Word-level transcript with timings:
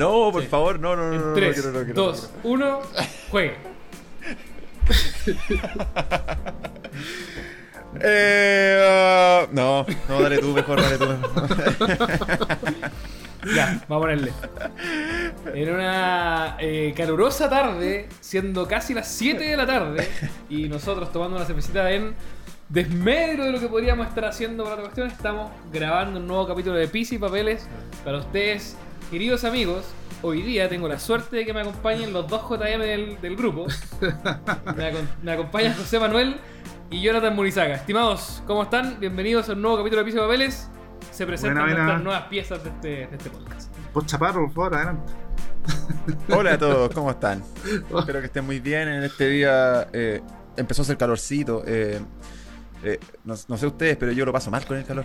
No, 0.00 0.32
por 0.32 0.42
Sí. 0.42 0.48
favor, 0.48 0.80
no, 0.80 0.96
no, 0.96 1.08
no. 1.10 1.14
En 1.14 1.20
no, 1.20 1.26
no, 1.26 1.34
3, 1.34 1.54
quiero, 1.54 1.70
no, 1.72 1.84
quiero, 1.84 1.94
no 1.94 2.06
2, 2.06 2.30
1, 2.44 2.80
juegue. 3.30 3.56
Eh, 8.02 8.78
ah, 8.88 9.46
no, 9.50 9.84
no, 10.08 10.22
dale 10.22 10.38
tú 10.38 10.52
mejor, 10.52 10.80
dale 10.80 10.96
tú 10.96 11.06
mejor. 11.06 12.48
Ya, 13.56 13.82
vamos 13.88 14.04
a 14.04 14.06
ponerle. 14.06 14.32
En 15.54 15.74
una 15.74 16.56
eh, 16.60 16.92
calurosa 16.96 17.48
tarde, 17.50 18.06
siendo 18.20 18.68
casi 18.68 18.92
las 18.94 19.08
7 19.08 19.42
de 19.42 19.56
la 19.56 19.66
tarde, 19.66 20.06
y 20.50 20.68
nosotros 20.68 21.10
tomando 21.10 21.36
una 21.36 21.46
cervecita 21.46 21.90
en 21.90 22.14
desmedro 22.68 23.44
de 23.44 23.52
lo 23.52 23.58
que 23.58 23.66
podríamos 23.68 24.06
estar 24.08 24.26
haciendo 24.26 24.62
para 24.64 24.74
otra 24.76 24.84
cuestión, 24.84 25.08
estamos 25.08 25.50
grabando 25.72 26.20
un 26.20 26.26
nuevo 26.28 26.46
capítulo 26.46 26.76
de 26.76 26.86
Pis 26.86 27.12
y 27.12 27.18
Papeles 27.18 27.66
para 28.04 28.18
ustedes, 28.18 28.76
queridos 29.10 29.44
amigos. 29.44 29.84
Hoy 30.22 30.42
día 30.42 30.68
tengo 30.68 30.86
la 30.88 30.98
suerte 30.98 31.36
de 31.36 31.46
que 31.46 31.54
me 31.54 31.60
acompañen 31.60 32.12
los 32.12 32.28
dos 32.28 32.42
JM 32.48 32.80
del, 32.80 33.20
del 33.20 33.36
grupo. 33.36 33.66
Me, 34.76 34.92
acom- 34.92 35.08
me 35.22 35.32
acompaña 35.32 35.74
José 35.74 35.98
Manuel 35.98 36.36
y 36.90 37.00
Jonathan 37.00 37.34
Munizaga. 37.34 37.74
Estimados, 37.76 38.42
¿cómo 38.46 38.62
están? 38.64 38.98
Bienvenidos 39.00 39.48
a 39.48 39.52
un 39.52 39.62
nuevo 39.62 39.78
capítulo 39.78 40.00
de 40.02 40.04
Pis 40.06 40.14
y 40.14 40.18
Papeles. 40.18 40.68
Se 41.10 41.26
presentan 41.26 41.62
Buena, 41.64 41.72
buena. 41.72 41.84
nuestras 41.84 42.04
nuevas 42.04 42.22
piezas 42.28 42.62
de 42.64 42.70
este, 42.70 42.88
de 42.88 43.16
este 43.16 43.30
podcast. 43.30 43.74
Por 43.92 44.04
chaparro, 44.06 44.44
por 44.46 44.52
favor, 44.54 44.74
adelante. 44.74 45.12
Hola 46.34 46.54
a 46.54 46.58
todos, 46.58 46.90
¿cómo 46.94 47.10
están? 47.10 47.42
Espero 47.98 48.20
que 48.20 48.26
estén 48.26 48.44
muy 48.44 48.60
bien 48.60 48.88
en 48.88 49.02
este 49.02 49.28
día. 49.28 49.88
eh, 49.92 50.20
empezó 50.56 50.82
a 50.82 50.84
hacer 50.84 50.96
calorcito. 50.98 51.62
eh, 51.66 52.00
eh, 52.82 52.98
no, 53.24 53.34
no 53.48 53.56
sé 53.56 53.66
ustedes, 53.66 53.96
pero 53.96 54.12
yo 54.12 54.24
lo 54.24 54.32
paso 54.32 54.50
mal 54.50 54.64
con 54.66 54.76
el 54.76 54.84
calor. 54.84 55.04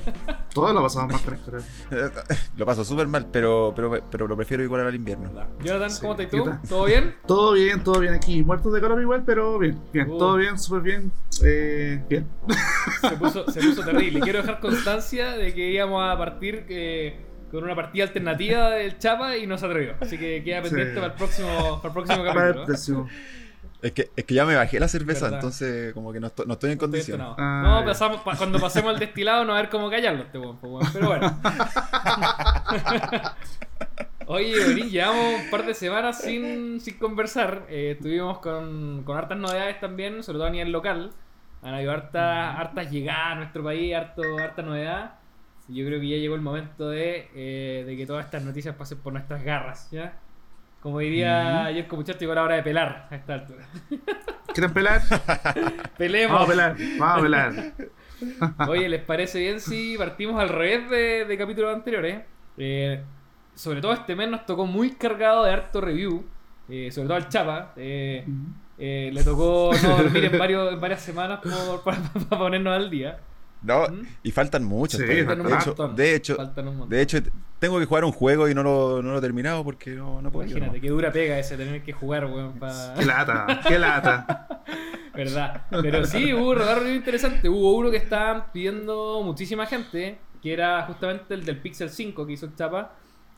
Todos 0.53 0.73
lo 0.73 0.81
pasamos 0.81 1.11
más 1.13 1.21
con 1.21 1.33
el 1.33 1.39
calor. 1.41 1.61
lo 2.57 2.65
paso 2.65 2.83
súper 2.85 3.07
mal, 3.07 3.27
pero, 3.31 3.73
pero, 3.75 3.99
pero 4.09 4.27
lo 4.27 4.35
prefiero 4.35 4.63
igual 4.63 4.85
al 4.87 4.95
invierno. 4.95 5.29
Jonathan, 5.63 5.91
Sí, 5.91 6.01
¿cómo 6.01 6.13
estás 6.13 6.27
¿qué 6.27 6.37
tú? 6.37 6.51
¿Todo 6.69 6.85
bien? 6.85 7.15
Todo 7.27 7.53
bien, 7.53 7.83
todo 7.83 7.99
bien 7.99 8.13
aquí. 8.13 8.43
Muertos 8.43 8.73
de 8.73 8.81
calor 8.81 9.01
igual, 9.01 9.23
pero 9.25 9.59
bien. 9.59 9.79
Bien, 9.91 10.09
Uh. 10.09 10.17
todo 10.17 10.35
bien, 10.37 10.57
súper 10.59 10.81
bien. 10.81 11.11
Eh, 11.43 12.01
bien. 12.09 12.27
Se 13.01 13.11
puso, 13.17 13.51
se 13.51 13.59
puso 13.61 13.81
terrible. 13.85 14.19
Quiero 14.21 14.39
dejar 14.39 14.59
constancia 14.59 15.31
de 15.31 15.53
que 15.53 15.71
íbamos 15.71 16.01
a 16.03 16.17
partir 16.17 16.65
eh, 16.69 17.19
con 17.51 17.63
una 17.63 17.75
partida 17.75 18.03
alternativa 18.05 18.69
del 18.71 18.97
Chapa 18.99 19.37
y 19.37 19.47
no 19.47 19.57
se 19.57 19.65
atrevió. 19.65 19.93
Así 19.99 20.17
que 20.17 20.43
queda 20.43 20.61
Sí. 20.63 20.69
pendiente 20.69 20.95
para 20.95 21.07
el 21.07 21.13
próximo, 21.13 21.81
para 21.81 21.87
el 21.89 21.93
próximo 21.93 22.17
Para 22.25 22.29
el 22.29 22.35
capítulo. 22.35 22.61
¿eh? 22.61 22.65
próximo. 22.65 23.09
Es 23.85 23.91
que, 23.91 24.09
es 24.15 24.25
que 24.25 24.33
ya 24.33 24.45
me 24.45 24.55
bajé 24.55 24.79
la 24.79 24.87
cerveza, 24.87 25.25
Verdad. 25.25 25.37
entonces 25.39 25.93
como 25.93 26.11
que 26.11 26.19
no, 26.19 26.27
estoy- 26.27 26.47
no 26.47 26.53
estoy 26.53 26.71
en 26.71 26.77
condición. 26.79 27.19
entonado. 27.21 27.35
Ah, 27.37 27.61
no, 27.81 27.85
pasamos, 27.85 28.21
pa- 28.21 28.35
cuando 28.35 28.59
pasemos 28.59 28.91
al 28.91 28.99
destilado 28.99 29.43
no 29.45 29.51
va 29.53 29.59
a 29.59 29.61
ver 29.61 29.69
cómo 29.69 29.89
callarlo 29.91 30.23
este 30.23 30.39
weón. 30.39 30.57
Pero 30.91 31.07
bueno. 31.07 31.39
Oye, 34.27 34.55
Berín, 34.57 34.89
llevamos 34.89 35.43
un 35.43 35.49
par 35.51 35.65
de 35.67 35.73
semanas 35.75 36.19
sin, 36.21 36.81
sin 36.81 36.97
conversar. 36.97 37.65
Eh, 37.69 37.91
estuvimos 37.95 38.39
con, 38.39 39.03
con 39.03 39.17
hartas 39.17 39.37
novedades 39.37 39.79
también, 39.79 40.23
sobre 40.23 40.39
todo 40.39 40.47
a 40.47 40.51
nivel 40.51 40.71
local. 40.71 41.11
Han 41.61 41.75
habido 41.75 41.91
hartas, 41.91 42.57
hartas 42.57 42.89
llegadas 42.91 43.33
a 43.33 43.35
nuestro 43.35 43.63
país, 43.63 43.93
harto, 43.95 44.23
harta 44.39 44.63
novedad. 44.63 45.15
Yo 45.67 45.85
creo 45.85 45.99
que 45.99 46.07
ya 46.09 46.17
llegó 46.17 46.33
el 46.35 46.41
momento 46.41 46.89
de, 46.89 47.29
eh, 47.35 47.83
de 47.85 47.97
que 47.97 48.05
todas 48.07 48.25
estas 48.25 48.43
noticias 48.43 48.75
pasen 48.75 48.97
por 48.99 49.13
nuestras 49.13 49.43
garras, 49.43 49.89
¿ya? 49.91 50.17
Como 50.85 50.99
diría 50.99 51.65
ayer 51.65 51.87
como 51.87 52.01
muchacho, 52.03 52.19
llegó 52.19 52.35
la 52.35 52.43
hora 52.43 52.55
de 52.57 52.61
pelar 52.61 53.07
a 53.09 53.15
esta 53.15 53.33
altura. 53.33 53.65
¿Quieren 54.53 54.71
pelar? 54.71 55.01
Pelemos. 55.97 56.33
Vamos 56.33 56.47
a 56.47 56.51
pelar, 56.51 56.75
vamos 56.99 57.17
a 57.17 57.21
pelar. 57.23 57.73
Oye, 58.69 58.87
¿les 58.87 59.01
parece 59.01 59.39
bien 59.39 59.59
si 59.59 59.95
partimos 59.97 60.39
al 60.39 60.49
revés 60.49 60.87
de, 60.91 61.25
de 61.25 61.37
capítulos 61.39 61.73
anteriores? 61.73 62.21
Eh, 62.57 63.01
sobre 63.55 63.81
todo 63.81 63.93
este 63.93 64.15
mes 64.15 64.29
nos 64.29 64.45
tocó 64.45 64.67
muy 64.67 64.91
cargado 64.91 65.43
de 65.43 65.53
harto 65.53 65.81
review, 65.81 66.23
eh, 66.69 66.91
sobre 66.91 67.07
todo 67.07 67.17
al 67.17 67.29
Chapa. 67.29 67.73
eh, 67.77 68.23
eh, 68.77 69.09
le 69.11 69.23
tocó 69.23 69.71
no 69.81 69.89
dormir 69.97 70.25
en, 70.25 70.37
varios, 70.37 70.71
en 70.71 70.79
varias 70.79 71.01
semanas 71.01 71.39
por- 71.41 71.83
para, 71.83 71.97
para 72.29 72.37
ponernos 72.39 72.75
al 72.75 72.91
día. 72.91 73.17
No, 73.65 73.87
¿Mm? 73.87 74.05
y 74.23 74.31
faltan 74.31 74.63
muchos. 74.63 74.99
Sí. 74.99 75.23
Faltan 75.23 75.41
un 75.41 75.47
de, 75.47 75.55
hecho, 75.55 75.73
de 75.73 76.15
hecho, 76.15 76.35
Faltan 76.35 76.67
un 76.67 76.77
montón. 76.77 76.89
de 76.89 77.01
hecho, 77.01 77.17
tengo 77.59 77.79
que 77.79 77.85
jugar 77.85 78.05
un 78.05 78.11
juego 78.11 78.47
y 78.47 78.53
no 78.53 78.61
lo, 78.63 79.01
no 79.01 79.11
lo 79.11 79.17
he 79.17 79.21
terminado 79.21 79.63
porque 79.63 79.91
no, 79.91 80.21
no 80.21 80.31
puedo. 80.31 80.47
Imagínate, 80.47 80.79
qué 80.79 80.89
dura 80.89 81.11
pega 81.11 81.39
ese 81.39 81.57
tener 81.57 81.83
que 81.83 81.93
jugar, 81.93 82.25
weón, 82.25 82.59
para... 82.59 82.93
Qué 82.99 83.05
lata, 83.05 83.61
qué 83.67 83.79
lata. 83.79 84.47
¿Verdad? 85.15 85.63
Pero 85.69 86.05
sí, 86.05 86.33
hubo 86.33 86.51
un 86.51 86.57
radar 86.57 86.79
review 86.79 86.95
interesante. 86.95 87.49
Hubo 87.49 87.75
uno 87.75 87.89
que 87.89 87.97
estaban 87.97 88.51
pidiendo 88.51 89.21
muchísima 89.23 89.65
gente, 89.65 90.17
que 90.41 90.53
era 90.53 90.83
justamente 90.83 91.33
el 91.33 91.45
del 91.45 91.57
Pixel 91.59 91.89
5 91.89 92.27
que 92.27 92.33
hizo 92.33 92.45
el 92.45 92.55
Chapa. 92.55 92.93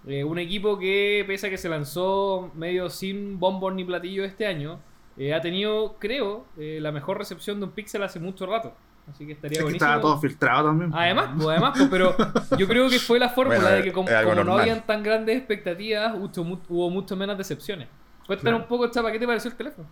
Eh, 0.08 0.24
un 0.24 0.40
equipo 0.40 0.78
que, 0.80 1.24
pese 1.28 1.48
a 1.48 1.50
que 1.50 1.58
se 1.58 1.70
lanzó 1.70 2.52
medio 2.56 2.90
sin 2.90 3.40
bombos 3.40 3.74
ni 3.74 3.84
platillos 3.84 4.26
este 4.26 4.46
año, 4.48 4.80
eh, 5.18 5.34
ha 5.34 5.42
tenido, 5.42 5.98
creo, 6.00 6.46
eh, 6.58 6.80
la 6.82 6.92
mejor 6.92 7.18
recepción 7.18 7.60
de 7.60 7.66
un 7.66 7.72
Pixel 7.72 8.04
hace 8.04 8.20
mucho 8.20 8.46
rato. 8.46 8.74
Así 9.10 9.26
que 9.26 9.32
estaría 9.32 9.60
Es 9.60 9.66
que 9.66 9.72
estaba 9.72 10.02
todo 10.02 10.20
filtrado 10.20 10.68
también. 10.68 10.92
Además, 10.94 11.30
pues, 11.36 11.48
además 11.52 11.74
pues, 11.78 11.90
pero 11.90 12.16
yo 12.58 12.68
creo 12.68 12.90
que 12.90 13.00
fue 13.00 13.20
la 13.20 13.30
fórmula 13.30 13.60
Bueno, 13.60 13.76
de 13.76 13.84
que 13.84 13.92
como, 13.94 14.10
no 14.44 14.58
habían 14.58 14.86
tan 14.86 15.02
grandes 15.02 15.38
expectativas, 15.38 16.14
hubo, 16.16 16.62
hubo 16.70 16.90
mucho 16.90 17.16
menos 17.16 17.38
decepciones. 17.38 17.88
Cuéntanos 18.26 18.60
Claro. 18.60 18.64
un 18.64 18.68
poco, 18.68 18.92
Chapa, 18.92 19.12
¿qué 19.12 19.20
te 19.20 19.26
pareció 19.26 19.50
el 19.50 19.56
teléfono? 19.58 19.88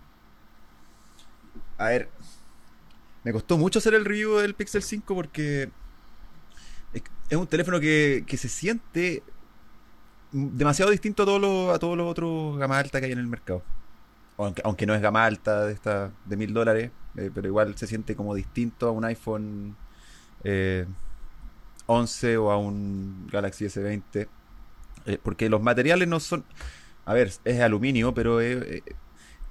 A 1.78 1.86
ver, 1.90 2.10
me 3.24 3.32
costó 3.34 3.58
mucho 3.58 3.80
hacer 3.80 3.94
el 3.94 4.06
review 4.06 4.38
del 4.38 4.54
Pixel 4.54 4.84
5 4.84 5.16
porque 5.16 5.70
es, 6.94 7.04
es 7.30 7.38
un 7.38 7.48
teléfono 7.48 7.80
que, 7.80 8.24
que 8.28 8.38
se 8.38 8.50
siente 8.50 9.24
demasiado 10.32 10.92
distinto 10.92 11.24
a 11.24 11.26
todos 11.26 11.42
los, 11.42 11.76
a 11.76 11.80
todos 11.80 11.98
los 11.98 12.10
otros 12.10 12.58
gama 12.58 12.78
alta 12.80 13.00
que 13.00 13.06
hay 13.08 13.12
en 13.14 13.20
el 13.20 13.28
mercado. 13.28 13.62
Aunque, 14.38 14.62
aunque 14.66 14.86
no 14.86 14.94
es 14.94 15.02
gama 15.02 15.26
alta 15.26 15.66
de 15.66 15.74
esta 15.74 16.12
de 16.26 16.36
mil 16.38 16.54
dólares, 16.54 16.92
eh, 17.18 17.32
pero 17.34 17.48
igual 17.48 17.78
se 17.78 17.88
siente 17.88 18.16
como 18.16 18.36
distinto 18.36 18.88
a 18.88 18.92
un 18.92 19.06
iPhone 19.06 19.76
eh, 20.44 20.86
11 21.88 22.38
o 22.38 22.52
a 22.52 22.58
un 22.58 23.28
Galaxy 23.32 23.66
S20. 23.66 24.28
eh, 25.06 25.20
porque 25.22 25.50
los 25.50 25.62
materiales 25.62 26.08
no 26.08 26.20
son... 26.20 26.44
A 27.06 27.14
ver, 27.14 27.32
es 27.44 27.62
aluminio, 27.62 28.14
pero 28.14 28.42
eh, 28.42 28.84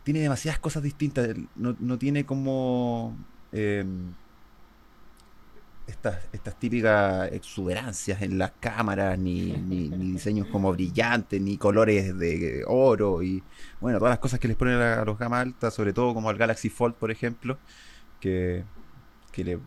tiene 0.02 0.20
demasiadas 0.20 0.58
cosas 0.58 0.82
distintas. 0.82 1.36
No, 1.54 1.76
no 1.78 1.98
tiene 1.98 2.26
como 2.26 3.16
estas, 5.86 6.18
estas 6.32 6.58
típicas 6.58 7.30
exuberancias 7.32 8.22
en 8.22 8.38
las 8.38 8.52
cámaras, 8.60 9.18
ni, 9.18 9.52
ni, 9.52 9.88
ni 9.88 10.12
diseños 10.12 10.46
como 10.48 10.72
brillantes, 10.72 11.40
ni 11.40 11.58
colores 11.58 12.16
de 12.18 12.64
oro 12.66 13.22
y 13.22 13.42
bueno, 13.80 13.98
todas 13.98 14.12
las 14.12 14.18
cosas 14.18 14.40
que 14.40 14.48
les 14.48 14.56
ponen 14.56 14.80
a, 14.80 15.04
los 15.04 15.18
gama 15.18 15.40
altas, 15.40 15.74
sobre 15.74 15.92
todo 15.92 16.14
como 16.14 16.30
al 16.30 16.38
Galaxy 16.38 16.70
Fold, 16.70 16.94
por 16.94 17.10
ejemplo, 17.10 17.58
que, 18.20 18.64
que 19.32 19.44
le 19.44 19.58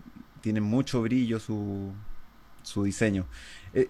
tienen 0.41 0.63
mucho 0.63 1.01
brillo 1.01 1.39
su, 1.39 1.91
su 2.63 2.83
diseño. 2.83 3.25
Eh, 3.73 3.89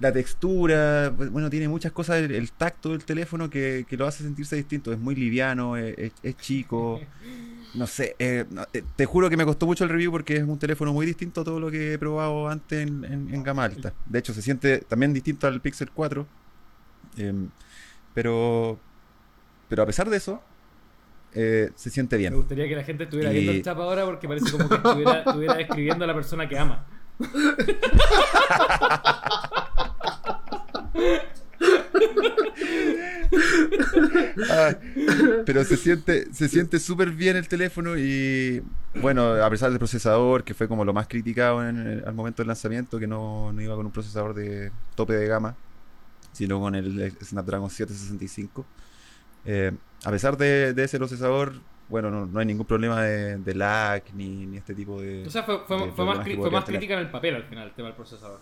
la 0.00 0.12
textura, 0.12 1.10
bueno, 1.10 1.48
tiene 1.48 1.68
muchas 1.68 1.92
cosas, 1.92 2.16
el, 2.16 2.50
tacto 2.52 2.90
del 2.90 3.04
teléfono 3.04 3.48
que, 3.48 3.86
lo 3.90 4.06
hace 4.06 4.24
sentirse 4.24 4.56
distinto. 4.56 4.92
Es 4.92 4.98
muy 4.98 5.14
liviano, 5.14 5.76
es, 5.76 5.96
es- 5.96 6.12
es 6.22 6.36
chico, 6.38 7.00
no 7.74 7.86
sé. 7.86 8.16
eh, 8.18 8.44
no, 8.50 8.66
eh, 8.72 8.82
te 8.96 9.06
juro 9.06 9.30
que 9.30 9.36
me 9.36 9.44
costó 9.44 9.66
mucho 9.66 9.84
el 9.84 9.90
review 9.90 10.10
porque 10.10 10.36
es 10.36 10.42
un 10.42 10.58
teléfono 10.58 10.92
muy 10.92 11.06
distinto 11.06 11.40
a 11.40 11.44
todo 11.44 11.60
lo 11.60 11.70
que 11.70 11.94
he 11.94 11.98
probado 11.98 12.48
antes 12.48 12.86
en, 12.86 13.04
en- 13.04 13.34
en 13.34 13.42
gama 13.42 13.64
alta. 13.64 13.92
De 14.06 14.18
hecho, 14.18 14.34
se 14.34 14.42
siente 14.42 14.78
también 14.80 15.12
distinto 15.12 15.46
al 15.46 15.60
Pixel 15.60 15.90
4. 15.90 16.26
em, 17.18 17.48
pero, 18.14 18.78
pero 19.68 19.82
a 19.82 19.86
pesar 19.86 20.08
de 20.10 20.16
eso, 20.18 20.42
eh, 21.34 21.70
se 21.74 21.88
siente 21.90 22.16
Me 22.16 22.20
bien. 22.20 22.34
gustaría 22.34 22.68
que 22.68 22.76
la 22.76 22.84
gente 22.84 23.04
estuviera 23.04 23.30
Y- 23.30 23.34
viendo 23.34 23.52
el 23.52 23.62
chapa 23.62 23.82
ahora 23.82 24.04
porque 24.04 24.28
parece 24.28 24.50
como 24.52 24.68
que 24.68 24.74
estuviera, 24.74 25.18
estuviera 25.20 25.54
describiendo 25.54 26.04
a 26.04 26.08
la 26.08 26.14
persona 26.14 26.48
que 26.48 26.58
ama. 26.58 26.84
Ah, 34.50 34.74
pero 35.46 35.64
se 35.64 35.76
siente 35.76 36.32
se 36.32 36.48
siente 36.48 36.78
súper 36.78 37.10
bien 37.10 37.36
el 37.36 37.48
teléfono 37.48 37.96
y 37.96 38.62
bueno, 39.00 39.32
a 39.42 39.48
pesar 39.50 39.70
del 39.70 39.78
procesador, 39.78 40.44
que 40.44 40.54
fue 40.54 40.68
como 40.68 40.84
lo 40.84 40.92
más 40.92 41.08
criticado 41.08 41.66
en 41.66 41.76
el- 41.78 42.04
al 42.06 42.14
momento 42.14 42.42
del 42.42 42.48
lanzamiento, 42.48 42.98
que 42.98 43.06
no, 43.06 43.52
no 43.52 43.60
iba 43.62 43.74
con 43.76 43.86
un 43.86 43.92
procesador 43.92 44.34
de 44.34 44.70
tope 44.94 45.14
de 45.14 45.26
gama, 45.26 45.56
sino 46.32 46.60
con 46.60 46.74
el 46.74 47.12
Snapdragon 47.22 47.70
765. 47.70 48.64
eh, 49.44 49.72
a 50.04 50.10
pesar 50.10 50.36
de, 50.36 50.72
de 50.74 50.84
ese 50.84 50.98
procesador, 50.98 51.52
bueno, 51.88 52.10
no, 52.10 52.26
no 52.26 52.40
hay 52.40 52.46
ningún 52.46 52.66
problema 52.66 53.02
de, 53.02 53.36
de 53.38 53.54
lag 53.54 54.02
ni, 54.14 54.46
ni 54.46 54.56
este 54.56 54.74
tipo 54.74 55.00
de... 55.00 55.24
O 55.26 55.30
sea, 55.30 55.42
fue, 55.44 55.58
fue, 55.66 55.78
fue 55.92 56.04
más, 56.04 56.18
crítica 56.64 56.94
en 56.94 57.00
el 57.00 57.10
papel 57.10 57.34
al 57.36 57.44
final, 57.44 57.68
el 57.68 57.74
tema 57.74 57.88
del 57.88 57.96
procesador. 57.96 58.40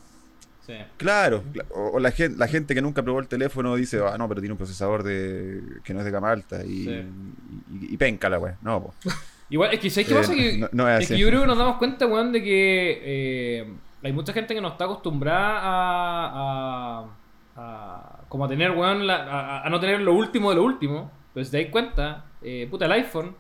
Sí. 0.71 0.85
Claro, 0.97 1.43
cla- 1.53 1.65
o, 1.75 1.91
o 1.97 2.01
la, 2.01 2.11
gente, 2.11 2.39
la 2.39 2.47
gente 2.49 2.75
que 2.75 2.83
nunca 2.83 3.03
probó 3.03 3.19
el 3.21 3.29
teléfono 3.29 3.75
dice, 3.77 4.01
ah, 4.07 4.17
no, 4.19 4.29
pero 4.29 4.41
tiene 4.41 4.53
un 4.53 4.59
procesador 4.59 5.03
de 5.03 5.61
que 5.85 5.93
no 5.95 6.01
es 6.01 6.05
de 6.05 6.11
gama 6.11 6.31
alta 6.31 6.65
y, 6.65 6.85
Sí. 6.85 7.03
y, 7.81 7.95
y 7.95 7.97
penca 7.97 8.29
la 8.29 8.39
wea. 8.39 8.57
No, 8.63 8.83
po. 8.83 8.95
Igual, 9.51 9.75
es 9.75 9.81
que 9.81 9.91
¿sabes 9.91 10.07
qué 10.09 10.15
Eh, 10.15 10.17
pasa? 10.17 10.35
Que, 10.35 10.59
no- 10.59 10.69
no 10.73 10.89
es 10.89 11.03
es 11.03 11.09
que 11.09 11.15
así. 11.15 11.21
yo 11.23 11.29
creo 11.29 11.41
que 11.41 11.47
nos 11.49 11.59
damos 11.59 11.77
cuenta, 11.79 12.07
weón, 12.07 12.31
de 12.33 12.43
que 12.43 13.01
eh, 13.03 13.73
hay 14.03 14.13
mucha 14.13 14.33
gente 14.33 14.55
que 14.55 14.61
no 14.61 14.69
está 14.69 14.85
acostumbrada 14.85 15.59
a, 15.61 16.99
a, 17.01 17.07
a 17.57 18.21
como 18.29 18.45
a 18.45 18.49
tener, 18.49 18.71
weón, 18.73 19.07
la- 19.07 19.25
a, 19.25 19.67
a 19.67 19.71
no 19.71 19.81
tener 19.81 20.01
lo 20.01 20.15
último 20.15 20.51
de 20.51 20.57
lo 20.57 20.63
último. 20.65 21.11
Pero 21.35 21.45
si 21.45 21.51
te 21.51 21.63
das 21.63 21.73
cuenta, 21.73 22.25
eh, 22.43 22.67
puta, 22.71 22.85
el 22.87 22.93
iPhone 22.93 23.35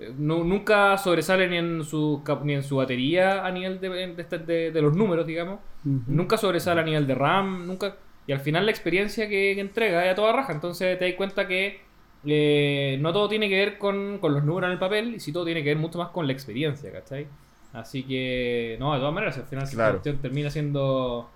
eh, 0.00 0.12
nu- 0.16 0.44
nunca 0.44 0.96
sobresale 0.98 1.48
ni 1.48 1.56
en 1.58 1.84
su 1.84 2.22
ni 2.44 2.54
en 2.54 2.62
su 2.62 2.76
batería 2.76 3.44
a 3.46 3.50
nivel 3.50 3.80
de, 3.80 3.88
de 3.88 4.22
este- 4.22 4.38
de- 4.38 4.70
de 4.70 4.82
los 4.82 4.94
números, 4.96 5.26
digamos. 5.26 5.60
Nunca 5.84 6.36
sobresale 6.36 6.80
a 6.80 6.84
nivel 6.84 7.06
de 7.06 7.14
RAM, 7.14 7.66
nunca. 7.66 7.96
Y 8.26 8.32
al 8.32 8.40
final 8.40 8.64
la 8.64 8.70
experiencia 8.70 9.28
que, 9.28 9.52
que 9.54 9.60
entrega 9.60 10.04
es 10.06 10.12
a 10.12 10.14
toda 10.14 10.32
raja. 10.32 10.52
Entonces 10.52 10.98
te 10.98 11.04
das 11.06 11.14
cuenta 11.14 11.46
que 11.46 11.80
eh, 12.26 12.96
no 13.00 13.12
todo 13.12 13.28
tiene 13.28 13.48
que 13.50 13.56
ver 13.58 13.76
con, 13.78 14.18
con 14.18 14.32
los 14.32 14.42
números 14.44 14.68
en 14.68 14.72
el 14.72 14.78
papel, 14.78 15.14
y 15.16 15.20
sí 15.20 15.30
todo 15.32 15.44
tiene 15.44 15.62
que 15.62 15.68
ver 15.68 15.76
mucho 15.78 15.98
más 15.98 16.08
con 16.08 16.26
la 16.26 16.32
experiencia, 16.32 16.90
¿cachai? 16.90 17.26
Así 17.74 18.02
que, 18.04 18.76
no, 18.80 18.92
de 18.94 18.98
todas 19.00 19.12
maneras, 19.12 19.36
al 19.36 19.44
final 19.44 19.68
Claro. 19.68 19.92
cuestión 19.94 20.18
termina 20.18 20.48
siendo. 20.48 21.28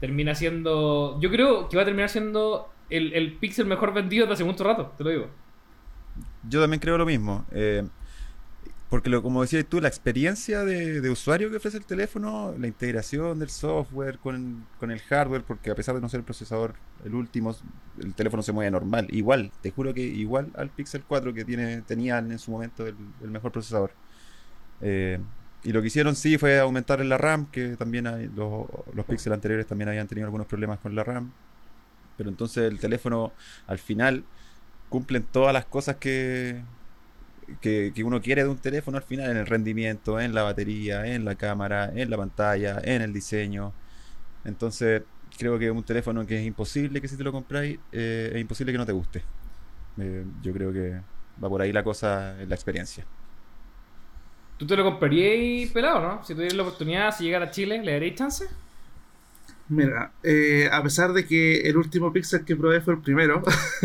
Termina 0.00 0.34
siendo. 0.34 1.18
Yo 1.20 1.30
creo 1.30 1.68
que 1.68 1.76
va 1.76 1.82
a 1.82 1.84
terminar 1.86 2.10
siendo 2.10 2.68
el, 2.90 3.12
el 3.14 3.32
Pixel 3.38 3.66
mejor 3.66 3.92
vendido 3.94 4.24
desde 4.26 4.34
hace 4.34 4.44
mucho 4.44 4.62
rato, 4.64 4.92
te 4.98 5.04
lo 5.04 5.10
digo. 5.10 5.26
Yo 6.48 6.60
también 6.60 6.80
creo 6.80 6.98
lo 6.98 7.06
mismo. 7.06 7.44
eh, 7.52 7.86
porque 8.94 9.10
lo, 9.10 9.24
como 9.24 9.42
decías 9.42 9.66
tú, 9.68 9.80
la 9.80 9.88
experiencia 9.88 10.64
de, 10.64 11.00
de 11.00 11.10
usuario 11.10 11.50
que 11.50 11.56
ofrece 11.56 11.78
el 11.78 11.84
teléfono, 11.84 12.54
la 12.56 12.68
integración 12.68 13.40
del 13.40 13.50
software 13.50 14.18
con, 14.18 14.66
con 14.78 14.92
el 14.92 15.00
hardware, 15.00 15.42
porque 15.42 15.72
a 15.72 15.74
pesar 15.74 15.96
de 15.96 16.00
no 16.00 16.08
ser 16.08 16.18
el 16.20 16.24
procesador 16.24 16.74
el 17.04 17.12
último, 17.14 17.56
el 18.00 18.14
teléfono 18.14 18.40
se 18.44 18.52
mueve 18.52 18.70
normal. 18.70 19.08
Igual, 19.10 19.50
te 19.62 19.72
juro 19.72 19.92
que 19.92 20.02
igual 20.02 20.52
al 20.54 20.70
Pixel 20.70 21.02
4 21.02 21.34
que 21.34 21.44
tiene, 21.44 21.82
tenían 21.82 22.30
en 22.30 22.38
su 22.38 22.52
momento 22.52 22.86
el, 22.86 22.94
mejor 23.22 23.50
procesador. 23.50 23.90
Eh, 24.80 25.18
y 25.64 25.72
lo 25.72 25.80
que 25.80 25.88
hicieron 25.88 26.14
sí 26.14 26.38
fue 26.38 26.60
aumentar 26.60 27.04
la 27.04 27.18
RAM, 27.18 27.46
que 27.46 27.76
también 27.76 28.06
hay, 28.06 28.28
los, 28.28 28.66
los 28.94 29.06
Pixel 29.06 29.32
anteriores 29.32 29.66
también 29.66 29.88
habían 29.88 30.06
tenido 30.06 30.26
algunos 30.26 30.46
problemas 30.46 30.78
con 30.78 30.94
la 30.94 31.02
RAM. 31.02 31.32
Pero 32.16 32.30
entonces 32.30 32.70
el 32.70 32.78
teléfono 32.78 33.32
al 33.66 33.80
final 33.80 34.24
cumplen 34.94 35.24
todas 35.24 35.52
las 35.52 35.64
cosas 35.64 35.96
que, 35.96 36.62
que, 37.60 37.90
que 37.92 38.04
uno 38.04 38.22
quiere 38.22 38.44
de 38.44 38.48
un 38.48 38.58
teléfono 38.58 38.96
al 38.96 39.02
final, 39.02 39.28
en 39.28 39.38
el 39.38 39.46
rendimiento, 39.46 40.20
en 40.20 40.32
la 40.32 40.44
batería, 40.44 41.04
en 41.04 41.24
la 41.24 41.34
cámara, 41.34 41.90
en 41.92 42.10
la 42.10 42.16
pantalla, 42.16 42.80
en 42.80 43.02
el 43.02 43.12
diseño. 43.12 43.72
Entonces, 44.44 45.02
creo 45.36 45.58
que 45.58 45.68
un 45.72 45.82
teléfono 45.82 46.24
que 46.24 46.38
es 46.38 46.46
imposible 46.46 47.00
que 47.00 47.08
si 47.08 47.16
te 47.16 47.24
lo 47.24 47.32
compráis, 47.32 47.76
eh, 47.90 48.30
es 48.34 48.40
imposible 48.40 48.70
que 48.70 48.78
no 48.78 48.86
te 48.86 48.92
guste. 48.92 49.20
Eh, 49.98 50.24
yo 50.42 50.52
creo 50.52 50.72
que 50.72 51.00
va 51.42 51.48
por 51.48 51.60
ahí 51.60 51.72
la 51.72 51.82
cosa 51.82 52.36
la 52.46 52.54
experiencia. 52.54 53.04
¿Tú 54.56 54.64
te 54.64 54.76
lo 54.76 54.84
comprarías 54.84 55.72
pelado, 55.72 56.00
no? 56.00 56.24
Si 56.24 56.34
tuvieras 56.34 56.54
la 56.54 56.62
oportunidad, 56.62 57.10
si 57.10 57.24
llegara 57.24 57.46
a 57.46 57.50
Chile, 57.50 57.82
¿le 57.82 57.94
darías 57.94 58.14
chance? 58.14 58.46
Mira, 59.68 60.12
eh, 60.22 60.68
a 60.70 60.82
pesar 60.82 61.14
de 61.14 61.26
que 61.26 61.62
el 61.62 61.78
último 61.78 62.12
Pixel 62.12 62.44
que 62.44 62.54
probé 62.54 62.82
fue 62.82 62.94
el 62.94 63.00
primero, 63.00 63.42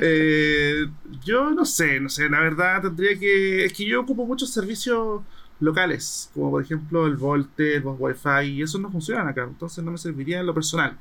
eh, 0.00 0.86
yo 1.24 1.52
no 1.52 1.64
sé, 1.64 2.00
no 2.00 2.08
sé, 2.08 2.28
la 2.28 2.40
verdad 2.40 2.82
tendría 2.82 3.16
que... 3.16 3.64
Es 3.66 3.72
que 3.74 3.84
yo 3.84 4.00
ocupo 4.00 4.26
muchos 4.26 4.50
servicios 4.50 5.22
locales, 5.60 6.30
como 6.34 6.50
por 6.50 6.64
ejemplo 6.64 7.06
el 7.06 7.16
Volte, 7.16 7.76
el 7.76 7.84
Wi-Fi, 7.84 8.44
y 8.44 8.62
esos 8.62 8.80
no 8.80 8.90
funcionan 8.90 9.28
acá, 9.28 9.44
entonces 9.44 9.84
no 9.84 9.92
me 9.92 9.98
serviría 9.98 10.40
en 10.40 10.46
lo 10.46 10.54
personal. 10.54 10.98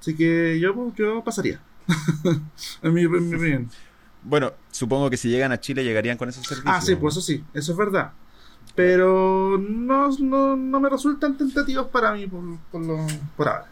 Así 0.00 0.16
que 0.16 0.58
yo, 0.58 0.92
yo 0.96 1.22
pasaría. 1.22 1.60
en 2.82 2.92
mi 2.92 3.06
opinión. 3.06 3.70
Bueno, 4.24 4.52
supongo 4.72 5.08
que 5.10 5.16
si 5.16 5.28
llegan 5.28 5.52
a 5.52 5.60
Chile 5.60 5.84
llegarían 5.84 6.18
con 6.18 6.28
esos 6.28 6.44
servicios. 6.44 6.74
Ah, 6.74 6.80
sí, 6.80 6.96
pues 6.96 7.14
eso 7.14 7.20
sí, 7.20 7.44
eso 7.54 7.72
es 7.72 7.78
verdad. 7.78 8.12
Pero 8.78 9.58
no, 9.58 10.08
no, 10.20 10.56
no 10.56 10.78
me 10.80 10.88
resultan 10.88 11.36
tentativos 11.36 11.88
para 11.88 12.12
mí 12.12 12.28
por, 12.28 12.44
por, 12.70 12.80
lo, 12.80 13.04
por 13.36 13.48
ahora. 13.48 13.66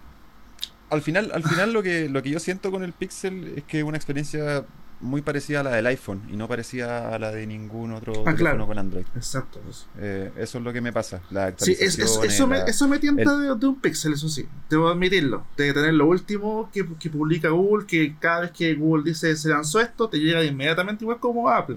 Al 0.91 1.01
final, 1.01 1.31
al 1.33 1.45
final 1.45 1.73
lo 1.73 1.81
que 1.81 2.09
lo 2.09 2.25
que 2.25 2.31
yo 2.31 2.41
siento 2.41 2.73
con 2.73 2.83
el 2.83 2.93
Pixel 2.93 3.53
es 3.57 3.63
que 3.63 3.79
es 3.79 3.85
una 3.85 3.97
experiencia 3.97 4.65
muy 5.01 5.23
parecida 5.23 5.61
a 5.61 5.63
la 5.63 5.71
del 5.77 5.87
iPhone 5.87 6.23
y 6.29 6.37
no 6.37 6.49
parecida 6.49 7.15
a 7.15 7.19
la 7.21 7.31
de 7.31 7.47
ningún 7.47 7.93
otro 7.93 8.15
Ah, 8.15 8.35
teléfono 8.35 8.37
claro. 8.37 8.67
con 8.67 8.79
Android. 8.81 9.05
Exacto. 9.15 9.61
Eso. 9.71 9.87
Eh, 9.99 10.33
eso 10.39 10.59
es 10.59 10.65
lo 10.65 10.73
que 10.73 10.81
me 10.81 10.93
pasa. 10.93 11.21
La 11.31 11.55
Sí, 11.57 11.71
es- 11.73 11.81
es- 11.83 11.99
actualización, 12.01 12.27
eso, 12.33 12.47
me, 12.65 12.71
eso 12.71 12.89
me 12.89 12.99
tienta 12.99 13.37
de, 13.39 13.55
de 13.55 13.67
un 13.69 13.81
Pixel, 13.81 14.15
eso 14.15 14.29
sí. 14.29 14.45
Debo 14.69 14.89
admitirlo. 14.89 15.45
De 15.57 15.73
tener 15.73 15.95
lo 15.95 16.07
último 16.07 16.69
que, 16.73 16.85
que 16.99 17.11
publica 17.11 17.51
Google, 17.51 17.87
que 17.87 18.17
cada 18.19 18.41
vez 18.41 18.51
que 18.51 18.75
Google 18.75 19.05
dice 19.05 19.37
se 19.37 19.51
lanzó 19.51 19.81
esto, 19.81 20.09
te 20.09 20.19
llega 20.19 20.43
inmediatamente 20.43 21.05
igual 21.05 21.21
como 21.21 21.49
Apple. 21.49 21.77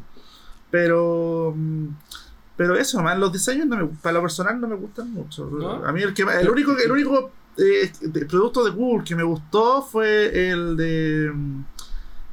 Pero... 0.72 1.54
mm, 1.56 1.88
Pero 2.60 2.76
eso, 2.76 2.98
nomás, 2.98 3.18
los 3.18 3.32
diseños 3.32 3.68
no 3.68 3.78
me, 3.78 3.86
para 3.86 4.16
lo 4.16 4.22
personal 4.22 4.60
no 4.60 4.68
me 4.68 4.76
gustan 4.76 5.10
mucho. 5.14 5.50
¿No? 5.50 5.86
A 5.86 5.94
mí 5.94 6.02
el, 6.04 6.14
que, 6.14 6.24
el 6.24 6.50
único, 6.50 6.78
el 6.78 6.92
único 6.92 7.32
eh, 7.58 7.90
de- 8.02 8.26
producto 8.26 8.66
de 8.66 8.72
Google 8.72 9.06
que 9.06 9.16
me 9.16 9.24
gustó 9.24 9.82
fue 9.82 10.50
el 10.52 10.76
de... 10.76 11.32
mm, 11.34 11.64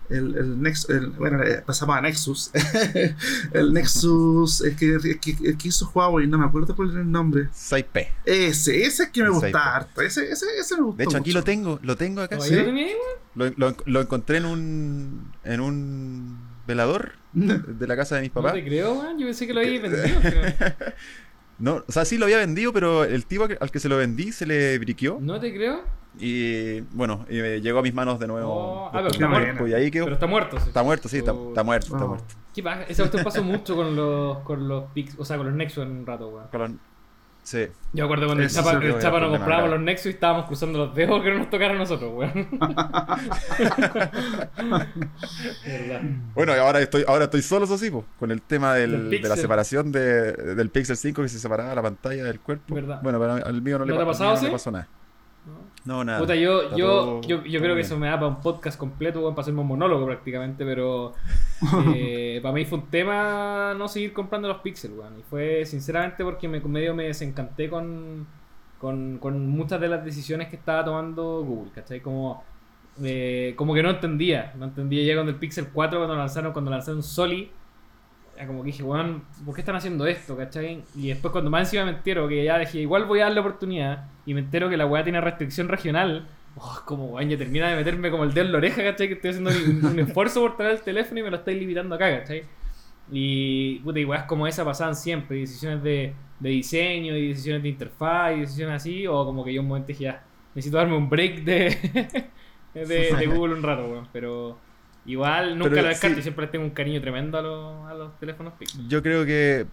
El, 0.08 0.36
el 0.36 0.58
Nex- 0.58 0.88
el- 0.90 1.10
bueno, 1.10 1.42
eh, 1.44 1.62
pasamos 1.64 1.96
a 1.96 2.00
Nexus. 2.00 2.50
el 3.52 3.72
Nexus 3.72 4.62
es 4.62 4.76
que, 4.76 4.96
es 4.96 5.02
que, 5.20 5.56
que 5.56 5.68
hizo 5.68 5.90
Huawei, 5.94 6.26
no 6.26 6.38
me 6.38 6.46
acuerdo 6.46 6.74
cuál 6.74 6.90
era 6.90 7.00
el 7.02 7.10
nombre. 7.10 7.48
6P. 7.54 8.08
Ese, 8.24 8.82
ese 8.84 9.02
es 9.04 9.08
que 9.10 9.20
me 9.22 9.26
El 9.28 9.32
gusta 9.34 9.76
harto. 9.76 10.00
Ese, 10.02 10.30
ese, 10.30 10.46
ese 10.58 10.76
me 10.76 10.82
gustó. 10.82 10.98
De 10.98 11.04
hecho, 11.04 11.16
aquí 11.18 11.32
lo 11.32 11.44
tengo, 11.44 11.78
lo 11.82 11.96
tengo 11.96 12.20
acá. 12.20 12.36
¿Todavía 12.38 12.64
¿Sí? 12.64 12.88
Lo, 13.36 13.50
lo- 13.56 13.76
lo 13.84 14.00
encontré 14.00 14.38
en 14.38 14.44
un 14.46 15.32
en 15.44 15.60
un 15.60 16.45
velador 16.66 17.12
de 17.32 17.86
la 17.86 17.96
casa 17.96 18.16
de 18.16 18.22
mis 18.22 18.30
No 18.30 18.42
papás. 18.42 18.54
te 18.54 18.64
creo, 18.64 18.94
weón. 18.94 19.18
Yo 19.18 19.26
pensé 19.26 19.46
que 19.46 19.54
lo 19.54 19.60
habías 19.60 19.82
vendido. 19.82 20.20
pero- 20.22 20.74
No, 21.58 21.82
o 21.88 21.92
sea, 21.92 22.04
sí 22.04 22.18
lo 22.18 22.26
había 22.26 22.36
vendido, 22.36 22.70
pero 22.72 23.04
el 23.04 23.24
tipo 23.24 23.44
al 23.60 23.70
que- 23.70 23.80
se 23.80 23.88
lo 23.88 23.96
vendí 23.96 24.30
se 24.32 24.44
le 24.44 24.78
briqueó 24.78 25.18
No 25.22 25.40
te 25.40 25.54
creo. 25.54 25.84
y 26.18 26.80
bueno, 26.92 27.24
y 27.30 27.36
me 27.40 27.60
llegó 27.62 27.78
a 27.78 27.82
mis 27.82 27.94
manos 27.94 28.18
de 28.20 28.26
nuevo. 28.26 28.50
Oh, 28.52 28.86
ah, 28.88 28.90
pero 28.94 29.08
está 29.08 29.26
muerto. 29.28 29.44
tiempo, 29.44 29.66
Y 29.68 29.72
ahí 29.74 29.90
quedó. 29.90 30.04
Pero 30.04 30.14
está 30.16 30.26
muerto, 30.26 30.58
sí. 30.60 30.68
Está 30.68 30.82
muerto, 30.82 31.08
sí, 31.08 31.16
está, 31.18 31.32
está 31.48 31.62
muerto, 31.62 31.86
está 31.86 32.04
Oh. 32.04 32.08
muerto. 32.08 32.34
¿Qué 32.54 32.62
pasa? 32.62 32.82
Esa 32.84 33.02
cuestión 33.04 33.24
pasó 33.24 33.42
mucho 33.42 33.74
con 33.76 33.96
los, 33.96 34.38
con 34.40 34.68
los 34.68 34.84
Pix, 34.92 35.14
o 35.18 35.24
sea, 35.24 35.36
con 35.38 35.46
los 35.46 35.54
Nexus 35.56 35.84
en 35.84 35.90
un 35.92 36.06
rato, 36.06 36.28
weón. 36.28 36.78
Sí. 37.46 37.68
Yo 37.92 38.06
acuerdo 38.06 38.26
cuando 38.26 38.42
el 38.42 38.50
Chapa, 38.50 38.72
el 38.72 38.80
nos 39.30 39.46
grave. 39.46 39.68
los 39.68 39.80
Nexus 39.80 40.06
y 40.06 40.10
estábamos 40.10 40.46
cruzando 40.46 40.78
los 40.80 40.92
dedos 40.96 41.22
que 41.22 41.30
no 41.30 41.38
nos 41.38 41.48
tocaran 41.48 41.76
a 41.76 41.78
nosotros, 41.78 42.10
weón. 42.12 42.48
Bueno, 46.34 46.54
y 46.56 46.58
ahora 46.58 46.80
estoy, 46.80 47.04
ahora 47.06 47.24
estoy 47.24 47.42
solo, 47.42 47.64
eso 47.64 47.78
sí, 47.78 47.90
po, 47.90 48.04
con 48.18 48.30
el 48.30 48.42
tema 48.42 48.74
del- 48.74 49.10
de 49.10 49.28
la 49.28 49.36
separación 49.36 49.92
de, 49.92 50.32
del 50.32 50.70
Pixel 50.70 50.96
5 50.96 51.22
que 51.22 51.28
se 51.28 51.38
separaba 51.38 51.74
la 51.74 51.82
pantalla 51.82 52.24
del 52.24 52.40
cuerpo. 52.40 52.74
¿Verdad? 52.74 53.00
Bueno, 53.02 53.18
pero 53.20 53.32
al 53.34 53.62
mío 53.62 53.78
no, 53.78 53.84
le, 53.84 53.92
¿No 53.92 53.98
te 53.98 54.04
pa- 54.04 54.10
pasado 54.10 54.42
le 54.42 54.50
pasó 54.50 54.70
nada. 54.70 54.88
No, 55.84 56.02
nada. 56.02 56.18
Puta, 56.18 56.34
yo, 56.34 56.76
yo, 56.76 56.86
todo- 56.86 57.20
yo, 57.22 57.60
creo 57.60 57.74
que 57.76 57.82
eso 57.82 57.96
me 57.96 58.08
da 58.08 58.14
para 58.14 58.26
un 58.26 58.40
podcast 58.40 58.78
completo, 58.78 59.22
para 59.30 59.40
hacerme 59.42 59.60
un 59.60 59.68
monólogo 59.68 60.04
prácticamente, 60.04 60.64
pero 60.64 61.14
eh, 61.94 62.40
para 62.42 62.52
mí 62.54 62.64
fue 62.64 62.78
un 62.78 62.86
tema 62.86 63.72
no 63.78 63.86
seguir 63.86 64.12
comprando 64.12 64.48
los 64.48 64.58
Pixel, 64.58 64.92
weón. 64.92 65.18
Y 65.20 65.22
fue 65.22 65.64
sinceramente 65.64 66.24
porque 66.24 66.48
me 66.48 66.60
medio 66.60 66.94
me 66.94 67.04
desencanté 67.04 67.70
con, 67.70 68.26
con, 68.78 69.18
con 69.18 69.48
muchas 69.48 69.80
de 69.80 69.88
las 69.88 70.04
decisiones 70.04 70.48
que 70.48 70.56
estaba 70.56 70.84
tomando 70.84 71.44
Google, 71.44 71.70
¿cachai? 71.72 72.00
Como, 72.00 72.42
eh, 73.02 73.54
como 73.56 73.72
que 73.72 73.82
no 73.84 73.90
entendía, 73.90 74.52
no 74.56 74.64
entendía 74.64 75.04
ya 75.04 75.16
con 75.16 75.28
el 75.28 75.36
Pixel 75.36 75.68
4 75.72 76.00
cuando 76.00 76.16
lanzaron, 76.16 76.52
cuando 76.52 76.70
lanzaron 76.72 77.02
Soli. 77.02 77.50
Como 78.46 78.62
que 78.62 78.66
dije, 78.66 78.82
weón, 78.82 79.24
¿por 79.44 79.54
qué 79.54 79.60
están 79.60 79.76
haciendo 79.76 80.06
esto? 80.06 80.36
¿cachai? 80.36 80.82
Y 80.94 81.08
después 81.08 81.32
cuando 81.32 81.50
más 81.50 81.62
encima 81.62 81.84
me 81.84 81.92
entero 81.92 82.28
que 82.28 82.44
ya 82.44 82.58
dije, 82.58 82.80
igual 82.80 83.04
voy 83.04 83.20
a 83.20 83.24
darle 83.24 83.40
oportunidad 83.40 84.08
y 84.24 84.34
me 84.34 84.40
entero 84.40 84.68
que 84.68 84.76
la 84.76 84.86
weá 84.86 85.04
tiene 85.04 85.20
restricción 85.20 85.68
regional, 85.68 86.28
oh, 86.56 86.82
como 86.84 87.06
weón, 87.06 87.28
ya 87.28 87.38
termina 87.38 87.68
de 87.68 87.76
meterme 87.76 88.10
como 88.10 88.24
el 88.24 88.34
dedo 88.34 88.46
en 88.46 88.52
la 88.52 88.58
oreja, 88.58 88.82
¿cachai? 88.82 89.08
Que 89.08 89.14
estoy 89.14 89.30
haciendo 89.30 89.50
un, 89.50 89.84
un 89.84 89.98
esfuerzo 90.06 90.40
por 90.40 90.56
traer 90.56 90.72
el 90.72 90.82
teléfono 90.82 91.20
y 91.20 91.22
me 91.22 91.30
lo 91.30 91.36
estáis 91.36 91.58
limitando 91.58 91.94
acá, 91.94 92.20
¿cachai? 92.20 92.44
Y, 93.10 93.78
puta, 93.80 94.00
y 94.00 94.04
weas 94.04 94.24
como 94.24 94.46
esa 94.46 94.64
pasaban 94.64 94.96
siempre, 94.96 95.38
decisiones 95.38 95.82
de, 95.82 96.12
de 96.40 96.50
diseño, 96.50 97.16
y 97.16 97.28
decisiones 97.28 97.62
de 97.62 97.68
interfaz, 97.68 98.36
y 98.36 98.40
decisiones 98.40 98.76
así, 98.76 99.06
o 99.06 99.24
como 99.24 99.44
que 99.44 99.54
yo 99.54 99.60
un 99.60 99.68
momento 99.68 99.88
dije, 99.88 100.04
ya, 100.04 100.24
necesito 100.54 100.78
darme 100.78 100.96
un 100.96 101.08
break 101.08 101.44
de, 101.44 102.30
de, 102.74 102.86
de 102.86 103.26
Google 103.32 103.54
un 103.54 103.62
rato, 103.62 103.86
weón, 103.86 104.08
pero... 104.12 104.58
Igual 105.06 105.56
nunca 105.58 105.70
Pero 105.70 105.82
lo 105.82 105.88
descarto 105.88 106.14
sí. 106.16 106.20
y 106.20 106.22
siempre 106.22 106.46
tengo 106.48 106.64
un 106.64 106.70
cariño 106.72 107.00
tremendo 107.00 107.38
a 107.38 107.42
los, 107.42 107.88
a 107.90 107.94
los 107.94 108.18
teléfonos 108.18 108.54
Pixel. 108.58 108.88
Yo 108.88 109.02
creo 109.02 109.24
que. 109.24 109.66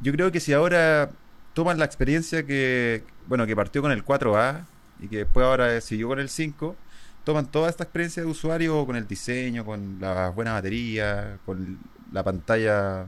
Yo 0.00 0.12
creo 0.12 0.30
que 0.30 0.38
si 0.40 0.52
ahora 0.52 1.10
toman 1.54 1.78
la 1.78 1.84
experiencia 1.84 2.44
que. 2.46 3.02
Bueno, 3.26 3.46
que 3.46 3.56
partió 3.56 3.82
con 3.82 3.90
el 3.92 4.04
4A 4.04 4.64
y 5.00 5.08
que 5.08 5.18
después 5.18 5.44
ahora 5.44 5.80
siguió 5.80 6.08
con 6.08 6.20
el 6.20 6.28
5. 6.28 6.76
Toman 7.24 7.46
toda 7.46 7.68
esta 7.68 7.84
experiencia 7.84 8.22
de 8.22 8.28
usuario 8.28 8.86
con 8.86 8.96
el 8.96 9.06
diseño, 9.06 9.64
con 9.64 9.98
la 10.00 10.30
buena 10.30 10.52
batería, 10.54 11.38
con 11.44 11.78
la 12.12 12.22
pantalla 12.22 13.06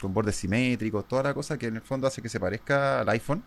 con 0.00 0.14
bordes 0.14 0.36
simétricos, 0.36 1.08
toda 1.08 1.24
la 1.24 1.34
cosa 1.34 1.58
que 1.58 1.66
en 1.66 1.74
el 1.74 1.82
fondo 1.82 2.06
hace 2.06 2.22
que 2.22 2.28
se 2.28 2.38
parezca 2.38 3.00
al 3.00 3.08
iPhone 3.08 3.42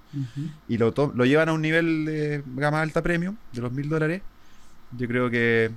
y 0.68 0.78
lo, 0.78 0.92
to- 0.92 1.14
lo 1.16 1.24
llevan 1.24 1.48
a 1.48 1.54
un 1.54 1.62
nivel 1.62 2.04
de 2.04 2.44
gama 2.58 2.82
alta 2.82 3.02
premium 3.02 3.38
de 3.54 3.62
los 3.62 3.72
mil 3.72 3.88
dólares. 3.88 4.22
Yo 4.98 5.08
creo 5.08 5.30
que 5.30 5.72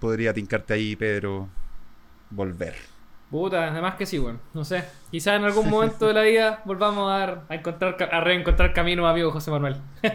podría 0.00 0.32
tincarte 0.34 0.74
ahí, 0.74 0.96
Pedro, 0.96 1.48
volver. 2.30 2.74
Puta, 3.30 3.68
además 3.68 3.96
que 3.96 4.06
sí, 4.06 4.16
bueno. 4.16 4.38
No 4.54 4.64
sé. 4.64 4.84
Quizás 5.10 5.34
en 5.36 5.44
algún 5.44 5.68
momento 5.70 6.06
de 6.06 6.14
la 6.14 6.22
vida 6.22 6.62
volvamos 6.64 7.10
a, 7.12 7.18
dar- 7.18 7.42
a 7.50 7.54
encontrar 7.56 7.96
a 8.10 8.20
reencontrar 8.20 8.72
camino, 8.72 9.06
amigo 9.06 9.30
José 9.30 9.50
Manuel. 9.50 9.76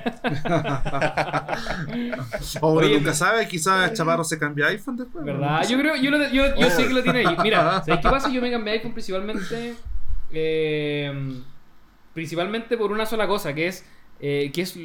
O 2.61 2.71
uno 2.73 2.85
Oye, 2.85 2.95
nunca 2.97 3.13
sabe, 3.13 3.47
quizás 3.47 3.93
Chaparro 3.93 4.23
se 4.23 4.39
cambia 4.39 4.67
iPhone 4.67 4.95
después. 4.97 5.23
¿Verdad? 5.25 5.61
¿no? 5.61 5.69
Yo 5.69 5.77
creo, 5.77 5.95
yo, 5.95 6.11
lo- 6.11 6.29
yo, 6.29 6.55
yo 6.55 6.69
sé 6.69 6.87
que 6.87 6.93
lo 6.93 7.03
tiene 7.03 7.19
ahí. 7.25 7.35
Mira, 7.43 7.81
¿sabes 7.85 7.99
qué 8.01 8.09
pasa? 8.09 8.29
Yo 8.29 8.41
me 8.41 8.51
cambié 8.51 8.73
iPhone 8.73 8.93
principalmente. 8.93 9.75
eh, 10.31 11.41
principalmente 12.13 12.77
por 12.77 12.91
una 12.91 13.05
sola 13.05 13.27
cosa, 13.27 13.53
que 13.53 13.67
es. 13.67 13.85
Eh, 14.25 14.51
que 14.53 14.61
es, 14.61 14.77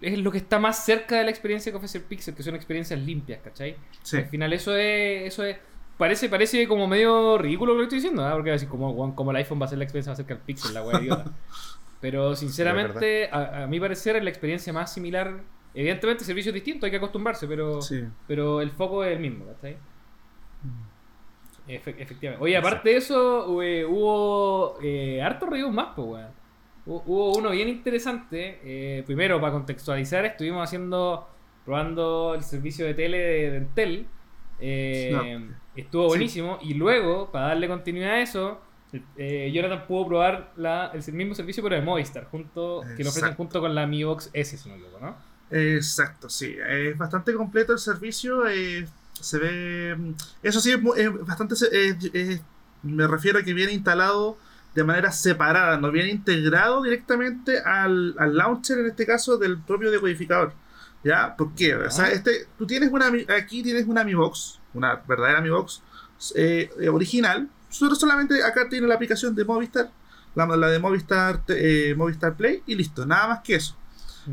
es 0.00 0.18
lo 0.18 0.32
que 0.32 0.38
está 0.38 0.58
más 0.58 0.82
cerca 0.86 1.18
de 1.18 1.24
la 1.24 1.30
experiencia 1.30 1.70
que 1.70 1.76
ofrece 1.76 1.98
el 1.98 2.04
Pixel, 2.04 2.34
que 2.34 2.42
son 2.42 2.54
experiencias 2.54 2.98
limpias, 2.98 3.40
¿cachai? 3.44 3.76
Sí. 4.02 4.16
Al 4.16 4.24
final 4.26 4.54
eso 4.54 4.74
es, 4.74 5.26
eso 5.32 5.44
es, 5.44 5.58
parece, 5.98 6.30
parece 6.30 6.66
como 6.66 6.86
medio 6.86 7.36
ridículo 7.36 7.74
lo 7.74 7.80
que 7.80 7.84
estoy 7.84 7.98
diciendo, 7.98 8.24
¿ah? 8.24 8.32
porque 8.32 8.52
así 8.52 8.64
como, 8.66 9.14
como 9.14 9.30
el 9.32 9.36
iPhone 9.36 9.60
va 9.60 9.66
a 9.66 9.68
ser 9.68 9.76
la 9.78 9.84
experiencia 9.84 10.12
más 10.12 10.16
cerca 10.16 10.32
al 10.32 10.40
Pixel, 10.40 10.72
la 10.72 10.82
wea 10.82 10.98
idiota. 11.00 11.30
Pero 12.00 12.34
sinceramente, 12.36 13.28
a, 13.30 13.64
a 13.64 13.66
mi 13.66 13.78
parecer 13.80 14.16
es 14.16 14.24
la 14.24 14.30
experiencia 14.30 14.72
más 14.72 14.92
similar. 14.92 15.40
Evidentemente 15.74 16.24
servicios 16.24 16.54
distintos, 16.54 16.84
hay 16.84 16.90
que 16.90 16.96
acostumbrarse, 16.96 17.46
pero, 17.46 17.82
Sí. 17.82 18.02
pero 18.26 18.60
el 18.62 18.70
foco 18.70 19.04
es 19.04 19.12
el 19.14 19.20
mismo, 19.20 19.44
¿cachai? 19.46 19.76
Efe- 21.68 21.96
efectivamente. 21.98 22.42
Oye, 22.44 22.56
aparte 22.56 22.90
de 22.90 22.96
eso, 22.96 23.60
eh, 23.62 23.84
hubo 23.84 24.78
eh, 24.82 25.20
harto 25.20 25.46
reviews 25.46 25.72
más, 25.74 25.88
pues, 25.96 26.06
weón. 26.08 26.45
Hu- 26.86 27.02
Hubo 27.06 27.36
uno 27.36 27.50
bien 27.50 27.68
interesante. 27.68 28.60
eh, 28.62 29.02
primero, 29.06 29.40
para 29.40 29.52
contextualizar, 29.52 30.24
estuvimos 30.24 30.62
haciendo, 30.62 31.28
probando 31.64 32.34
el 32.34 32.42
servicio 32.42 32.86
de 32.86 32.94
tele 32.94 33.18
de, 33.18 33.56
Entel. 33.56 34.06
eh, 34.58 35.50
Estuvo 35.74 36.04
Sí. 36.04 36.08
buenísimo. 36.08 36.58
Y 36.62 36.74
luego, 36.74 37.30
para 37.30 37.48
darle 37.48 37.68
continuidad 37.68 38.12
a 38.14 38.20
eso, 38.22 38.60
eh, 39.16 39.50
Jonathan 39.52 39.86
pudo 39.86 40.06
probar 40.08 40.52
la, 40.56 40.90
el 40.94 41.12
mismo 41.12 41.34
servicio, 41.34 41.62
pero 41.62 41.76
de 41.76 41.82
Movistar, 41.82 42.24
junto, 42.30 42.82
que 42.96 43.04
lo 43.04 43.10
ofrecen 43.10 43.34
junto 43.34 43.60
con 43.60 43.74
la 43.74 43.86
Mi 43.86 44.02
Box 44.04 44.30
S, 44.32 44.56
si 44.56 44.68
no 44.70 44.76
me 44.76 44.80
equivoco, 44.82 45.04
¿no? 45.04 45.16
Exacto, 45.50 46.28
sí. 46.30 46.56
Es 46.66 46.96
bastante 46.96 47.34
completo 47.34 47.72
el 47.74 47.78
servicio. 47.78 48.48
eh, 48.48 48.86
se 49.12 49.38
ve. 49.38 49.94
mm, 49.96 50.14
Eso 50.42 50.60
sí, 50.60 50.72
es, 50.72 50.78
es 50.96 51.26
bastante. 51.26 51.54
es- 51.54 52.42
me 52.82 53.06
refiero 53.06 53.38
a 53.38 53.42
que 53.42 53.52
viene 53.52 53.72
instalado 53.72 54.38
de 54.76 54.84
manera 54.84 55.10
separada, 55.10 55.78
no 55.78 55.90
viene 55.90 56.10
integrado 56.10 56.82
directamente 56.82 57.58
al, 57.58 58.14
al 58.18 58.36
launcher, 58.36 58.78
en 58.78 58.86
este 58.86 59.06
caso, 59.06 59.38
del 59.38 59.58
propio 59.58 59.90
decodificador. 59.90 60.52
¿Ya? 61.02 61.34
¿Por 61.36 61.54
qué? 61.54 61.74
O 61.74 61.90
sea, 61.90 62.10
este, 62.10 62.46
tú 62.58 62.66
tienes 62.66 62.90
una. 62.92 63.10
Aquí 63.36 63.62
tienes 63.62 63.86
una 63.86 64.04
Mi 64.04 64.14
Box, 64.14 64.60
una 64.74 64.96
verdadera 65.08 65.40
Mi 65.40 65.50
Box 65.50 65.82
eh, 66.34 66.70
eh, 66.80 66.88
original. 66.88 67.48
Solo 67.70 67.94
solamente 67.94 68.42
acá 68.42 68.68
tiene 68.68 68.86
la 68.86 68.94
aplicación 68.96 69.34
de 69.34 69.44
Movistar, 69.44 69.90
la, 70.34 70.46
la 70.46 70.68
de 70.68 70.78
Movistar, 70.78 71.42
eh, 71.48 71.94
Movistar 71.96 72.36
Play, 72.36 72.62
y 72.66 72.74
listo, 72.74 73.06
nada 73.06 73.28
más 73.28 73.40
que 73.40 73.56
eso. 73.56 73.76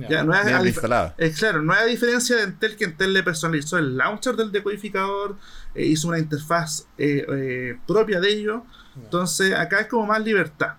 Ya, 0.09 0.23
no 0.23 0.33
es, 0.33 0.77
eh, 1.19 1.33
claro, 1.37 1.61
no 1.61 1.71
hay 1.71 1.91
diferencia 1.91 2.35
de 2.37 2.43
Entel 2.43 2.75
que 2.75 2.85
Entel 2.85 3.13
le 3.13 3.21
personalizó 3.21 3.77
el 3.77 3.95
launcher 3.95 4.35
del 4.35 4.51
decodificador, 4.51 5.37
eh, 5.75 5.85
hizo 5.85 6.07
una 6.07 6.17
interfaz 6.17 6.87
eh, 6.97 7.23
eh, 7.29 7.77
propia 7.85 8.19
de 8.19 8.29
ello. 8.29 8.65
Entonces 8.95 9.53
acá 9.55 9.81
es 9.81 9.87
como 9.87 10.05
más 10.07 10.23
libertad. 10.23 10.75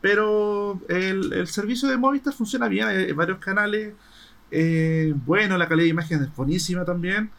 Pero 0.00 0.80
el, 0.88 1.32
el 1.32 1.48
servicio 1.48 1.88
de 1.88 1.96
Movistar 1.96 2.34
funciona 2.34 2.68
bien, 2.68 2.88
hay 2.88 3.12
varios 3.12 3.38
canales. 3.38 3.94
eh, 4.50 5.12
bueno, 5.16 5.56
la 5.58 5.68
calidad 5.68 5.84
de 5.86 5.90
imagen 5.90 6.22
es 6.22 6.34
buenísima 6.36 6.84
también. 6.84 7.32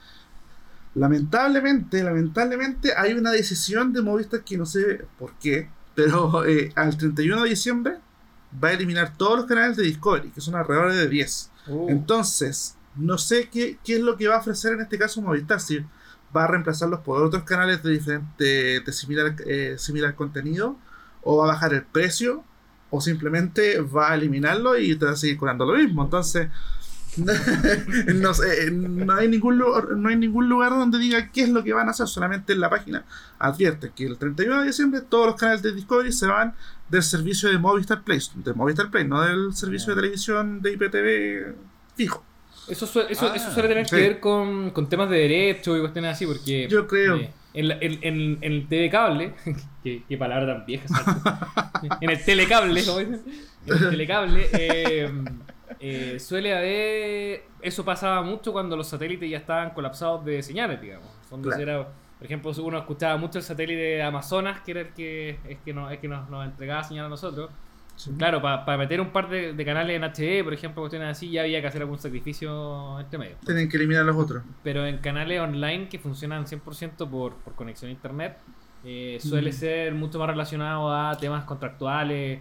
Lamentablemente, 0.94 2.04
lamentablemente 2.04 2.94
hay 2.96 3.14
una 3.14 3.32
decisión 3.32 3.92
de 3.94 4.02
Movistar 4.02 4.44
que 4.44 4.58
no 4.58 4.66
sé 4.66 5.06
por 5.18 5.38
qué, 5.40 5.70
pero 5.94 6.46
eh, 6.46 6.72
al 6.76 6.98
31 6.98 7.44
de 7.44 7.50
diciembre 7.50 8.00
va 8.64 8.70
a 8.70 8.74
eliminar 8.74 9.18
todos 9.18 9.38
los 9.38 9.46
canales 9.46 9.76
de 9.78 9.84
Discovery, 9.84 10.32
que 10.32 10.42
son 10.42 10.56
alrededor 10.56 10.94
de 10.94 11.10
10. 11.10 11.52
Uh, 11.68 11.90
Entonces, 11.90 12.80
no 12.96 13.18
sé 13.18 13.50
qué, 13.50 13.80
qué 13.84 13.96
es 13.98 14.02
lo 14.02 14.16
que 14.18 14.28
va 14.30 14.36
a 14.36 14.40
ofrecer 14.40 14.74
en 14.74 14.82
este 14.82 14.98
caso 14.98 15.22
Movistar. 15.22 15.60
Si 15.60 15.86
va 16.36 16.46
a 16.46 16.48
reemplazarlos 16.48 17.02
por 17.02 17.22
otros 17.24 17.44
canales 17.44 17.84
de 17.84 17.92
diferente, 17.92 18.82
de 18.82 18.94
similar, 18.94 19.36
eh, 19.46 19.76
similar 19.78 20.16
contenido, 20.16 20.78
o 21.22 21.38
va 21.38 21.46
a 21.46 21.48
bajar 21.48 21.74
el 21.74 21.84
precio, 21.84 22.44
o 22.90 23.02
simplemente 23.02 23.82
va 23.82 24.12
a 24.12 24.16
eliminarlo 24.16 24.78
y 24.78 24.96
te 24.96 25.06
va 25.06 25.12
a 25.12 25.16
seguir 25.16 25.38
cobrando 25.38 25.66
lo 25.66 25.78
mismo. 25.78 26.04
Entonces, 26.04 26.50
no, 28.16 28.34
sé, 28.34 28.72
no, 28.72 29.14
hay 29.16 29.28
ningún 29.28 29.58
lugar, 29.58 29.92
no 29.92 30.10
hay 30.10 30.18
ningún 30.18 30.50
lugar 30.50 30.72
donde 30.72 30.98
diga 30.98 31.32
qué 31.32 31.44
es 31.44 31.50
lo 31.50 31.64
que 31.64 31.74
van 31.74 31.88
a 31.88 31.92
hacer, 31.92 32.08
solamente 32.08 32.54
en 32.54 32.60
la 32.60 32.70
página 32.70 33.06
advierte 33.40 33.92
que 33.96 34.06
el 34.06 34.18
31 34.18 34.62
de 34.62 34.68
diciembre 34.68 35.02
todos 35.02 35.28
los 35.28 35.36
canales 35.36 35.62
de 35.62 35.72
Discovery 35.72 36.12
se 36.12 36.28
van 36.28 36.54
del 36.90 37.04
servicio 37.04 37.50
de 37.50 37.58
Movistar 37.58 38.04
Play, 38.04 38.20
de 38.36 38.54
Movistar 38.54 38.92
Play, 38.92 39.08
no 39.08 39.22
del 39.22 39.54
servicio 39.54 39.96
de 39.96 40.02
televisión 40.02 40.62
de 40.62 40.74
IPTV 40.74 41.56
fijo. 41.96 42.24
Eso, 42.68 42.88
suele, 42.88 43.12
eso, 43.12 43.28
Ah, 43.32 43.36
eso 43.36 43.52
suele 43.52 43.70
tener 43.70 43.88
sí. 43.88 43.96
que 43.96 44.02
ver 44.02 44.20
con, 44.20 44.72
con 44.72 44.88
temas 44.90 45.10
de 45.10 45.18
derecho 45.20 45.76
y 45.78 45.80
cuestiones 45.82 46.12
así, 46.14 46.26
porque 46.26 46.68
Yo 46.70 46.88
creo. 46.88 47.18
eh, 47.18 47.32
en, 47.54 47.68
la- 47.68 47.78
en, 47.80 48.00
en- 48.02 48.38
en 48.42 48.52
el 48.54 48.68
TV 48.68 48.90
cable, 48.90 49.34
qué, 49.84 50.04
qué 50.08 50.18
palabra 50.18 50.46
tan 50.56 50.66
vieja, 50.66 50.86
en 52.02 52.10
el 52.10 52.24
telecable, 52.24 52.84
como 52.86 53.00
dicen, 53.00 53.24
en 53.68 53.74
el 53.74 53.90
telecable, 53.90 54.48
eh, 54.54 55.12
eh, 55.80 56.20
suele 56.20 56.56
haber. 56.56 57.44
Eso 57.62 57.84
pasaba 57.86 58.22
mucho 58.22 58.52
cuando 58.52 58.76
los 58.78 58.88
satélites 58.88 59.30
ya 59.30 59.38
estaban 59.38 59.72
colapsados 59.72 60.24
de 60.26 60.42
señales, 60.44 60.82
digamos. 60.82 61.08
Claro. 61.42 61.62
era- 61.62 61.88
por 62.18 62.26
ejemplo, 62.26 62.52
uno 62.64 62.78
escuchaba 62.80 63.18
mucho 63.18 63.40
el 63.40 63.44
satélite 63.44 63.80
de 63.82 64.02
Amazonas, 64.02 64.62
que 64.62 64.72
era 64.72 64.82
el 64.82 64.90
que, 64.94 65.38
es 65.50 65.58
que, 65.66 65.74
no, 65.74 65.92
es 65.92 66.00
que 66.00 66.08
nos, 66.08 66.30
nos 66.30 66.46
entregaba 66.46 66.82
señal 66.84 67.06
a 67.08 67.10
nosotros. 67.10 67.52
Claro, 68.18 68.42
para 68.42 68.78
meter 68.78 69.00
un 69.00 69.12
par 69.12 69.30
de, 69.30 69.54
de 69.54 69.66
canales 69.66 69.96
en 69.96 70.04
HD, 70.04 70.44
por 70.44 70.54
ejemplo, 70.54 70.82
cuestiones 70.82 71.10
así, 71.10 71.30
ya 71.32 71.42
había 71.44 71.62
que 71.62 71.68
hacer 71.68 71.82
algún 71.82 71.98
sacrificio 71.98 73.00
entre 73.00 73.18
medio. 73.18 73.36
Tienen 73.46 73.70
que 73.70 73.78
eliminar 73.78 74.04
los 74.06 74.16
otros. 74.18 74.44
Pero 74.64 74.86
en 74.86 74.98
canales 74.98 75.40
online 75.40 75.88
que 75.88 75.98
funcionan 76.00 76.46
100% 76.46 77.10
por, 77.10 77.36
por 77.36 77.56
conexión 77.56 77.90
a 77.90 77.94
internet, 77.94 78.38
eh, 78.84 79.18
suele 79.22 79.50
Mm. 79.52 79.54
ser 79.54 79.94
mucho 79.96 80.20
más 80.20 80.28
relacionado 80.30 80.94
a 80.94 81.18
temas 81.18 81.44
contractuales. 81.46 82.40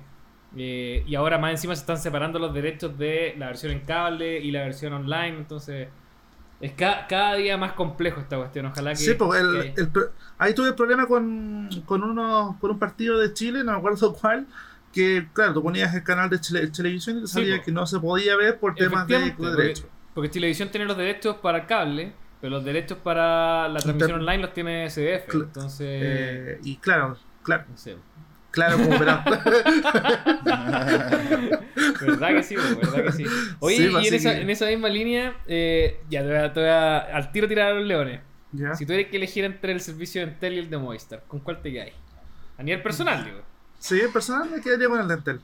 eh, 0.56 1.02
y 1.06 1.14
ahora 1.16 1.37
más 1.37 1.50
encima 1.50 1.75
se 1.75 1.80
están 1.80 1.99
separando 1.99 2.38
los 2.38 2.54
derechos 2.54 2.96
de 2.96 3.34
la 3.38 3.46
versión 3.46 3.73
en 3.73 3.80
cable 3.80 4.38
y 4.38 4.52
la 4.52 4.62
versión 4.62 4.92
online. 4.92 5.37
Entonces, 5.38 5.88
es 6.61 6.73
ca- 6.75 7.06
cada 7.08 7.34
día 7.34 7.56
más 7.56 7.73
complejo 7.73 8.20
esta 8.20 8.37
cuestión. 8.37 8.66
Ojalá 8.66 8.90
que. 8.90 8.96
Sí, 8.96 9.14
pues 9.14 9.40
el- 9.40 9.75
que- 9.75 9.80
el 9.80 9.88
pro- 9.88 10.11
ahí 10.38 10.54
tuve 10.54 10.68
el 10.68 10.75
problema 10.76 11.06
con, 11.08 11.68
con, 11.87 12.04
uno, 12.04 12.56
con 12.61 12.70
un 12.70 12.78
partido 12.78 13.18
de 13.18 13.32
Chile, 13.34 13.64
no 13.64 13.73
me 13.73 13.78
acuerdo 13.78 14.12
cuál, 14.20 14.46
que 14.95 15.27
claro, 15.33 15.53
tú 15.55 15.63
ponías 15.63 15.93
el 15.95 16.03
canal 16.05 16.31
de 16.31 16.39
televisión 16.39 17.19
y 17.19 17.21
te 17.23 17.27
salía 17.27 17.61
que 17.61 17.73
no 17.73 17.87
se 17.87 17.99
podía 17.99 18.37
ver 18.37 18.59
por 18.59 18.75
temas 18.75 19.07
de, 19.09 19.17
Efectivamente, 19.17 19.63
de 19.63 19.89
porque- 20.15 20.29
Televisión 20.31 20.69
tiene 20.71 20.87
los 20.87 20.97
derechos 20.97 21.37
para 21.37 21.67
cable, 21.67 22.13
pero 22.41 22.51
los 22.53 22.65
derechos 22.65 22.99
para 22.99 23.69
la 23.69 23.81
transmisión 23.81 24.21
online 24.21 24.43
los 24.43 24.53
tiene 24.55 24.89
CDF. 24.89 25.29
Cl- 25.29 25.43
Entonces. 25.45 25.87
Eh, 26.03 26.59
y 26.63 26.77
claro, 26.77 27.17
claro, 27.43 27.65
no 27.69 27.77
sé. 27.77 27.97
claro, 28.53 28.77
como 28.79 28.97
verás. 28.99 29.25
¿Verdad 32.01 32.29
que 32.29 32.43
sí? 32.43 32.55
¿Verdad 32.57 33.05
que 33.05 33.13
sí? 33.13 33.25
Oye, 33.61 33.77
Sí, 33.77 33.83
y 34.03 34.07
en 34.09 34.15
esa, 34.15 34.35
que- 34.35 34.41
en 34.43 34.51
esa 34.51 34.67
misma 34.67 34.89
línea, 34.89 35.37
eh, 35.47 36.01
ya 36.09 36.21
te 36.23 36.29
voy, 36.29 36.37
a, 36.37 36.53
te 36.53 36.61
voy 36.61 36.69
a- 36.69 36.99
al 36.99 37.33
tiro 37.33 37.49
tirar 37.49 37.73
a 37.73 37.75
los 37.75 37.85
leones. 37.87 38.21
¿Ya? 38.53 38.75
Si 38.75 38.87
tuvieras 38.87 39.11
que 39.11 39.17
elegir 39.17 39.45
entre 39.45 39.73
el 39.73 39.81
servicio 39.81 40.21
de 40.25 40.33
Entel 40.33 40.53
y 40.55 40.59
el 40.59 40.71
de 40.71 40.79
Movistar, 40.79 41.25
¿con 41.27 41.41
cuál 41.41 41.61
te 41.61 41.73
quedas? 41.73 41.89
A 42.57 42.63
nivel 42.63 42.83
personal, 42.83 43.25
digo. 43.25 43.43
Sí, 43.85 44.00
personal 44.11 44.49
me 44.50 44.62
quedaría 44.62 44.88
con 44.88 44.99
el 44.99 45.07
dentel. 45.09 45.43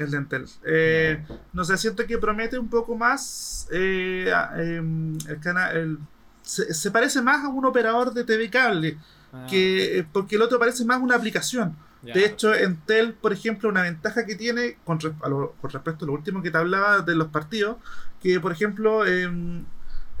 El 0.00 0.10
dentel. 0.10 0.46
Eh, 0.66 1.24
no 1.52 1.64
sé, 1.64 1.76
siento 1.78 2.04
que 2.04 2.18
promete 2.18 2.58
un 2.58 2.68
poco 2.68 2.96
más. 2.96 3.68
eh, 3.70 4.32
em, 4.56 5.16
el 5.28 5.38
canal. 5.40 5.76
el- 5.76 5.98
se, 6.42 6.74
se 6.74 6.90
parece 6.90 7.22
más 7.22 7.44
a 7.44 7.48
un 7.48 7.64
operador 7.64 8.12
de 8.12 8.24
TV 8.24 8.50
cable. 8.50 8.98
Ah, 9.32 9.46
Que, 9.48 9.98
eh, 10.00 10.06
porque 10.12 10.34
el 10.34 10.42
otro 10.42 10.58
parece 10.58 10.84
más 10.84 11.00
una 11.00 11.14
aplicación. 11.14 11.76
ya. 12.02 12.14
De 12.14 12.24
hecho, 12.24 12.52
Entel, 12.52 13.14
por 13.14 13.32
ejemplo, 13.32 13.68
una 13.68 13.82
ventaja 13.82 14.26
que 14.26 14.34
tiene 14.34 14.76
con, 14.84 14.98
res- 14.98 15.12
a 15.22 15.28
lo- 15.28 15.52
con 15.60 15.70
respecto 15.70 16.04
a 16.04 16.08
lo 16.08 16.14
último 16.14 16.42
que 16.42 16.50
te 16.50 16.58
hablaba 16.58 16.98
de 17.00 17.14
los 17.14 17.28
partidos, 17.28 17.76
que 18.20 18.40
por 18.40 18.50
ejemplo, 18.50 19.06
em, 19.06 19.64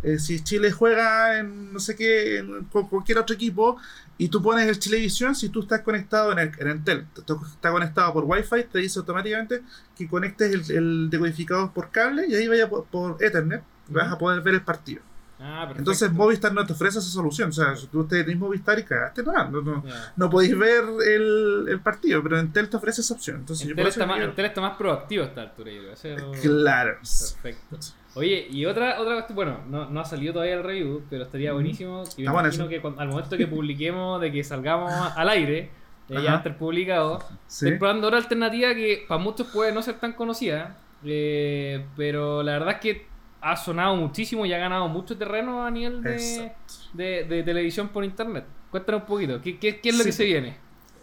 eh, 0.02 0.18
si 0.18 0.42
Chile 0.44 0.70
juega 0.72 1.38
en 1.38 1.72
no 1.72 1.80
sé 1.80 1.96
qué, 1.96 2.38
en, 2.38 2.64
con 2.64 2.88
cualquier 2.88 3.18
otro 3.18 3.34
equipo, 3.34 3.76
y 4.18 4.28
tú 4.28 4.42
pones 4.42 4.66
el 4.68 4.78
Chilevisión, 4.78 5.34
si 5.34 5.48
tú 5.50 5.60
estás 5.60 5.80
conectado 5.82 6.32
en, 6.32 6.38
el, 6.38 6.52
en 6.58 6.68
Entel, 6.68 7.06
te- 7.14 7.22
te- 7.22 7.32
está 7.52 7.70
conectado 7.70 8.12
por 8.12 8.24
Wi-Fi, 8.24 8.64
te 8.64 8.78
dice 8.78 8.98
automáticamente 8.98 9.62
que 9.96 10.08
conectes 10.08 10.52
el, 10.70 10.76
el 10.76 11.10
decodificador 11.10 11.72
por 11.72 11.90
cable 11.90 12.26
y 12.28 12.34
ahí 12.34 12.48
vaya 12.48 12.68
por, 12.68 12.84
por 12.86 13.22
Ethernet, 13.22 13.62
y 13.88 13.92
vas 13.92 14.10
a 14.12 14.16
poder 14.18 14.40
ver 14.42 14.54
el 14.54 14.62
partido. 14.62 15.02
Ah. 15.38 15.70
Entonces 15.76 16.10
Movistar 16.12 16.54
no 16.54 16.64
te 16.64 16.72
ofrece 16.72 16.98
esa 16.98 17.10
solución. 17.10 17.50
O 17.50 17.52
sea, 17.52 17.76
si 17.76 17.88
tú 17.88 18.04
tenés 18.06 18.38
Movistar 18.38 18.78
y 18.78 18.84
cagaste, 18.84 19.22
no, 19.22 19.32
no, 19.50 19.60
no, 19.60 19.84
no 20.16 20.30
podéis 20.30 20.56
ver 20.56 20.82
el, 21.06 21.66
el 21.68 21.80
partido, 21.80 22.22
pero 22.22 22.38
Entel 22.38 22.70
te 22.70 22.78
ofrece 22.78 23.02
esa 23.02 23.12
opción. 23.12 23.36
Entonces 23.40 23.66
yo 23.66 23.72
Entel 23.72 23.86
eso 23.86 24.00
está, 24.00 24.06
más, 24.06 24.20
Entel 24.24 24.46
está 24.46 24.60
más 24.62 24.76
proactivo 24.78 25.24
esta 25.24 25.42
altura, 25.42 25.70
yo 25.72 25.82
creo. 25.82 26.32
El- 26.32 26.40
Claro. 26.40 26.96
Perfecto. 27.02 27.78
Oye, 28.16 28.48
y 28.50 28.64
otra, 28.64 28.98
otra 29.00 29.14
cuestión, 29.14 29.36
bueno, 29.36 29.60
no, 29.68 29.90
no 29.90 30.00
ha 30.00 30.04
salido 30.04 30.32
todavía 30.32 30.54
el 30.54 30.64
review, 30.64 31.04
pero 31.10 31.24
estaría 31.24 31.52
buenísimo. 31.52 32.02
Y 32.16 32.22
me 32.22 32.30
imagino 32.30 32.66
que 32.68 32.80
cuando- 32.80 33.00
al 33.00 33.08
momento 33.08 33.36
que 33.36 33.46
publiquemos, 33.46 34.20
de 34.20 34.32
que 34.32 34.42
salgamos 34.42 34.90
al 35.16 35.28
aire, 35.28 35.70
eh, 36.08 36.22
ya 36.22 36.36
estar 36.36 36.56
publicado. 36.56 37.18
Sí. 37.46 37.66
Estoy 37.66 37.78
probando 37.78 38.06
otra 38.06 38.18
alternativa 38.18 38.74
que 38.74 39.04
para 39.06 39.20
muchos 39.22 39.46
puede 39.48 39.70
no 39.72 39.82
ser 39.82 39.96
tan 40.00 40.14
conocida, 40.14 40.78
eh, 41.04 41.84
pero 41.96 42.42
la 42.42 42.52
verdad 42.52 42.70
es 42.74 42.80
que 42.80 43.06
ha 43.42 43.54
sonado 43.56 43.94
muchísimo 43.96 44.46
y 44.46 44.52
ha 44.52 44.58
ganado 44.58 44.88
mucho 44.88 45.16
terreno 45.16 45.64
a 45.66 45.70
nivel 45.70 46.02
de, 46.02 46.52
de, 46.94 47.24
de 47.24 47.42
televisión 47.42 47.88
por 47.88 48.04
internet. 48.04 48.44
Cuéntanos 48.70 49.02
un 49.02 49.06
poquito, 49.06 49.40
¿qué, 49.42 49.58
qué, 49.58 49.78
qué 49.80 49.90
es 49.90 49.94
lo 49.96 50.02
Sí. 50.04 50.08
que 50.08 50.12
se 50.12 50.24
viene? 50.24 50.56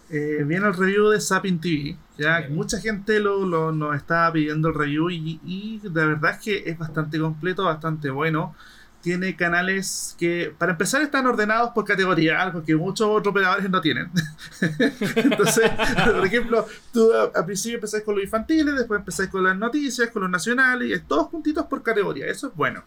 Eh, 0.10 0.44
viene 0.46 0.68
el 0.68 0.74
review 0.74 1.10
de 1.10 1.20
Sapin 1.22 1.60
TV. 1.60 1.98
Ya 2.18 2.40
Bien. 2.42 2.54
mucha 2.56 2.80
gente 2.80 3.20
lo, 3.20 3.46
lo- 3.46 3.72
nos 3.72 3.96
estaba 3.96 4.32
pidiendo 4.32 4.68
el 4.70 4.76
review 4.76 5.10
y, 5.10 5.40
y 5.44 5.80
de 5.84 6.06
verdad 6.06 6.32
es 6.32 6.38
que 6.40 6.64
es 6.70 6.78
bastante 6.78 7.20
completo, 7.20 7.64
bastante 7.66 8.10
bueno. 8.10 8.56
Tiene 9.02 9.36
canales 9.36 10.16
que, 10.18 10.54
para 10.58 10.72
empezar, 10.74 11.02
están 11.02 11.26
ordenados 11.28 11.72
por 11.72 11.84
categoría, 11.84 12.42
algo 12.42 12.64
que 12.64 12.74
muchos 12.76 13.06
otros 13.10 13.32
operadores 13.32 13.70
no 13.70 13.82
tienen. 13.82 14.10
Entonces, 15.16 15.70
por 16.06 16.26
ejemplo, 16.26 16.66
tú 16.94 17.10
al 17.36 17.46
principio 17.46 17.76
empezáis 17.78 18.04
con 18.04 18.16
los 18.16 18.24
infantiles, 18.24 18.76
después 18.76 19.00
empezáis 19.00 19.30
con 19.30 19.44
las 19.44 19.58
noticias, 19.58 20.10
con 20.10 20.22
los 20.22 20.32
nacionales, 20.32 20.88
y 20.90 20.94
es 20.94 21.06
todos 21.08 21.28
puntitos 21.30 21.66
por 21.66 21.84
categoría. 21.84 22.28
Eso 22.28 22.48
es 22.48 22.56
bueno. 22.56 22.84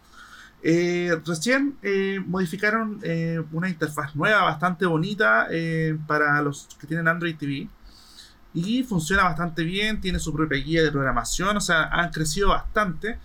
Eh, 0.63 1.15
recién 1.25 1.77
eh, 1.83 2.19
modificaron 2.25 2.99
eh, 3.03 3.41
una 3.51 3.69
interfaz 3.69 4.15
nueva 4.15 4.43
bastante 4.43 4.85
bonita 4.85 5.47
eh, 5.51 5.97
para 6.07 6.41
los 6.41 6.67
que 6.79 6.87
tienen 6.87 7.07
Android 7.07 7.35
TV 7.37 7.69
y 8.53 8.83
funciona 8.83 9.23
bastante 9.23 9.63
bien, 9.63 10.01
tiene 10.01 10.17
su 10.19 10.33
propia 10.33 10.57
guía 10.57 10.81
de 10.83 10.91
programación, 10.91 11.55
o 11.57 11.61
sea, 11.61 11.83
han 11.91 12.09
crecido 12.11 12.49
bastante. 12.49 13.19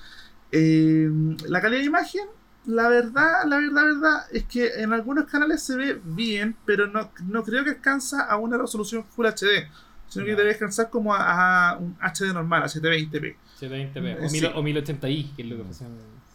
Eh, 0.51 1.09
la 1.49 1.63
calidad 1.63 1.81
de 1.81 1.87
imagen, 1.87 2.27
la 2.67 2.89
verdad, 2.89 3.45
la 3.47 3.57
verdad, 3.57 3.85
verdad 3.85 4.25
es 4.31 4.45
que 4.45 4.67
en 4.83 4.93
algunos 4.93 5.25
canales 5.25 5.63
se 5.63 5.75
ve 5.77 6.01
bien, 6.05 6.55
pero 6.67 6.87
no, 6.87 7.11
no 7.27 7.43
creo 7.45 7.65
que 7.65 7.71
alcanza 7.71 8.25
a 8.27 8.37
una 8.37 8.59
resolución 8.59 9.05
Full 9.05 9.27
HD, 9.27 9.69
sino 10.09 10.27
que 10.27 10.37
debe 10.37 10.51
alcanzar 10.51 10.91
como 10.91 11.15
a, 11.15 11.71
a 11.71 11.79
un 11.79 11.97
HD 12.03 12.35
normal, 12.35 12.65
a 12.65 12.67
720p. 12.67 13.37
720p 13.59 14.05
Eh, 14.05 14.19
o, 14.21 14.29
sí. 14.29 14.41
1000 14.41 14.47
o 14.55 14.63
1080i, 14.63 15.35
que 15.35 15.43
es 15.43 15.49
lo 15.49 15.57
que 15.57 15.63
ofrecen. 15.63 15.89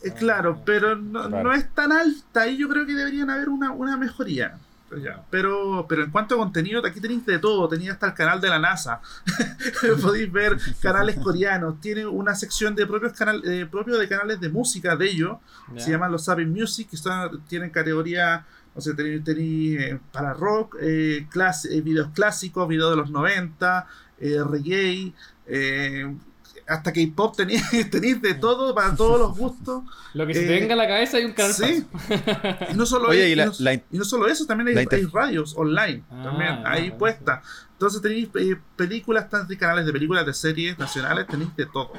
Eh, 0.04 0.14
claro, 0.18 0.62
pero 0.66 0.96
no, 0.96 1.28
Claro. 1.28 1.44
no 1.50 1.54
es 1.54 1.70
tan 1.74 1.92
alta 1.92 2.48
y 2.48 2.58
yo 2.58 2.70
creo 2.70 2.86
que 2.86 2.94
deberían 2.94 3.30
haber 3.30 3.50
una, 3.50 3.72
una 3.72 3.98
mejoría. 3.98 4.58
Pero, 5.30 5.86
pero 5.90 6.04
en 6.06 6.12
cuanto 6.12 6.36
a 6.36 6.38
contenido, 6.38 6.82
aquí 6.86 7.02
tenéis 7.02 7.26
de 7.26 7.40
todo. 7.40 7.68
Tenéis 7.68 7.92
hasta 7.92 8.08
el 8.08 8.14
canal 8.14 8.40
de 8.40 8.48
la 8.48 8.58
NASA. 8.58 9.02
Podéis 10.02 10.32
ver 10.32 10.58
canales 10.82 11.18
coreanos. 11.18 11.82
Tiene 11.82 12.06
una 12.06 12.36
sección 12.36 12.74
de 12.74 12.86
propios 12.88 13.12
canal, 13.14 13.42
eh, 13.46 13.66
propio 13.70 13.98
de 13.98 14.08
canales 14.08 14.40
de 14.40 14.48
música 14.50 14.96
de 14.96 15.10
ellos. 15.10 15.38
Ya. 15.74 15.82
Se 15.82 15.92
llaman 15.92 16.12
los 16.12 16.24
Sabin 16.24 16.52
Music, 16.54 16.90
que 16.90 16.96
son- 16.96 17.42
tienen 17.50 17.70
categoría, 17.70 18.46
no 18.74 18.80
sé, 18.82 18.94
tenéis, 18.94 19.24
tenéis, 19.26 19.80
eh, 19.82 20.00
para 20.14 20.34
rock, 20.34 20.78
eh, 20.80 21.28
clas- 21.32 21.66
eh, 21.70 21.82
videos 21.82 22.10
clásicos, 22.14 22.66
videos 22.70 22.92
de 22.92 22.96
los 22.98 23.10
90, 23.12 23.88
eh, 24.20 24.38
reggae, 24.50 25.14
eh, 25.48 26.16
hasta 26.68 26.92
K-pop 26.94 27.36
tenéis, 27.36 27.64
tenéis 27.92 28.22
de 28.22 28.34
todo, 28.34 28.74
para 28.76 28.96
todos 28.96 29.20
los 29.20 29.38
gustos. 29.38 29.84
Lo 30.14 30.28
que 30.28 30.34
se 30.34 30.44
eh, 30.44 30.48
te 30.48 30.60
venga 30.60 30.74
a 30.74 30.78
la 30.78 30.88
cabeza 30.88 31.18
hay 31.18 31.26
un 31.26 31.34
canal 31.34 31.54
Sí. 31.54 31.86
Y 32.72 32.74
no 32.76 32.86
solo, 32.86 33.10
Oye, 33.10 33.30
y 33.30 33.32
y 33.32 33.36
la- 33.36 33.46
no, 33.48 33.54
la- 33.60 33.74
y 33.74 33.84
no 33.92 34.04
solo 34.06 34.28
eso, 34.28 34.46
también 34.46 34.78
hay, 34.78 34.86
hay 34.92 35.06
radios 35.06 35.54
online, 35.58 36.04
Ah, 36.12 36.22
también 36.24 36.50
ya, 36.50 36.70
ahí 36.70 36.74
buenísimo. 36.90 36.98
puesta. 36.98 37.42
Entonces 37.74 38.02
tenéis 38.02 38.30
eh, 38.40 38.58
películas, 38.76 39.30
tanto 39.30 39.54
canales 39.58 39.86
de 39.86 39.94
películas, 39.94 40.26
de 40.26 40.34
series 40.34 40.78
nacionales, 40.80 41.28
tenéis 41.28 41.56
de 41.56 41.66
todo. 41.68 41.92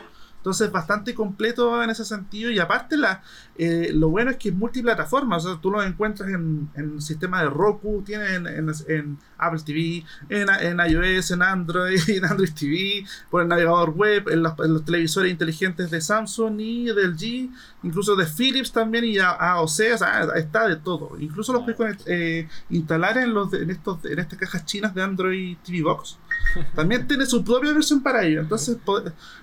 Entonces 0.48 0.72
bastante 0.72 1.14
completo 1.14 1.82
en 1.82 1.90
ese 1.90 2.06
sentido 2.06 2.50
y 2.50 2.58
aparte 2.58 2.96
la, 2.96 3.20
eh, 3.58 3.90
lo 3.92 4.08
bueno 4.08 4.30
es 4.30 4.38
que 4.38 4.48
es 4.48 4.54
multiplataforma, 4.54 5.36
o 5.36 5.40
sea, 5.40 5.58
tú 5.60 5.70
lo 5.70 5.82
encuentras 5.82 6.30
en, 6.30 6.70
en 6.74 6.92
el 6.94 7.02
sistema 7.02 7.42
de 7.42 7.50
Roku, 7.50 8.02
tienes 8.02 8.30
en, 8.30 8.46
en- 8.46 8.70
en 8.88 9.18
Apple 9.36 9.60
TV, 9.62 10.04
en, 10.30 10.48
en 10.48 10.80
iOS, 10.90 11.32
en 11.32 11.42
Android, 11.42 12.00
en 12.08 12.24
Android 12.24 12.48
TV, 12.58 13.04
por 13.30 13.42
el 13.42 13.48
navegador 13.48 13.90
web, 13.90 14.26
en 14.30 14.42
los, 14.42 14.54
en 14.60 14.72
los 14.72 14.86
televisores 14.86 15.30
inteligentes 15.30 15.90
de 15.90 16.00
Samsung 16.00 16.58
y 16.60 16.84
del 16.86 17.14
G, 17.14 17.50
incluso 17.82 18.16
de 18.16 18.24
Philips 18.24 18.72
también 18.72 19.04
y 19.04 19.18
A- 19.18 19.32
AOC, 19.32 19.64
o 19.66 19.68
sea, 19.98 20.28
está 20.36 20.66
de 20.66 20.76
todo. 20.76 21.10
Incluso 21.20 21.52
los 21.52 21.64
puedes 21.76 21.98
eh, 22.06 22.48
instalar 22.70 23.18
en 23.18 23.34
los 23.34 23.52
en 23.52 23.68
estos 23.68 24.02
en 24.06 24.18
estas 24.18 24.38
cajas 24.38 24.64
chinas 24.64 24.94
de 24.94 25.02
Android 25.02 25.58
TV 25.62 25.82
Box. 25.82 26.18
También 26.74 27.06
tiene 27.06 27.26
su 27.26 27.44
propia 27.44 27.72
versión 27.72 28.02
para 28.02 28.24
ello, 28.24 28.40
entonces 28.40 28.76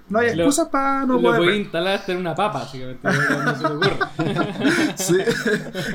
no 0.09 0.19
hay 0.19 0.35
Lo- 0.35 0.43
excusas 0.43 0.69
para 0.69 1.05
no 1.05 1.13
lo 1.13 1.21
poder 1.21 1.41
ver. 1.41 1.55
instalar 1.61 1.95
hasta 1.95 2.11
en 2.13 2.17
una 2.19 2.35
papa, 2.35 2.59
básicamente. 2.59 3.07
No 3.07 3.55
se 3.55 3.63
te 3.63 3.73
ocurre. 3.73 3.97
Sí. 4.95 5.17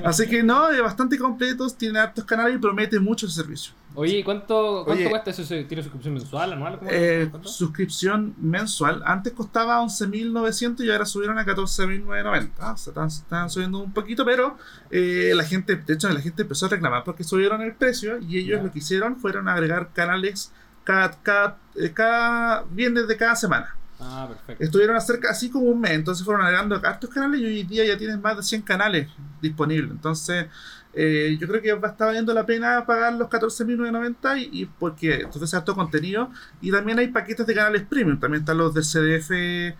Así 0.05 0.29
que 0.29 0.43
no, 0.43 0.71
es 0.71 0.81
bastante 0.83 1.19
completo, 1.19 1.69
tiene 1.71 1.99
hartos 1.99 2.25
canales 2.25 2.57
y 2.57 2.59
promete 2.59 2.99
mucho 3.01 3.27
el 3.27 3.33
servicio. 3.33 3.73
Oye, 3.95 4.19
¿y 4.19 4.23
cuánto, 4.23 4.83
cuánto 4.85 5.01
Oye. 5.03 5.11
cuesta 5.11 5.31
eso? 5.31 5.43
¿Tiene 5.67 5.83
suscripción 5.83 6.15
mensual, 6.15 6.53
anual? 6.53 6.79
¿Cómo- 6.79 6.91
Eh, 6.93 7.31
suscripción 7.43 8.35
mensual. 8.41 9.03
Antes 9.05 9.33
costaba 9.33 9.81
11.900 9.83 10.85
y 10.85 10.91
ahora 10.91 11.05
subieron 11.07 11.39
a 11.39 11.45
14.990. 11.45 12.51
Ah, 12.61 12.73
o 12.73 12.77
sea, 12.77 12.91
están, 12.93 13.09
están 13.09 13.51
subiendo 13.51 13.79
un 13.79 13.93
poquito, 13.93 14.25
pero 14.25 14.57
eh, 14.91 15.33
la 15.35 15.45
gente, 15.45 15.75
de 15.77 15.95
hecho, 15.95 16.09
la 16.09 16.21
gente 16.21 16.43
empezó 16.43 16.67
a 16.67 16.69
reclamar 16.69 17.03
porque 17.05 17.25
subieron 17.25 17.63
el 17.63 17.75
precio 17.75 18.19
y 18.19 18.39
ellos 18.39 18.63
lo 18.63 18.71
que 18.71 18.79
hicieron 18.79 19.17
fueron 19.17 19.49
agregar 19.49 19.91
canales 19.93 20.53
cada, 20.85 21.11
cada, 21.23 21.59
eh, 21.75 21.93
cada 21.93 22.65
viernes 22.71 23.09
de 23.09 23.17
cada 23.17 23.37
semana. 23.37 23.77
Ah, 23.99 24.27
perfecto. 24.29 24.65
Estuvieron 24.65 24.97
acerca 24.97 25.31
así 25.31 25.51
como 25.51 25.67
un 25.67 25.81
mes, 25.81 25.93
entonces 25.93 26.25
fueron 26.25 26.43
agregando 26.43 26.81
hartos 26.83 27.11
canales 27.11 27.41
y 27.41 27.45
hoy 27.45 27.63
día 27.65 27.85
ya 27.85 27.99
tienen 27.99 28.21
más 28.21 28.37
de 28.37 28.43
100 28.43 28.63
canales 28.63 29.09
disponibles. 29.43 29.91
Entonces, 29.91 30.47
eh, 30.93 31.37
yo 31.39 31.47
creo 31.47 31.63
que 31.63 31.73
va 31.75 31.89
a 31.89 31.91
estar 31.93 32.09
valiendo 32.09 32.35
la 32.35 32.47
pena 32.47 32.85
pagar 32.87 33.13
los 33.13 33.29
14.990 33.29 34.39
y, 34.39 34.63
y 34.63 34.65
porque 34.67 35.21
entonces 35.21 35.53
harto 35.55 35.75
contenido. 35.75 36.31
Y 36.63 36.71
también 36.71 36.99
hay 36.99 37.09
paquetes 37.09 37.47
de 37.47 37.55
canales 37.55 37.83
premium, 37.83 38.19
también 38.19 38.41
están 38.43 38.59
los 38.59 38.75
del 38.75 38.85
CDF, 38.85 39.77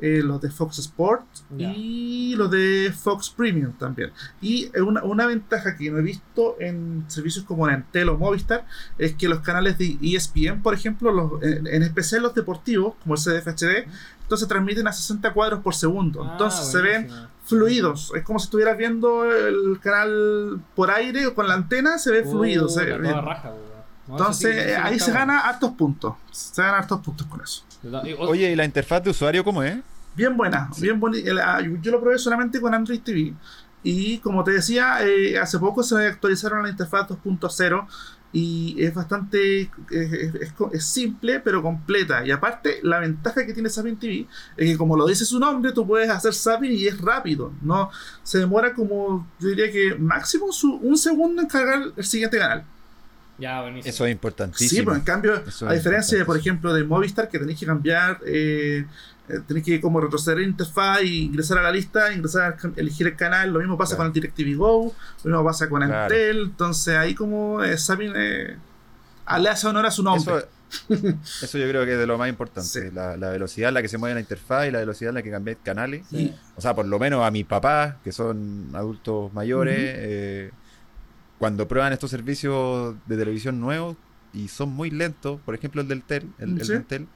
eh, 0.00 0.20
los 0.24 0.40
de 0.40 0.50
Fox 0.50 0.78
Sport 0.78 1.24
Ya. 1.56 1.72
y 1.74 2.34
los 2.36 2.50
de 2.50 2.92
Fox 2.94 3.30
Premium 3.30 3.72
también. 3.74 4.10
Y 4.40 4.70
una, 4.80 5.02
una 5.04 5.26
ventaja 5.26 5.76
que 5.76 5.90
no 5.90 5.98
he 5.98 6.02
visto 6.02 6.56
en 6.60 7.04
servicios 7.08 7.44
como 7.44 7.68
Entel 7.68 8.08
o 8.08 8.18
Movistar 8.18 8.66
es 8.98 9.14
que 9.14 9.28
los 9.28 9.40
canales 9.40 9.78
de 9.78 9.96
ESPN, 10.02 10.62
por 10.62 10.74
ejemplo, 10.74 11.12
los, 11.12 11.42
en, 11.42 11.66
en 11.66 11.82
especial 11.82 12.22
los 12.22 12.34
deportivos, 12.34 12.94
como 13.02 13.14
el 13.14 13.20
CDF 13.20 13.46
HD, 13.48 13.86
entonces 14.22 14.48
transmiten 14.48 14.86
a 14.88 14.92
60 14.92 15.32
cuadros 15.32 15.60
por 15.60 15.74
segundo. 15.74 16.24
Ah, 16.24 16.30
Entonces 16.32 16.66
se 16.66 16.80
ven 16.80 17.08
fluidos. 17.44 18.10
Es 18.16 18.22
como 18.24 18.38
si 18.38 18.44
estuvieras 18.44 18.76
viendo 18.78 19.24
el 19.30 19.78
canal 19.80 20.60
por 20.74 20.90
aire 20.90 21.26
o 21.26 21.34
con 21.34 21.46
la 21.46 21.54
antena, 21.54 21.98
se 21.98 22.10
ve 22.10 22.24
fluido. 22.24 22.68
se 22.68 22.84
raja, 22.96 23.50
weón. 23.50 23.74
No, 24.08 24.18
Entonces 24.18 24.64
sí- 24.64 24.70
ahí 24.72 24.98
se 24.98 25.12
bueno. 25.12 25.20
gana 25.20 25.40
hartos 25.40 25.70
puntos. 25.72 26.14
Se 26.30 26.60
ganan 26.62 26.80
hartos 26.80 27.00
puntos 27.00 27.26
con 27.26 27.40
eso. 27.42 27.64
Oye, 28.28 28.52
¿y 28.52 28.56
la 28.56 28.64
interfaz 28.64 29.02
de 29.04 29.10
usuario 29.10 29.44
cómo 29.44 29.62
es? 29.62 29.76
Bien 30.16 30.36
buena, 30.36 30.70
bien 30.80 31.00
bonita. 31.00 31.60
Yo 31.82 31.90
lo 31.90 32.00
probé 32.00 32.18
solamente 32.18 32.60
con 32.60 32.72
Android 32.72 33.00
TV. 33.00 33.34
Y 33.82 34.18
como 34.18 34.42
te 34.44 34.52
decía, 34.52 34.98
eh, 35.06 35.38
hace 35.38 35.58
poco 35.58 35.82
se 35.82 36.06
actualizaron 36.06 36.62
la 36.62 36.70
interfaz 36.70 37.06
2.0 37.08 37.86
y 38.32 38.82
es 38.82 38.92
bastante 38.94 39.60
es, 39.62 40.12
es- 40.12 40.52
es 40.72 40.84
simple 40.84 41.38
pero 41.38 41.62
completa 41.62 42.26
y 42.26 42.32
aparte 42.32 42.80
la 42.82 42.98
ventaja 42.98 43.46
que 43.46 43.52
tiene 43.54 43.68
Sapin 43.70 43.96
TV 43.96 44.26
es 44.56 44.70
que 44.72 44.76
como 44.76 44.96
lo 44.96 45.06
dice 45.06 45.24
su 45.24 45.38
nombre 45.38 45.70
tú 45.70 45.86
puedes 45.86 46.10
hacer 46.10 46.34
Sapin 46.34 46.72
y 46.72 46.84
es 46.88 47.00
rápido 47.00 47.52
no 47.62 47.90
se 48.24 48.38
demora 48.38 48.74
como 48.74 49.28
yo 49.38 49.48
diría 49.50 49.70
que 49.70 49.94
máximo 49.94 50.50
su- 50.50 50.74
un 50.82 50.98
segundo 50.98 51.42
en 51.42 51.48
cargar 51.48 51.80
el 51.96 52.04
siguiente 52.04 52.38
canal 52.38 52.64
Ya, 53.38 53.62
buenísimo. 53.62 53.90
Eso 53.90 54.04
es 54.04 54.08
Sí, 54.08 54.12
importantísimo. 54.12 54.84
pero 54.84 54.96
en 54.96 55.02
cambio, 55.02 55.34
Eso 55.46 55.68
a 55.68 55.72
diferencia 55.72 56.16
de, 56.16 56.24
por 56.24 56.36
ejemplo, 56.36 56.72
de 56.72 56.84
Movistar, 56.84 57.28
que 57.28 57.38
tenéis 57.38 57.58
que 57.58 57.66
cambiar, 57.66 58.20
eh, 58.26 58.84
eh, 59.28 59.40
tenéis 59.48 59.66
que 59.66 59.80
como 59.80 60.00
retroceder 60.00 60.38
la 60.38 60.44
interfaz 60.44 61.02
y 61.02 61.22
ingresar 61.24 61.58
a 61.58 61.62
la 61.62 61.72
lista, 61.72 62.12
ingresar, 62.12 62.56
can- 62.56 62.74
elegir 62.76 63.06
el 63.08 63.16
canal, 63.16 63.52
lo 63.52 63.58
mismo 63.58 63.76
pasa 63.76 63.96
Claro. 63.96 64.10
con 64.12 64.16
el 64.16 64.22
DirecTV 64.34 64.56
Go, 64.56 64.94
lo 65.24 65.30
mismo 65.30 65.44
pasa 65.44 65.68
con 65.68 65.82
Claro. 65.82 66.14
Entel, 66.14 66.40
entonces 66.42 66.96
ahí 66.96 67.14
como 67.14 67.62
eh, 67.64 67.76
Sabin 67.76 68.12
eh, 68.14 68.56
ah, 69.26 69.38
le 69.38 69.48
hace 69.48 69.66
honor 69.66 69.86
a 69.86 69.90
su 69.90 70.02
nombre. 70.04 70.34
Eso, 70.88 71.14
eso 71.42 71.58
yo 71.58 71.68
creo 71.68 71.84
que 71.84 71.92
es 71.92 71.98
de 71.98 72.06
lo 72.06 72.18
más 72.18 72.28
importante. 72.28 72.68
Sí. 72.68 72.80
La, 72.92 73.16
la 73.16 73.30
velocidad 73.30 73.68
en 73.68 73.74
la 73.74 73.82
que 73.82 73.88
se 73.88 73.98
mueve 73.98 74.14
la 74.14 74.20
interfaz 74.20 74.66
y 74.66 74.70
la 74.70 74.78
velocidad 74.80 75.08
en 75.10 75.14
la 75.16 75.22
que 75.22 75.30
cambiáis 75.30 75.58
canales. 75.64 76.04
Sí. 76.10 76.34
O 76.56 76.60
sea, 76.60 76.74
por 76.74 76.86
lo 76.86 76.98
menos 76.98 77.24
a 77.24 77.30
mis 77.30 77.46
papás, 77.46 77.96
que 78.04 78.12
son 78.12 78.70
adultos 78.74 79.32
mayores, 79.32 79.76
eh, 79.78 80.50
cuando 81.38 81.66
prueban 81.68 81.92
estos 81.92 82.10
servicios 82.10 82.94
de 83.06 83.16
televisión 83.16 83.60
nuevos 83.60 83.96
y 84.32 84.48
son 84.48 84.70
muy 84.70 84.90
lentos, 84.90 85.40
por 85.44 85.54
ejemplo 85.54 85.80
el 85.82 85.88
del 85.88 86.02
TEL, 86.02 86.28
el, 86.38 86.58
el 86.58 86.64
Sí. 86.64 86.72
del 86.72 86.84
TEL, 86.84 87.06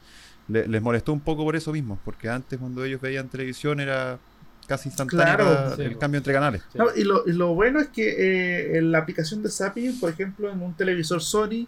le- 0.49 0.67
les 0.69 0.83
molestó 0.83 1.13
un 1.13 1.21
poco 1.21 1.45
por 1.45 1.57
eso 1.57 1.73
mismo, 1.73 1.99
porque 2.05 2.29
antes 2.29 2.59
cuando 2.59 2.85
ellos 2.85 3.01
veían 3.01 3.29
televisión 3.29 3.81
era 3.81 4.19
casi 4.67 4.91
Claro, 4.91 5.75
sí, 5.77 5.83
el 5.83 5.97
cambio 5.99 6.19
entre 6.19 6.33
canales. 6.35 6.63
Sí. 6.73 6.79
No, 6.79 6.87
y, 6.95 7.03
lo, 7.05 7.27
y 7.27 7.33
lo 7.33 7.55
bueno 7.55 7.81
es 7.81 7.89
que 7.89 8.09
eh, 8.09 8.79
en 8.79 8.93
la 8.93 8.99
aplicación 8.99 9.43
de 9.43 9.51
Zapping, 9.51 9.99
por 9.99 10.11
ejemplo, 10.11 10.51
en 10.51 10.61
un 10.61 10.75
televisor 10.75 11.23
Sony, 11.23 11.67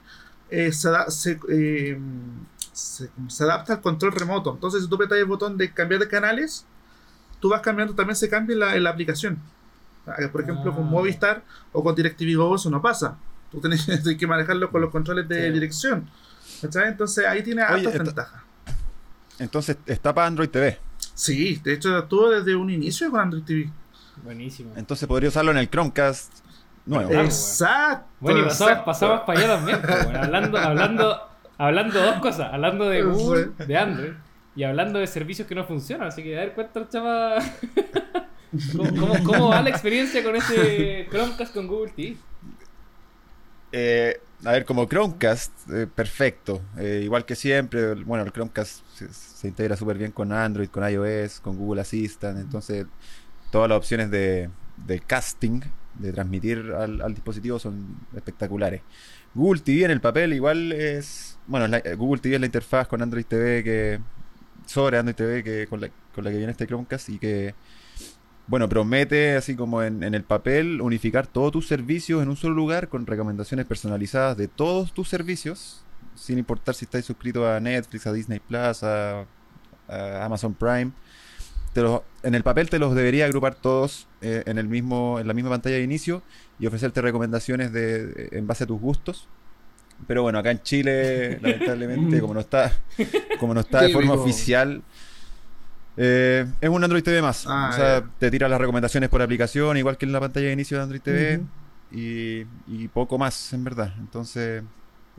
eh, 0.51 0.71
se, 0.73 1.39
eh, 1.49 1.99
se- 2.73 3.09
se 3.29 3.45
adapta 3.45 3.75
al 3.75 3.81
control 3.81 4.13
remoto. 4.13 4.53
Entonces, 4.53 4.83
si 4.83 4.89
tú 4.89 4.97
apretas 4.97 5.17
el 5.19 5.25
botón 5.25 5.57
de 5.57 5.73
cambiar 5.73 6.01
de 6.01 6.09
canales, 6.09 6.67
tú 7.41 7.49
vas 7.49 7.63
cambiando, 7.63 7.95
también 7.95 8.17
se 8.17 8.29
cambia 8.29 8.53
en 8.55 8.61
la, 8.61 8.77
en 8.77 8.85
la 8.85 8.91
aplicación. 8.91 9.39
Ah, 10.11 10.29
Por 10.33 10.43
ejemplo, 10.43 10.71
Ah. 10.73 10.77
con 10.77 10.87
Movistar 10.89 11.43
o 11.73 11.83
con 11.83 11.95
DirecTV 11.95 12.37
Go 12.37 12.55
eso 12.57 12.71
no 12.71 12.81
pasa. 12.83 13.17
Tú 13.51 13.61
tienes, 13.61 13.85
tienes 13.87 14.17
que 14.17 14.27
manejarlo 14.27 14.71
con 14.71 14.81
los 14.81 14.91
controles 14.91 15.29
de 15.29 15.47
Sí. 15.47 15.53
dirección. 15.53 16.09
¿Cachai? 16.63 16.89
Entonces 16.89 17.27
ahí 17.27 17.43
tiene 17.43 17.63
esta- 17.63 18.03
ventajas. 18.03 18.43
Entonces 19.39 19.77
está 19.87 20.15
para 20.15 20.27
Android 20.27 20.51
TV. 20.51 20.79
Sí, 21.15 21.61
de 21.65 21.73
hecho 21.75 21.99
estuvo 21.99 22.29
desde 22.31 22.55
un 22.55 22.71
inicio 22.71 23.11
con 23.11 23.21
Android 23.21 23.43
TV. 23.45 23.71
Buenísimo. 24.23 24.73
Entonces 24.77 25.09
podría 25.09 25.29
usarlo 25.31 25.51
en 25.51 25.57
el 25.59 25.71
Chromecast 25.71 26.31
nuevo. 26.85 27.11
Exacto. 27.13 28.07
Bueno, 28.21 28.41
y 28.41 28.43
pasamos, 28.45 28.71
exacto. 28.71 28.85
pasamos 28.85 29.21
para 29.23 29.39
allá 29.39 29.49
también. 29.57 29.81
bueno, 30.05 30.19
hablando, 30.23 30.59
hablando, 30.59 31.21
hablando 31.57 31.99
de 32.01 32.05
dos 32.07 32.17
cosas. 32.21 32.53
Hablando 32.53 32.89
de 32.89 33.03
Google, 33.03 33.51
de 33.67 33.77
Android, 33.79 34.13
y 34.57 34.65
hablando 34.65 34.99
de 34.99 35.07
servicios 35.07 35.49
que 35.49 35.55
no 35.55 35.65
funcionan. 35.65 36.09
Así 36.09 36.23
que 36.23 36.37
a 36.37 36.41
ver, 36.41 36.53
cuéntanos, 36.55 36.91
chava. 36.91 37.39
¿Cómo, 38.73 38.97
cómo, 38.97 39.23
cómo 39.23 39.49
va 39.49 39.63
la 39.63 39.71
experiencia 39.71 40.23
con 40.25 40.37
ese 40.37 41.07
Chromecast 41.11 41.53
con 41.55 41.67
Google 41.69 41.93
TV? 41.93 42.17
Eh, 43.73 44.17
a 44.45 44.53
ver, 44.53 44.65
como 44.65 44.87
Chromecast, 44.89 45.53
eh, 45.71 45.87
perfecto. 45.87 46.69
Eh, 46.77 47.03
igual 47.05 47.25
que 47.25 47.37
siempre, 47.37 47.95
bueno, 47.95 48.25
el 48.25 48.33
Chromecast 48.33 48.85
se, 48.95 49.13
se 49.13 49.49
integra 49.49 49.77
súper 49.77 49.99
bien 49.99 50.13
con 50.13 50.33
Android, 50.33 50.69
con 50.69 50.89
iOS, 50.91 51.41
con 51.41 51.57
Google 51.57 51.83
Assistant. 51.83 52.39
Entonces, 52.39 52.87
todas 53.51 53.69
las 53.69 53.79
opciones 53.79 54.11
de, 54.11 54.51
de 54.77 55.01
casting, 55.01 55.61
de 55.95 56.13
transmitir 56.13 56.73
al, 56.77 57.01
al 57.03 57.15
dispositivo 57.15 57.59
son 57.59 57.97
espectaculares. 58.17 58.83
Google 59.35 59.61
TV 59.61 59.85
en 59.85 59.91
el 59.93 60.01
papel 60.01 60.33
igual 60.33 60.73
es... 60.73 61.39
Bueno, 61.47 61.69
la- 61.69 61.83
Google 61.97 62.21
TV 62.21 62.35
es 62.37 62.41
la 62.41 62.47
interfaz 62.47 62.89
con 62.89 63.03
Android 63.03 63.25
TV 63.27 63.63
que... 63.63 64.01
Sobre 64.67 64.99
Android 64.99 65.17
TV 65.17 65.45
que, 65.45 65.67
con, 65.69 65.81
la, 65.81 65.91
con 66.15 66.25
la 66.25 66.31
que 66.31 66.37
viene 66.39 66.53
este 66.53 66.67
Chromecast 66.67 67.09
y 67.11 67.19
que... 67.19 67.55
Bueno, 68.51 68.69
promete, 68.69 69.37
así 69.37 69.55
como 69.55 69.81
en, 69.85 70.03
en 70.03 70.13
el 70.17 70.25
papel, 70.25 70.81
unificar 70.81 71.29
todos 71.29 71.53
tus 71.53 71.69
servicios 71.69 72.21
en 72.21 72.29
un 72.29 72.37
solo 72.37 72.55
lugar 72.57 72.89
con 72.89 73.07
recomendaciones 73.07 73.65
personalizadas 73.65 74.37
de 74.37 74.49
todos 74.49 74.93
tus 74.93 75.09
servicios, 75.09 75.85
sin 76.17 76.37
importar 76.37 76.75
si 76.75 76.85
estás 76.85 77.05
suscrito 77.05 77.49
a 77.49 77.61
Netflix, 77.61 78.09
a 78.09 78.13
Disney 78.13 78.41
Plus, 78.41 78.83
a, 78.83 79.21
a 79.87 80.25
Amazon 80.25 80.55
Prime. 80.55 80.91
Te 81.73 81.83
los- 81.83 82.01
en 82.25 82.35
el 82.35 82.43
papel 82.43 82.69
te 82.69 82.81
los 82.81 82.93
debería 82.97 83.27
agrupar 83.27 83.55
todos 83.55 84.09
eh, 84.21 84.43
en, 84.47 84.59
el 84.59 84.67
mismo, 84.67 85.21
en 85.21 85.29
la 85.29 85.33
misma 85.35 85.51
pantalla 85.51 85.77
de 85.77 85.83
inicio 85.85 86.21
y 86.59 86.67
ofrecerte 86.67 87.01
recomendaciones 87.01 87.73
de, 87.73 88.31
en 88.33 88.49
base 88.49 88.65
a 88.65 88.67
tus 88.67 88.81
gustos. 88.81 89.29
Pero 90.09 90.23
bueno, 90.23 90.41
acá 90.41 90.51
en 90.51 90.61
Chile, 90.65 91.39
lamentablemente, 91.43 92.21
como 92.21 92.35
no 92.35 92.41
está, 92.41 92.73
como 93.39 93.55
no 93.55 93.61
está 93.61 93.83
de 93.83 93.91
forma 93.93 94.15
oficial, 94.25 94.83
eh, 95.97 96.47
es 96.61 96.69
un 96.69 96.83
Android 96.83 97.03
TV 97.03 97.23
más. 97.23 97.45
Ah, 97.47 97.71
o 97.73 97.77
sea, 97.77 98.05
te 98.19 98.31
tira 98.31 98.49
las 98.49 98.61
recomendaciones 98.61 99.09
por 99.09 99.23
aplicación, 99.23 99.77
igual 99.77 99.97
que 99.97 100.07
en 100.07 100.13
la 100.13 100.21
pantalla 100.21 100.47
de 100.47 100.53
inicio 100.53 100.77
de 100.77 100.83
Android 100.83 101.03
TV, 101.03 101.43
y 101.93 102.89
poco 102.89 103.19
más, 103.19 103.53
en 103.53 103.65
verdad. 103.65 103.93
Entonces, 103.99 104.63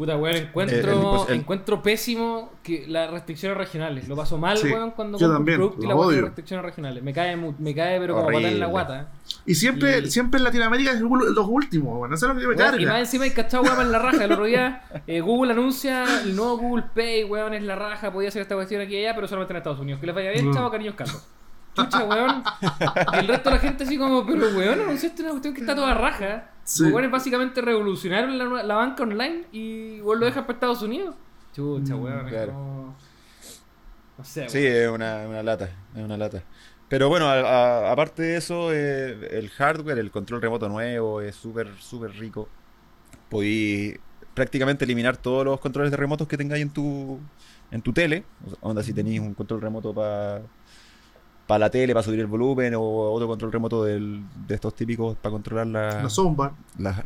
Puta, 0.02 0.18
weón, 0.18 0.36
encuentro, 0.36 0.78
El- 0.80 0.84
el 0.90 0.96
dispos- 0.96 1.30
el- 1.30 1.36
encuentro 1.36 1.84
pésimo 1.84 2.54
que 2.64 2.86
las 2.88 3.12
restricciones 3.12 3.56
regionales. 3.56 4.08
Lo 4.08 4.16
paso 4.16 4.36
mal, 4.40 4.58
Sí, 4.58 4.68
weón, 4.68 4.90
cuando 4.92 5.20
yo 5.20 5.32
también, 5.32 5.60
producto 5.60 5.84
y 5.84 5.88
la 5.88 5.96
odio. 5.96 6.22
restricciones 6.24 6.66
regionales. 6.66 7.04
Me 7.04 7.14
cae, 7.14 7.36
me 7.36 7.76
cae 7.76 8.00
pero 8.00 8.16
como 8.16 8.26
patada 8.26 8.48
en 8.48 8.60
la 8.60 8.66
guata. 8.66 9.10
Y 9.46 9.54
siempre, 9.54 10.00
Y- 10.00 10.10
siempre 10.10 10.40
en 10.40 10.46
Latinoamérica 10.46 10.92
es 10.94 11.02
los 11.02 11.48
últimos, 11.48 12.00
bueno, 12.00 12.16
eso 12.16 12.26
es 12.26 12.34
lo 12.34 12.42
que 12.42 12.48
me 12.48 12.56
Weón, 12.56 12.82
y 12.82 12.86
más 12.88 13.00
encima 13.02 13.26
hay 13.26 13.30
cachado 13.30 13.62
weón 13.62 13.80
en 13.80 13.92
la 13.92 14.00
raja. 14.00 14.24
El 14.24 14.32
otro 14.32 14.46
día 14.46 14.82
eh, 15.06 15.22
Google 15.22 15.52
anuncia 15.52 16.04
el 16.24 16.36
nuevo 16.36 16.58
Google 16.58 16.86
Pay, 16.96 17.26
weón, 17.26 17.54
es 17.54 17.62
la 17.62 17.76
raja. 17.76 18.12
Podía 18.12 18.30
hacer 18.30 18.42
esta 18.42 18.56
cuestión 18.56 18.82
aquí 18.82 18.96
y 18.96 19.06
allá, 19.06 19.14
pero 19.14 19.28
solamente 19.28 19.54
en 19.54 19.58
Estados 19.58 19.80
Unidos. 19.80 20.00
Que 20.02 20.08
les 20.08 20.16
vaya 20.16 20.32
bien, 20.32 20.50
Mm. 20.50 20.54
chavo, 20.56 20.72
cariños 20.72 20.96
Carlos. 20.96 21.24
Chucha, 21.76 22.04
weón. 22.06 22.44
Y 23.14 23.18
el 23.20 23.28
resto 23.28 23.50
de 23.52 23.56
la 23.56 23.62
gente 23.62 23.84
así 23.84 24.00
como, 24.00 24.26
pero 24.26 24.48
weón, 24.58 24.82
anunciaste 24.82 25.22
una 25.22 25.30
cuestión 25.32 25.54
que 25.54 25.62
está 25.62 25.76
toda 25.76 25.94
raja. 25.94 26.46
Sí. 26.74 26.84
Los 26.84 26.94
weones 26.94 27.12
básicamente 27.12 27.62
revolucionaron 27.62 28.38
la, 28.38 28.64
la 28.64 28.76
banca 28.76 29.04
online 29.04 29.46
y 29.52 30.00
weón 30.02 30.20
lo 30.20 30.26
dejan 30.26 30.44
para 30.46 30.54
Estados 30.54 30.82
Unidos. 30.82 31.16
Chucha, 31.54 31.96
Mm, 31.96 32.02
weón, 32.04 32.26
es 32.28 32.32
claro. 32.34 32.54
como... 32.54 32.96
No 34.18 34.24
sé, 34.24 34.48
sí, 34.50 34.58
weón. 34.60 34.76
es 34.76 34.90
una, 34.90 35.28
una 35.28 35.44
lata, 35.44 35.70
es 35.96 36.02
una 36.04 36.18
lata. 36.18 36.44
Pero 36.88 37.10
bueno, 37.10 37.28
a- 37.28 37.40
a- 37.88 37.92
aparte 37.92 38.22
de 38.24 38.38
eso, 38.38 38.72
eh, 38.74 39.30
el 39.38 39.50
hardware, 39.50 39.98
el 40.00 40.12
control 40.12 40.42
remoto 40.42 40.70
nuevo 40.70 41.22
es 41.22 41.36
súper, 41.36 41.70
súper 41.80 42.12
rico. 42.12 42.48
Podí 43.30 43.96
prácticamente 44.34 44.86
eliminar 44.86 45.18
todos 45.18 45.46
los 45.46 45.60
controles 45.60 45.92
de 45.92 45.98
remotos 45.98 46.28
que 46.28 46.38
tengáis 46.38 46.62
en 46.62 46.70
tu, 46.70 47.20
en 47.72 47.82
tu 47.82 47.94
tele. 47.94 48.24
O 48.46 48.50
sea, 48.50 48.58
onda, 48.62 48.84
si 48.84 48.94
tenéis 48.94 49.20
un 49.20 49.34
control 49.34 49.62
remoto 49.62 49.94
para 49.94 50.42
para 51.48 51.60
la 51.60 51.70
tele, 51.70 51.94
para 51.94 52.04
subir 52.04 52.20
el 52.20 52.28
volumen, 52.28 52.74
o 52.76 52.82
otro 53.12 53.28
control 53.28 53.52
remoto 53.52 53.84
del- 53.84 54.24
de 54.48 54.56
estos 54.56 54.74
típicos 54.76 55.18
para 55.18 55.32
controlar 55.32 55.68
la, 55.68 56.04
La 56.04 56.10
soundbar. 56.10 56.52
la, 56.78 57.04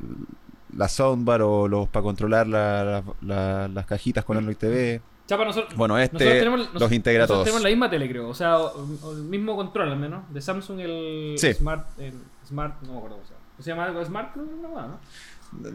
la 0.75 0.87
soundbar 0.89 1.41
o 1.41 1.67
los 1.67 1.87
para 1.89 2.03
controlar 2.03 2.47
la- 2.47 2.83
la- 2.83 3.03
la- 3.21 3.67
las 3.67 3.85
cajitas 3.85 4.23
con 4.25 4.37
Android 4.37 4.57
TV. 4.57 5.01
Chapa, 5.27 5.43
nosotros, 5.45 5.75
Bueno, 5.75 5.97
nosotros 5.97 6.21
este 6.21 6.37
tenemos, 6.37 6.59
los 6.59 6.67
nosotros- 6.67 6.91
integra 6.91 7.23
nosotros 7.23 7.37
todos. 7.37 7.45
tenemos 7.45 7.63
la 7.63 7.69
misma 7.69 7.89
tele, 7.89 8.07
creo. 8.09 8.29
O 8.29 8.33
sea, 8.35 8.59
o- 8.59 8.87
o 9.01 9.11
el 9.13 9.23
mismo 9.23 9.55
control 9.55 9.91
al 9.91 9.97
menos. 9.97 10.31
De 10.31 10.39
Samsung, 10.39 10.79
el 10.81 11.35
Sí. 11.37 11.53
Smart. 11.55 11.87
El 11.99 12.13
Smart, 12.47 12.79
no 12.83 12.91
me 12.91 12.97
acuerdo 12.97 13.15
cómo 13.17 13.25
se 13.27 13.33
llama. 13.33 13.45
¿Se 13.57 13.69
llama 13.71 13.83
algo 13.85 14.05
Smart? 14.05 14.33
Creo 14.33 14.45
que 14.45 14.53
hueá, 14.53 14.81
¿no? 14.83 14.87
No 14.89 14.99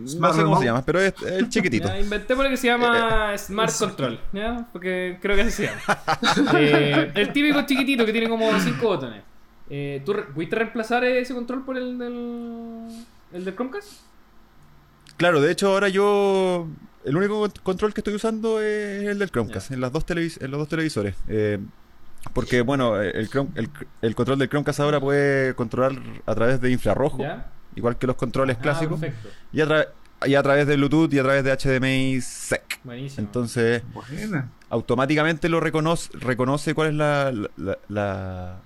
Smart 0.07 0.35
sé 0.35 0.43
cómo 0.43 0.59
se 0.59 0.64
llama, 0.66 0.85
pero 0.85 1.01
es 1.01 1.14
el 1.23 1.49
chiquitito. 1.51 1.88
Ya, 1.88 2.01
inventémosle 2.01 2.51
que 2.51 2.57
se 2.57 2.66
llama 2.69 3.37
Smart 3.38 3.73
Control, 3.79 4.21
¿ya? 4.33 4.69
Porque 4.73 5.19
creo 5.21 5.37
que 5.37 5.43
así 5.43 5.51
se 5.53 5.64
llama. 5.66 5.81
Eh, 6.59 7.12
el 7.14 7.33
típico 7.33 7.62
chiquitito 7.62 8.05
que 8.07 8.12
tiene 8.12 8.29
como 8.29 8.51
5 8.59 8.87
botones. 8.87 9.23
Eh, 9.69 10.03
¿Tú 10.05 10.14
pudiste 10.35 10.57
reemplazar 10.57 11.05
ese 11.05 11.33
control 11.35 11.64
por 11.64 11.77
el 11.79 11.97
del, 11.99 12.88
el 13.33 13.45
del 13.45 13.55
Chromecast? 13.55 14.01
Claro, 15.16 15.40
de 15.40 15.53
hecho 15.53 15.69
ahora 15.73 15.88
yo 15.88 16.66
el 17.05 17.16
único 17.16 17.40
con- 17.40 17.53
control 17.62 17.95
que 17.95 18.01
estoy 18.01 18.14
usando 18.14 18.61
es 18.61 19.05
el 19.07 19.19
del 19.19 19.31
Chromecast 19.31 19.71
en 19.71 19.81
las 19.81 19.93
dos 19.93 20.07
televis- 20.07 20.43
en 20.43 20.51
los 20.51 20.59
dos 20.59 20.69
televisores. 20.69 21.14
Eh, 21.29 21.59
porque 22.35 22.62
bueno, 22.62 23.01
el, 23.01 23.31
Chrome- 23.31 23.51
el, 23.55 23.71
el 24.03 24.14
control 24.14 24.38
del 24.38 24.49
Chromecast 24.49 24.81
ahora 24.81 24.99
puede 25.01 25.55
controlar 25.55 25.93
a 26.27 26.35
través 26.35 26.61
de 26.61 26.71
infrarrojo, 26.71 27.23
¿Ya? 27.23 27.51
Igual 27.76 27.96
que 27.98 28.06
los 28.06 28.16
controles 28.16 28.56
Ah, 28.59 28.62
clásicos, 28.62 29.00
perfecto. 29.00 29.28
y 29.52 29.61
a, 29.61 29.66
tra- 29.66 29.88
y 30.26 30.35
a 30.35 30.42
través 30.42 30.66
de 30.66 30.76
Bluetooth 30.76 31.12
y 31.14 31.18
a 31.18 31.22
través 31.22 31.44
de 31.44 31.52
HDMI 31.56 32.20
SEC. 32.20 32.80
Buenísimo. 32.85 33.26
Entonces, 33.26 33.83
Buena. 33.94 34.50
automáticamente 34.68 35.48
lo 35.48 35.61
reconoce, 35.61 36.11
reconoce 36.18 36.74
cuál 36.74 36.88
es 36.88 36.94
la, 36.94 37.33
la, 37.56 37.78
la- 37.88 38.59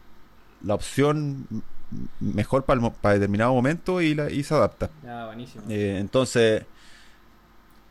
la 0.62 0.74
opción 0.74 1.46
mejor 2.20 2.64
para, 2.64 2.74
el 2.76 2.80
mo- 2.80 2.94
para 2.94 3.14
determinado 3.14 3.52
momento 3.52 4.00
y, 4.00 4.14
la, 4.14 4.30
y 4.30 4.42
se 4.42 4.54
adapta. 4.54 4.90
Ya, 5.04 5.26
buenísimo. 5.26 5.64
Eh, 5.68 5.98
entonces, 6.00 6.64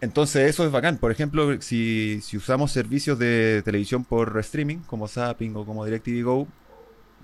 entonces 0.01 0.49
eso 0.49 0.65
es 0.65 0.71
bacán. 0.71 0.97
Por 0.97 1.11
ejemplo, 1.11 1.61
si, 1.61 2.19
si 2.21 2.35
usamos 2.35 2.71
servicios 2.71 3.17
de 3.19 3.61
televisión 3.63 4.03
por 4.03 4.37
streaming, 4.39 4.79
como 4.79 5.07
Zapping 5.07 5.55
o 5.55 5.65
como 5.65 5.85
DirecTV 5.85 6.23
Go, 6.23 6.47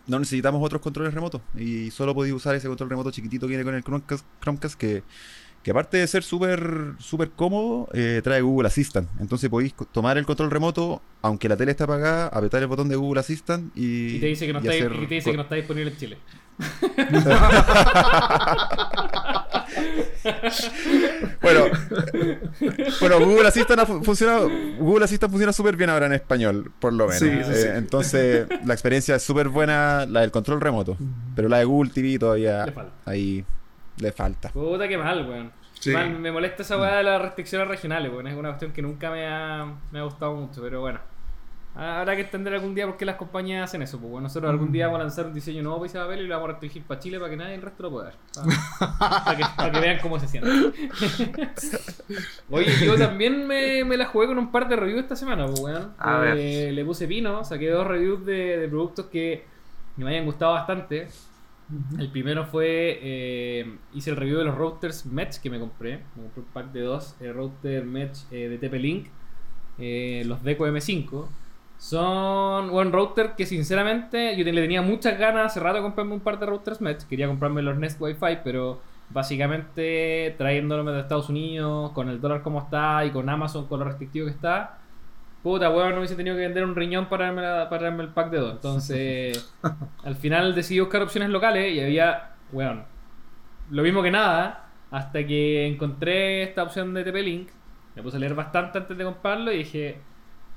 no 0.10 0.20
necesitamos 0.20 0.62
otros 0.64 0.82
controles 0.82 1.14
remotos. 1.14 1.42
Y 1.56 1.92
solo 1.92 2.14
podéis 2.14 2.36
usar 2.36 2.56
ese 2.56 2.68
control 2.68 2.90
remoto 2.90 3.12
chiquitito 3.12 3.46
que 3.48 3.52
viene 3.52 3.64
con 3.64 3.76
el 3.76 3.84
Chromecast, 3.84 4.26
Chromecast 4.42 4.76
que, 4.76 5.04
que 5.64 5.72
aparte 5.72 5.98
de 5.98 6.08
ser 6.08 6.24
súper 6.24 6.94
súper 7.00 7.32
cómodo, 7.32 7.90
eh, 7.94 8.22
trae 8.24 8.42
Google 8.42 8.68
Assistant. 8.68 9.10
Entonces 9.20 9.50
podéis 9.50 9.74
tomar 9.92 10.18
el 10.18 10.26
control 10.26 10.52
remoto, 10.52 11.02
aunque 11.22 11.50
la 11.50 11.58
tele 11.58 11.72
está 11.72 11.84
apagada, 11.84 12.28
apretar 12.28 12.62
el 12.62 12.68
botón 12.68 12.88
de 12.90 12.96
Google 12.96 13.20
Assistant 13.20 13.76
y, 13.76 14.16
Y 14.16 14.20
te 14.20 14.26
dice 14.28 14.48
que 14.48 14.54
no 14.54 14.60
está, 14.60 14.72
hacer 14.72 14.92
y 14.94 15.08
te 15.08 15.16
dice 15.16 15.26
co- 15.26 15.32
que 15.32 15.38
no 15.38 15.44
está 15.44 15.56
disponible 15.56 15.92
en 15.92 15.98
Chile. 15.98 16.18
Bueno, 21.42 21.66
bueno, 23.00 23.20
Google 23.20 23.48
Assistant 23.48 23.80
ha 23.80 23.86
fu- 23.86 24.04
funcionado, 24.04 24.50
Google 24.78 25.06
Assistant 25.06 25.32
funciona 25.32 25.54
súper 25.54 25.76
bien 25.78 25.90
ahora 25.90 26.08
en 26.08 26.14
español, 26.14 26.72
por 26.80 26.94
lo 26.94 27.06
menos. 27.08 27.20
Sí, 27.20 27.30
Eh, 27.30 27.44
sí. 27.64 27.68
Entonces, 27.76 28.48
la 28.66 28.74
experiencia 28.74 29.16
es 29.16 29.24
súper 29.24 29.50
buena, 29.50 30.06
la 30.06 30.22
del 30.22 30.32
control 30.32 30.60
remoto, 30.62 30.98
pero 31.36 31.48
la 31.48 31.60
de 31.60 31.66
Google 31.66 31.92
TV 31.92 32.20
todavía 32.20 32.66
ahí 33.06 33.46
le 34.00 34.12
falta. 34.12 34.50
Puta 34.50 34.88
que 34.88 34.98
mal, 34.98 35.28
weón. 35.30 35.52
Sí. 35.80 35.92
Mal, 35.92 36.10
me 36.20 36.32
molesta 36.32 36.64
esa 36.64 36.78
weá 36.78 36.98
de 36.98 37.04
las 37.04 37.22
restricciones 37.22 37.68
regionales, 37.68 38.12
weón. 38.12 38.28
Es 38.28 38.36
una 38.36 38.50
cuestión 38.50 38.72
que 38.74 38.82
nunca 38.82 39.10
me 39.12 39.26
ha, 39.28 39.66
me 39.92 40.00
ha 40.00 40.04
gustado 40.04 40.36
mucho, 40.36 40.62
pero 40.62 40.82
bueno. 40.82 41.00
Habrá 41.76 42.16
que 42.16 42.24
entender 42.24 42.54
algún 42.56 42.76
día 42.76 42.86
por 42.88 42.98
qué 42.98 43.06
las 43.06 43.16
compañías 43.16 43.64
hacen 43.64 43.82
eso. 43.84 44.00
Pues 44.00 44.12
bueno, 44.12 44.24
nosotros 44.24 44.50
algún 44.50 44.72
día 44.72 44.88
vamos 44.88 45.00
a 45.00 45.04
lanzar 45.04 45.28
un 45.28 45.34
diseño 45.34 45.62
nuevo 45.62 45.78
para 45.78 45.88
Isabel 45.90 46.20
y 46.22 46.28
lo 46.28 46.34
vamos 46.36 46.50
a 46.50 46.52
restringir 46.54 46.84
para 46.84 47.00
Chile 47.00 47.20
para 47.20 47.30
que 47.30 47.38
nadie 47.38 47.56
el 47.56 47.62
resto 47.62 47.84
lo 47.84 47.92
pueda 47.92 48.06
ver. 48.08 48.16
Para, 48.90 49.24
para 49.24 49.38
que, 49.38 49.44
para 49.56 49.72
que 49.72 49.80
vean 49.80 50.00
cómo 50.02 50.20
se 50.20 50.28
siente. 50.28 50.50
Oye, 52.50 52.86
yo 52.86 52.98
también 52.98 53.48
me, 53.48 53.86
me 53.86 53.96
la 53.98 54.08
jugué 54.08 54.28
con 54.28 54.40
un 54.40 54.52
par 54.52 54.68
de 54.68 54.76
reviews 54.76 55.02
esta 55.02 55.16
semana, 55.16 55.46
pues 55.46 55.60
weón. 55.60 55.94
A 56.00 56.34
Eh, 56.36 56.72
Le 56.74 56.84
puse 56.84 57.08
pino, 57.08 57.46
saqué 57.46 57.70
dos 57.70 57.88
reviews 57.88 58.26
de, 58.26 58.58
de 58.58 58.68
productos 58.68 59.06
que 59.06 59.46
me 59.96 60.10
hayan 60.10 60.26
gustado 60.26 60.54
bastante. 60.54 61.08
El 61.98 62.10
primero 62.10 62.46
fue, 62.46 63.00
eh, 63.02 63.78
hice 63.94 64.10
el 64.10 64.16
review 64.16 64.40
de 64.40 64.46
los 64.46 64.56
routers 64.56 65.06
Mesh 65.06 65.40
que 65.40 65.50
me 65.50 65.60
compré. 65.60 65.98
Me 66.16 66.24
compré 66.24 66.42
un 66.42 66.50
pack 66.52 66.72
de 66.72 66.82
dos 66.82 67.16
eh, 67.20 67.32
router 67.32 67.86
eh, 68.32 68.50
de 68.50 68.58
TP-Link, 68.58 69.08
eh, 69.78 70.24
los 70.26 70.44
Deco 70.44 70.68
M5. 70.68 71.28
Son 71.78 72.70
un 72.72 72.92
router 72.92 73.36
que 73.38 73.46
sinceramente 73.46 74.36
yo 74.36 74.44
le 74.44 74.62
tenía 74.62 74.82
muchas 74.82 75.18
ganas 75.18 75.46
hace 75.46 75.60
rato 75.60 75.78
de 75.78 75.84
comprarme 75.84 76.14
un 76.14 76.20
par 76.22 76.40
de 76.40 76.48
routers 76.48 76.82
Mesh. 76.82 77.06
Quería 77.08 77.28
comprarme 77.28 77.62
los 77.62 77.78
Nest 77.78 78.02
Wi-Fi, 78.02 78.40
pero 78.44 78.82
básicamente 79.10 80.36
trayéndolo 80.38 80.92
de 80.92 81.00
Estados 81.00 81.30
Unidos, 81.30 81.92
con 81.92 82.10
el 82.10 82.20
dólar 82.20 82.42
como 82.42 82.60
está 82.60 83.06
y 83.06 83.12
con 83.12 83.30
Amazon 83.30 83.68
con 83.68 83.80
lo 83.80 83.86
restrictivo 83.86 84.26
que 84.26 84.32
está, 84.32 84.79
puta, 85.44 85.70
weón, 85.70 85.92
no 85.92 85.98
hubiese 86.00 86.16
tenido 86.16 86.36
que 86.36 86.42
vender 86.44 86.64
un 86.66 86.76
riñón 86.76 87.08
para 87.08 87.26
darme, 87.26 87.42
la- 87.42 87.70
para 87.70 87.84
darme 87.84 88.04
el 88.04 88.10
pack 88.10 88.30
de 88.32 88.38
dos. 88.40 88.54
Entonces, 88.54 89.54
al 90.04 90.16
final 90.16 90.56
decidí 90.56 90.80
buscar 90.80 91.02
opciones 91.02 91.30
locales 91.30 91.74
y 91.74 91.80
había, 91.82 92.32
weón, 92.52 92.84
lo 93.72 93.84
mismo 93.84 94.02
que 94.04 94.12
nada, 94.12 94.68
hasta 94.92 95.26
que 95.26 95.68
encontré 95.68 96.44
esta 96.44 96.64
opción 96.64 96.94
de 96.94 97.04
TP-Link. 97.06 97.50
Me 97.96 98.04
puse 98.04 98.18
a 98.18 98.20
leer 98.20 98.34
bastante 98.36 98.78
antes 98.78 98.98
de 98.98 99.04
comprarlo 99.04 99.52
y 99.52 99.58
dije, 99.60 100.00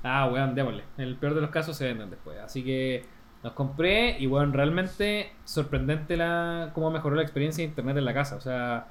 ah, 0.03 0.29
weón, 0.31 0.55
démosle. 0.55 0.83
En 0.97 1.03
el 1.05 1.15
peor 1.15 1.33
de 1.35 1.41
los 1.41 1.49
casos 1.49 1.75
se 1.77 1.85
venden 1.85 2.09
después. 2.09 2.39
Así 2.39 2.63
que 2.63 3.05
los 3.43 3.53
compré 3.53 4.17
y, 4.19 4.27
weón, 4.27 4.53
realmente 4.53 5.31
sorprendente 5.43 6.15
la 6.17 6.71
cómo 6.73 6.89
mejoró 6.91 7.15
la 7.15 7.21
experiencia 7.23 7.61
de 7.63 7.69
internet 7.69 7.97
en 7.97 8.05
la 8.05 8.13
casa. 8.13 8.35
O 8.37 8.41
sea, 8.41 8.87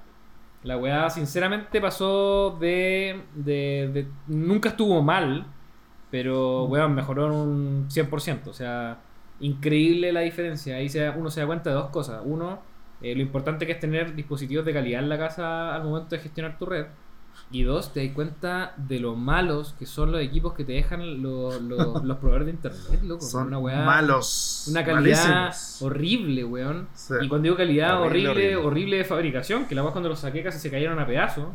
la 0.63 0.77
weá 0.77 1.09
sinceramente 1.11 1.81
pasó 1.81 2.57
de, 2.61 3.23
de, 3.35 3.91
de- 3.93 4.07
Nunca 4.29 4.69
estuvo 4.71 5.03
mal, 5.03 5.47
pero, 6.13 6.65
weón, 6.67 6.95
mejoró 6.95 7.27
en 7.27 7.33
un 7.33 7.89
100%. 7.91 8.51
O 8.51 8.53
sea, 8.53 8.99
increíble 9.41 10.13
la 10.13 10.21
diferencia. 10.21 10.77
Ahí 10.77 10.91
se, 10.91 11.09
uno 11.11 11.31
se 11.31 11.41
da 11.41 11.47
cuenta 11.47 11.71
de 11.71 11.77
dos 11.77 11.89
cosas. 11.89 12.21
Uno, 12.23 12.61
eh, 13.01 13.15
lo 13.15 13.23
importante 13.23 13.67
que 13.67 13.73
es 13.73 13.81
tener 13.81 14.15
dispositivos 14.15 14.67
de 14.67 14.75
calidad 14.75 15.03
en 15.03 15.09
la 15.09 15.19
casa 15.19 15.75
al 15.75 15.85
momento 15.85 16.15
de 16.15 16.21
gestionar 16.23 16.59
tu 16.59 16.67
red. 16.67 16.87
Y 17.51 17.65
dos, 17.65 17.93
te 17.93 18.03
das 18.07 18.15
cuenta 18.15 18.73
de 18.79 18.99
lo 18.99 19.15
malos 19.15 19.75
que 19.79 19.85
son 19.85 20.11
los 20.11 20.23
equipos 20.23 20.55
que 20.55 20.65
te 20.65 20.73
dejan 20.73 21.23
lo- 21.23 21.61
lo- 21.61 21.99
los 22.05 22.17
proveedores 22.17 22.47
de 22.47 22.53
internet, 22.53 23.03
loco. 23.03 23.25
Son 23.27 23.49
una 23.49 23.59
weá, 23.59 23.85
malos. 23.85 24.67
Una 24.71 24.83
calidad 24.85 25.29
malísimos. 25.29 25.83
horrible, 25.83 26.45
weón. 26.45 26.89
Sí. 26.95 27.15
Y 27.21 27.29
cuando 27.29 27.43
digo 27.45 27.57
calidad 27.57 28.01
Horrible, 28.01 28.31
horrible, 28.31 28.57
horrible, 28.57 28.67
horrible. 28.67 28.97
de 28.99 29.05
fabricación, 29.05 29.67
que 29.67 29.75
la 29.75 29.83
más 29.83 29.93
cuando 29.93 30.09
los 30.09 30.21
saqué 30.21 30.43
casi 30.43 30.59
se 30.59 30.71
cayeron 30.71 30.99
a 30.99 31.07
pedazos. 31.07 31.49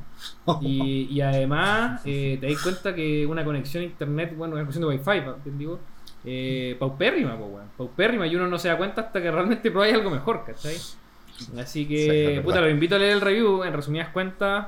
Y, 0.61 1.07
y 1.11 1.21
además 1.21 2.01
eh, 2.05 2.37
te 2.39 2.51
das 2.51 2.61
cuenta 2.61 2.93
que 2.93 3.25
una 3.25 3.43
conexión 3.43 3.81
a 3.81 3.85
internet, 3.87 4.33
bueno, 4.37 4.53
una 4.53 4.63
conexión 4.65 4.87
de 4.89 4.95
wifi, 4.97 5.21
digo, 5.57 5.79
eh, 6.25 6.75
paupérrima, 6.79 7.35
po, 7.37 7.45
weón. 7.45 7.67
Paupérrima 7.75 8.27
y 8.27 8.35
uno 8.35 8.47
no 8.47 8.59
se 8.59 8.67
da 8.67 8.77
cuenta 8.77 9.01
hasta 9.01 9.19
que 9.19 9.31
realmente 9.31 9.71
probáis 9.71 9.95
algo 9.95 10.11
mejor, 10.11 10.43
¿cachai? 10.45 10.75
Así 11.59 11.83
Sí, 11.83 11.87
que, 11.87 12.41
puta, 12.43 12.61
los 12.61 12.69
invito 12.69 12.95
a 12.95 12.99
leer 12.99 13.13
el 13.13 13.21
review. 13.21 13.63
En 13.63 13.73
resumidas 13.73 14.09
cuentas, 14.09 14.67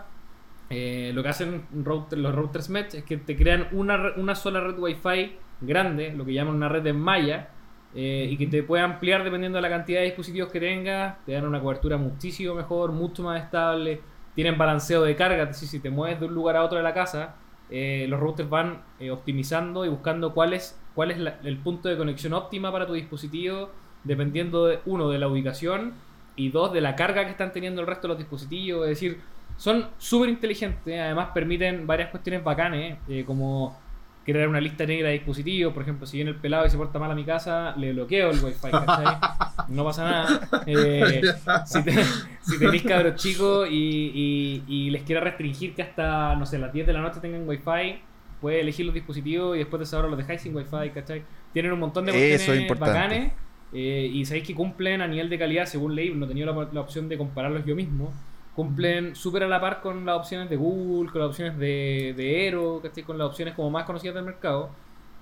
eh, 0.70 1.12
lo 1.14 1.24
que 1.24 1.30
hacen 1.30 1.66
los 1.74 2.36
routers 2.36 2.70
Mesh 2.70 2.96
es 2.96 3.04
que 3.04 3.18
te 3.18 3.36
crean 3.36 3.68
una, 3.72 4.14
una 4.18 4.36
sola 4.36 4.60
red 4.62 4.78
Wi-Fi 4.78 5.36
grande, 5.62 6.14
lo 6.16 6.26
que 6.26 6.34
llaman 6.34 6.56
una 6.56 6.70
red 6.70 6.86
en 6.88 7.00
malla, 7.00 7.50
eh, 7.96 8.28
y 8.30 8.38
que 8.38 8.46
te 8.48 8.62
puede 8.64 8.84
ampliar 8.84 9.24
dependiendo 9.24 9.58
de 9.58 9.64
la 9.64 9.70
cantidad 9.70 10.00
de 10.00 10.06
dispositivos 10.06 10.52
que 10.52 10.60
tengas. 10.60 11.18
Te 11.26 11.32
dan 11.34 11.46
una 11.46 11.60
cobertura 11.60 11.98
muchísimo 11.98 12.54
mejor, 12.56 12.92
mucho 12.92 13.24
más 13.24 13.42
estable. 13.44 14.02
Tienen 14.36 14.58
balanceo 14.58 15.02
de 15.04 15.16
carga, 15.16 15.44
es 15.44 15.50
decir, 15.50 15.68
si 15.68 15.80
te 15.80 15.90
mueves 15.90 16.20
de 16.20 16.28
un 16.28 16.34
lugar 16.36 16.56
a 16.56 16.64
otro 16.64 16.78
de 16.78 16.84
la 16.84 16.94
casa, 16.94 17.36
eh, 17.72 18.06
los 18.08 18.20
routers 18.20 18.50
van 18.50 18.82
eh, 19.00 19.12
optimizando 19.12 19.86
y 19.86 19.90
buscando 19.90 20.34
cuál 20.34 20.54
es, 20.54 20.80
cuál 20.96 21.12
es 21.12 21.18
la- 21.20 21.40
el 21.44 21.58
punto 21.58 21.90
de 21.90 21.98
conexión 21.98 22.34
óptima 22.34 22.72
para 22.72 22.86
tu 22.88 22.94
dispositivo, 22.94 23.70
dependiendo, 24.04 24.66
de, 24.68 24.80
uno, 24.86 25.10
de 25.10 25.18
la 25.20 25.28
ubicación 25.28 25.94
y 26.36 26.50
dos, 26.50 26.72
de 26.72 26.82
la 26.82 26.96
carga 26.96 27.26
que 27.26 27.32
están 27.32 27.52
teniendo 27.52 27.82
el 27.82 27.88
resto 27.88 28.04
de 28.04 28.10
los 28.10 28.18
dispositivos. 28.20 28.84
Es 28.84 28.90
decir, 28.92 29.20
son 29.60 29.90
súper 29.98 30.30
inteligentes, 30.30 31.00
además 31.00 31.30
permiten 31.34 31.86
varias 31.88 32.10
cuestiones 32.12 32.44
bacanes, 32.44 33.00
eh, 33.08 33.26
como 33.26 33.86
crear 34.24 34.48
una 34.48 34.62
lista 34.62 34.86
negra 34.86 35.08
de 35.10 35.16
dispositivos. 35.16 35.74
Por 35.74 35.84
ejemplo, 35.84 36.06
si 36.08 36.18
viene 36.18 36.32
el 36.32 36.40
pelado 36.40 36.66
y 36.66 36.70
se 36.70 36.78
porta 36.78 37.00
mal 37.00 37.12
a 37.12 37.16
mi 37.16 37.26
casa, 37.26 37.76
le 37.78 37.94
bloqueo 37.94 38.32
el 38.32 38.40
wifi, 38.44 38.78
¿cachai? 38.78 39.26
No 39.68 39.84
pasa 39.84 40.04
nada. 40.04 40.42
Eh, 40.66 41.32
si, 41.64 41.84
te- 41.84 42.26
si 42.42 42.58
tenéis 42.60 42.84
cabros 42.86 43.16
chicos 43.16 43.68
y, 43.70 44.12
y- 44.16 44.64
y 44.68 44.90
les 44.92 45.04
quiera 45.04 45.22
restringir 45.22 45.76
que 45.76 45.84
hasta, 45.84 46.36
no 46.36 46.46
sé, 46.46 46.58
las 46.60 46.74
10 46.74 46.88
de 46.88 46.94
la 46.94 47.02
noche 47.02 47.20
tengan 47.20 47.48
wifi, 47.48 48.02
puede 48.40 48.62
elegir 48.62 48.86
los 48.86 48.96
dispositivos 48.96 49.56
y 49.56 49.60
después 49.60 49.80
de 49.80 49.84
esa 49.86 50.00
hora 50.00 50.08
los 50.08 50.18
dejáis 50.18 50.42
sin 50.42 50.56
wifi, 50.56 50.90
¿cachai? 50.94 51.28
Tienen 51.54 51.72
un 51.74 51.80
montón 51.80 52.06
de 52.06 52.14
es 52.14 52.18
cuestiones 52.18 52.80
bacanes. 52.80 53.34
eh, 53.72 54.10
y 54.12 54.26
sabéis 54.26 54.46
que 54.48 54.56
cumplen 54.56 55.02
a 55.02 55.08
nivel 55.08 55.30
de 55.30 55.38
calidad, 55.38 55.66
según 55.66 55.96
ley, 55.96 56.14
no 56.16 56.26
he 56.26 56.28
tenido 56.30 56.52
la, 56.54 56.70
la 56.72 56.82
opción 56.82 57.08
de 57.10 57.18
compararlos 57.18 57.66
yo 57.66 57.76
mismo. 57.76 58.20
Cumplen 58.60 59.16
súper 59.16 59.44
a 59.44 59.48
la 59.48 59.62
par 59.62 59.80
con 59.80 60.06
las 60.06 60.18
opciones 60.18 60.50
de 60.50 60.58
Google, 60.58 61.10
con 61.10 61.22
las 61.22 61.30
opciones 61.30 61.58
de, 61.58 62.14
de 62.18 62.42
Aero, 62.42 62.82
¿cachai? 62.84 63.06
con 63.06 63.18
las 63.18 63.30
opciones 63.30 63.54
como 63.56 63.70
más 63.70 63.86
conocidas 63.86 64.16
del 64.16 64.26
mercado. 64.26 64.70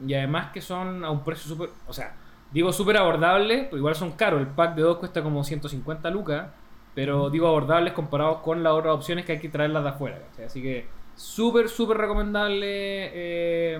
Y 0.04 0.15
además 0.15 0.52
que 0.52 0.60
son 0.60 1.06
a 1.06 1.12
un 1.12 1.23
precio 1.23 1.47
súper, 1.47 1.69
o 1.86 1.93
sea, 1.93 2.15
digo 2.52 2.73
súper 2.73 2.97
abordable, 2.97 3.65
pero 3.65 3.78
igual 3.78 3.93
son 3.93 4.13
caros. 4.13 4.41
El 4.41 4.47
pack 4.47 4.73
de 4.73 4.82
dos 4.82 4.97
cuesta 4.97 5.21
como 5.21 5.43
150 5.43 6.10
lucas, 6.10 6.47
pero 6.95 7.30
digo 7.30 7.47
abordables 7.47 7.93
comparados 7.93 8.39
con 8.39 8.63
las 8.63 8.73
otras 8.73 8.95
opciones 8.95 9.23
que 9.23 9.34
hay 9.34 9.39
que 9.39 9.50
traerlas 9.50 9.84
de 9.84 9.89
afuera. 9.89 10.17
¿cachai? 10.32 10.45
Así 10.45 10.63
que 10.63 10.88
súper, 11.15 11.69
súper 11.69 11.97
recomendable 11.97 12.65
eh, 13.13 13.80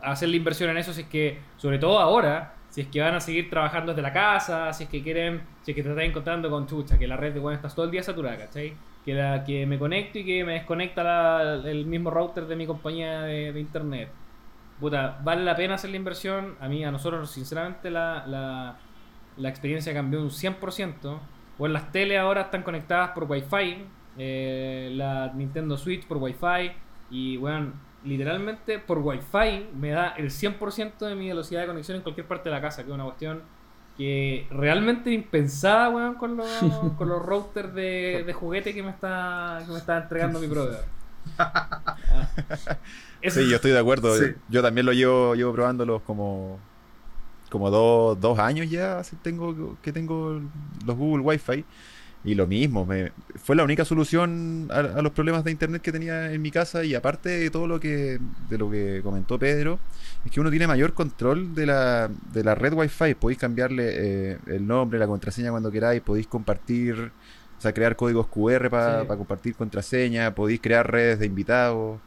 hacer 0.00 0.30
la 0.30 0.36
inversión 0.36 0.70
en 0.70 0.78
eso, 0.78 0.94
si 0.94 1.02
es 1.02 1.08
que, 1.08 1.40
sobre 1.58 1.78
todo 1.78 1.98
ahora, 1.98 2.55
si 2.76 2.82
es 2.82 2.88
que 2.88 3.00
van 3.00 3.14
a 3.14 3.20
seguir 3.20 3.48
trabajando 3.48 3.92
desde 3.92 4.02
la 4.02 4.12
casa, 4.12 4.70
si 4.74 4.84
es 4.84 4.90
que 4.90 5.02
quieren, 5.02 5.40
si 5.62 5.70
es 5.70 5.74
que 5.74 5.82
te 5.82 5.88
estás 5.88 6.04
encontrando 6.04 6.50
con 6.50 6.66
chucha, 6.66 6.98
que 6.98 7.06
la 7.06 7.16
red 7.16 7.32
de 7.32 7.40
bueno 7.40 7.56
está 7.56 7.70
todo 7.70 7.86
el 7.86 7.90
día 7.90 8.02
saturada, 8.02 8.36
¿cachai? 8.36 8.74
Que, 9.02 9.14
la, 9.14 9.42
que 9.44 9.64
me 9.64 9.78
conecto 9.78 10.18
y 10.18 10.26
que 10.26 10.44
me 10.44 10.52
desconecta 10.52 11.54
el 11.54 11.86
mismo 11.86 12.10
router 12.10 12.44
de 12.44 12.54
mi 12.54 12.66
compañía 12.66 13.22
de, 13.22 13.58
internet. 13.58 14.10
Puta, 14.78 15.18
vale 15.24 15.42
la 15.42 15.56
pena 15.56 15.76
hacer 15.76 15.88
la 15.88 15.96
inversión. 15.96 16.54
A 16.60 16.68
mí, 16.68 16.84
a 16.84 16.90
nosotros, 16.90 17.30
sinceramente, 17.30 17.90
la, 17.90 18.76
la, 19.38 19.48
experiencia 19.48 19.94
cambió 19.94 20.20
un 20.20 20.28
100%. 20.28 21.18
O 21.56 21.66
en 21.66 21.72
las 21.72 21.90
tele 21.92 22.18
ahora 22.18 22.42
están 22.42 22.62
conectadas 22.62 23.12
por 23.12 23.24
Wi-Fi. 23.24 23.86
eh, 24.18 24.90
la 24.92 25.32
Nintendo 25.32 25.78
Switch 25.78 26.06
por 26.06 26.18
Wi-Fi. 26.18 26.72
Y, 27.08 27.38
bueno, 27.38 27.72
literalmente 28.06 28.78
por 28.78 28.98
Wi-Fi 28.98 29.68
me 29.78 29.90
da 29.90 30.08
el 30.16 30.30
100% 30.30 30.98
de 30.98 31.14
mi 31.14 31.28
velocidad 31.28 31.62
de 31.62 31.66
conexión 31.66 31.96
en 31.96 32.02
cualquier 32.02 32.26
parte 32.26 32.48
de 32.48 32.54
la 32.54 32.60
casa. 32.62 32.82
Que 32.82 32.88
es 32.90 32.94
una 32.94 33.04
cuestión 33.04 33.42
que 33.96 34.46
realmente 34.50 35.10
impensada, 35.10 35.88
weón, 35.88 36.14
con 36.14 36.36
los, 36.36 36.48
con 36.98 37.08
los 37.08 37.22
routers 37.24 37.74
de, 37.74 38.24
de 38.26 38.32
juguete 38.32 38.74
que 38.74 38.82
me 38.82 38.90
está, 38.90 39.62
que 39.66 39.72
me 39.72 39.78
está 39.78 39.98
entregando 39.98 40.38
mi 40.40 40.48
proveedor. 40.48 40.84
Ah. 41.38 41.96
Eso- 43.20 43.40
Sí, 43.40 43.48
yo 43.48 43.56
estoy 43.56 43.72
de 43.72 43.78
acuerdo. 43.78 44.16
Sí. 44.16 44.34
Yo 44.48 44.62
también 44.62 44.86
lo 44.86 44.92
llevo, 44.92 45.34
llevo 45.34 45.52
probándolos 45.52 46.02
como, 46.02 46.58
como 47.50 47.70
dos, 47.70 48.20
dos 48.20 48.38
años 48.38 48.70
ya 48.70 49.02
tengo, 49.22 49.76
que 49.82 49.92
tengo 49.92 50.40
los 50.84 50.96
Google 50.96 51.22
Wi-Fi. 51.24 51.64
Y 52.26 52.34
lo 52.34 52.46
mismo, 52.46 52.84
me, 52.84 53.12
fue 53.42 53.56
la 53.56 53.62
única 53.64 53.84
solución 53.84 54.68
a, 54.70 54.80
a 54.80 55.00
los 55.02 55.12
problemas 55.12 55.44
de 55.44 55.52
internet 55.52 55.80
que 55.80 55.92
tenía 55.92 56.32
en 56.32 56.42
mi 56.42 56.50
casa. 56.50 56.84
Y 56.84 56.94
aparte 56.94 57.28
de 57.30 57.50
todo 57.50 57.66
lo 57.66 57.80
que, 57.80 58.18
de 58.50 58.58
lo 58.58 58.70
que 58.70 59.00
comentó 59.02 59.38
Pedro, 59.38 59.78
es 60.24 60.32
que 60.32 60.40
uno 60.40 60.50
tiene 60.50 60.66
mayor 60.66 60.92
control 60.92 61.54
de 61.54 61.66
la, 61.66 62.10
de 62.32 62.42
la 62.44 62.54
red 62.56 62.72
Wi-Fi. 62.74 63.14
Podéis 63.14 63.38
cambiarle 63.38 63.84
eh, 64.32 64.38
el 64.48 64.66
nombre, 64.66 64.98
la 64.98 65.06
contraseña 65.06 65.50
cuando 65.52 65.70
queráis, 65.70 66.02
podéis 66.02 66.26
compartir, 66.26 67.12
o 67.58 67.60
sea, 67.60 67.72
crear 67.72 67.94
códigos 67.96 68.26
QR 68.26 68.68
para 68.70 69.02
Sí. 69.02 69.06
compartir 69.06 69.54
contraseña, 69.54 70.34
podéis 70.34 70.60
crear 70.60 70.90
redes 70.90 71.20
de 71.20 71.26
invitados. 71.26 72.00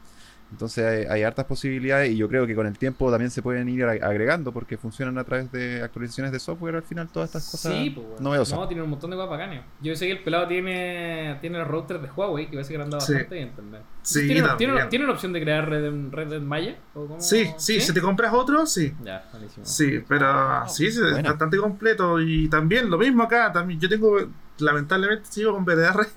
Entonces 0.50 0.84
hay, 0.84 1.04
hay 1.08 1.22
hartas 1.22 1.44
posibilidades 1.46 2.10
y 2.10 2.16
yo 2.16 2.28
creo 2.28 2.46
que 2.46 2.54
con 2.54 2.66
el 2.66 2.76
tiempo 2.76 3.10
también 3.10 3.30
se 3.30 3.40
pueden 3.42 3.68
ir 3.68 3.82
ag- 3.84 4.02
agregando 4.02 4.52
porque 4.52 4.76
funcionan 4.76 5.16
a 5.18 5.24
través 5.24 5.50
de 5.52 5.82
actualizaciones 5.82 6.32
de 6.32 6.40
software 6.40 6.74
al 6.76 6.82
final 6.82 7.08
todas 7.08 7.28
estas 7.28 7.48
cosas 7.50 7.72
Sí, 7.72 7.90
pues, 7.90 8.06
weón. 8.06 8.22
novedosas. 8.22 8.58
No, 8.58 8.66
tiene 8.66 8.82
un 8.82 8.90
montón 8.90 9.10
de 9.10 9.16
cosas 9.16 9.30
bacanas. 9.30 9.64
Yo 9.80 9.94
sé 9.94 10.06
que 10.06 10.12
el 10.12 10.22
pelado 10.22 10.48
tiene, 10.48 11.38
tiene 11.40 11.58
el 11.58 11.64
router 11.66 12.00
de 12.00 12.10
Huawei, 12.10 12.46
que 12.46 12.52
parece 12.54 12.72
que 12.72 12.78
le 12.78 12.84
han 12.84 12.90
dado 12.90 13.00
Sí. 13.00 13.12
bastante 13.12 13.34
bien 13.36 13.52
también. 13.54 13.82
Sí, 14.02 14.26
¿Tiene, 14.26 14.40
también. 14.42 14.70
tiene, 14.72 14.86
tiene 14.88 15.06
la 15.06 15.12
opción 15.12 15.32
de 15.32 15.40
crear 15.42 15.68
red 15.68 15.84
en, 15.84 16.10
red 16.10 16.32
en 16.32 16.48
cómo? 16.92 17.20
Sí, 17.20 17.50
sí, 17.58 17.80
si 17.80 17.92
te 17.92 18.00
compras 18.00 18.32
otro, 18.32 18.66
sí. 18.66 18.92
Ya, 19.04 19.28
buenísimo. 19.32 19.64
Sí, 19.66 20.00
pero 20.08 20.66
sí, 20.68 20.90
sí, 20.90 21.00
es 21.16 21.22
bastante 21.22 21.58
completo. 21.58 22.20
Y 22.20 22.48
también 22.48 22.90
lo 22.90 22.98
mismo 22.98 23.22
acá. 23.22 23.52
También 23.52 23.78
yo 23.78 23.88
tengo, 23.88 24.18
lamentablemente, 24.60 25.30
sigo 25.30 25.52
con 25.52 25.64
BDR. 25.64 26.06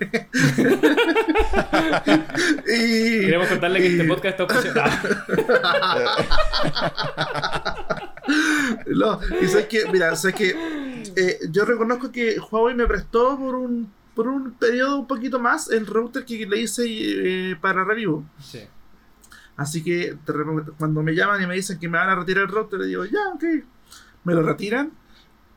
y 2.66 3.20
Queremos 3.20 3.48
contarle 3.48 3.80
que 3.80 3.86
este 3.88 4.04
podcast 4.04 4.40
está 4.40 4.42
auspiciado. 4.42 4.90
No, 8.86 9.20
y 9.40 9.46
sabes 9.48 9.66
que, 9.66 9.84
mira, 9.92 10.16
sabes 10.16 10.34
que 10.34 10.56
eh, 11.14 11.38
yo 11.50 11.66
reconozco 11.66 12.10
que 12.10 12.38
Huawei 12.38 12.74
me 12.74 12.86
prestó 12.86 13.38
por 13.38 13.54
un 13.54 13.92
por 14.14 14.28
un 14.28 14.52
periodo 14.52 15.00
un 15.00 15.06
poquito 15.06 15.38
más 15.38 15.70
el 15.70 15.86
router 15.86 16.24
que 16.24 16.46
le 16.46 16.60
hice 16.60 16.84
eh, 16.86 17.56
para 17.60 17.84
review. 17.84 18.24
Sí. 18.40 18.60
Así 19.56 19.82
que 19.82 20.16
cuando 20.78 21.02
me 21.02 21.14
llaman 21.14 21.42
y 21.42 21.46
me 21.46 21.54
dicen 21.54 21.78
que 21.78 21.88
me 21.88 21.98
van 21.98 22.10
a 22.10 22.14
retirar 22.14 22.44
el 22.44 22.50
router, 22.50 22.80
le 22.80 22.86
digo, 22.86 23.04
ya, 23.04 23.28
ok. 23.34 23.44
Me 24.24 24.34
lo 24.34 24.42
retiran. 24.42 24.92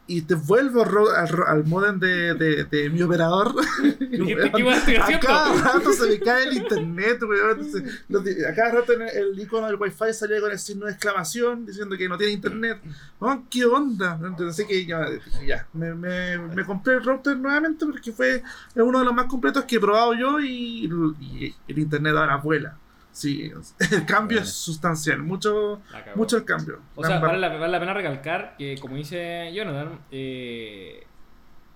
Y 0.07 0.21
te 0.21 0.35
vuelvo 0.35 0.83
al, 0.83 1.29
al 1.45 1.65
modem 1.65 1.99
de, 1.99 2.33
de, 2.33 2.63
de 2.63 2.89
mi 2.89 3.01
operador. 3.01 3.53
Dijiste, 3.99 4.51
¿qué 4.55 4.69
estoy 4.69 4.95
a 4.95 5.19
cada 5.19 5.53
rato 5.61 5.91
se 5.91 6.07
me 6.07 6.19
cae 6.19 6.45
el 6.45 6.57
internet, 6.57 7.21
weón. 7.23 7.59
Entonces, 7.59 8.05
los 8.07 8.23
A 8.49 8.55
cada 8.55 8.71
rato 8.71 8.93
en 8.93 9.01
el, 9.01 9.09
el 9.09 9.39
icono 9.39 9.67
del 9.67 9.75
wifi 9.75 10.13
salía 10.13 10.39
con 10.39 10.51
el 10.51 10.59
signo 10.59 10.85
de 10.85 10.93
exclamación 10.93 11.65
diciendo 11.65 11.97
que 11.97 12.07
no 12.07 12.17
tiene 12.17 12.33
internet. 12.33 12.79
Weón, 13.19 13.45
¿Qué 13.49 13.65
onda? 13.65 14.17
Entonces 14.23 14.47
así 14.47 14.65
que 14.65 14.85
ya, 14.85 15.05
ya 15.45 15.67
me, 15.73 15.93
me, 15.93 16.37
me 16.37 16.65
compré 16.65 16.95
el 16.95 17.03
router 17.03 17.37
nuevamente 17.37 17.85
porque 17.85 18.11
fue 18.11 18.35
es 18.35 18.43
uno 18.75 18.99
de 18.99 19.05
los 19.05 19.13
más 19.13 19.25
completos 19.25 19.65
que 19.65 19.75
he 19.75 19.79
probado 19.79 20.13
yo 20.13 20.39
y, 20.39 20.89
y 21.19 21.55
el 21.67 21.79
internet 21.79 22.15
ahora 22.15 22.37
vuela. 22.37 22.77
Sí, 23.17 23.51
el 23.91 24.05
cambio 24.05 24.41
es 24.41 24.53
sustancial, 24.53 25.23
mucho, 25.23 25.81
mucho 26.13 26.37
el 26.37 26.45
cambio. 26.45 26.79
O 26.95 27.03
sea, 27.03 27.17
vale 27.19 27.39
la, 27.39 27.49
vale 27.49 27.69
la 27.71 27.79
pena 27.79 27.93
recalcar 27.95 28.55
que, 28.59 28.77
como 28.79 28.95
dice 28.95 29.51
Jonathan, 29.51 30.01
eh, 30.11 31.03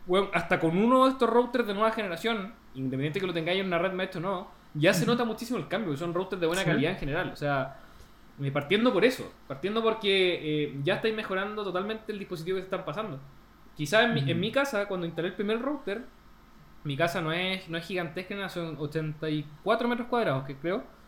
weón, 0.05 0.29
hasta 0.33 0.59
con 0.59 0.77
uno 0.77 1.05
de 1.05 1.11
estos 1.13 1.27
routers 1.27 1.65
de 1.65 1.73
nueva 1.73 1.91
generación, 1.93 2.53
independiente 2.75 3.19
que 3.19 3.25
lo 3.25 3.33
tengáis 3.33 3.59
en 3.59 3.65
una 3.65 3.79
red 3.79 3.91
maestro 3.93 4.19
o 4.19 4.21
no, 4.21 4.51
ya 4.75 4.93
se 4.93 5.07
nota 5.07 5.25
muchísimo 5.25 5.57
el 5.57 5.67
cambio. 5.67 5.97
Son 5.97 6.13
routers 6.13 6.39
de 6.39 6.45
buena 6.45 6.61
Sí. 6.61 6.69
calidad 6.69 6.91
en 6.91 6.97
general. 6.99 7.31
O 7.33 7.35
sea, 7.35 7.75
eh, 8.39 8.51
partiendo 8.51 8.93
por 8.93 9.03
eso, 9.03 9.33
partiendo 9.47 9.81
porque 9.81 10.65
eh, 10.65 10.79
ya 10.83 10.95
estáis 10.97 11.15
mejorando 11.15 11.63
totalmente 11.63 12.11
el 12.11 12.19
dispositivo 12.19 12.57
que 12.57 12.63
están 12.65 12.85
pasando. 12.85 13.19
Quizás 13.75 14.03
en, 14.03 14.13
mi, 14.13 14.29
en 14.29 14.39
mi 14.39 14.51
casa, 14.51 14.87
cuando 14.87 15.07
instalé 15.07 15.29
el 15.29 15.33
primer 15.33 15.59
router, 15.59 16.05
mi 16.83 16.95
casa 16.95 17.19
no 17.19 17.33
es, 17.33 17.67
no 17.67 17.79
es 17.79 17.85
gigantesca, 17.85 18.47
son 18.47 18.75
84 18.77 19.87
metros 19.87 20.07
cuadrados, 20.07 20.45
que 20.45 20.55
creo. 20.55 21.00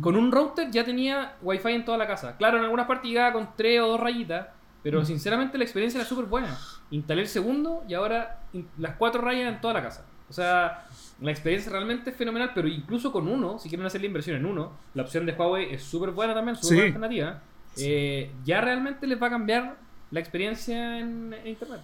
Con 0.00 0.16
un 0.16 0.32
router 0.32 0.70
ya 0.70 0.84
tenía 0.84 1.34
wifi 1.42 1.68
en 1.72 1.84
toda 1.84 1.98
la 1.98 2.06
casa. 2.06 2.36
Claro, 2.36 2.56
en 2.58 2.64
algunas 2.64 2.86
partes 2.86 3.10
llegaba 3.10 3.32
con 3.32 3.50
tres 3.56 3.80
o 3.80 3.88
dos 3.88 4.00
rayitas, 4.00 4.46
pero 4.82 5.04
sinceramente 5.04 5.58
la 5.58 5.64
experiencia 5.64 6.00
era 6.00 6.08
súper 6.08 6.24
buena. 6.26 6.56
Instalé 6.90 7.22
el 7.22 7.28
segundo 7.28 7.84
y 7.88 7.94
ahora 7.94 8.40
las 8.78 8.96
cuatro 8.96 9.20
rayas 9.20 9.52
en 9.52 9.60
toda 9.60 9.74
la 9.74 9.82
casa. 9.82 10.06
O 10.28 10.32
sea, 10.32 10.86
la 11.20 11.30
experiencia 11.30 11.70
realmente 11.70 12.10
es 12.10 12.16
fenomenal, 12.16 12.52
pero 12.54 12.66
incluso 12.66 13.12
con 13.12 13.28
uno, 13.28 13.58
si 13.58 13.68
quieren 13.68 13.86
hacer 13.86 14.00
la 14.00 14.06
inversión 14.06 14.36
en 14.36 14.46
uno, 14.46 14.72
la 14.94 15.02
opción 15.02 15.26
de 15.26 15.32
Huawei 15.32 15.74
es 15.74 15.82
súper 15.82 16.10
buena 16.12 16.32
también, 16.34 16.56
súper 16.56 16.68
Sí. 16.68 16.74
buena 16.76 16.86
alternativa. 17.06 17.42
Eh, 17.76 18.30
ya 18.44 18.60
realmente 18.62 19.06
les 19.06 19.20
va 19.22 19.26
a 19.26 19.30
cambiar 19.30 19.76
la 20.10 20.20
experiencia 20.20 20.98
en, 20.98 21.34
en 21.34 21.46
Internet. 21.46 21.80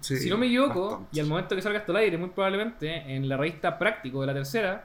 Sí, 0.00 0.16
si 0.16 0.28
no 0.30 0.36
me 0.36 0.46
equivoco, 0.46 0.82
bastante. 0.90 1.16
y 1.16 1.20
al 1.20 1.26
momento 1.26 1.56
que 1.56 1.62
salga 1.62 1.78
esto 1.80 1.92
al 1.92 1.98
aire, 1.98 2.18
muy 2.18 2.28
probablemente 2.30 3.14
en 3.14 3.28
la 3.28 3.36
revista 3.36 3.78
Práctico 3.78 4.20
de 4.20 4.26
la 4.28 4.34
tercera 4.34 4.84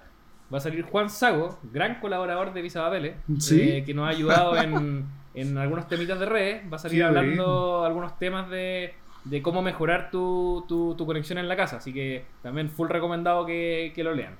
va 0.53 0.57
a 0.57 0.61
salir 0.61 0.83
Juan 0.83 1.09
Sago, 1.09 1.59
gran 1.71 1.99
colaborador 1.99 2.53
de 2.53 2.61
Visa 2.61 2.81
Papeles, 2.83 3.15
Sí. 3.39 3.59
eh, 3.61 3.83
que 3.83 3.93
nos 3.93 4.05
ha 4.05 4.09
ayudado 4.09 4.55
en, 4.57 5.05
en 5.33 5.57
algunos 5.57 5.87
temitas 5.87 6.19
de 6.19 6.25
redes. 6.27 6.63
Va 6.71 6.75
a 6.75 6.79
salir 6.79 6.99
Qué 6.99 7.03
hablando 7.03 7.83
algunos 7.83 8.19
temas 8.19 8.49
de, 8.49 8.93
de 9.23 9.41
cómo 9.41 9.61
mejorar 9.61 10.11
tu, 10.11 10.63
tu, 10.67 10.95
tu 10.95 11.05
conexión 11.05 11.37
en 11.39 11.47
la 11.47 11.55
casa. 11.55 11.77
Así 11.77 11.91
que 11.93 12.25
también 12.43 12.69
full 12.69 12.87
recomendado 12.89 13.45
que, 13.45 13.91
que 13.95 14.03
lo 14.03 14.13
lean. 14.13 14.35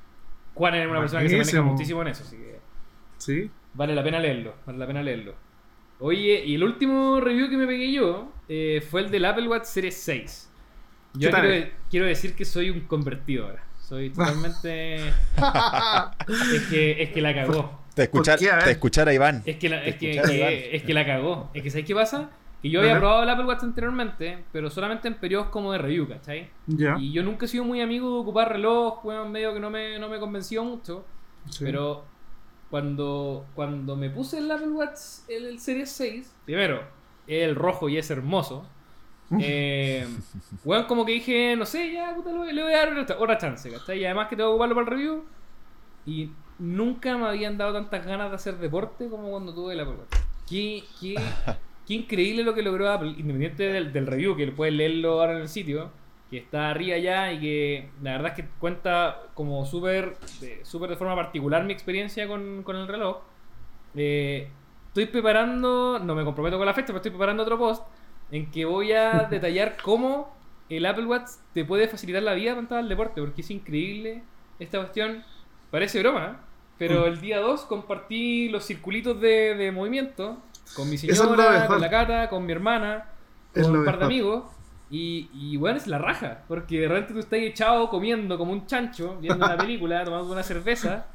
Juan 0.54 0.76
es 0.76 0.88
una 0.88 0.99
persona 0.99 1.23
que 1.23 1.30
se 1.30 1.38
maneja 1.38 1.62
muchísimo 1.63 2.02
en 2.04 2.10
eso, 2.10 2.23
así 2.23 2.38
que 2.38 2.60
Sí. 3.17 3.49
vale 3.73 3.95
la 3.95 4.04
pena 4.04 4.19
leerlo. 4.19 4.54
Vale 4.67 4.78
la 4.78 4.86
pena 4.88 5.02
leerlo. 5.02 5.34
Oye, 5.99 6.43
y 6.45 6.56
el 6.56 6.63
último 6.63 7.19
review 7.21 7.49
que 7.49 7.58
me 7.58 7.65
pegué 7.65 7.91
yo 7.91 8.32
eh, 8.49 8.86
fue 8.88 9.02
el 9.02 9.10
del 9.10 9.26
Apple 9.26 9.47
Watch 9.47 9.63
Series 9.63 9.95
6. 9.95 10.52
Yo 11.15 11.30
quiero, 11.32 11.67
quiero 11.89 12.06
decir 12.06 12.36
que 12.36 12.43
soy 12.45 12.69
un 12.69 12.82
convertido 12.82 13.45
ahora. 13.45 13.63
Soy 13.88 14.10
totalmente. 14.10 14.96
es, 15.08 16.67
que, 16.69 17.04
es 17.04 17.10
que 17.12 17.22
la 17.22 17.34
cagó. 17.34 17.80
Te 17.93 18.04
escuchar. 18.04 18.39
A 18.54 18.60
te 18.63 18.72
escuchar 18.72 19.12
Iván. 19.13 19.43
Es 19.46 19.58
que 19.58 19.69
la, 19.69 19.84
es 19.84 19.96
que, 19.96 20.12
escucharon, 20.12 20.32
que- 20.32 20.38
Iván. 20.38 20.54
es 20.72 20.84
que 20.84 20.93
la 20.93 21.06
cagó. 21.06 21.50
Es 21.54 21.63
que 21.63 21.69
¿sabes 21.69 21.86
qué 21.86 21.93
pasa? 21.93 22.30
Que 22.62 22.69
yo 22.69 22.80
había 22.80 22.98
probado 22.98 23.24
el 23.24 23.30
Apple 23.30 23.46
Watch 23.46 23.63
anteriormente, 23.63 24.46
pero 24.54 24.69
solamente 24.69 25.10
en 25.10 25.15
periodos 25.15 25.48
como 25.48 25.74
de 25.74 25.80
review, 25.80 26.08
¿cachai? 26.08 26.50
Ya. 26.65 26.96
Y 26.98 27.12
yo 27.12 27.22
nunca 27.22 27.46
he 27.46 27.50
sido 27.50 27.65
muy 27.65 27.82
amigo 27.82 28.10
de 28.15 28.22
ocupar 28.22 28.54
reloj, 28.54 29.04
weón, 29.04 29.34
medio 29.34 29.54
que 29.54 29.60
no 29.60 29.69
me, 29.69 30.00
no 30.00 30.08
me 30.08 30.17
convenció 30.17 30.63
mucho. 30.63 31.06
Sí. 31.50 31.65
Pero 31.65 32.06
cuando, 32.69 33.46
cuando 33.54 33.98
me 33.98 34.10
puse 34.10 34.38
el 34.38 34.50
Apple 34.50 34.69
Watch, 34.69 34.98
el, 35.28 35.46
el 35.48 35.60
Series 35.60 35.91
6, 35.91 36.34
primero, 36.46 36.84
el 37.28 37.54
rojo 37.56 37.89
y 37.89 37.98
es 37.98 38.10
hermoso. 38.10 38.65
Eh, 39.39 40.05
weón, 40.63 40.86
como 40.86 41.05
que 41.05 41.13
dije, 41.13 41.55
no 41.55 41.65
sé, 41.65 41.91
ya, 41.91 42.13
puta, 42.15 42.31
le 42.31 42.63
voy 42.63 42.73
a 42.73 42.77
dar 42.77 42.97
otra, 42.97 43.17
otra 43.19 43.38
chance, 43.38 43.69
¿cachai? 43.71 43.99
Y 43.99 44.05
además 44.05 44.27
que 44.27 44.36
tengo 44.36 44.49
que 44.49 44.53
ocuparlo 44.53 44.75
para 44.75 44.86
el 44.86 44.91
review. 44.91 45.23
Y 46.05 46.31
nunca 46.59 47.17
me 47.17 47.27
habían 47.27 47.57
dado 47.57 47.73
tantas 47.73 48.05
ganas 48.05 48.29
de 48.29 48.36
hacer 48.36 48.57
deporte 48.57 49.09
como 49.09 49.31
cuando 49.31 49.53
tuve 49.53 49.79
Apple 49.79 49.95
Watch. 49.95 50.23
Qué, 50.47 50.83
qué, 50.99 51.15
qué 51.88 51.93
increíble 51.93 52.43
lo 52.43 52.53
que 52.53 52.62
logró 52.62 52.89
Apple, 52.89 53.09
independiente 53.17 53.63
del, 53.63 53.93
del 53.93 54.07
review, 54.07 54.36
que 54.36 54.47
puedes 54.51 54.73
leerlo 54.73 55.21
ahora 55.21 55.33
en 55.33 55.41
el 55.41 55.49
sitio, 55.49 55.91
que 56.29 56.38
está 56.38 56.69
arriba 56.69 56.97
ya 56.97 57.31
y 57.31 57.39
que 57.39 57.89
la 58.01 58.13
verdad 58.13 58.33
es 58.38 58.43
que 58.43 58.49
cuenta 58.59 59.23
como 59.33 59.65
súper 59.65 60.17
de, 60.41 60.65
súper 60.65 60.89
de 60.89 60.95
forma 60.95 61.15
particular 61.15 61.63
mi 61.63 61.73
experiencia 61.73 62.27
con, 62.27 62.63
con 62.63 62.75
el 62.75 62.88
reloj. 62.88 63.19
Eh, 63.95 64.49
estoy 64.88 65.05
preparando, 65.05 65.99
no 65.99 66.15
me 66.15 66.23
comprometo 66.23 66.57
con 66.57 66.65
la 66.65 66.73
fecha, 66.73 66.88
pero 66.88 66.97
estoy 66.97 67.12
preparando 67.12 67.43
otro 67.43 67.57
post 67.57 67.83
en 68.34 68.50
que 68.50 68.65
voy 68.65 68.91
a 68.91 69.28
detallar 69.32 69.78
cómo 69.82 70.36
el 70.67 70.86
Apple 70.86 71.06
Watch 71.06 71.30
te 71.54 71.63
puede 71.63 71.88
facilitar 71.88 72.24
la 72.24 72.34
vida 72.34 72.52
para 72.52 72.62
entrar 72.62 72.80
al 72.80 72.89
deporte, 72.89 73.22
porque 73.22 73.41
es 73.41 73.52
increíble 73.52 74.24
esta 74.60 74.80
cuestión. 74.80 75.24
Parece 75.69 76.00
broma, 76.00 76.26
¿eh? 76.26 76.46
pero 76.78 77.06
el 77.06 77.22
día 77.22 77.39
2 77.39 77.62
compartí 77.65 78.50
los 78.50 78.65
circulitos 78.65 79.22
de, 79.22 79.56
de 79.56 79.72
movimiento 79.72 80.39
con 80.76 80.89
mi 80.89 80.98
señora, 80.98 81.67
con 81.67 81.80
la 81.80 81.89
Cata, 81.89 82.30
con 82.30 82.46
mi 82.46 82.52
hermana, 82.52 83.06
con 83.54 83.78
un 83.78 83.86
par 83.86 84.00
de 84.00 84.06
amigos. 84.06 84.46
Y, 84.89 85.30
y 85.34 85.58
bueno, 85.58 85.78
es 85.78 85.88
la 85.88 85.98
raja, 85.98 86.41
porque 86.48 86.80
de 86.80 86.88
repente 86.88 87.13
tú 87.13 87.19
estás 87.19 87.39
echado 87.39 87.89
comiendo 87.89 88.38
como 88.38 88.52
un 88.52 88.65
chancho, 88.67 89.17
viendo 89.19 89.46
una 89.46 89.58
película, 89.63 90.04
tomando 90.04 90.32
una 90.32 90.43
cerveza, 90.43 91.08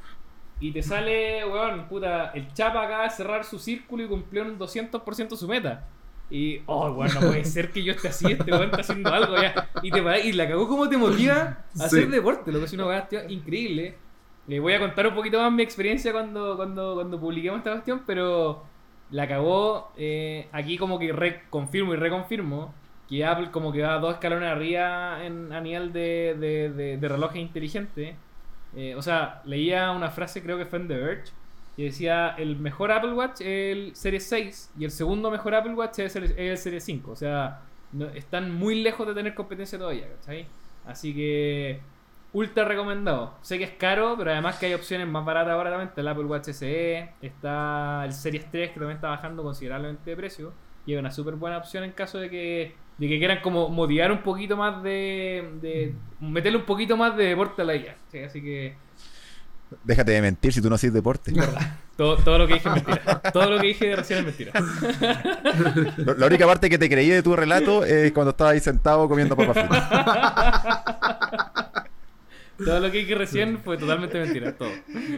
y 0.60 0.72
te 0.72 0.82
sale, 0.82 1.44
weón, 1.44 1.86
puta, 1.86 2.30
el 2.32 2.52
chapa 2.52 2.82
acaba 2.82 3.04
de 3.04 3.10
cerrar 3.10 3.44
su 3.44 3.58
círculo 3.58 4.04
y 4.04 4.08
cumplió 4.08 4.42
un 4.42 4.58
200% 4.58 5.36
su 5.36 5.46
meta. 5.46 5.86
Y, 6.30 6.60
oh, 6.66 6.90
weón, 6.92 7.14
no 7.14 7.20
puede 7.20 7.44
ser 7.44 7.70
que 7.72 7.82
yo 7.82 7.92
esté 7.92 8.08
así, 8.08 8.30
este 8.32 8.50
weón 8.50 8.64
está 8.64 8.80
haciendo 8.82 9.10
algo 9.12 9.34
ya. 9.40 9.70
Y, 9.82 9.90
te, 9.90 10.00
y 10.26 10.32
la 10.32 10.46
cagó 10.46 10.68
como 10.68 10.88
te 10.88 10.96
motiva 10.96 11.64
a 11.80 11.84
hacer 11.84 12.08
deporte, 12.08 12.52
lo 12.52 12.58
que 12.58 12.66
es 12.66 12.72
una 12.74 12.86
weá 12.86 13.08
increíble. 13.28 13.96
Le 14.46 14.60
voy 14.60 14.72
a 14.74 14.80
contar 14.80 15.06
un 15.06 15.14
poquito 15.14 15.38
más 15.40 15.52
mi 15.52 15.62
experiencia 15.62 16.12
cuando, 16.12 16.56
cuando, 16.56 16.94
cuando 16.94 17.18
publiquemos 17.20 17.58
esta 17.58 17.72
cuestión, 17.72 18.02
pero 18.06 18.64
la 19.10 19.26
cagó. 19.26 19.92
eh, 19.96 20.48
aquí 20.52 20.76
como 20.76 20.98
que 20.98 21.12
reconfirmo 21.12 21.94
y 21.94 21.96
reconfirmo 21.96 22.74
que 23.08 23.24
Apple 23.24 23.50
como 23.50 23.72
que 23.72 23.82
va 23.82 23.98
dos 23.98 24.14
escalones 24.14 24.50
arriba 24.50 25.24
en, 25.24 25.52
a 25.52 25.60
nivel 25.62 25.92
de, 25.92 26.36
de, 26.38 26.70
de, 26.70 26.96
de 26.98 27.08
relojes 27.08 27.40
inteligentes. 27.40 28.14
Eh, 28.76 28.94
o 28.94 29.00
sea, 29.02 29.40
leía 29.46 29.90
una 29.92 30.10
frase, 30.10 30.42
creo 30.42 30.58
que 30.58 30.66
fue 30.66 30.78
en 30.78 30.88
The 30.88 30.96
Verge, 30.98 31.32
que 31.78 31.84
decía, 31.84 32.30
el 32.38 32.56
mejor 32.58 32.92
Apple 32.92 33.14
Watch 33.14 33.40
es 33.40 33.46
el 33.46 33.96
Series 33.96 34.28
6 34.28 34.72
y 34.78 34.84
el 34.84 34.90
segundo 34.90 35.30
mejor 35.30 35.54
Apple 35.54 35.74
Watch 35.74 36.00
es 36.00 36.16
el, 36.16 36.24
es 36.38 36.62
Series 36.62 36.84
5. 36.84 37.10
O 37.12 37.16
sea, 37.16 37.62
no- 37.92 38.08
están 38.10 38.52
muy 38.52 38.82
lejos 38.82 39.06
de 39.06 39.14
tener 39.14 39.34
competencia 39.34 39.78
todavía, 39.78 40.08
¿cachai? 40.20 40.46
Así 40.86 41.14
que, 41.14 41.80
ultra 42.32 42.64
recomendado. 42.64 43.34
Sé 43.42 43.58
que 43.58 43.64
es 43.64 43.70
caro, 43.72 44.16
pero 44.18 44.30
además 44.32 44.58
que 44.58 44.66
hay 44.66 44.74
opciones 44.74 45.06
más 45.08 45.24
baratas 45.24 45.52
ahora 45.52 45.70
también. 45.70 45.90
El 45.96 46.08
Apple 46.08 46.24
Watch 46.24 46.48
SE, 46.48 47.10
está 47.22 48.04
el 48.04 48.12
Series 48.12 48.50
3 48.50 48.70
que 48.70 48.74
también 48.80 48.96
está 48.96 49.08
bajando 49.10 49.42
considerablemente 49.42 50.10
de 50.10 50.16
precio. 50.16 50.52
Y 50.86 50.94
es 50.94 50.98
una 51.00 51.10
súper 51.10 51.34
buena 51.36 51.58
opción 51.58 51.84
en 51.84 51.92
caso 51.92 52.18
de 52.18 52.30
que, 52.30 52.74
de 52.98 53.08
que 53.08 53.18
quieran 53.18 53.40
como 53.42 53.68
motivar 53.68 54.10
un 54.10 54.22
poquito 54.22 54.56
más 54.56 54.82
de, 54.82 55.48
de 55.60 55.94
meterle 56.20 56.58
un 56.58 56.64
poquito 56.64 56.96
más 56.96 57.16
de 57.16 57.24
deporte 57.26 57.62
a 57.62 57.64
la 57.66 57.76
IA. 57.76 57.96
¿sí? 58.08 58.18
Así 58.20 58.42
que 58.42 58.74
Déjate 59.84 60.12
de 60.12 60.22
mentir 60.22 60.52
si 60.52 60.60
tú 60.60 60.68
no 60.68 60.74
haces 60.76 60.92
deporte. 60.92 61.32
todo, 61.96 62.16
todo 62.18 62.38
lo 62.38 62.46
que 62.46 62.54
dije 62.54 62.68
es 62.68 62.74
mentira. 62.74 63.20
Todo 63.32 63.50
lo 63.50 63.60
que 63.60 63.66
dije 63.68 63.96
recién 63.96 64.20
es 64.20 64.24
mentira. 64.24 64.52
La 66.16 66.26
única 66.26 66.46
parte 66.46 66.70
que 66.70 66.78
te 66.78 66.88
creí 66.88 67.08
de 67.08 67.22
tu 67.22 67.36
relato 67.36 67.84
es 67.84 68.12
cuando 68.12 68.30
estabas 68.30 68.54
ahí 68.54 68.60
sentado 68.60 69.08
comiendo 69.08 69.36
papas 69.36 69.58
fritas. 69.58 69.88
Todo 72.64 72.80
lo 72.80 72.90
que 72.90 72.98
dije 72.98 73.14
recién 73.14 73.58
fue 73.58 73.78
totalmente 73.78 74.18
mentira. 74.18 74.56
Todo. 74.56 74.70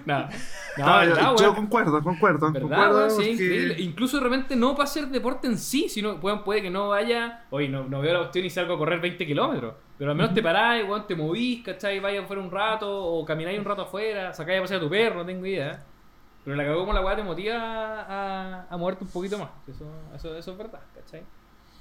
Nada. 0.04 0.28
No, 0.76 0.86
No, 0.86 0.98
verdad, 0.98 1.22
yo, 1.22 1.36
yo 1.36 1.54
concuerdo, 1.54 2.02
concuerdo. 2.02 2.52
¿Verdad, 2.52 2.68
concuerdo? 2.68 3.10
Sí, 3.10 3.30
increíble. 3.30 3.76
Incluso 3.78 4.18
de 4.18 4.24
repente 4.24 4.56
no 4.56 4.72
para 4.72 4.84
hacer 4.84 5.06
deporte 5.08 5.46
en 5.46 5.56
sí, 5.58 5.88
sino 5.88 6.20
puede, 6.20 6.36
puede 6.38 6.62
que 6.62 6.70
no 6.70 6.88
vaya. 6.88 7.46
Oye, 7.50 7.68
no, 7.68 7.84
no 7.84 8.00
veo 8.00 8.12
la 8.12 8.18
cuestión 8.20 8.44
y 8.44 8.50
salgo 8.50 8.74
a 8.74 8.78
correr 8.78 9.00
20 9.00 9.26
kilómetros. 9.26 9.74
Pero 9.96 10.10
al 10.10 10.16
menos 10.16 10.34
te 10.34 10.42
parás, 10.42 10.82
weón, 10.84 11.06
te 11.06 11.14
movís, 11.14 11.64
¿cachai? 11.64 11.98
Vayas 12.00 12.24
afuera 12.24 12.42
un 12.42 12.50
rato, 12.50 13.04
o 13.04 13.24
camináis 13.24 13.58
un 13.58 13.64
rato 13.64 13.82
afuera, 13.82 14.32
sacáis 14.34 14.58
a 14.58 14.62
pasear 14.62 14.80
a 14.80 14.82
tu 14.82 14.90
perro, 14.90 15.16
no 15.16 15.26
tengo 15.26 15.44
idea. 15.46 15.82
Pero 16.44 16.56
la 16.56 16.64
cagó 16.64 16.80
como 16.80 16.92
la 16.92 17.02
weá 17.02 17.16
te 17.16 17.22
motiva 17.22 17.56
a, 18.02 18.66
a 18.70 18.76
moverte 18.76 19.04
un 19.04 19.10
poquito 19.10 19.38
más. 19.38 19.50
Eso, 19.68 19.84
eso, 20.14 20.36
eso 20.36 20.52
es 20.52 20.58
verdad, 20.58 20.80
¿cachai? 20.94 21.22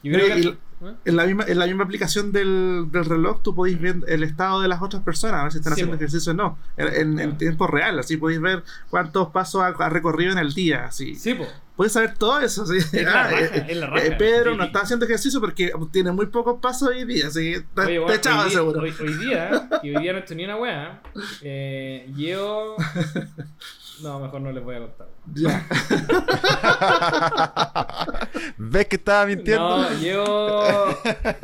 Yo 0.04 0.14
creo 0.14 0.36
que. 0.36 0.41
¿eh? 0.41 0.58
En 1.04 1.18
la 1.18 1.26
misma, 1.26 1.43
en 1.45 1.60
la 1.60 1.66
misma 1.66 1.84
aplicación 1.84 2.32
del, 2.32 2.86
del 2.89 3.04
reloj 3.04 3.41
tú 3.43 3.54
podéis 3.54 3.82
ver 3.82 3.97
el 4.08 4.24
estado 4.24 4.62
de 4.62 4.70
las 4.70 4.82
otras 4.82 5.04
personas, 5.04 5.41
a 5.41 5.43
ver 5.43 5.52
si 5.52 5.58
están 5.58 5.74
Sí, 5.74 5.82
haciendo 5.82 5.95
ejercicio 5.97 6.32
o 6.32 6.36
no. 6.36 6.58
En, 6.78 7.20
en- 7.20 7.38
tiempo 7.38 7.68
real, 7.68 8.00
así 8.00 8.16
podéis 8.16 8.39
ver 8.39 8.64
cuántos 8.89 9.28
pasos 9.30 9.62
ha, 9.62 9.68
ha 9.68 9.89
recorrido 9.89 10.32
en 10.32 10.38
el 10.38 10.54
día. 10.54 10.86
Así. 10.86 11.16
Sí, 11.16 11.34
po. 11.34 11.45
Puedes 11.76 11.91
saber 11.93 12.18
todo 12.18 12.39
eso. 12.39 12.66
¿sí? 12.66 12.78
Es 12.78 12.93
la 13.04 13.24
Ah, 13.26 13.30
raja, 13.30 13.39
eh, 13.58 13.66
es 13.70 13.82
raja. 13.82 14.06
eh, 14.06 14.12
Pedro 14.18 14.52
Sí. 14.54 14.58
no 14.58 14.64
está 14.64 14.82
haciendo 14.82 15.06
ejercicio 15.06 15.41
porque 15.41 15.72
tiene 15.91 16.14
muy 16.14 16.28
pocos 16.28 16.60
pasos 16.62 16.88
hoy 16.89 17.04
día, 17.04 17.28
así 17.28 17.39
que 17.52 17.56
está, 17.58 17.82
Oye, 17.84 17.95
está 17.95 18.02
bueno, 18.06 18.16
echado 18.16 18.38
hoy, 18.39 18.50
día, 18.50 18.58
seguro. 18.58 18.82
hoy, 18.82 18.93
hoy 19.02 19.14
día, 19.26 19.70
y 19.84 19.95
hoy 19.95 20.02
día 20.04 20.14
no 20.14 20.20
estoy 20.20 20.38
ni 20.38 20.45
una 20.45 20.56
wea, 20.56 21.02
eh, 21.41 22.10
llevo. 22.16 22.76
No, 24.02 24.20
mejor 24.20 24.41
no 24.41 24.52
les 24.52 24.64
voy 24.64 24.76
a 24.76 24.80
contar. 24.80 25.08
Ya. 25.34 25.68
¿Ves 28.58 28.88
que 28.88 28.95
estaba 28.95 29.26
mintiendo? 29.26 29.82
No, 29.82 30.00
llevo. 30.00 30.64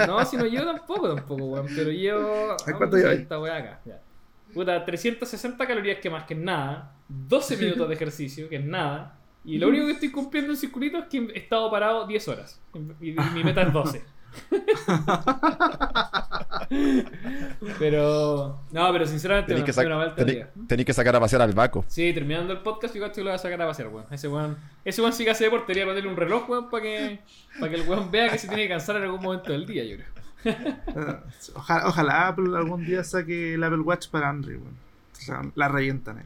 No, 0.08 0.26
si 0.26 0.38
no 0.38 0.45
llevo 0.45 0.66
tampoco, 0.66 1.16
tampoco, 1.16 1.45
weón. 1.45 1.68
Pero 1.76 1.91
llevo. 1.91 2.56
¿cuánto 2.78 2.97
lleváis? 2.97 3.22
esta 3.22 3.39
wea 3.39 3.58
acá. 3.58 3.82
Ya. 3.86 4.01
Puta, 4.53 4.86
360 4.86 5.68
calorías 5.68 5.99
que 5.99 6.10
más 6.10 6.26
que 6.26 6.36
nada. 6.36 6.95
12 7.10 7.58
minutos 7.58 7.89
de 7.89 7.95
ejercicio, 7.95 8.49
que 8.49 8.58
es 8.58 8.66
nada. 8.66 9.20
Y 9.43 9.60
lo 9.60 9.68
único 9.68 9.86
que 9.86 9.91
estoy 9.91 10.12
cumpliendo 10.12 10.51
en 10.51 10.58
circulito 10.58 10.97
es 10.97 11.06
que 11.06 11.18
he 11.18 11.39
estado 11.39 11.70
parado 11.70 12.08
10 12.08 12.28
horas. 12.30 12.60
Y 12.99 13.12
mi 13.12 13.43
meta 13.43 13.62
es 13.62 13.72
12. 13.72 14.03
pero. 17.80 18.60
No, 18.72 18.92
pero 18.92 19.06
sinceramente 19.06 19.50
Tenéis 19.54 19.66
que, 19.66 19.74
sac- 19.74 20.54
tenéis 20.68 20.86
que 20.86 20.94
sacar 20.94 21.16
a 21.16 21.20
pasear 21.20 21.42
al 21.42 21.54
Baco. 21.54 21.86
Sí, 21.88 22.14
terminando 22.14 22.54
el 22.54 22.60
podcast, 22.60 22.94
yo 22.96 23.02
creo 23.02 23.12
que 23.14 23.22
lo 23.22 23.30
voy 23.30 23.36
a 23.36 23.40
sacar 23.40 23.62
a 23.62 23.68
pasear, 23.68 23.90
weón. 23.90 24.06
Ese 24.12 24.28
weón, 24.28 24.58
ese 24.84 25.02
weón 25.02 25.14
sí 25.14 25.24
que 25.24 25.32
hace 25.32 25.46
deporte, 25.46 25.74
debería 25.74 25.86
ponerle 25.92 26.10
un 26.10 26.18
reloj, 26.18 26.50
weón, 26.50 26.70
para 26.70 26.84
que, 26.84 27.20
para 27.60 27.72
que 27.72 27.82
el 27.82 27.88
weón 27.88 28.12
vea 28.12 28.30
que 28.30 28.38
se 28.38 28.48
tiene 28.48 28.64
que 28.64 28.70
cansar 28.70 28.98
en 28.98 29.04
algún 29.04 29.22
momento 29.22 29.52
del 29.52 29.66
día, 29.66 29.84
yo 29.84 29.98
creo. 29.98 30.16
Ojalá, 31.56 31.88
ojalá 31.88 32.28
Apple 32.28 32.56
algún 32.56 32.86
día 32.86 33.04
saque 33.04 33.56
el 33.56 33.64
Apple 33.64 33.80
Watch 33.80 34.10
para 34.10 34.30
Android. 34.30 34.58
weón. 34.58 34.76
O 35.14 35.22
sea, 35.22 35.42
la 35.56 35.68
revientan. 35.70 36.20
eh. 36.20 36.26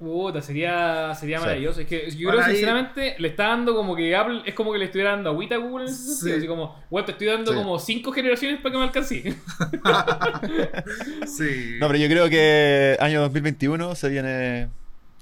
Puta, 0.00 0.40
sería, 0.40 1.14
sería 1.14 1.36
Sí. 1.38 1.44
maravilloso. 1.44 1.82
Es 1.82 1.86
que 1.86 2.10
yo 2.12 2.30
creo 2.30 2.40
ahí- 2.42 2.52
sinceramente 2.52 3.16
le 3.18 3.28
está 3.28 3.48
dando 3.48 3.74
como 3.76 3.94
que 3.94 4.16
Apple 4.16 4.40
es 4.46 4.54
como 4.54 4.72
que 4.72 4.78
le 4.78 4.86
estuviera 4.86 5.10
dando 5.10 5.28
agüita 5.28 5.56
a 5.56 5.58
Google 5.58 5.84
en 5.84 5.90
ese 5.92 6.02
sentido. 6.14 6.32
Sí. 6.32 6.38
Así 6.38 6.46
como, 6.46 6.82
weón, 6.90 7.04
te 7.04 7.12
estoy 7.12 7.26
dando 7.26 7.52
Sí. 7.52 7.58
como 7.58 7.78
cinco 7.78 8.10
generaciones 8.10 8.60
para 8.62 8.72
que 8.72 8.78
me 8.78 8.84
alcance. 8.84 9.22
Sí. 11.26 11.76
No, 11.80 11.86
pero 11.88 11.98
yo 11.98 12.08
creo 12.08 12.28
que 12.30 12.96
año 13.00 13.20
2021 13.20 13.94
se 13.94 14.08
viene 14.08 14.62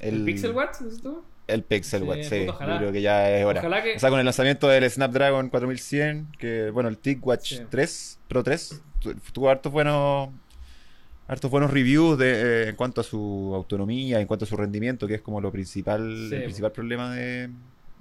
el, 0.00 0.14
¿El, 0.16 0.24
Pixel 0.24 0.52
Watch? 0.52 0.80
¿Es 0.86 1.02
tú? 1.02 1.22
El 1.46 1.62
Pixel 1.64 2.02
Watch, 2.04 2.24
sí. 2.24 2.46
Yo 2.46 2.56
creo 2.58 2.92
que 2.92 3.02
ya 3.02 3.30
es 3.30 3.44
hora. 3.44 3.60
Ojalá 3.60 3.82
que- 3.82 3.96
O 3.96 3.98
sea, 3.98 4.10
con 4.10 4.18
el 4.18 4.24
lanzamiento 4.24 4.68
del 4.68 4.88
Snapdragon 4.90 5.48
4100, 5.50 6.28
que 6.38 6.70
bueno, 6.70 6.88
el 6.88 6.98
TicWatch 6.98 7.54
Sí. 7.56 7.62
3, 7.70 8.20
Pro 8.28 8.42
3, 8.42 8.82
tu- 9.00 9.14
tuvo 9.32 9.50
hartos 9.50 9.72
buenos 9.72 10.28
hartos 11.28 11.50
buenos 11.50 11.70
reviews 11.70 12.18
de, 12.18 12.30
eh, 12.30 12.68
en 12.70 12.76
cuanto 12.76 13.02
a 13.02 13.04
su 13.04 13.52
autonomía, 13.54 14.20
en 14.20 14.26
cuanto 14.26 14.44
a 14.46 14.48
su 14.48 14.56
rendimiento, 14.56 15.06
que 15.06 15.16
es 15.16 15.20
como 15.20 15.40
lo 15.40 15.52
principal, 15.52 16.26
Sí, 16.28 16.34
el 16.34 16.44
principal 16.44 16.72
problema 16.72 17.14
de, 17.14 17.50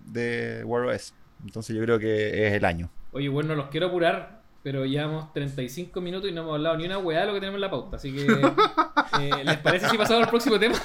de 0.06 0.64
Wear 0.64 0.88
OS. 0.88 1.14
Entonces 1.46 1.76
yo 1.76 1.82
creo 1.84 2.00
que 2.00 2.48
es 2.48 2.54
el 2.54 2.66
año. 2.66 2.90
Oye, 3.12 3.30
bueno, 3.30 3.54
los 3.54 3.68
quiero 3.68 3.88
apurar, 3.88 4.42
pero 4.64 4.86
llevamos 4.86 5.32
35 5.34 6.02
minutos 6.02 6.30
y 6.30 6.34
no 6.34 6.42
hemos 6.42 6.56
hablado 6.56 6.78
ni 6.78 6.86
una 6.86 6.98
weá 6.98 7.22
de 7.22 7.28
lo 7.28 7.34
que 7.34 7.40
tenemos 7.42 7.58
en 7.58 7.62
la 7.62 7.70
pauta. 7.70 7.98
Así 7.98 8.14
que, 8.14 8.26
eh, 9.22 9.44
¿les 9.44 9.58
parece 9.58 9.90
si 9.90 9.98
pasamos 9.98 10.24
al 10.24 10.30
próximo 10.30 10.58
tema? 10.58 10.76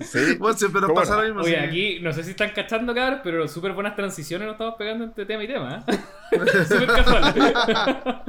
Sí. 0.00 0.18
Bueno, 0.38 0.56
siempre 0.56 0.80
nos 0.80 0.88
¿Cómo 0.88 1.00
pasa 1.00 1.16
lo 1.16 1.22
mismo. 1.24 1.42
Oye, 1.42 1.56
sí. 1.56 1.56
aquí 1.56 2.00
no 2.00 2.12
sé 2.12 2.24
si 2.24 2.30
están 2.30 2.52
cachando, 2.52 2.94
cabros, 2.94 3.20
pero 3.22 3.46
súper 3.46 3.74
buenas 3.74 3.94
transiciones 3.94 4.46
nos 4.46 4.54
estamos 4.54 4.76
pegando 4.78 5.04
entre 5.04 5.26
tema 5.26 5.44
y 5.44 5.46
tema. 5.46 5.84
¿eh? 5.86 5.98
súper 6.66 6.86
casual. 6.86 8.22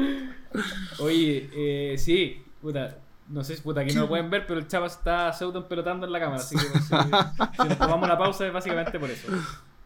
Oye, 1.00 1.50
eh, 1.56 1.98
sí, 1.98 2.44
puta. 2.62 2.98
No 3.32 3.44
sé 3.44 3.56
si 3.56 3.62
puta 3.62 3.82
aquí 3.82 3.94
no 3.94 4.02
lo 4.02 4.08
pueden 4.10 4.30
ver, 4.30 4.46
pero 4.46 4.60
el 4.60 4.68
chava 4.68 4.88
está 4.88 5.32
pseudo 5.34 5.60
empelotando 5.60 6.06
en 6.06 6.12
la 6.12 6.20
cámara. 6.20 6.42
Así 6.42 6.56
que 6.56 6.66
pues, 6.66 6.84
si, 6.86 6.94
si 7.64 7.68
nos 7.70 7.78
tomamos 7.78 8.04
una 8.06 8.18
pausa 8.18 8.46
es 8.48 8.54
básicamente 8.54 9.00
por 9.00 9.10
eso. 9.10 9.28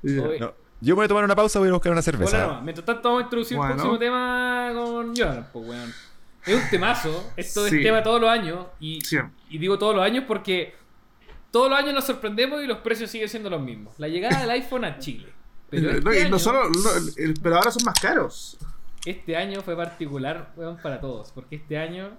No, 0.01 0.53
yo 0.81 0.95
voy 0.95 1.05
a 1.05 1.07
tomar 1.07 1.23
una 1.23 1.35
pausa, 1.35 1.59
voy 1.59 1.69
a 1.69 1.73
buscar 1.73 1.91
una 1.91 2.01
cerveza. 2.01 2.37
Hola 2.37 2.47
nomás. 2.47 2.63
Mientras 2.63 2.85
tanto 2.85 3.07
vamos 3.09 3.21
a 3.21 3.23
introducir 3.25 3.57
Bueno. 3.57 3.71
el 3.73 3.77
próximo 3.77 3.99
tema 3.99 4.71
con 4.73 5.15
Jonathan, 5.15 5.47
pues 5.53 5.67
weón. 5.69 5.93
Es 6.45 6.55
un 6.63 6.69
temazo, 6.69 7.31
esto 7.37 7.67
Sí. 7.67 7.77
es 7.77 7.83
tema 7.83 8.03
todos 8.03 8.21
los 8.21 8.29
años 8.29 8.67
y, 8.79 9.01
Sí. 9.01 9.17
y 9.49 9.57
digo 9.57 9.79
todos 9.79 9.95
los 9.95 10.03
años 10.05 10.25
porque 10.27 10.75
todos 11.49 11.69
los 11.69 11.79
años 11.79 11.93
nos 11.93 12.03
sorprendemos 12.05 12.61
y 12.63 12.67
los 12.67 12.79
precios 12.79 13.09
siguen 13.09 13.29
siendo 13.29 13.49
los 13.49 13.61
mismos. 13.61 13.93
La 13.97 14.07
llegada 14.07 14.41
del 14.41 14.49
iPhone 14.51 14.85
a 14.85 14.99
Chile. 14.99 15.31
Pero 15.69 15.93
No, 16.01 16.11
este, 16.11 16.19
y 16.19 16.23
no 16.23 16.27
año, 16.27 16.39
solo, 16.39 16.69
no, 16.69 16.89
pero 17.41 17.55
ahora 17.55 17.71
son 17.71 17.83
más 17.85 17.99
caros. 17.99 18.57
este 19.05 19.35
año 19.37 19.61
fue 19.61 19.75
particular, 19.75 20.51
weón, 20.55 20.77
para 20.77 20.99
todos, 20.99 21.31
porque 21.31 21.55
este 21.55 21.77
año 21.79 22.09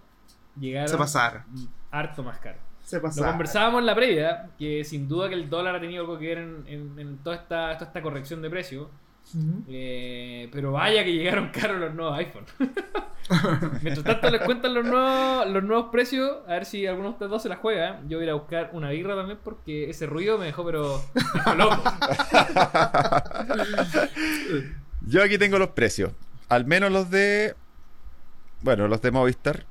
llegaron 0.61 0.89
Se 0.89 0.97
pasaron. 0.97 1.43
harto 1.91 2.23
más 2.23 2.39
caro. 2.39 2.59
Se 2.85 2.97
Lo 2.97 3.03
pasaron. 3.03 3.31
conversábamos 3.33 3.81
en 3.81 3.87
la 3.87 3.95
previa, 3.95 4.51
que 4.59 4.85
sin 4.85 5.09
duda 5.09 5.29
que 5.29 5.35
el 5.35 5.51
dólar 5.51 5.75
ha 5.77 5.81
tenido 5.81 6.03
algo 6.03 6.19
que 6.19 6.27
ver 6.29 6.39
en, 6.39 6.65
en- 6.69 6.99
en 6.99 7.19
toda, 7.19 7.37
esta, 7.37 7.75
toda 7.75 7.87
esta 7.89 8.01
corrección 8.03 8.41
de 8.43 8.51
precios. 8.51 8.89
Ujú. 9.35 9.65
Eh, 9.69 10.49
pero 10.53 10.71
vaya 10.71 11.03
que 11.03 11.13
llegaron 11.13 11.49
caros 11.49 11.81
los 11.81 11.93
nuevos 11.95 12.17
iPhone. 12.17 12.45
Mientras 13.83 14.05
tanto 14.05 14.31
les 14.31 14.41
cuentan 14.43 14.73
los 14.73 14.85
nuevos, 14.87 15.49
los 15.51 15.65
nuevos 15.65 15.87
precios, 15.91 16.31
a 16.47 16.53
ver 16.53 16.65
si 16.65 16.87
alguno 16.87 17.09
de 17.09 17.13
ustedes 17.15 17.31
dos 17.31 17.43
se 17.43 17.49
la 17.49 17.57
juega. 17.57 18.01
Yo 18.07 18.19
voy 18.19 18.23
a 18.23 18.27
ir 18.27 18.31
a 18.31 18.35
buscar 18.35 18.71
una 18.73 18.91
birra 18.91 19.17
también 19.17 19.41
porque 19.43 19.91
ese 19.91 20.07
ruido 20.07 20.39
me 20.39 20.47
dejó 20.47 20.65
pero 20.65 21.03
loco. 21.57 21.83
Yo 25.07 25.23
aquí 25.25 25.39
tengo 25.39 25.59
los 25.59 25.71
precios. 25.71 26.13
Al 26.49 26.65
menos 26.67 26.93
los 26.93 27.11
de. 27.11 27.55
Bueno, 28.63 28.87
los 28.89 29.03
de 29.03 29.11
Movistar. 29.11 29.65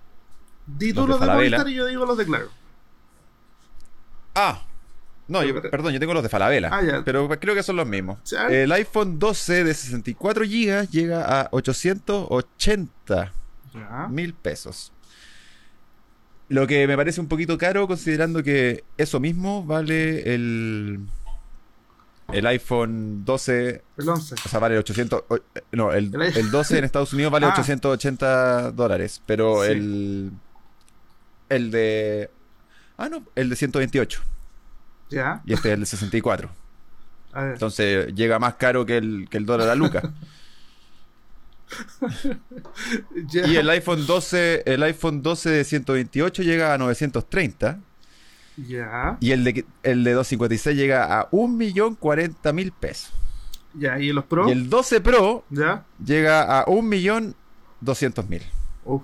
Di 0.68 0.94
Los 0.94 0.96
tú 0.96 1.02
de 1.04 1.08
los 1.08 1.20
de 1.20 1.26
Falabella. 1.26 1.58
Movistar 1.58 1.70
y 1.72 1.76
yo 1.76 1.86
digo 1.86 2.06
los 2.06 2.18
de 2.18 2.26
Claro. 2.26 2.50
Ah, 4.34 4.62
no, 5.28 5.44
yo- 5.44 5.62
perdón, 5.62 5.94
yo 5.94 6.00
tengo 6.00 6.14
los 6.14 6.24
de 6.24 6.30
Falabella. 6.30 6.70
Ah, 6.72 6.84
ya. 6.84 7.04
Pero 7.04 7.28
creo 7.40 7.56
que 7.56 7.64
son 7.64 7.76
los 7.78 7.88
mismos. 7.88 8.20
Sí. 8.24 8.36
El 8.50 8.72
iPhone 8.72 9.18
12 9.20 9.64
de 9.64 9.74
64 9.74 10.44
GB 10.46 10.88
llega 10.90 11.42
a 11.42 11.48
880 11.52 13.32
Ya. 13.74 14.08
mil 14.10 14.34
pesos. 14.34 14.92
Lo 16.48 16.68
que 16.68 16.86
me 16.88 16.96
parece 16.96 17.20
un 17.22 17.28
poquito 17.28 17.58
caro 17.58 17.88
considerando 17.88 18.44
que 18.44 18.84
eso 18.98 19.20
mismo 19.20 19.64
vale 19.66 20.36
el, 20.36 21.00
el 22.32 22.46
iPhone 22.46 23.26
12, 23.26 23.82
El 23.98 24.10
11. 24.10 24.36
o 24.46 24.50
sea, 24.50 24.60
vale 24.60 24.78
800, 24.78 25.24
o- 25.28 25.36
eh, 25.38 25.42
no, 25.72 25.92
el, 25.92 26.14
El 26.14 26.22
i- 26.36 26.40
el 26.40 26.52
12 26.52 26.78
en 26.78 26.84
Estados 26.84 27.14
Unidos 27.14 27.32
vale 27.32 27.46
Ah. 27.50 27.54
880 27.58 28.72
dólares, 28.74 29.24
pero 29.26 29.64
Sí. 29.66 29.72
el, 29.72 30.32
el 31.50 31.72
de, 31.72 32.30
ah 32.98 33.10
no, 33.10 33.24
el 33.36 33.50
de 33.50 33.56
128 33.56 34.22
Ya. 35.10 35.42
y 35.46 35.54
este 35.54 35.70
es 35.70 35.74
el 35.74 35.80
de 35.82 35.86
64. 35.86 36.50
A 37.34 37.42
ver. 37.44 37.54
Entonces 37.54 38.14
llega 38.16 38.40
más 38.40 38.56
caro 38.56 38.86
que 38.86 38.98
el, 38.98 39.28
que 39.30 39.38
el 39.38 39.46
dólar 39.46 39.70
a 39.70 39.76
Luca. 39.76 40.14
Ya. 43.30 43.48
Y 43.48 43.58
el 43.58 43.70
iPhone 43.70 44.06
12, 44.06 44.64
el 44.66 44.84
iPhone 44.84 45.22
12 45.24 45.50
de 45.50 45.64
128 45.64 46.44
llega 46.44 46.74
a 46.74 46.78
930 46.78 47.80
Ya. 48.58 49.18
y 49.20 49.32
el 49.32 49.44
de 49.44 49.66
el 49.84 50.04
de 50.04 50.12
256 50.14 50.78
llega 50.78 51.20
a 51.20 51.30
1.040.000 51.32 52.72
pesos. 52.72 53.12
Ya. 53.74 54.00
¿Y 54.00 54.14
los 54.14 54.26
Pro? 54.26 54.48
Y 54.48 54.52
el 54.52 54.70
12 54.70 55.02
Pro 55.02 55.44
Ya. 55.50 55.84
llega 56.04 56.60
a 56.60 56.66
1.200.000. 56.66 58.42
Uf. 58.86 59.02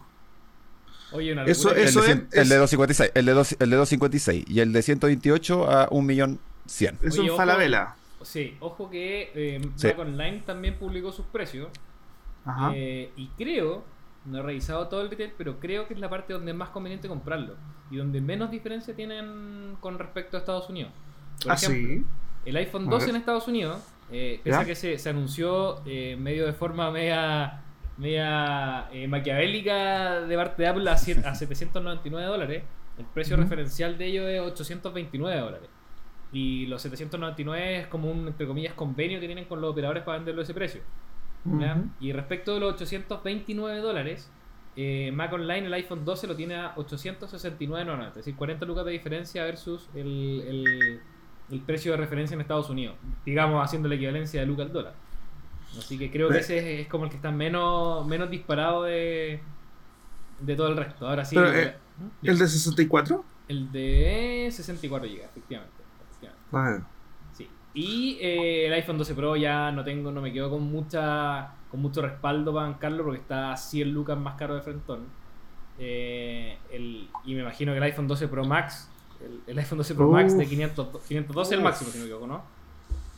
Oye, 1.14 1.34
una 1.34 1.44
Eso- 1.46 1.70
locura. 1.70 1.82
El, 1.84 1.88
eso 1.90 2.02
de 2.02 2.06
es- 2.08 2.14
100 2.14 2.28
el 2.32 2.50
de 2.50 2.56
es- 2.56 2.60
256, 2.62 3.12
el 3.16 3.26
de, 3.26 3.34
dos- 3.34 3.56
el 3.60 3.70
de 3.70 3.76
256 3.76 4.46
y 4.48 4.60
el 4.60 4.74
de 4.74 4.82
128 4.82 5.70
a 5.70 5.90
1.100.000. 5.90 6.98
Es 7.08 7.18
un 7.18 7.28
ojo. 7.30 7.38
Falabella. 7.38 7.96
Sí, 8.24 8.56
ojo 8.60 8.90
que 8.90 9.32
eh, 9.34 9.62
Sí. 9.76 9.88
Mac 9.88 10.00
Online 10.00 10.44
también 10.46 10.78
publicó 10.78 11.12
sus 11.12 11.26
precios. 11.26 11.70
Ajá. 12.46 12.72
Eh, 12.76 13.12
y 13.16 13.28
creo, 13.38 13.84
no 14.26 14.40
he 14.40 14.42
revisado 14.42 14.88
todo 14.88 15.02
el 15.02 15.10
detalle, 15.10 15.34
pero 15.38 15.60
creo 15.60 15.88
que 15.88 15.94
es 15.96 16.00
la 16.00 16.10
parte 16.10 16.34
donde 16.34 16.52
es 16.52 16.58
más 16.58 16.70
conveniente 16.70 17.08
comprarlo. 17.08 17.56
Y 17.90 17.98
donde 17.98 18.22
menos 18.22 18.52
diferencia 18.52 18.96
tienen 18.96 19.76
con 19.80 19.98
respecto 20.00 20.38
a 20.38 20.40
Estados 20.40 20.70
Unidos. 20.70 20.92
Por 21.44 21.52
ah, 21.52 21.56
ejemplo, 21.56 21.88
sí. 21.96 22.06
El 22.46 22.56
iPhone 22.58 22.88
A 22.88 22.92
12 22.92 23.06
ver. 23.08 23.16
en 23.16 23.20
Estados 23.22 23.48
Unidos, 23.48 23.82
eh, 24.12 24.40
pese 24.44 24.56
¿Ya? 24.56 24.62
a 24.62 24.66
que 24.66 24.76
se, 24.76 24.98
se 24.98 25.10
anunció 25.10 25.82
eh, 25.86 26.16
medio 26.20 26.46
de 26.46 26.54
forma 26.54 26.90
media, 26.92 27.62
media 27.98 28.88
eh, 28.92 29.08
maquiavélica 29.08 30.22
de 30.22 30.36
parte 30.36 30.62
de 30.64 30.68
Apple 30.70 30.90
a, 30.90 30.98
siete- 30.98 31.28
a 31.28 31.36
799 31.36 32.26
dólares, 32.28 32.64
el 32.98 33.06
precio 33.06 33.36
referencial 33.38 33.98
de 33.98 34.06
ello 34.06 34.28
es 34.28 34.40
829 34.42 35.40
dólares. 35.40 35.70
Y 36.34 36.66
los 36.68 36.82
799 36.82 37.80
es 37.82 37.88
como 37.88 38.10
un, 38.10 38.28
entre 38.28 38.48
comillas, 38.48 38.74
convenio 38.74 39.20
que 39.20 39.26
tienen 39.28 39.46
con 39.46 39.60
los 39.62 39.72
operadores 39.72 40.04
para 40.04 40.18
venderlo 40.18 40.42
a 40.42 40.44
ese 40.44 40.54
precio. 40.54 40.82
Y 42.00 42.14
respecto 42.14 42.54
de 42.54 42.60
los 42.60 42.74
829 42.76 43.80
dólares, 43.80 44.32
eh, 44.76 45.12
Mac 45.14 45.34
Online, 45.34 45.68
el 45.68 45.74
iPhone 45.74 46.06
12 46.06 46.28
lo 46.28 46.36
tiene 46.36 46.56
a 46.56 46.74
869.90, 46.76 48.08
es 48.10 48.16
decir, 48.16 48.36
40 48.36 48.66
lucas 48.66 48.86
de 48.86 48.92
diferencia 48.92 49.44
versus 49.44 49.90
el, 49.94 50.44
el- 50.48 51.00
el 51.52 51.60
precio 51.62 51.92
de 51.92 51.98
referencia 51.98 52.34
en 52.36 52.40
Estados 52.42 52.70
Unidos, 52.70 52.96
digamos 53.26 53.62
haciendo 53.62 53.90
la 53.90 53.96
equivalencia 53.96 54.40
de 54.40 54.46
lucas 54.48 54.68
al 54.68 54.72
dólar. 54.74 54.94
Así 55.78 55.98
que 55.98 56.12
creo 56.12 56.30
que 56.30 56.40
ese 56.40 56.58
es, 56.58 56.80
es 56.82 56.88
como 56.88 57.06
el 57.06 57.10
que 57.10 57.16
está 57.16 57.32
menos, 57.32 58.06
menos 58.06 58.30
disparado 58.30 58.84
de, 58.84 59.40
de 60.40 60.56
todo 60.56 60.68
el 60.68 60.78
resto. 60.78 61.08
Ahora 61.08 61.24
sí. 61.26 61.36
Pero, 61.36 61.48
el- 61.50 61.68
eh, 61.68 61.76
¿El 62.24 62.38
de 62.40 62.48
64? 62.48 63.24
el 63.48 63.72
de 63.72 64.50
64 64.52 65.08
GB, 65.10 65.24
efectivamente. 65.24 65.74
efectivamente. 66.04 66.48
Ah, 66.52 66.88
Sí. 67.34 67.48
Y 67.74 68.18
eh, 68.22 68.68
el 68.68 68.74
iPhone 68.74 68.98
12 68.98 69.14
Pro 69.16 69.36
ya 69.38 69.72
no 69.72 69.84
tengo, 69.84 70.12
no 70.12 70.22
me 70.22 70.34
quedo 70.34 70.50
con 70.50 70.64
mucha 70.64 71.54
con 71.70 71.82
mucho 71.82 72.02
respaldo 72.02 72.54
para 72.54 72.68
bancarlo 72.68 73.06
porque 73.06 73.20
está 73.22 73.56
100 73.56 73.94
lucas 73.94 74.18
más 74.18 74.36
caro 74.36 74.56
de 74.56 74.62
frentón. 74.62 75.06
Eh, 75.80 76.58
el, 76.72 77.10
y 77.24 77.34
me 77.34 77.42
imagino 77.42 77.72
que 77.72 77.78
el 77.78 77.84
iPhone 77.84 78.08
12 78.10 78.28
Pro 78.28 78.44
Max, 78.44 78.90
el, 79.22 79.42
el 79.48 79.58
iPhone 79.58 79.78
12 79.78 79.96
Pro 79.96 80.10
Max 80.10 80.38
de 80.38 80.44
Uf. 80.44 80.50
500, 80.50 80.88
512 81.08 81.48
es 81.48 81.52
el 81.54 81.60
Uf. 81.60 81.64
máximo, 81.64 81.92
si 81.92 81.98
no 81.98 82.04
me 82.04 82.10
equivoco, 82.10 82.28
¿no? 82.28 82.44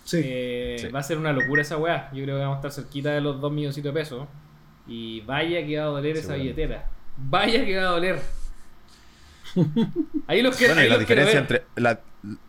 Sí. 0.04 0.22
Eh, 0.24 0.78
Sí. 0.80 0.88
Va 0.90 1.00
a 1.00 1.04
ser 1.04 1.18
una 1.18 1.34
locura 1.34 1.62
esa 1.62 1.78
weá. 1.78 2.10
Yo 2.14 2.24
creo 2.24 2.38
que 2.38 2.42
vamos 2.44 2.56
a 2.56 2.68
estar 2.68 2.72
cerquita 2.72 3.12
de 3.12 3.22
los 3.22 3.40
2 3.42 3.52
milloncitos 3.52 3.94
de 3.94 4.00
pesos. 4.00 4.28
Y 4.88 5.22
vaya 5.22 5.66
que 5.66 5.78
va 5.78 5.84
a 5.84 5.88
doler 5.88 6.18
esa 6.18 6.36
billetera. 6.36 6.90
Vaya 7.18 7.64
que 7.66 7.78
va 7.78 7.84
a 7.84 7.92
doler. 7.92 8.20
Ahí 10.28 10.42
los 10.42 10.56
quiero, 10.58 10.74
Bueno, 10.74 10.82
ahí 10.82 10.90
la 10.90 10.98
los 10.98 11.06
quiero 11.06 11.22
diferencia 11.26 11.40
entre 11.40 11.64
la- 11.76 12.00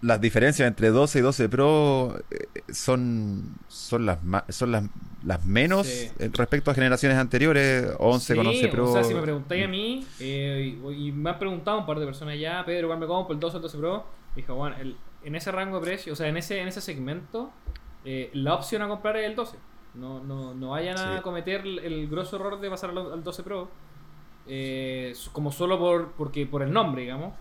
las 0.00 0.20
diferencias 0.20 0.66
entre 0.68 0.88
12 0.90 1.18
y 1.18 1.22
12 1.22 1.48
Pro 1.48 2.16
eh, 2.30 2.46
son 2.72 3.56
son 3.68 4.06
las 4.06 4.18
son 4.50 4.70
las, 4.72 4.84
las 5.24 5.44
menos 5.44 5.86
Sí. 5.88 6.10
respecto 6.32 6.70
a 6.70 6.74
generaciones 6.74 7.18
anteriores 7.18 7.88
11 7.98 8.36
con 8.36 8.44
Sí, 8.46 8.50
11 8.50 8.68
Pro 8.68 8.90
O 8.90 8.92
sea, 8.94 9.04
si 9.04 9.12
me 9.14 9.20
preguntáis 9.20 9.64
a 9.64 9.68
mí, 9.68 10.06
eh, 10.20 10.78
y, 10.90 11.08
y 11.08 11.12
me 11.12 11.30
han 11.30 11.38
preguntado 11.38 11.78
un 11.80 11.86
par 11.86 11.98
de 11.98 12.06
personas 12.06 12.38
ya, 12.38 12.64
Pedro, 12.64 12.86
¿cuál 12.86 13.00
me 13.00 13.06
compro 13.06 13.34
el 13.34 13.40
12 13.40 13.56
o 13.56 13.58
el 13.58 13.62
12 13.62 13.78
Pro? 13.78 14.06
Dije, 14.36 14.52
bueno, 14.52 14.76
el- 14.80 14.96
en 15.24 15.34
ese 15.34 15.50
rango 15.52 15.78
de 15.80 15.84
precio, 15.86 16.12
o 16.12 16.16
sea, 16.16 16.28
en 16.28 16.36
ese, 16.36 16.60
en 16.60 16.68
ese 16.68 16.80
segmento, 16.80 17.50
eh, 18.04 18.30
la 18.34 18.54
opción 18.54 18.82
a 18.82 18.88
comprar 18.88 19.16
es 19.16 19.26
el 19.26 19.34
12. 19.36 19.56
No, 19.94 20.22
no, 20.22 20.54
no 20.54 20.70
vayan 20.70 20.98
a 20.98 21.16
Sí. 21.18 21.22
cometer 21.22 21.60
el, 21.62 21.78
el 21.78 22.08
grosso 22.08 22.36
error 22.36 22.60
de 22.60 22.68
pasar 22.70 22.90
al, 22.90 22.98
al 23.12 23.22
12 23.24 23.42
Pro, 23.44 23.68
eh, 24.46 25.14
como 25.32 25.52
solo 25.52 25.78
por, 25.78 26.12
porque, 26.12 26.46
por 26.46 26.62
el 26.62 26.72
nombre, 26.72 27.02
digamos. 27.02 27.34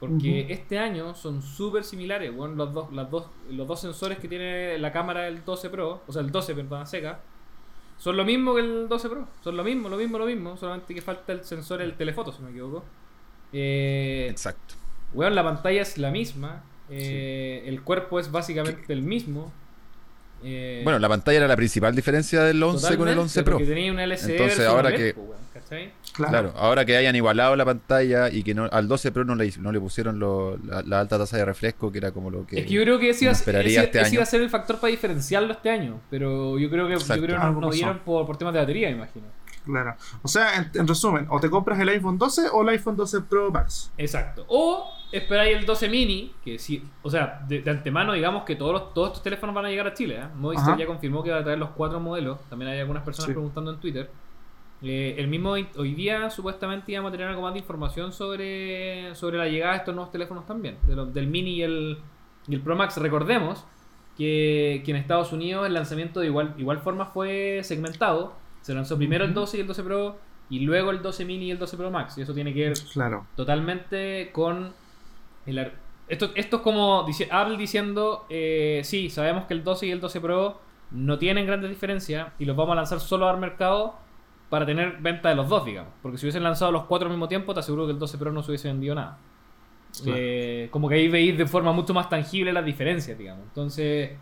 Porque 0.00 0.46
este 0.52 0.78
año 0.78 1.12
son 1.16 1.42
súper 1.42 1.82
similares, 1.82 2.32
bueno, 2.34 2.54
los 2.54 2.72
dos, 2.72 2.92
las 2.92 3.10
dos, 3.10 3.26
los 3.50 3.66
dos 3.66 3.80
sensores 3.80 4.18
que 4.18 4.28
tiene 4.28 4.78
la 4.78 4.92
cámara 4.92 5.22
del 5.22 5.44
12 5.44 5.70
Pro, 5.70 6.02
o 6.06 6.12
sea, 6.12 6.22
el 6.22 6.30
12, 6.30 6.54
perdón, 6.54 6.86
seca, 6.86 7.18
son 7.96 8.16
lo 8.16 8.24
mismo 8.24 8.54
que 8.54 8.60
el 8.60 8.88
12 8.88 9.08
Pro. 9.08 9.26
Son 9.42 9.56
lo 9.56 9.64
mismo, 9.64 9.88
lo 9.88 9.96
mismo, 9.96 10.18
lo 10.18 10.26
mismo. 10.26 10.56
Solamente 10.56 10.94
que 10.94 11.02
falta 11.02 11.32
el 11.32 11.42
sensor, 11.44 11.82
el 11.82 11.96
telefoto, 11.96 12.30
si 12.30 12.38
no 12.38 12.44
me 12.44 12.50
equivoco. 12.52 12.84
Eh, 13.52 14.28
exacto 14.30 14.74
weón, 15.14 15.34
la 15.34 15.42
pantalla 15.42 15.80
es 15.82 15.98
la 15.98 16.10
misma. 16.10 16.62
Eh, 16.90 17.62
El 17.66 17.82
cuerpo 17.82 18.18
es 18.20 18.30
básicamente 18.30 18.92
el 18.92 19.02
mismo. 19.02 19.52
eh, 20.44 20.80
bueno 20.84 20.98
la 21.00 21.08
pantalla 21.08 21.38
era 21.38 21.48
la 21.48 21.56
principal 21.56 21.94
diferencia 21.96 22.42
del 22.44 22.62
11 22.62 22.80
con 22.96 23.08
el 23.08 23.16
totalmente, 23.16 23.20
11 23.22 23.42
Pro 23.42 23.58
tenía 23.58 23.90
un 23.92 23.98
LCD 23.98 24.30
Entonces, 24.30 24.66
ahora 24.66 24.88
OLED, 24.88 24.96
que- 25.14 25.20
weón, 25.20 25.38
¿cachai? 25.52 25.92
claro. 26.12 26.30
Claro, 26.30 26.52
ahora 26.56 26.84
que 26.84 26.96
hayan 26.96 27.16
igualado 27.16 27.56
la 27.56 27.64
pantalla 27.64 28.28
y 28.30 28.42
que 28.44 28.54
no, 28.54 28.68
al 28.70 28.86
12 28.88 29.10
Pro 29.12 29.24
no 29.24 29.34
le, 29.34 29.52
no 29.58 29.72
le 29.72 29.80
pusieron 29.80 30.18
lo- 30.20 30.56
la, 30.58 30.82
la 30.82 31.00
alta 31.00 31.18
tasa 31.18 31.36
de 31.36 31.44
refresco, 31.44 31.90
que 31.90 31.98
era 31.98 32.12
como 32.12 32.30
lo 32.30 32.46
que... 32.46 32.60
es 32.60 32.66
que 32.66 32.72
yo 32.72 32.82
creo 32.82 32.98
que 33.00 33.10
ese 33.10 33.24
iba, 33.24 33.32
esperaría 33.32 33.80
ese- 33.80 33.86
este 33.86 33.98
ese 33.98 34.06
año. 34.06 34.14
iba 34.14 34.22
a 34.22 34.26
ser 34.26 34.40
el 34.42 34.50
factor 34.50 34.78
para 34.78 34.90
diferenciarlo 34.90 35.52
este 35.52 35.70
año. 35.70 36.00
Pero 36.10 36.58
yo 36.58 36.70
creo 36.70 36.86
que, 36.86 36.92
yo 36.92 36.98
Exacto. 36.98 37.22
creo 37.24 37.36
que 37.36 37.42
Algo 37.42 37.60
no, 37.60 37.66
no 37.66 37.72
dieron 37.72 37.98
por, 38.00 38.24
por 38.26 38.36
temas 38.38 38.54
de 38.54 38.60
batería, 38.60 38.88
me 38.90 38.94
imagino. 38.96 39.26
Claro. 39.64 39.96
O 40.22 40.28
sea, 40.28 40.56
en, 40.56 40.70
en 40.80 40.86
resumen, 40.88 41.26
o 41.30 41.40
te 41.40 41.50
compras 41.50 41.78
el 41.80 41.88
iPhone 41.90 42.16
12 42.16 42.48
o 42.52 42.62
el 42.62 42.68
iPhone 42.70 42.96
12 42.96 43.20
Pro 43.22 43.50
Max. 43.50 43.90
Exacto. 43.98 44.44
O 44.48 44.90
esperáis 45.12 45.56
el 45.56 45.64
12 45.66 45.88
mini, 45.88 46.32
que 46.44 46.58
sí, 46.58 46.82
o 47.02 47.10
sea, 47.10 47.44
de, 47.48 47.62
de 47.62 47.70
antemano 47.70 48.12
digamos 48.12 48.44
que 48.44 48.56
todos, 48.56 48.72
los- 48.72 48.94
todos 48.94 49.08
estos 49.08 49.22
teléfonos 49.22 49.54
van 49.54 49.64
a 49.66 49.70
llegar 49.70 49.86
a 49.86 49.94
Chile. 49.94 50.16
¿eh? 50.22 50.26
Movistar 50.34 50.70
Ajá. 50.70 50.78
ya 50.78 50.86
confirmó 50.86 51.22
que 51.22 51.30
va 51.30 51.38
a 51.38 51.42
traer 51.42 51.58
los 51.58 51.70
cuatro 51.70 51.98
modelos. 52.00 52.38
También 52.50 52.70
hay 52.72 52.80
algunas 52.80 53.02
personas 53.02 53.26
Sí. 53.28 53.32
preguntando 53.32 53.70
en 53.72 53.78
Twitter. 53.80 54.10
Eh, 54.82 55.16
el 55.18 55.26
mismo 55.28 55.50
hoy 55.50 55.94
día 55.94 56.30
supuestamente 56.30 56.92
íbamos 56.92 57.08
a 57.08 57.12
tener 57.12 57.26
algo 57.26 57.42
más 57.42 57.52
de 57.52 57.58
información 57.58 58.12
sobre, 58.12 59.12
sobre 59.16 59.36
la 59.38 59.48
llegada 59.48 59.72
de 59.72 59.78
estos 59.78 59.94
nuevos 59.94 60.12
teléfonos 60.12 60.46
también, 60.46 60.76
de 60.86 60.94
los- 60.94 61.12
del 61.12 61.26
mini 61.26 61.54
y 61.56 61.62
el, 61.62 61.98
y 62.46 62.54
el 62.54 62.60
Pro 62.60 62.76
Max. 62.76 62.96
Recordemos 62.98 63.64
que, 64.16 64.82
que 64.84 64.90
en 64.92 64.96
Estados 64.98 65.32
Unidos 65.32 65.66
el 65.66 65.74
lanzamiento 65.74 66.20
de 66.20 66.26
igual, 66.26 66.54
igual 66.58 66.78
forma 66.78 67.06
fue 67.06 67.60
segmentado. 67.64 68.34
Se 68.60 68.74
lanzó 68.74 68.96
primero 68.96 69.24
el 69.24 69.30
Ujú. 69.30 69.40
12 69.40 69.56
y 69.56 69.60
el 69.62 69.66
12 69.66 69.82
Pro 69.82 70.18
y 70.50 70.60
luego 70.60 70.90
el 70.90 71.02
12 71.02 71.24
mini 71.24 71.46
y 71.46 71.50
el 71.50 71.58
12 71.58 71.76
Pro 71.76 71.90
Max. 71.90 72.16
Y 72.18 72.22
eso 72.22 72.34
tiene 72.34 72.52
que 72.54 72.68
ver 72.68 72.74
Claro. 72.92 73.26
totalmente 73.36 74.30
con 74.32 74.72
el 75.50 75.72
esto, 76.08 76.30
esto 76.34 76.56
es 76.56 76.62
como 76.62 77.04
dice, 77.04 77.28
Apple 77.30 77.56
diciendo 77.58 78.24
eh, 78.30 78.80
sí, 78.84 79.10
sabemos 79.10 79.44
que 79.44 79.54
el 79.54 79.62
12 79.62 79.86
y 79.86 79.90
el 79.90 80.00
12 80.00 80.20
Pro 80.20 80.60
no 80.90 81.18
tienen 81.18 81.46
grandes 81.46 81.68
diferencias 81.68 82.28
y 82.38 82.46
los 82.46 82.56
vamos 82.56 82.72
a 82.72 82.76
lanzar 82.76 83.00
solo 83.00 83.28
al 83.28 83.38
mercado 83.38 83.96
para 84.48 84.64
tener 84.64 84.96
venta 85.00 85.28
de 85.28 85.34
los 85.34 85.48
dos, 85.48 85.66
digamos. 85.66 85.92
Porque 86.00 86.16
si 86.16 86.24
hubiesen 86.24 86.42
lanzado 86.42 86.72
los 86.72 86.84
cuatro 86.84 87.06
al 87.06 87.12
mismo 87.12 87.28
tiempo, 87.28 87.52
te 87.52 87.60
aseguro 87.60 87.84
que 87.84 87.92
el 87.92 87.98
12 87.98 88.16
Pro 88.16 88.32
no 88.32 88.42
se 88.42 88.50
hubiese 88.50 88.68
vendido 88.68 88.94
nada. 88.94 89.18
Eh, 90.06 90.68
como 90.70 90.88
que 90.88 90.94
ahí 90.94 91.08
veis 91.08 91.36
de 91.36 91.46
forma 91.46 91.72
mucho 91.72 91.92
más 91.92 92.08
tangible 92.08 92.52
las 92.52 92.64
diferencias, 92.64 93.18
digamos. 93.18 93.44
Entonces, 93.44 94.12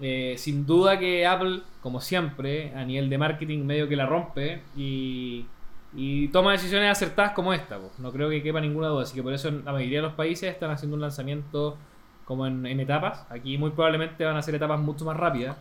eh, 0.00 0.34
sin 0.38 0.66
duda 0.66 0.98
que 0.98 1.26
Apple, 1.26 1.60
como 1.80 2.00
siempre, 2.00 2.72
a 2.74 2.84
nivel 2.84 3.08
de 3.08 3.18
marketing 3.18 3.64
medio 3.64 3.88
que 3.88 3.96
la 3.96 4.06
rompe 4.06 4.62
y, 4.76 5.46
y 5.94 6.28
toma 6.28 6.52
decisiones 6.52 6.90
acertadas 6.90 7.32
como 7.32 7.52
esta. 7.52 7.78
pues. 7.78 7.98
No 7.98 8.12
creo 8.12 8.30
que 8.30 8.42
quepa 8.42 8.60
ninguna 8.60 8.88
duda. 8.88 9.02
Así 9.02 9.14
que 9.14 9.22
por 9.22 9.32
eso 9.32 9.48
en 9.48 9.64
la 9.64 9.72
mayoría 9.72 9.98
de 9.98 10.02
los 10.02 10.14
países 10.14 10.52
están 10.52 10.70
haciendo 10.70 10.94
un 10.96 11.02
lanzamiento 11.02 11.76
como 12.24 12.46
en, 12.46 12.64
en 12.66 12.80
etapas. 12.80 13.26
Aquí 13.30 13.58
muy 13.58 13.70
probablemente 13.70 14.24
van 14.24 14.36
a 14.36 14.42
ser 14.42 14.54
etapas 14.54 14.80
mucho 14.80 15.04
más 15.04 15.16
rápidas. 15.16 15.56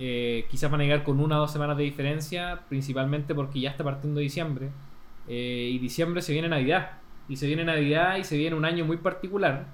Eh, 0.00 0.46
quizás 0.50 0.70
van 0.70 0.80
a 0.80 0.84
llegar 0.84 1.04
con 1.04 1.20
una 1.20 1.36
o 1.36 1.40
dos 1.40 1.52
semanas 1.52 1.76
de 1.76 1.84
diferencia, 1.84 2.60
principalmente 2.68 3.34
porque 3.34 3.60
ya 3.60 3.70
está 3.70 3.84
partiendo 3.84 4.20
diciembre. 4.20 4.70
Eh, 5.28 5.70
y 5.72 5.78
diciembre 5.78 6.22
se 6.22 6.32
viene 6.32 6.48
Navidad. 6.48 6.92
Y 7.28 7.36
se 7.36 7.46
viene 7.46 7.64
Navidad 7.64 8.16
y 8.16 8.24
se 8.24 8.36
viene 8.36 8.56
un 8.56 8.64
año 8.64 8.84
muy 8.84 8.96
particular 8.96 9.66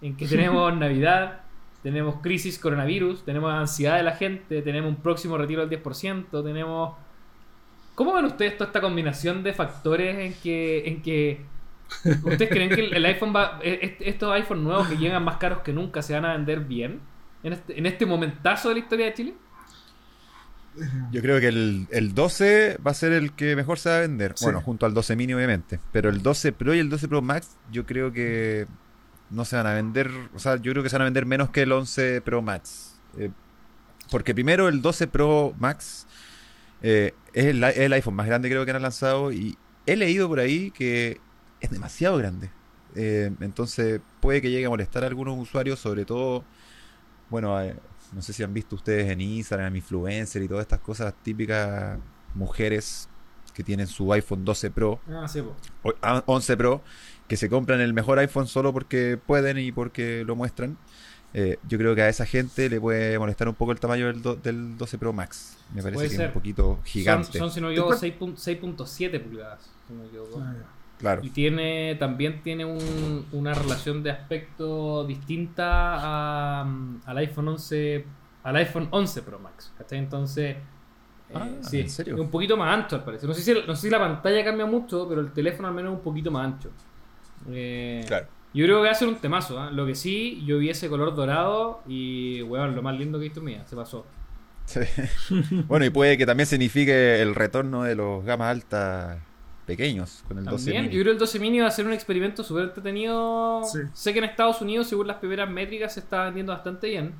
en 0.00 0.16
que 0.16 0.26
tenemos 0.28 0.74
Navidad, 0.76 1.40
tenemos 1.82 2.16
crisis 2.22 2.58
coronavirus, 2.58 3.24
tenemos 3.24 3.52
ansiedad 3.52 3.96
de 3.96 4.02
la 4.04 4.12
gente, 4.12 4.62
tenemos 4.62 4.90
un 4.90 4.96
próximo 4.96 5.36
retiro 5.36 5.66
del 5.66 5.82
10%, 5.82 6.42
tenemos... 6.42 6.94
¿Cómo 8.04 8.14
ven 8.16 8.24
ustedes 8.24 8.56
toda 8.58 8.66
esta 8.66 8.80
combinación 8.80 9.44
de 9.44 9.52
factores 9.52 10.18
en 10.18 10.34
que... 10.42 10.88
En 10.88 11.02
que 11.02 11.40
¿Ustedes 12.24 12.48
creen 12.48 12.68
que 12.70 12.86
el, 12.86 13.04
iPhone 13.04 13.32
va... 13.32 13.60
est- 13.62 14.00
Estos 14.00 14.32
iPhone 14.32 14.64
nuevos 14.64 14.88
que 14.88 14.96
llegan 14.96 15.22
más 15.22 15.36
caros 15.36 15.60
que 15.60 15.72
nunca 15.72 16.02
se 16.02 16.12
van 16.14 16.24
a 16.24 16.32
vender 16.32 16.60
bien? 16.60 16.98
En 17.44 17.52
este, 17.52 17.78
en 17.78 17.86
este 17.86 18.04
momentazo 18.04 18.70
de 18.70 18.74
la 18.74 18.80
historia 18.80 19.06
de 19.06 19.14
Chile. 19.14 19.34
Yo 21.12 21.20
creo 21.22 21.38
que 21.38 21.46
el, 21.46 21.86
el 21.92 22.12
12 22.12 22.78
va 22.84 22.90
a 22.90 22.94
ser 22.94 23.12
el 23.12 23.32
que 23.34 23.54
mejor 23.54 23.78
se 23.78 23.90
va 23.90 23.98
a 23.98 24.00
vender. 24.00 24.32
Sí. 24.34 24.46
Bueno, 24.46 24.60
junto 24.62 24.84
al 24.86 24.94
12 24.94 25.14
mini, 25.14 25.34
obviamente. 25.34 25.78
Pero 25.92 26.08
el 26.10 26.22
12 26.22 26.52
Pro 26.52 26.74
y 26.74 26.80
el 26.80 26.88
12 26.90 27.06
Pro 27.06 27.22
Max, 27.22 27.56
yo 27.70 27.86
creo 27.86 28.10
que 28.12 28.66
no 29.30 29.44
se 29.44 29.54
van 29.54 29.68
a 29.68 29.74
vender. 29.74 30.10
O 30.34 30.40
sea, 30.40 30.56
yo 30.56 30.72
creo 30.72 30.82
que 30.82 30.88
se 30.88 30.96
van 30.96 31.02
a 31.02 31.04
vender 31.04 31.26
menos 31.26 31.50
que 31.50 31.62
el 31.62 31.70
11 31.72 32.20
Pro 32.22 32.42
Max. 32.42 32.98
Eh, 33.16 33.30
porque 34.10 34.34
primero 34.34 34.66
el 34.68 34.82
12 34.82 35.06
Pro 35.06 35.54
Max 35.58 36.06
eh, 36.82 37.14
es, 37.32 37.46
el, 37.46 37.62
es 37.64 37.78
el 37.78 37.92
iPhone 37.92 38.14
más 38.14 38.26
grande 38.26 38.48
creo 38.48 38.64
que 38.64 38.70
han 38.70 38.82
lanzado. 38.82 39.32
Y 39.32 39.56
he 39.86 39.96
leído 39.96 40.28
por 40.28 40.40
ahí 40.40 40.70
que 40.70 41.20
es 41.60 41.70
demasiado 41.70 42.16
grande. 42.16 42.50
Eh, 42.94 43.30
entonces 43.40 44.00
puede 44.20 44.42
que 44.42 44.50
llegue 44.50 44.66
a 44.66 44.70
molestar 44.70 45.04
a 45.04 45.06
algunos 45.06 45.38
usuarios, 45.38 45.78
sobre 45.78 46.04
todo, 46.04 46.44
bueno, 47.30 47.58
eh, 47.60 47.74
no 48.12 48.20
sé 48.20 48.32
si 48.32 48.42
han 48.42 48.52
visto 48.52 48.76
ustedes 48.76 49.10
en 49.10 49.20
Instagram, 49.20 49.74
influencer 49.74 50.42
y 50.42 50.48
todas 50.48 50.62
estas 50.62 50.80
cosas 50.80 51.14
típicas 51.22 51.98
mujeres 52.34 53.08
que 53.54 53.62
tienen 53.62 53.86
su 53.86 54.12
iPhone 54.12 54.44
12 54.44 54.70
Pro 54.70 55.00
Ah, 55.10 55.28
sí, 55.28 55.42
po. 55.42 55.54
o 55.82 55.94
ah, 56.02 56.22
11 56.26 56.56
Pro 56.56 56.82
que 57.28 57.36
se 57.36 57.48
compran 57.48 57.80
el 57.80 57.94
mejor 57.94 58.18
iPhone 58.18 58.46
solo 58.46 58.72
porque 58.72 59.18
pueden 59.18 59.58
y 59.58 59.72
porque 59.72 60.22
lo 60.24 60.36
muestran. 60.36 60.76
Eh, 61.34 61.58
yo 61.66 61.78
creo 61.78 61.94
que 61.94 62.02
a 62.02 62.08
esa 62.08 62.26
gente 62.26 62.68
le 62.68 62.80
puede 62.80 63.18
molestar 63.18 63.48
un 63.48 63.54
poco 63.54 63.72
el 63.72 63.80
tamaño 63.80 64.06
del, 64.06 64.20
do- 64.20 64.36
del 64.36 64.76
12 64.76 64.98
Pro 64.98 65.12
Max. 65.12 65.56
Me 65.74 65.80
parece 65.82 65.94
Puede 65.94 66.08
que 66.10 66.16
ser. 66.16 66.24
es 66.26 66.28
un 66.28 66.34
poquito 66.34 66.78
gigante. 66.84 67.38
Son, 67.38 67.48
son, 67.48 67.50
si 67.50 67.60
no 67.60 67.68
me 67.68 67.72
equivoco, 67.72 67.94
6.- 67.94 68.36
6.7 68.36 69.20
pulgadas. 69.22 69.70
si 69.88 69.94
no 69.94 70.00
me 70.02 70.06
equivoco. 70.08 70.40
Ah. 70.42 70.54
Claro. 70.98 71.20
Y 71.24 71.30
tiene 71.30 71.96
también 71.98 72.42
tiene 72.42 72.64
un- 72.64 73.26
una 73.32 73.54
relación 73.54 74.02
de 74.02 74.10
aspecto 74.10 75.04
distinta 75.04 76.60
a, 76.60 76.64
mm, 76.64 77.00
al 77.06 77.18
iPhone 77.18 77.48
11 77.48 78.04
al 78.44 78.56
iPhone 78.56 78.88
11 78.90 79.22
Pro 79.22 79.38
Max. 79.38 79.72
¿cachai? 79.78 79.98
Entonces, 79.98 80.56
eh, 80.56 81.34
Ah, 81.34 81.48
sí, 81.62 81.80
¿en 81.80 81.88
serio? 81.90 82.14
es 82.14 82.20
un 82.20 82.30
poquito 82.30 82.56
más 82.56 82.76
ancho 82.76 82.96
al 82.96 83.04
parecer. 83.04 83.28
No 83.28 83.34
sé, 83.34 83.42
si, 83.42 83.52
no 83.66 83.74
sé 83.74 83.82
si 83.82 83.90
la 83.90 83.98
pantalla 83.98 84.44
cambia 84.44 84.66
mucho, 84.66 85.08
pero 85.08 85.20
el 85.22 85.32
teléfono 85.32 85.68
al 85.68 85.74
menos 85.74 85.92
es 85.92 85.98
un 85.98 86.04
poquito 86.04 86.30
más 86.30 86.44
ancho. 86.46 86.70
Eh, 87.50 88.04
Claro. 88.06 88.26
Yo 88.54 88.64
creo 88.64 88.78
que 88.82 88.86
va 88.86 88.92
a 88.92 88.94
ser 88.94 89.08
un 89.08 89.16
temazo. 89.16 89.58
¿ah? 89.58 89.70
Lo 89.70 89.86
que 89.86 89.94
sí, 89.94 90.42
yo 90.44 90.58
vi 90.58 90.70
ese 90.70 90.88
color 90.88 91.14
dorado 91.14 91.82
y, 91.86 92.42
weón, 92.42 92.74
lo 92.74 92.82
más 92.82 92.98
lindo 92.98 93.18
que 93.18 93.24
he 93.24 93.28
visto 93.28 93.40
en 93.40 93.46
mi 93.46 93.52
vida. 93.52 93.66
Se 93.66 93.76
pasó. 93.76 94.06
Sí. 94.66 94.80
bueno, 95.68 95.84
y 95.84 95.90
puede 95.90 96.18
que 96.18 96.26
también 96.26 96.46
signifique 96.46 97.20
el 97.20 97.34
retorno 97.34 97.82
de 97.84 97.94
los 97.94 98.24
gamas 98.24 98.50
altas 98.50 99.18
pequeños 99.66 100.24
con 100.26 100.38
el 100.38 100.44
12 100.44 100.64
También, 100.64 100.82
mini. 100.84 100.94
yo 100.94 101.02
creo 101.02 101.12
que 101.12 101.14
el 101.14 101.18
12 101.18 101.38
mini 101.38 101.60
va 101.60 101.68
a 101.68 101.70
ser 101.70 101.86
un 101.86 101.92
experimento 101.92 102.42
súper 102.44 102.64
entretenido. 102.64 103.62
Sí. 103.64 103.80
Sé 103.92 104.12
que 104.12 104.18
en 104.18 104.24
Estados 104.26 104.60
Unidos, 104.60 104.88
según 104.88 105.06
las 105.06 105.16
primeras 105.16 105.48
métricas, 105.48 105.94
se 105.94 106.00
está 106.00 106.24
vendiendo 106.24 106.52
bastante 106.52 106.88
bien. 106.88 107.14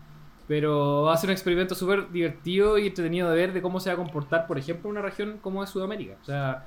Pero 0.48 1.04
va 1.04 1.14
a 1.14 1.16
ser 1.16 1.30
un 1.30 1.32
experimento 1.32 1.74
súper 1.74 2.10
divertido 2.10 2.76
y 2.76 2.88
entretenido 2.88 3.30
de 3.30 3.36
ver 3.36 3.52
de 3.52 3.62
cómo 3.62 3.80
se 3.80 3.90
va 3.90 3.94
a 3.94 3.96
comportar, 3.96 4.46
por 4.46 4.58
ejemplo, 4.58 4.90
una 4.90 5.00
región 5.00 5.38
como 5.40 5.62
es 5.62 5.70
Sudamérica. 5.70 6.16
O 6.20 6.24
sea, 6.24 6.66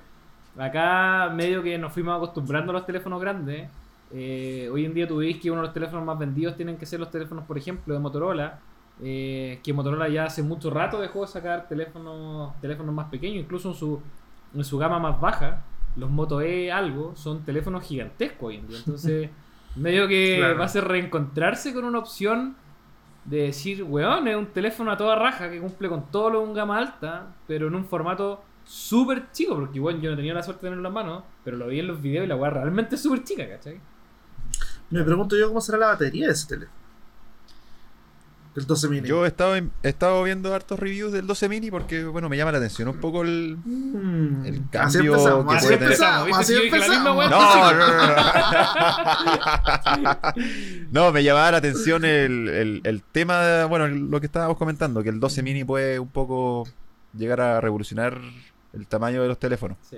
acá 0.58 1.30
medio 1.36 1.62
que 1.62 1.78
nos 1.78 1.94
fuimos 1.94 2.16
acostumbrando 2.16 2.72
a 2.72 2.74
los 2.74 2.86
teléfonos 2.86 3.22
grandes. 3.22 3.70
Eh, 4.12 4.70
hoy 4.72 4.86
en 4.86 4.94
día 4.94 5.08
tú 5.08 5.18
veis 5.18 5.38
que 5.40 5.50
uno 5.52 5.62
de 5.62 5.68
los 5.68 5.74
teléfonos 5.74 6.06
más 6.06 6.18
vendidos 6.18 6.56
tienen 6.56 6.78
que 6.78 6.86
ser 6.86 7.00
los 7.00 7.10
teléfonos, 7.12 7.44
por 7.46 7.58
ejemplo, 7.58 7.94
de 7.94 8.00
Motorola. 8.00 8.60
eh, 9.04 9.60
que 9.62 9.74
Motorola 9.74 10.08
ya 10.08 10.24
hace 10.26 10.42
mucho 10.42 10.70
rato 10.70 11.02
dejó 11.02 11.22
de 11.22 11.28
sacar 11.28 11.68
teléfonos, 11.68 12.54
teléfonos 12.62 12.96
más 12.96 13.08
pequeños, 13.10 13.44
incluso 13.44 13.70
en 13.70 13.76
su, 13.76 14.02
en 14.54 14.64
su 14.64 14.78
gama 14.78 15.00
más 15.00 15.20
baja. 15.20 15.64
Los 15.98 16.10
Moto 16.10 16.40
E 16.42 16.72
algo 16.72 17.14
son 17.16 17.44
teléfonos 17.44 17.84
gigantescos 17.84 18.48
hoy 18.50 18.56
en 18.58 18.68
día. 18.68 18.78
Entonces, 18.78 19.30
medio 19.76 20.08
que 20.08 20.36
Claro. 20.40 20.60
va 20.60 20.66
a 20.66 20.70
ser 20.70 20.86
reencontrarse 20.88 21.74
con 21.74 21.84
una 21.84 22.00
opción 22.00 22.56
de 23.26 23.38
decir, 23.44 23.84
weón, 23.84 24.28
es 24.30 24.36
un 24.38 24.46
teléfono 24.48 24.92
a 24.92 24.98
toda 24.98 25.16
raja 25.18 25.50
que 25.50 25.60
cumple 25.60 25.90
con 25.90 26.06
todo 26.12 26.30
lo 26.30 26.40
de 26.42 26.46
un 26.48 26.54
gama 26.54 26.78
alta, 26.78 27.34
pero 27.48 27.68
en 27.68 27.76
un 27.76 27.84
formato 27.86 28.44
súper 28.64 29.32
chico, 29.34 29.56
porque 29.56 29.78
igual 29.78 30.00
yo 30.00 30.10
no 30.12 30.16
tenía 30.16 30.34
la 30.34 30.44
suerte 30.44 30.68
de 30.68 30.70
tenerlo 30.72 30.88
en 30.90 30.94
las 30.96 31.04
manos, 31.06 31.24
pero 31.44 31.58
lo 31.58 31.68
vi 31.68 31.80
en 31.80 31.88
los 31.88 32.02
videos 32.02 32.24
y 32.26 32.28
la 32.28 32.36
weá 32.36 32.50
realmente 32.52 32.96
es 32.96 33.02
súper 33.02 33.24
chica, 33.24 33.48
¿cachai? 33.50 33.80
Me 34.90 35.04
pregunto 35.04 35.36
yo 35.38 35.48
cómo 35.50 35.62
será 35.62 35.78
la 35.78 35.88
batería 35.88 36.28
de 36.28 36.34
ese 36.34 36.48
teléfono. 36.48 36.76
El 38.56 38.66
12 38.66 38.88
mini. 38.88 39.06
Yo 39.06 39.26
he 39.26 39.28
estado, 39.28 39.58
en- 39.58 39.70
he 39.84 39.90
estado 39.90 40.24
viendo 40.24 40.54
hartos 40.56 40.80
reviews 40.80 41.12
del 41.12 41.28
12 41.28 41.50
mini 41.50 41.70
porque, 41.70 42.06
bueno, 42.06 42.30
me 42.30 42.38
llama 42.38 42.54
la 42.54 42.60
atención 42.60 42.88
un 42.88 43.02
poco 43.02 43.24
el... 43.24 43.58
Mm, 43.66 44.46
el 44.46 44.54
así 44.56 44.64
cambio 44.72 45.12
empezamos, 45.14 45.46
que 45.52 45.58
así 45.58 45.66
puede 45.66 45.78
tener. 45.78 45.92
empezamos, 45.92 46.28
¿Viste? 46.28 46.42
así 46.42 46.54
empezamos. 46.66 47.30
No, 47.30 47.74
no, 47.74 47.74
no, 47.74 48.08
no. 48.08 48.16
No, 50.92 51.12
me 51.12 51.22
llamaba 51.24 51.52
la 51.52 51.58
atención 51.58 52.06
el, 52.06 52.48
el, 52.48 52.82
el 52.86 53.04
tema, 53.04 53.66
bueno, 53.66 53.88
lo 53.90 54.20
que 54.22 54.28
estábamos 54.28 54.56
comentando, 54.58 55.04
que 55.04 55.10
el 55.10 55.20
12 55.20 55.44
mini 55.44 55.66
puede 55.66 56.00
un 56.00 56.08
poco 56.10 56.66
llegar 57.14 57.42
a 57.42 57.60
revolucionar 57.60 58.18
el 58.72 58.88
tamaño 58.88 59.22
de 59.22 59.28
los 59.28 59.38
teléfonos. 59.38 59.78
Sí. 59.82 59.98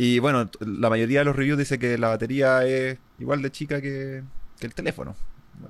Y 0.00 0.20
bueno, 0.20 0.48
la 0.60 0.90
mayoría 0.90 1.20
de 1.20 1.24
los 1.24 1.34
reviews 1.36 1.58
dice 1.58 1.78
que 1.78 1.98
la 1.98 2.08
batería 2.08 2.64
es 2.64 2.98
igual 3.18 3.42
de 3.42 3.50
chica 3.50 3.80
que, 3.80 4.22
que 4.60 4.66
el 4.66 4.74
teléfono. 4.74 5.16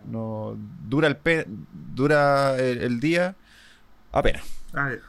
No 0.04 0.54
dura 0.86 1.08
el 1.08 1.16
pe- 1.16 1.46
dura 1.48 2.56
el, 2.58 2.82
el 2.82 3.00
día 3.00 3.36
apenas. 4.12 4.44
A 4.74 4.88
ver, 4.88 5.02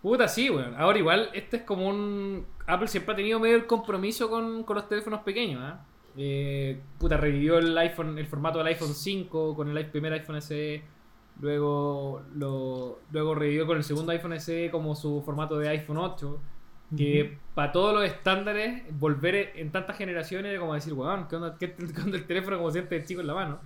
Puta, 0.00 0.26
sí, 0.26 0.50
weón. 0.50 0.74
Ahora 0.76 0.98
igual, 0.98 1.30
este 1.32 1.58
es 1.58 1.62
como 1.62 1.88
un... 1.88 2.44
Apple 2.66 2.88
siempre 2.88 3.12
ha 3.12 3.16
tenido 3.16 3.38
medio 3.40 3.56
el 3.56 3.66
compromiso 3.66 4.28
con, 4.30 4.64
con 4.64 4.76
los 4.76 4.88
teléfonos 4.88 5.20
pequeños, 5.22 5.60
¿ah? 5.62 5.86
Eh, 6.16 6.80
puta, 6.98 7.16
revivió 7.16 7.58
el 7.58 7.76
iPhone, 7.78 8.18
el 8.18 8.26
formato 8.26 8.58
del 8.58 8.66
iPhone 8.68 8.94
5 8.94 9.54
con 9.54 9.68
el 9.76 9.86
primer 9.90 10.12
iPhone 10.14 10.42
SE. 10.42 10.82
Luego 11.40 12.22
lo 12.34 13.00
luego 13.10 13.34
revivió 13.34 13.66
con 13.66 13.76
el 13.78 13.84
segundo 13.84 14.12
iPhone 14.12 14.38
SE 14.40 14.70
como 14.70 14.94
su 14.94 15.22
formato 15.24 15.58
de 15.58 15.68
iPhone 15.68 15.98
8. 15.98 16.40
Que 16.96 17.38
para 17.54 17.72
todos 17.72 17.94
los 17.94 18.04
estándares, 18.04 18.82
volver 18.98 19.52
en 19.56 19.72
tantas 19.72 19.96
generaciones 19.96 20.50
era 20.52 20.60
como 20.60 20.74
decir, 20.74 20.92
weón, 20.92 21.28
¿qué 21.28 21.36
onda, 21.36 21.56
qué, 21.58 21.72
qué 21.74 22.00
onda 22.02 22.16
el 22.18 22.26
teléfono 22.26 22.58
como 22.58 22.70
siente 22.70 22.96
el 22.96 23.04
chico 23.06 23.20
en 23.22 23.26
la 23.28 23.34
mano? 23.34 23.60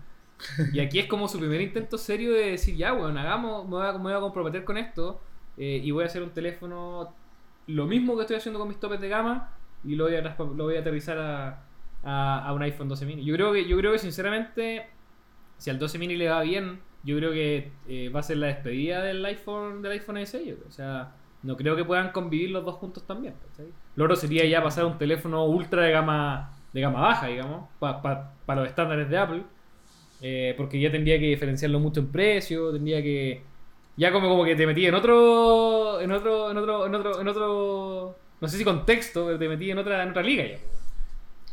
Y 0.72 0.80
aquí 0.80 0.98
es 0.98 1.06
como 1.06 1.28
su 1.28 1.38
primer 1.38 1.60
intento 1.60 1.98
serio 1.98 2.32
de 2.32 2.50
decir, 2.52 2.76
ya, 2.76 2.92
weón, 2.94 3.16
hagamos, 3.18 3.64
me 3.64 3.70
voy 3.76 3.86
a, 3.86 3.92
me 3.94 3.98
voy 3.98 4.12
a 4.12 4.20
comprometer 4.20 4.64
con 4.64 4.76
esto 4.76 5.20
eh, 5.56 5.80
y 5.82 5.90
voy 5.90 6.04
a 6.04 6.06
hacer 6.06 6.22
un 6.22 6.30
teléfono 6.30 7.14
lo 7.66 7.86
mismo 7.86 8.14
que 8.16 8.22
estoy 8.22 8.36
haciendo 8.36 8.58
con 8.60 8.68
mis 8.68 8.78
topes 8.80 9.00
de 9.00 9.08
gama 9.08 9.52
y 9.84 9.96
lo 9.96 10.04
voy 10.04 10.16
a, 10.16 10.22
lo 10.38 10.64
voy 10.64 10.76
a 10.76 10.80
aterrizar 10.80 11.18
a, 11.18 11.62
a- 12.04 12.46
a 12.48 12.52
un 12.52 12.62
iPhone 12.62 12.88
12 12.88 13.06
mini. 13.06 13.24
Yo 13.24 13.34
creo 13.34 13.52
que, 13.52 13.66
yo 13.66 13.76
creo 13.78 13.92
que 13.92 13.98
sinceramente, 13.98 14.86
si 15.58 15.70
al 15.70 15.78
12 15.78 15.98
mini 15.98 16.16
le 16.16 16.28
va 16.28 16.42
bien, 16.42 16.80
yo 17.02 17.16
creo 17.18 17.32
que 17.32 17.72
eh, 17.88 18.08
va 18.10 18.20
a 18.20 18.22
ser 18.22 18.38
la 18.38 18.48
despedida 18.48 19.02
del 19.02 19.24
iPhone, 19.24 19.82
del 19.82 19.92
iPhone 19.92 20.18
SE. 20.18 20.44
yo 20.46 20.56
creo. 20.56 20.68
O 20.68 20.72
sea, 20.72 21.12
no 21.42 21.56
creo 21.56 21.76
que 21.76 21.84
puedan 21.84 22.12
convivir 22.12 22.50
los 22.50 22.64
dos 22.64 22.76
juntos 22.76 23.06
también. 23.06 23.34
¿cachai? 23.50 23.72
Lo 23.94 24.04
otro 24.04 24.16
sería 24.16 24.44
ya 24.44 24.62
pasar 24.62 24.84
a 24.84 24.86
un 24.86 24.98
teléfono 24.98 25.44
ultra 25.44 25.82
de 25.82 25.92
gama, 25.92 26.52
de 26.72 26.80
gama 26.80 27.00
baja, 27.00 27.26
digamos, 27.26 27.68
para 27.78 28.60
los 28.60 28.68
estándares 28.68 29.08
de 29.08 29.18
Apple. 29.18 29.42
Eh, 30.22 30.54
porque 30.56 30.80
ya 30.80 30.90
tendría 30.90 31.18
que 31.18 31.26
diferenciarlo 31.26 31.78
mucho 31.78 32.00
en 32.00 32.08
precio, 32.08 32.72
tendría 32.72 33.02
que 33.02 33.42
ya 33.96 34.12
como, 34.12 34.28
como 34.28 34.44
que 34.44 34.56
te 34.56 34.66
metí 34.66 34.86
en 34.86 34.94
otro 34.94 36.00
en 36.00 36.10
otro 36.10 36.50
en 36.50 36.56
otro 36.56 36.86
en 36.86 36.94
otro 36.94 37.20
en 37.20 37.28
otro 37.28 38.18
no 38.40 38.48
sé 38.48 38.56
si 38.56 38.64
contexto, 38.64 39.26
pero 39.26 39.38
te 39.38 39.48
metí 39.48 39.70
en 39.70 39.78
otra 39.78 40.02
en 40.02 40.10
otra 40.10 40.22
liga 40.22 40.44
ya, 40.46 40.58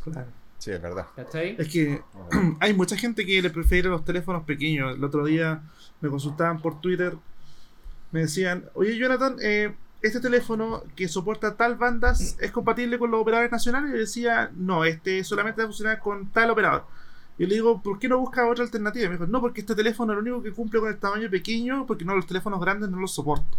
claro. 0.02 0.28
Sí, 0.58 0.70
es 0.70 0.80
verdad. 0.80 1.06
¿cachai? 1.14 1.56
Es 1.58 1.68
que 1.68 2.00
hay 2.60 2.72
mucha 2.72 2.96
gente 2.96 3.26
que 3.26 3.42
le 3.42 3.50
prefiere 3.50 3.90
los 3.90 4.02
teléfonos 4.02 4.44
pequeños. 4.44 4.96
El 4.96 5.04
otro 5.04 5.26
día 5.26 5.60
me 6.00 6.08
consultaban 6.08 6.62
por 6.62 6.80
Twitter. 6.80 7.14
Me 8.14 8.20
decían, 8.20 8.66
oye 8.74 8.96
Jonathan, 8.96 9.38
eh, 9.42 9.74
este 10.00 10.20
teléfono 10.20 10.84
que 10.94 11.08
soporta 11.08 11.56
tal 11.56 11.74
bandas 11.74 12.36
es 12.40 12.52
compatible 12.52 12.96
con 12.96 13.10
los 13.10 13.20
operadores 13.20 13.50
nacionales. 13.50 13.90
Y 13.90 13.94
yo 13.94 13.98
decía, 13.98 14.52
no, 14.54 14.84
este 14.84 15.24
solamente 15.24 15.60
va 15.60 15.64
a 15.64 15.66
funcionar 15.66 15.98
con 15.98 16.28
tal 16.28 16.48
operador. 16.50 16.84
Y 17.38 17.46
le 17.46 17.56
digo, 17.56 17.82
¿por 17.82 17.98
qué 17.98 18.08
no 18.08 18.20
busca 18.20 18.48
otra 18.48 18.62
alternativa? 18.62 19.06
Y 19.06 19.08
me 19.08 19.14
dijo, 19.14 19.26
no, 19.26 19.40
porque 19.40 19.62
este 19.62 19.74
teléfono 19.74 20.12
es 20.12 20.14
lo 20.14 20.22
único 20.22 20.44
que 20.44 20.52
cumple 20.52 20.78
con 20.78 20.90
el 20.90 20.98
tamaño 20.98 21.28
pequeño, 21.28 21.86
porque 21.88 22.04
no, 22.04 22.14
los 22.14 22.24
teléfonos 22.24 22.60
grandes 22.60 22.88
no 22.88 23.00
los 23.00 23.12
soporto. 23.12 23.58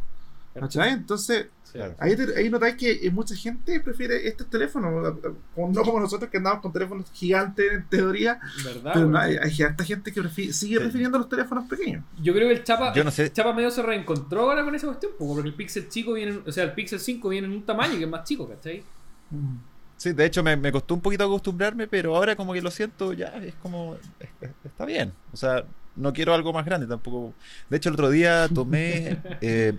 ¿Cachai? 0.60 0.91
Entonces, 0.91 1.47
Sí. 1.64 1.80
Claro. 1.80 1.95
Ahí, 1.99 2.16
te- 2.16 2.38
ahí 2.38 2.49
notáis 2.49 2.76
que 2.76 2.89
eh, 3.06 3.12
mucha 3.12 3.36
gente 3.36 3.82
prefiere 3.82 4.26
este 4.30 4.45
teléfono, 4.45 5.20
como- 5.53 5.74
no 5.74 5.82
como 5.84 5.99
nosotros 5.99 6.30
que 6.32 6.38
andamos 6.38 6.62
con 6.62 6.72
teléfonos 6.72 7.12
gigantes 7.12 7.70
en 7.70 7.86
teoría, 7.89 8.39
¿Verdad? 8.64 8.91
pero 8.93 9.08
no, 9.08 9.18
hay, 9.18 9.36
hay 9.36 9.62
harta 9.62 9.84
gente 9.84 10.14
que 10.14 10.22
prefi- 10.22 10.53
sigue 10.53 10.80
prefiriendo 10.80 11.18
los 11.18 11.28
teléfonos 11.28 11.68
pequeños. 11.68 12.06
Yo 12.24 12.34
creo 12.34 12.47
que 12.47 12.53
el 12.56 12.64
Chapa 12.64 12.93
Yo 12.93 13.03
no 13.03 13.12
sé. 13.12 13.24
el 13.24 13.34
Chapa 13.34 13.51
medio 13.51 13.72
se 13.72 13.82
reencontró 13.82 14.43
ahora 14.43 14.64
con 14.64 14.74
esa 14.74 14.88
cuestión, 14.88 15.12
po, 15.20 15.28
porque 15.36 15.49
el 15.49 15.53
Pixel 15.56 15.89
chico 15.89 16.14
viene, 16.14 16.39
o 16.45 16.51
sea, 16.53 16.64
el 16.64 16.72
Pixel 16.72 17.01
5 17.01 17.28
viene 17.28 17.47
en 17.47 17.53
un 17.53 17.66
tamaño 17.66 17.97
que 17.97 18.06
es 18.06 18.10
más 18.10 18.24
chico, 18.24 18.47
¿cachai? 18.47 18.82
Sí, 19.97 20.14
de 20.14 20.26
hecho 20.26 20.43
me, 20.43 20.56
me 20.56 20.72
costó 20.72 20.93
un 20.93 21.01
poquito 21.01 21.26
acostumbrarme, 21.26 21.88
pero 21.88 22.16
ahora 22.16 22.38
como 22.38 22.53
que 22.53 22.62
lo 22.62 22.72
siento, 22.72 23.12
ya 23.12 23.28
es 23.43 23.53
como, 23.56 23.97
es- 24.20 24.30
es- 24.41 24.49
está 24.64 24.86
bien. 24.86 25.12
O 25.34 25.36
sea, 25.38 25.66
no 25.97 26.14
quiero 26.14 26.34
algo 26.34 26.53
más 26.53 26.66
grande 26.66 26.88
tampoco. 26.88 27.34
De 27.70 27.76
hecho, 27.78 27.89
el 27.89 27.95
otro 27.95 28.10
día 28.10 28.47
tomé 28.53 29.18
eh, 29.41 29.78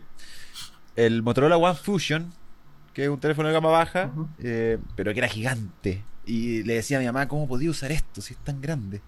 el 0.97 1.23
Motorola 1.23 1.57
One 1.59 1.77
Fusion, 1.77 2.33
que 2.95 3.05
es 3.05 3.09
un 3.11 3.21
teléfono 3.21 3.49
de 3.49 3.55
gama 3.55 3.71
baja, 3.71 4.19
eh, 4.39 4.79
pero 4.97 5.13
que 5.13 5.19
era 5.21 5.29
gigante. 5.29 6.05
Y 6.25 6.63
le 6.65 6.75
decía 6.75 6.99
a 6.99 7.01
mi 7.01 7.07
mamá, 7.07 7.29
¿cómo 7.29 7.49
podía 7.49 7.71
usar 7.71 7.93
esto 7.93 8.21
si 8.23 8.35
es 8.35 8.41
tan 8.41 8.61
grande? 8.61 9.03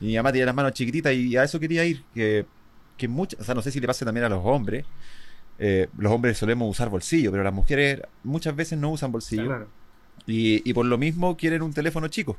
Y 0.00 0.06
mi 0.06 0.16
mamá 0.16 0.32
tenía 0.32 0.46
las 0.46 0.54
manos 0.54 0.72
chiquititas 0.72 1.12
y 1.14 1.36
a 1.36 1.44
eso 1.44 1.60
quería 1.60 1.84
ir. 1.84 2.04
Que, 2.14 2.46
que 2.96 3.08
muchas, 3.08 3.40
o 3.40 3.44
sea, 3.44 3.54
no 3.54 3.62
sé 3.62 3.70
si 3.72 3.80
le 3.80 3.86
pasa 3.88 4.04
también 4.04 4.24
a 4.26 4.28
los 4.30 4.42
hombres. 4.44 4.86
eh, 5.58 5.88
los 5.98 6.12
hombres 6.12 6.38
solemos 6.38 6.70
usar 6.70 6.88
bolsillo, 6.90 7.30
pero 7.32 7.44
las 7.44 7.54
mujeres 7.54 8.02
muchas 8.24 8.56
veces 8.56 8.78
no 8.78 8.90
usan 8.90 9.12
bolsillo. 9.12 9.46
Claro. 9.46 9.68
Y, 10.26 10.68
y 10.68 10.74
por 10.74 10.86
lo 10.86 10.98
mismo 10.98 11.36
quieren 11.36 11.62
un 11.62 11.72
teléfono 11.74 12.08
chico. 12.08 12.38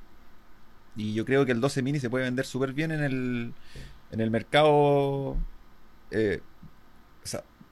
Y 0.95 1.13
yo 1.13 1.25
creo 1.25 1.45
que 1.45 1.51
el 1.53 1.61
12 1.61 1.81
mini 1.81 1.99
se 1.99 2.09
puede 2.09 2.25
vender 2.25 2.45
súper 2.45 2.73
bien 2.73 2.91
en 2.91 3.01
el, 3.03 3.53
en 4.11 4.21
el 4.21 4.31
mercado. 4.31 5.37
eh, 6.11 6.41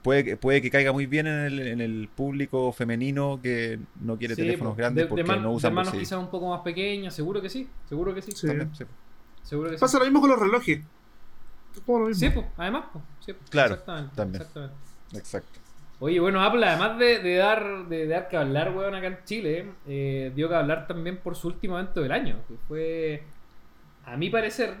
puede, 0.02 0.24
que- 0.24 0.36
puede 0.36 0.62
que 0.62 0.70
caiga 0.70 0.92
muy 0.92 1.06
bien 1.06 1.26
en 1.26 1.40
el, 1.40 1.60
en 1.60 1.80
el 1.80 2.08
público 2.14 2.72
femenino 2.72 3.38
que 3.42 3.78
no 4.00 4.16
quiere 4.16 4.34
Sí, 4.34 4.42
teléfonos 4.42 4.76
grandes 4.76 5.04
de, 5.04 5.08
porque 5.08 5.22
de 5.22 5.28
man- 5.28 5.42
no 5.42 5.50
de 5.50 5.54
usan 5.56 5.74
manos 5.74 5.92
quizás 5.92 6.18
un 6.18 6.30
poco 6.30 6.48
más 6.50 6.60
pequeñas, 6.62 7.14
seguro 7.14 7.40
que 7.42 7.48
sí, 7.50 7.68
seguro 7.88 8.14
que 8.14 8.22
sí, 8.22 8.32
Sí. 8.32 8.46
También, 8.46 8.74
sí. 8.74 8.84
seguro 9.42 9.70
que 9.70 9.76
sí. 9.76 9.80
Pasa 9.80 9.98
lo 9.98 10.04
mismo 10.04 10.20
con 10.20 10.30
los 10.30 10.38
relojes. 10.38 10.80
Lo 11.86 11.98
mismo. 12.00 12.14
Sí, 12.14 12.30
pues, 12.34 12.46
además, 12.56 12.84
pues, 12.92 13.04
sí, 13.20 13.32
po, 13.32 13.38
Claro, 13.50 13.74
exactamente, 13.74 14.16
también. 14.16 14.42
exactamente. 14.42 14.76
Exacto. 15.14 15.58
Oye, 16.00 16.18
bueno, 16.18 16.42
Apple, 16.42 16.64
además 16.66 16.98
de, 16.98 17.18
de 17.18 17.34
dar 17.36 17.86
de, 17.88 18.06
dar 18.06 18.28
que 18.28 18.36
hablar, 18.38 18.74
weón, 18.74 18.94
acá 18.94 19.06
en 19.06 19.18
Chile, 19.24 19.66
eh, 19.86 20.32
dio 20.34 20.48
que 20.48 20.54
hablar 20.54 20.86
también 20.86 21.18
por 21.18 21.36
su 21.36 21.48
último 21.48 21.78
evento 21.78 22.00
del 22.00 22.10
año, 22.12 22.36
que 22.48 22.54
fue, 22.66 23.22
a 24.06 24.16
mi 24.16 24.30
parecer, 24.30 24.74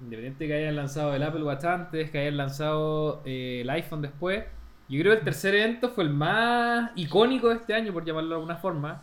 independiente 0.00 0.44
de 0.44 0.48
que 0.48 0.54
hayan 0.56 0.74
lanzado 0.76 1.14
el 1.14 1.22
Apple 1.22 1.44
Watch 1.44 1.64
antes, 1.64 2.10
que 2.10 2.18
hayan 2.18 2.36
lanzado 2.36 3.22
eh, 3.24 3.60
el 3.62 3.70
iPhone 3.70 4.02
después, 4.02 4.44
yo 4.88 5.00
creo 5.00 5.12
que 5.12 5.18
el 5.18 5.24
tercer 5.24 5.54
evento 5.54 5.90
fue 5.90 6.04
el 6.04 6.10
más 6.10 6.90
icónico 6.94 7.48
de 7.48 7.56
este 7.56 7.74
año, 7.74 7.92
por 7.92 8.04
llamarlo 8.04 8.30
de 8.30 8.34
alguna 8.36 8.56
forma, 8.56 9.02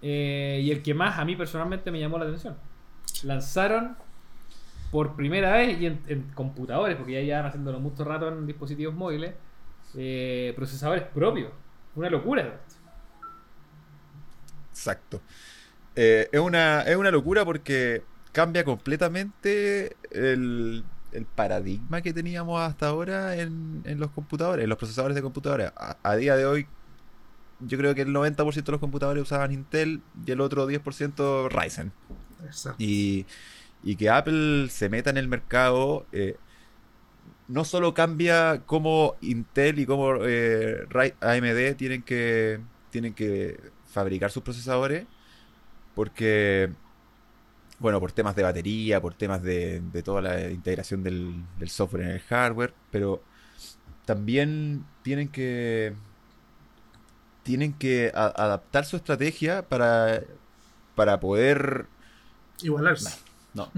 eh, 0.00 0.60
y 0.62 0.70
el 0.70 0.82
que 0.82 0.94
más 0.94 1.18
a 1.18 1.24
mí 1.24 1.34
personalmente 1.34 1.90
me 1.90 1.98
llamó 1.98 2.18
la 2.18 2.26
atención. 2.26 2.56
Lanzaron 3.24 3.96
por 4.90 5.16
primera 5.16 5.52
vez 5.52 5.80
y 5.80 5.86
en, 5.86 6.30
computadores, 6.34 6.96
porque 6.96 7.14
ya 7.14 7.20
llevan 7.20 7.46
haciéndolo 7.46 7.80
mucho 7.80 8.04
rato 8.04 8.28
en 8.28 8.46
dispositivos 8.46 8.94
móviles, 8.94 9.34
eh, 9.96 10.52
procesadores 10.54 11.02
propios. 11.04 11.50
Una 11.96 12.10
locura. 12.10 12.60
Exacto. 14.70 15.20
Eh, 15.96 16.28
es, 16.30 16.40
una, 16.40 16.82
es 16.82 16.96
una 16.96 17.10
locura 17.10 17.44
porque 17.44 18.02
cambia 18.32 18.64
completamente 18.64 19.96
el, 20.10 20.84
el 21.14 21.26
paradigma 21.26 22.02
que 22.02 22.12
teníamos 22.12 22.60
hasta 22.60 22.88
ahora 22.88 23.36
en, 23.36 23.82
en 23.84 24.00
los 24.00 24.10
computadores, 24.10 24.64
en 24.64 24.68
los 24.68 24.78
procesadores 24.78 25.14
de 25.14 25.22
computadores. 25.22 25.72
A, 25.76 25.96
a 26.02 26.16
día 26.16 26.36
de 26.36 26.46
hoy, 26.46 26.66
yo 27.60 27.78
creo 27.78 27.94
que 27.94 28.02
el 28.02 28.08
90% 28.08 28.64
de 28.64 28.72
los 28.72 28.80
computadores 28.80 29.22
usaban 29.22 29.52
Intel 29.52 30.02
y 30.26 30.30
el 30.30 30.40
otro 30.40 30.68
10% 30.68 31.48
Ryzen. 31.48 31.92
Exacto. 32.44 32.82
Y, 32.82 33.26
y 33.82 33.96
que 33.96 34.10
Apple 34.10 34.68
se 34.70 34.88
meta 34.88 35.10
en 35.10 35.16
el 35.16 35.28
mercado, 35.28 36.06
eh, 36.12 36.36
no 37.48 37.64
solo 37.64 37.94
cambia 37.94 38.62
cómo 38.66 39.16
Intel 39.20 39.78
y 39.78 39.86
cómo 39.86 40.16
eh, 40.22 40.86
AMD 41.20 41.76
tienen 41.76 42.02
que, 42.02 42.60
tienen 42.90 43.14
que 43.14 43.60
fabricar 43.86 44.30
sus 44.30 44.42
procesadores, 44.42 45.06
porque, 45.94 46.72
bueno, 47.78 48.00
por 48.00 48.12
temas 48.12 48.36
de 48.36 48.42
batería, 48.42 49.00
por 49.00 49.14
temas 49.14 49.42
de, 49.42 49.82
toda 50.04 50.22
la 50.22 50.50
integración 50.50 51.02
del, 51.02 51.44
software 51.66 52.04
en 52.04 52.10
el 52.10 52.20
hardware, 52.20 52.74
pero 52.90 53.22
también 54.04 54.84
tienen 55.02 55.28
que 55.28 55.94
tienen 57.42 57.74
que 57.74 58.10
adaptar 58.14 58.86
su 58.86 58.96
estrategia 58.96 59.68
para, 59.68 60.22
para 60.94 61.20
poder 61.20 61.86
igualarse. 62.62 63.18
No, 63.54 63.70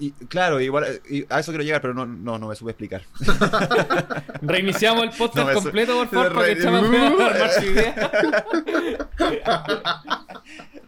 y, 0.00 0.10
claro, 0.26 0.60
igual 0.60 1.00
a 1.28 1.38
eso 1.38 1.52
quiero 1.52 1.62
llegar, 1.62 1.80
pero 1.80 1.94
no, 1.94 2.04
no, 2.04 2.36
no 2.36 2.48
me 2.48 2.56
supe 2.56 2.72
explicar. 2.72 3.02
Reiniciamos 4.42 5.04
el 5.04 5.10
podcast 5.10 5.54
completo, 5.54 5.96
por 5.98 6.08
favor, 6.08 6.34
para 6.34 6.46
que 6.46 6.52
echamos 6.52 6.82
a 7.20 7.48
su 7.52 7.64
idea. 7.64 8.44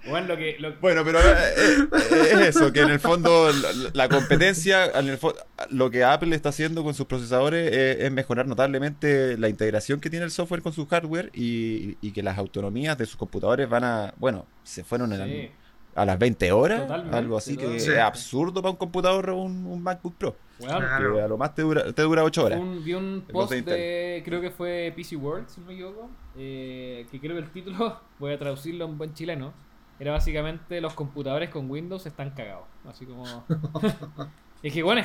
bueno, 0.08 0.26
lo 0.26 0.36
que, 0.36 0.56
bueno, 0.80 1.04
pero 1.04 1.20
eh, 1.20 1.34
eh, 1.56 2.30
es 2.32 2.56
eso, 2.56 2.72
que 2.72 2.80
en 2.80 2.90
el 2.90 2.98
fondo 2.98 3.48
la, 3.94 4.08
competencia, 4.08 4.86
en 4.86 5.08
el 5.08 5.20
lo 5.70 5.88
que 5.92 6.02
Apple 6.02 6.34
está 6.34 6.48
haciendo 6.48 6.82
con 6.82 6.94
sus 6.94 7.06
procesadores 7.06 7.72
es, 7.72 8.10
mejorar 8.10 8.48
notablemente 8.48 9.38
la 9.38 9.48
integración 9.48 10.00
que 10.00 10.10
tiene 10.10 10.24
el 10.24 10.32
software 10.32 10.62
con 10.62 10.72
su 10.72 10.88
hardware 10.88 11.30
y, 11.32 11.96
y, 12.00 12.10
que 12.10 12.24
las 12.24 12.38
autonomías 12.38 12.98
de 12.98 13.06
sus 13.06 13.14
computadores 13.14 13.68
van 13.68 13.84
a, 13.84 14.14
bueno, 14.16 14.46
se 14.64 14.82
fueron 14.82 15.12
en 15.12 15.20
el 15.20 15.50
a 15.96 16.04
las 16.04 16.18
20 16.18 16.52
horas, 16.52 16.90
algo 16.90 17.38
así 17.38 17.56
que 17.56 17.76
es 17.76 17.88
absurdo 17.88 18.60
para 18.60 18.70
un 18.70 18.76
computador 18.76 19.30
o 19.30 19.38
un, 19.38 19.82
MacBook 19.82 20.14
Pro. 20.16 20.36
Que 20.58 20.66
a 20.66 21.28
lo 21.28 21.36
más 21.36 21.54
te 21.54 21.62
dura, 21.62 21.92
te 21.92 22.02
dura 22.02 22.22
8 22.22 22.44
horas. 22.44 22.60
vi 22.84 22.94
un 22.94 23.24
post 23.30 23.52
de, 23.52 24.22
creo 24.24 24.40
que 24.40 24.50
fue 24.50 24.92
PC 24.94 25.16
World, 25.16 25.48
si 25.48 25.60
no 25.60 25.66
me 25.66 25.74
equivoco, 25.74 26.10
eh, 26.36 27.06
que 27.10 27.18
creo 27.18 27.34
que 27.34 27.42
el 27.42 27.50
título, 27.50 28.00
voy 28.18 28.32
a 28.32 28.38
traducirlo 28.38 28.84
en 28.84 28.98
buen 28.98 29.14
chileno, 29.14 29.52
era 29.98 30.12
básicamente 30.12 30.80
los 30.80 30.92
computadores 30.92 31.48
con 31.48 31.70
Windows 31.70 32.04
están 32.04 32.30
cagados. 32.30 32.66
Así 32.86 33.06
como... 33.06 33.24
es 34.62 34.72
que 34.72 34.82
bueno, 34.82 35.02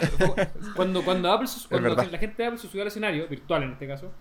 cuando, 0.76 1.04
cuando, 1.04 1.32
Apple, 1.32 1.48
cuando 1.70 1.96
la 1.96 2.18
gente 2.18 2.44
de 2.44 2.46
Apple 2.48 2.60
se 2.60 2.68
subió 2.68 2.82
al 2.82 2.90
escenario, 2.90 3.28
virtual 3.28 3.64
en 3.64 3.72
este 3.72 3.88
caso, 3.88 4.12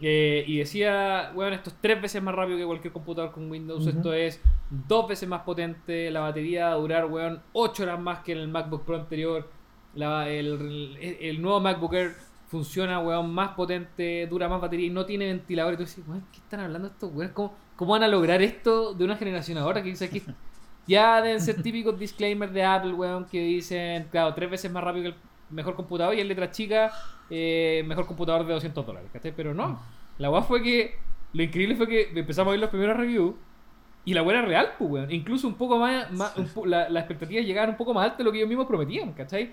eh, 0.00 0.44
y 0.46 0.58
decía, 0.58 1.30
bueno, 1.34 1.54
esto 1.54 1.70
es 1.70 1.76
tres 1.80 2.00
veces 2.00 2.22
más 2.22 2.34
rápido 2.34 2.56
que 2.58 2.64
cualquier 2.64 2.92
computador 2.92 3.32
con 3.32 3.50
Windows, 3.50 3.86
esto 3.86 4.12
es 4.14 4.40
dos 4.70 5.08
veces 5.08 5.28
más 5.28 5.42
potente, 5.42 6.10
la 6.10 6.20
batería 6.20 6.68
va 6.68 6.72
a 6.72 6.76
durar, 6.76 7.06
weón, 7.06 7.42
ocho 7.52 7.82
horas 7.82 8.00
más 8.00 8.20
que 8.20 8.32
en 8.32 8.38
el 8.38 8.48
MacBook 8.48 8.84
Pro 8.84 8.96
anterior, 8.96 9.48
el, 9.94 11.38
nuevo 11.42 11.60
MacBook 11.60 11.94
Air 11.94 12.14
funciona, 12.46 13.00
weón, 13.00 13.32
más 13.32 13.50
potente, 13.50 14.26
dura 14.26 14.48
más 14.48 14.60
batería 14.60 14.86
y 14.86 14.90
no 14.90 15.04
tiene 15.04 15.26
ventilador. 15.26 15.74
Y 15.74 15.76
tú 15.76 15.82
dices, 15.82 16.04
weón, 16.06 16.24
¿qué 16.32 16.38
están 16.38 16.60
hablando 16.60 16.88
estos 16.88 17.12
weón? 17.12 17.32
¿Cómo, 17.32 17.54
¿Cómo, 17.76 17.92
van 17.92 18.02
a 18.02 18.08
lograr 18.08 18.42
esto 18.42 18.94
de 18.94 19.04
una 19.04 19.16
generación 19.16 19.58
ahora? 19.58 19.82
Que 19.82 19.90
dice 19.90 20.06
aquí, 20.06 20.22
ya 20.86 21.20
deben 21.20 21.40
ser 21.40 21.62
típicos 21.62 21.98
disclaimers 21.98 22.52
de 22.52 22.64
Apple, 22.64 22.94
weón, 22.94 23.26
que 23.26 23.40
dicen, 23.40 24.08
claro, 24.10 24.34
tres 24.34 24.50
veces 24.50 24.70
más 24.70 24.82
rápido 24.82 25.02
que 25.02 25.08
el 25.08 25.29
mejor 25.50 25.74
computador 25.74 26.14
y 26.14 26.20
en 26.20 26.28
letra 26.28 26.50
chica, 26.50 26.92
eh, 27.28 27.82
mejor 27.86 28.06
computador 28.06 28.46
de 28.46 28.52
200 28.52 28.86
dólares, 28.86 29.10
¿cachai? 29.12 29.32
Pero 29.34 29.54
no. 29.54 29.80
La 30.18 30.30
weá 30.30 30.42
fue 30.42 30.62
que. 30.62 30.94
Lo 31.32 31.42
increíble 31.42 31.76
fue 31.76 31.86
que 31.86 32.10
empezamos 32.14 32.48
a 32.48 32.50
ver 32.52 32.60
los 32.60 32.70
primeros 32.70 32.96
reviews 32.96 33.34
y 34.04 34.14
la 34.14 34.22
weá 34.22 34.38
era 34.38 34.46
real, 34.46 34.72
pues, 34.78 34.90
weón. 34.90 35.10
Incluso 35.10 35.46
un 35.46 35.54
poco 35.54 35.78
más. 35.78 36.08
la, 36.64 36.88
las 36.88 37.02
expectativas 37.02 37.44
llegaban 37.44 37.70
un 37.70 37.76
poco 37.76 37.94
más 37.94 38.04
altas 38.04 38.18
de 38.18 38.24
lo 38.24 38.32
que 38.32 38.38
ellos 38.38 38.48
mismos 38.48 38.66
prometían, 38.66 39.12
¿cachai? 39.12 39.52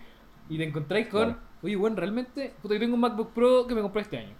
Y 0.50 0.58
te 0.58 0.64
encontráis 0.64 1.08
con. 1.08 1.38
Oye, 1.62 1.76
weón, 1.76 1.98
realmente. 1.98 2.54
Puta, 2.62 2.74
yo 2.74 2.80
tengo 2.80 2.95
un 2.95 3.02
MacBook 3.02 3.32
Pro 3.34 3.68
que 3.68 3.76
me 3.76 3.82
compré 3.82 4.02
este 4.02 4.18
año. 4.18 4.36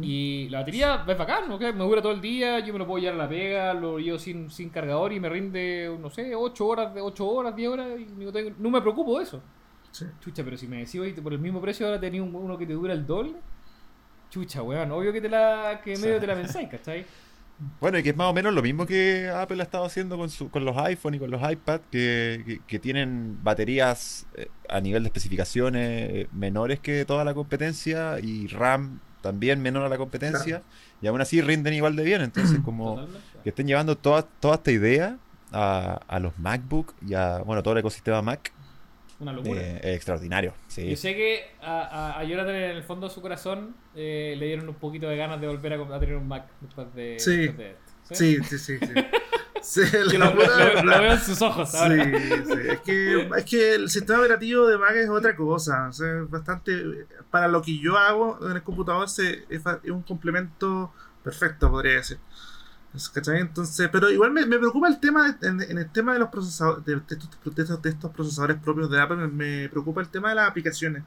Y 0.00 0.48
la 0.48 0.60
batería 0.60 1.04
es 1.06 1.18
bacán, 1.18 1.50
¿ok? 1.50 1.60
me 1.60 1.84
dura 1.84 2.00
todo 2.00 2.12
el 2.12 2.20
día, 2.20 2.60
yo 2.60 2.72
me 2.72 2.78
lo 2.78 2.86
puedo 2.86 3.00
llevar 3.02 3.16
a 3.16 3.24
la 3.24 3.28
pega, 3.28 3.74
lo 3.74 3.98
llevo 3.98 4.16
sin, 4.16 4.48
sin 4.48 4.70
cargador 4.70 5.12
y 5.12 5.18
me 5.18 5.28
rinde, 5.28 5.94
no 6.00 6.08
sé, 6.08 6.36
8 6.36 6.66
horas, 6.66 6.92
8 6.96 7.28
horas, 7.28 7.56
10 7.56 7.68
horas 7.68 7.88
y 7.98 8.04
no, 8.04 8.30
no 8.58 8.70
me 8.70 8.80
preocupo 8.80 9.18
de 9.18 9.24
eso. 9.24 9.42
Chucha, 9.92 10.42
pero 10.42 10.56
si 10.56 10.66
me 10.66 10.78
decís, 10.78 11.00
oye, 11.00 11.12
por 11.14 11.32
el 11.32 11.38
mismo 11.38 11.60
precio 11.60 11.86
ahora 11.86 12.00
tenés 12.00 12.20
uno 12.20 12.56
que 12.56 12.66
te 12.66 12.72
dura 12.72 12.92
el 12.94 13.06
doble. 13.06 13.34
Chucha, 14.30 14.62
weón, 14.62 14.90
obvio 14.90 15.12
que 15.12 15.20
te 15.20 15.28
la 15.28 15.80
que 15.84 15.96
medio 15.98 16.18
te 16.18 16.26
la 16.26 16.34
pensáis, 16.34 16.68
¿cachai? 16.68 17.06
Bueno, 17.80 17.98
y 17.98 18.02
que 18.02 18.10
es 18.10 18.16
más 18.16 18.26
o 18.26 18.32
menos 18.32 18.52
lo 18.54 18.62
mismo 18.62 18.86
que 18.86 19.28
Apple 19.28 19.60
ha 19.60 19.64
estado 19.64 19.84
haciendo 19.84 20.16
con, 20.16 20.30
su, 20.30 20.50
con 20.50 20.64
los 20.64 20.76
iPhone 20.78 21.14
y 21.14 21.18
con 21.20 21.30
los 21.30 21.48
iPad, 21.48 21.80
que, 21.92 22.60
que, 22.66 22.78
tienen 22.80 23.38
baterías 23.44 24.26
eh, 24.34 24.48
a 24.68 24.80
nivel 24.80 25.04
de 25.04 25.08
especificaciones 25.08 26.10
eh, 26.10 26.28
menores 26.32 26.80
que 26.80 27.04
toda 27.04 27.24
la 27.24 27.34
competencia 27.34 28.18
y 28.20 28.48
RAM 28.48 29.00
también 29.20 29.62
menor 29.62 29.84
a 29.84 29.88
la 29.88 29.96
competencia, 29.96 30.62
y 31.00 31.06
aún 31.06 31.20
así 31.20 31.40
rinden 31.40 31.74
igual 31.74 31.94
de 31.94 32.02
bien. 32.02 32.22
Entonces, 32.22 32.58
como 32.64 33.06
que 33.44 33.50
estén 33.50 33.68
llevando 33.68 33.96
toda, 33.96 34.22
toda 34.22 34.56
esta 34.56 34.72
idea 34.72 35.18
a, 35.52 36.00
a 36.08 36.18
los 36.18 36.36
MacBook 36.40 36.94
y 37.06 37.14
a 37.14 37.38
bueno, 37.38 37.62
todo 37.62 37.74
el 37.74 37.78
ecosistema 37.78 38.22
Mac 38.22 38.52
una 39.22 39.32
locura. 39.32 39.60
Eh, 39.60 39.94
extraordinario, 39.94 40.54
sí. 40.68 40.88
Yo 40.88 40.96
sé 40.96 41.14
que 41.14 41.44
a, 41.62 42.18
a, 42.18 42.24
Jonathan 42.24 42.54
en 42.54 42.70
el 42.76 42.82
fondo 42.82 43.08
de 43.08 43.14
su 43.14 43.22
corazón 43.22 43.74
eh, 43.94 44.34
le 44.38 44.46
dieron 44.46 44.68
un 44.68 44.74
poquito 44.74 45.08
de 45.08 45.16
ganas 45.16 45.40
de 45.40 45.46
volver 45.46 45.74
a, 45.74 46.00
tener 46.00 46.16
un 46.16 46.28
Mac 46.28 46.46
después 46.60 46.94
de, 46.94 47.18
sí. 47.18 47.50
Sí, 48.10 48.38
sí, 48.42 48.58
sí, 48.58 48.78
sí. 48.78 48.88
lo, 50.18 50.34
veo 50.34 51.12
en 51.12 51.20
sus 51.20 51.40
ojos 51.40 51.70
Sí, 51.70 51.78
sí. 51.78 52.58
Es 52.68 52.80
que, 52.80 53.28
es 53.36 53.44
que 53.44 53.74
el 53.76 53.88
sistema 53.88 54.18
operativo 54.18 54.66
de 54.66 54.76
Mac 54.76 54.94
es 54.96 55.08
otra 55.08 55.36
cosa. 55.36 55.88
O 55.88 55.92
sea, 55.92 56.26
bastante. 56.28 57.06
Para 57.30 57.48
lo 57.48 57.62
que 57.62 57.78
yo 57.78 57.96
hago 57.96 58.38
en 58.42 58.56
el 58.56 58.62
computador 58.62 59.04
es, 59.04 59.18
es 59.48 59.90
un 59.90 60.02
complemento 60.02 60.92
perfecto, 61.22 61.70
podría 61.70 61.94
decir. 61.94 62.18
Entonces, 62.94 63.88
pero 63.90 64.10
igual 64.10 64.32
me, 64.32 64.44
preocupa 64.44 64.86
el 64.88 65.00
tema, 65.00 65.38
en, 65.40 65.60
el 65.60 65.90
tema 65.90 66.12
de 66.12 66.18
los 66.18 66.28
procesadores, 66.28 66.84
de, 66.84 67.00
estos, 67.88 68.10
procesadores 68.10 68.58
propios 68.58 68.90
de 68.90 69.00
Apple, 69.00 69.16
me, 69.28 69.68
preocupa 69.70 70.02
el 70.02 70.08
tema 70.08 70.28
de 70.28 70.34
las 70.34 70.50
aplicaciones. 70.50 71.02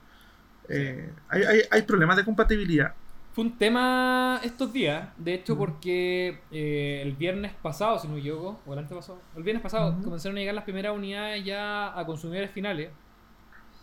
Eh, 0.68 1.12
hay, 1.30 1.82
problemas 1.84 2.18
de 2.18 2.26
compatibilidad. 2.26 2.94
Fue 3.34 3.44
un 3.44 3.58
tema 3.58 4.40
estos 4.44 4.74
días, 4.74 5.10
de 5.18 5.36
hecho, 5.36 5.58
porque 5.58 6.40
eh, 6.52 7.02
el 7.04 7.14
viernes 7.14 7.54
pasado, 7.62 8.00
si 8.00 8.08
no 8.08 8.14
me 8.14 8.20
equivoco, 8.20 8.60
o 8.66 8.74
el 8.74 8.80
antepasado, 8.80 9.22
el 9.36 9.44
viernes 9.44 9.62
pasado 9.62 9.96
comenzaron 10.04 10.38
a 10.38 10.40
llegar 10.40 10.56
las 10.56 10.64
primeras 10.64 10.96
unidades 10.96 11.46
ya 11.46 11.98
a 12.00 12.06
consumidores 12.06 12.50
finales. 12.50 12.90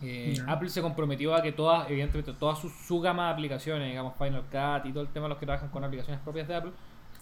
Eh, 0.00 0.34
Apple 0.48 0.70
se 0.70 0.82
comprometió 0.82 1.36
a 1.36 1.42
que 1.42 1.53
todas, 1.53 1.88
evidentemente, 1.88 2.32
toda 2.32 2.57
su, 2.57 2.68
su 2.68 3.00
gama 3.00 3.26
de 3.26 3.32
aplicaciones, 3.34 3.88
digamos 3.88 4.14
Final 4.16 4.42
Cut 4.50 4.86
y 4.86 4.92
todo 4.92 5.05
el 5.05 5.11
tema 5.11 5.26
de 5.26 5.28
los 5.28 5.38
que 5.38 5.46
trabajan 5.46 5.68
con 5.68 5.84
aplicaciones 5.84 6.20
propias 6.22 6.48
de 6.48 6.57
Apple, 6.57 6.72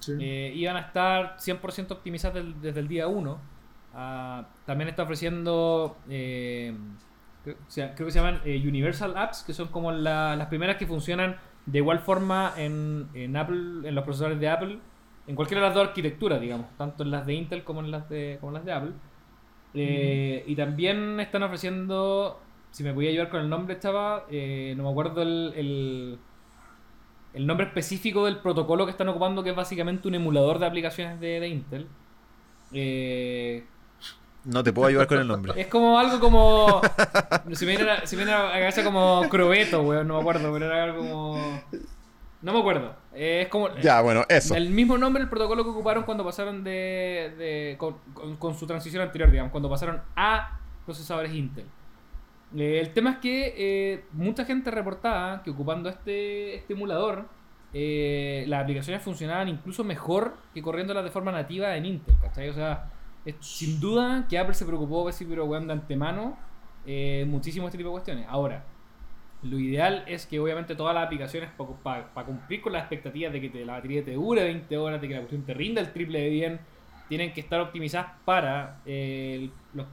eh, 0.09 0.53
iban 0.55 0.77
a 0.77 0.81
estar 0.81 1.37
100% 1.37 1.91
optimizadas 1.93 2.45
desde 2.61 2.81
el 2.81 2.89
día 2.89 3.07
1. 3.07 3.39
Ah, 3.95 4.49
también 4.67 4.89
está 4.89 5.03
ofreciendo, 5.03 5.97
eh, 6.09 6.75
creo, 7.43 7.57
que 7.97 8.11
se 8.11 8.19
llaman 8.19 8.41
eh, 8.45 8.63
Universal 8.67 9.17
Apps, 9.17 9.43
que 9.43 9.53
son 9.53 9.69
como 9.69 9.93
las 9.93 10.47
primeras 10.47 10.77
que 10.77 10.87
funcionan 10.87 11.37
de 11.67 11.79
igual 11.79 12.01
forma 12.01 12.55
en, 12.57 13.37
Apple, 13.37 13.89
en 13.89 13.95
los 13.95 14.05
procesadores 14.05 14.41
de 14.41 14.49
Apple, 14.49 14.79
en 15.27 15.37
cualquiera 15.37 15.63
de 15.63 15.69
las 15.69 15.75
dos 15.75 15.89
arquitecturas, 15.89 16.41
digamos, 16.41 16.67
tanto 16.77 17.03
en 17.03 17.11
las 17.11 17.27
de 17.27 17.35
Intel 17.35 17.65
como 17.65 17.81
en 17.81 17.91
las 17.91 18.09
de, 18.09 18.39
como 18.41 18.53
las 18.53 18.65
de 18.65 18.73
Apple. 18.73 18.93
Y 19.75 20.57
también 20.57 21.21
están 21.21 21.43
ofreciendo, 21.43 22.41
si 22.71 22.83
me 22.83 22.93
voy 22.93 23.07
a 23.07 23.11
ayudar 23.11 23.29
con 23.29 23.41
el 23.41 23.49
nombre, 23.49 23.75
estaba, 23.75 24.27
no 24.31 24.83
me 24.83 24.91
acuerdo 24.91 25.23
el 25.23 26.19
nombre 27.35 27.66
específico 27.66 28.24
del 28.24 28.39
protocolo 28.39 28.85
que 28.87 28.93
están 28.93 29.09
ocupando, 29.09 29.43
que 29.43 29.51
es 29.51 29.57
básicamente 29.57 30.09
un 30.09 30.14
emulador 30.14 30.59
de 30.59 30.66
aplicaciones 30.66 31.20
de, 31.20 31.49
Intel. 31.49 31.87
Eh, 32.72 33.64
no 34.45 34.64
te 34.64 34.72
puedo 34.72 34.89
ayudar 34.89 35.07
con 35.07 35.18
el 35.18 35.28
nombre. 35.28 35.61
Es 35.61 35.66
como 35.66 35.99
algo 35.99 36.18
como. 36.18 36.81
Si 37.53 37.66
me 37.66 37.76
viene 37.76 37.91
a, 37.91 38.07
si 38.07 38.16
viene 38.16 38.33
a 38.33 38.51
cabeza 38.53 38.83
como 38.85 39.22
Crobeto, 39.28 39.83
weón, 39.83 40.09
no 40.09 40.14
me 40.14 40.20
acuerdo, 40.20 40.53
pero 40.53 40.66
era 40.66 40.85
algo 40.85 40.99
como. 40.99 41.62
No 42.43 42.55
me 42.55 42.59
acuerdo. 42.59 42.95
es 43.12 43.49
como. 43.49 43.68
Ya, 43.76 44.01
bueno, 44.01 44.24
eso. 44.28 44.55
El 44.55 44.70
mismo 44.70 44.97
nombre, 44.97 45.22
el 45.22 45.28
protocolo 45.28 45.62
que 45.62 45.70
ocuparon 45.70 46.05
cuando 46.05 46.24
pasaron 46.24 46.64
de. 46.64 47.35
de 47.37 47.76
con, 47.78 47.97
con, 48.39 48.55
su 48.55 48.66
transición 48.66 49.03
anterior, 49.03 49.31
digamos, 49.31 49.53
cuando 49.53 49.68
pasaron 49.68 50.01
a 50.16 50.59
procesadores 50.87 51.35
Intel. 51.35 51.66
Eh, 52.57 52.81
el 52.81 52.93
tema 52.93 53.13
es 53.13 53.19
que 53.19 53.55
eh, 53.57 54.05
mucha 54.13 54.45
gente 54.45 54.71
reportaba 54.71 55.43
que 55.43 55.51
ocupando 55.51 55.89
este, 55.89 56.57
este 56.57 56.73
emulador, 56.73 57.29
eh, 57.73 58.45
las 58.49 58.63
aplicaciones 58.63 59.03
funcionaban 59.03 59.49
incluso 59.49 59.85
mejor 59.85 60.37
que 60.53 60.61
corriéndolas 60.63 61.05
de 61.05 61.11
forma 61.11 61.31
nativa 61.31 61.77
en 61.77 61.87
Intel, 61.87 62.17
¿cachai? 62.21 62.49
O 62.49 62.53
sea, 62.53 62.91
sin 63.39 63.79
duda 63.79 64.27
que 64.29 64.39
Apple 64.39 64.55
se 64.55 64.67
preocupó, 64.67 65.07
decir, 65.07 65.29
pero 65.29 65.45
weón, 65.45 65.69
de 65.69 65.75
antemano, 65.75 66.37
muchísimo 67.27 67.67
este 67.69 67.79
tipo 67.79 67.91
de 67.91 67.93
cuestiones. 67.93 68.27
Ahora, 68.29 68.65
lo 69.43 69.59
ideal 69.59 70.05
es 70.09 70.27
que 70.27 70.41
obviamente 70.41 70.75
todas 70.75 70.95
las 70.95 71.07
aplicaciones, 71.07 71.51
para 71.85 72.27
cumplir 72.27 72.61
con 72.61 72.73
las 72.73 72.83
expectativas 72.83 73.33
de 73.33 73.41
que 73.41 73.65
la 73.65 73.75
batería 73.75 74.05
te 74.05 74.15
dure 74.15 74.43
20 74.43 74.77
horas, 74.77 75.01
de 75.01 75.07
que 75.07 75.15
la 75.15 75.21
cuestión 75.21 75.45
te 75.45 75.55
rinda 75.55 75.81
el 75.81 75.93
triple 75.93 76.21
de 76.23 76.31
bien, 76.31 76.61
tienen 77.09 77.33
que 77.33 77.41
estar 77.41 77.61
optimizadas 77.61 78.13
para 78.25 78.81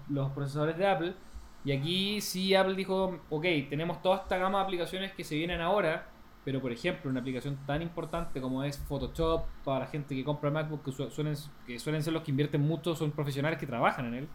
los 0.10 0.32
procesadores 0.32 0.78
de 0.78 0.88
Apple 0.88 1.14
Y 1.68 1.74
aquí 1.74 2.22
sí 2.22 2.56
Apple 2.56 2.76
dijo, 2.76 3.20
ok, 3.30 3.46
tenemos 3.70 4.02
toda 4.02 4.20
esta 4.20 4.38
gama 4.38 4.60
de 4.60 4.64
aplicaciones 4.64 5.12
que 5.12 5.26
se 5.26 5.36
vienen 5.36 5.60
ahora, 5.60 6.08
pero 6.46 6.62
por 6.62 6.72
ejemplo, 6.72 7.12
una 7.12 7.20
aplicación 7.20 7.58
tan 7.66 7.82
importante 7.82 8.40
como 8.40 8.64
es 8.64 8.78
Photoshop, 8.78 9.44
para 9.66 9.80
la 9.80 9.88
gente 9.88 10.16
que 10.16 10.24
compra 10.24 10.50
MacBook, 10.50 10.86
que 10.86 10.94
suelen, 10.94 11.36
que 11.66 11.78
suelen 11.78 12.02
ser 12.02 12.14
los 12.14 12.24
que 12.24 12.32
invierten 12.32 12.62
mucho, 12.62 12.96
son 12.96 13.12
profesionales 13.12 13.60
que 13.60 13.68
trabajan 13.68 14.06
en 14.06 14.14
él, 14.14 14.28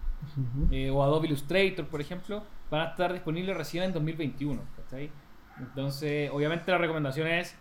eh, 0.72 0.90
o 0.90 1.02
Adobe 1.02 1.26
Illustrator, 1.26 1.86
por 1.86 2.02
ejemplo, 2.02 2.42
van 2.70 2.82
a 2.82 2.90
estar 2.90 3.10
disponibles 3.10 3.56
recién 3.56 3.84
en 3.84 3.94
2021. 3.94 4.60
¿cachai? 4.76 5.10
Entonces, 5.58 6.28
obviamente 6.34 6.70
la 6.70 6.76
recomendación 6.76 7.28
es, 7.28 7.56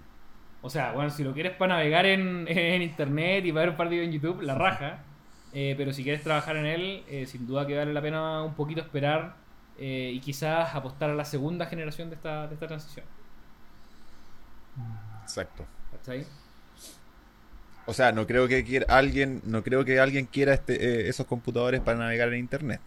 o 0.62 0.70
sea, 0.70 0.92
bueno, 0.92 1.12
si 1.12 1.24
lo 1.24 1.32
quieres 1.32 1.56
para 1.56 1.76
navegar 1.76 2.06
en, 2.06 2.46
en 2.50 2.82
internet 2.82 3.46
y 3.46 3.54
para 3.54 3.62
ver 3.62 3.70
un 3.70 3.78
par 3.78 3.88
de 3.88 3.96
videos 3.96 4.08
en 4.08 4.20
YouTube, 4.20 4.42
la 4.42 4.56
raja. 4.56 5.04
Eh, 5.54 5.76
pero 5.78 5.94
si 5.94 6.04
quieres 6.04 6.24
trabajar 6.24 6.58
en 6.58 6.66
él, 6.66 7.04
eh, 7.08 7.26
sin 7.26 7.48
duda 7.48 7.66
que 7.66 7.78
vale 7.78 7.94
la 7.94 8.02
pena 8.02 8.44
un 8.44 8.54
poquito 8.54 8.82
esperar 8.82 9.40
eh, 9.78 10.12
y 10.14 10.20
quizás 10.20 10.74
apostar 10.76 11.10
a 11.10 11.16
la 11.16 11.26
segunda 11.26 11.66
generación 11.66 12.10
de 12.10 12.16
esta, 12.16 12.48
de 12.48 12.54
esta 12.54 12.68
transición. 12.68 13.06
Exacto. 15.24 15.66
¿Cachai? 15.92 16.26
O 17.86 17.94
sea, 17.94 18.12
no 18.12 18.28
creo 18.28 18.48
que 18.48 18.64
quiera, 18.64 18.86
alguien, 18.90 19.42
no 19.46 19.64
creo 19.64 19.84
que 19.84 20.00
alguien 20.00 20.26
quiera 20.26 20.54
este, 20.54 20.76
eh, 20.76 21.10
esos 21.10 21.26
computadores 21.26 21.82
para 21.82 21.98
navegar 21.98 22.30
en 22.30 22.40
internet. 22.40 22.80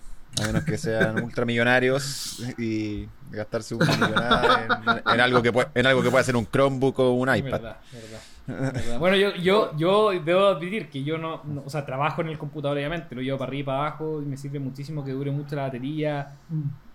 A 0.42 0.46
menos 0.46 0.64
que 0.64 0.76
sean 0.78 1.22
ultramillonarios 1.22 2.40
y 2.58 3.08
gastarse 3.30 3.76
una 3.76 3.86
millonada 3.86 5.02
en, 5.06 5.12
en 5.14 5.20
algo 5.20 5.42
que 5.42 5.52
puede, 5.52 5.68
en 5.74 5.86
algo 5.86 6.02
que 6.02 6.10
pueda 6.10 6.24
ser 6.24 6.34
un 6.34 6.46
Chromebook 6.46 6.98
o 6.98 7.12
un 7.12 7.28
iPad. 7.34 7.50
Verdad, 7.50 7.80
verdad, 7.92 8.20
verdad. 8.46 8.98
Bueno, 8.98 9.16
yo, 9.16 9.34
yo, 9.36 9.76
yo 9.76 10.10
debo 10.20 10.46
admitir 10.48 10.90
que 10.90 11.02
yo 11.02 11.16
no, 11.18 11.42
no- 11.44 11.62
o 11.64 11.70
sea, 11.70 11.86
trabajo 11.86 12.20
en 12.20 12.28
el 12.28 12.38
computador 12.38 12.76
obviamente, 12.76 13.14
lo 13.14 13.22
llevo 13.22 13.38
para 13.38 13.48
arriba 13.48 13.60
y 13.62 13.64
para 13.66 13.78
abajo 13.78 14.20
y 14.22 14.26
me 14.26 14.36
sirve 14.36 14.58
muchísimo 14.58 15.04
que 15.04 15.12
dure 15.12 15.30
mucho 15.30 15.56
la 15.56 15.62
batería. 15.62 16.36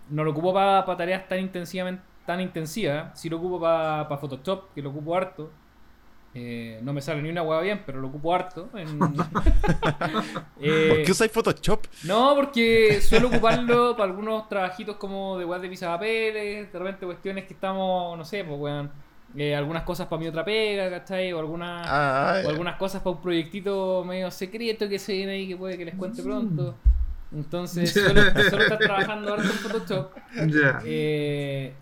No 0.09 0.23
lo 0.23 0.31
ocupo 0.31 0.53
para 0.53 0.85
tareas 0.97 1.27
tan 1.27 1.39
intensivamente, 1.39 2.03
tan 2.25 2.39
intensivas, 2.41 3.19
sí 3.19 3.29
lo 3.29 3.37
ocupo 3.37 3.59
para 3.59 4.05
Photoshop, 4.17 4.73
que 4.75 4.81
lo 4.81 4.89
ocupo 4.91 5.15
harto. 5.15 5.49
Eh, 6.35 6.79
no 6.83 6.93
me 6.93 7.01
sale 7.01 7.23
ni 7.23 7.29
una 7.29 7.41
hueá 7.41 7.59
bien, 7.61 7.81
pero 7.85 7.99
lo 7.99 8.07
ocupo 8.09 8.35
harto. 8.35 8.69
en- 8.75 8.99
Eh, 10.61 10.87
¿Por 10.89 11.03
qué 11.03 11.11
usáis 11.11 11.31
Photoshop? 11.31 11.85
no, 12.03 12.35
porque 12.35 13.01
suelo 13.01 13.29
ocuparlo 13.29 13.95
para 13.95 14.09
algunos 14.11 14.47
trabajitos 14.49 14.97
como 14.97 15.37
de 15.39 15.45
web 15.45 15.61
de 15.61 15.75
papeles, 15.77 16.71
de 16.71 16.79
repente 16.79 17.05
cuestiones 17.05 17.45
que 17.45 17.53
estamos, 17.53 18.17
no 18.17 18.25
sé, 18.25 18.43
pues 18.43 18.59
weón, 18.59 18.91
eh, 19.35 19.55
algunas 19.55 19.83
cosas 19.83 20.07
para 20.07 20.19
mi 20.19 20.27
otra 20.27 20.43
pega, 20.43 20.89
¿cachai? 20.89 21.31
O 21.33 21.39
algunas, 21.39 21.85
Ah, 21.87 22.41
o 22.45 22.49
algunas 22.49 22.75
cosas 22.77 23.01
para 23.01 23.15
un 23.15 23.21
proyectito 23.21 24.03
medio 24.05 24.31
secreto 24.31 24.89
que 24.89 24.99
se 24.99 25.13
viene 25.13 25.33
ahí 25.33 25.47
que 25.47 25.57
puede 25.57 25.77
que 25.77 25.85
les 25.85 25.95
cuente 25.95 26.23
pronto. 26.23 26.75
Entonces, 27.31 27.91
suelo, 27.93 28.21
suelo 28.31 28.63
estar 28.63 28.79
trabajando 28.79 29.29
ahora 29.29 29.43
con 29.43 29.51
Photoshop. 29.51 30.11
Ya. 30.47 30.81
Eh, 30.83 31.73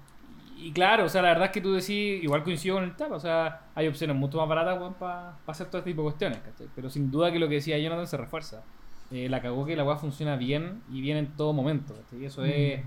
y 0.58 0.72
claro, 0.72 1.06
o 1.06 1.10
sea, 1.10 1.22
la 1.22 1.30
verdad 1.30 1.46
es 1.46 1.52
que 1.52 1.62
tú 1.62 1.74
decís, 1.74 2.22
igual 2.24 2.44
coincido 2.44 2.76
con 2.76 2.84
el 2.84 2.96
TAP, 2.96 3.12
o 3.12 3.20
sea, 3.20 3.62
hay 3.76 3.88
opciones 3.88 4.16
mucho 4.16 4.40
más 4.40 4.50
baratas 4.50 4.78
para 5.00 5.38
hacer 5.46 5.68
todo 5.68 5.78
este 5.78 5.92
tipo 5.92 6.02
de 6.02 6.06
cuestiones, 6.08 6.40
¿cachai? 6.40 6.68
Pero 6.76 6.90
sin 6.90 7.10
duda 7.12 7.32
que 7.32 7.40
lo 7.40 7.48
que 7.48 7.56
decía 7.56 7.78
Jonathan 7.78 8.08
se 8.08 8.18
refuerza. 8.18 8.64
Eh, 9.12 9.30
la 9.30 9.42
cagó 9.42 9.66
que 9.66 9.76
la 9.78 9.86
weá 9.86 9.96
funciona 9.96 10.36
bien 10.36 10.82
y 10.92 11.00
bien 11.00 11.16
en 11.16 11.28
todo 11.38 11.54
momento, 11.54 11.96
¿cachai? 11.96 12.24
Y 12.24 12.26
eso 12.26 12.44
es, 12.44 12.82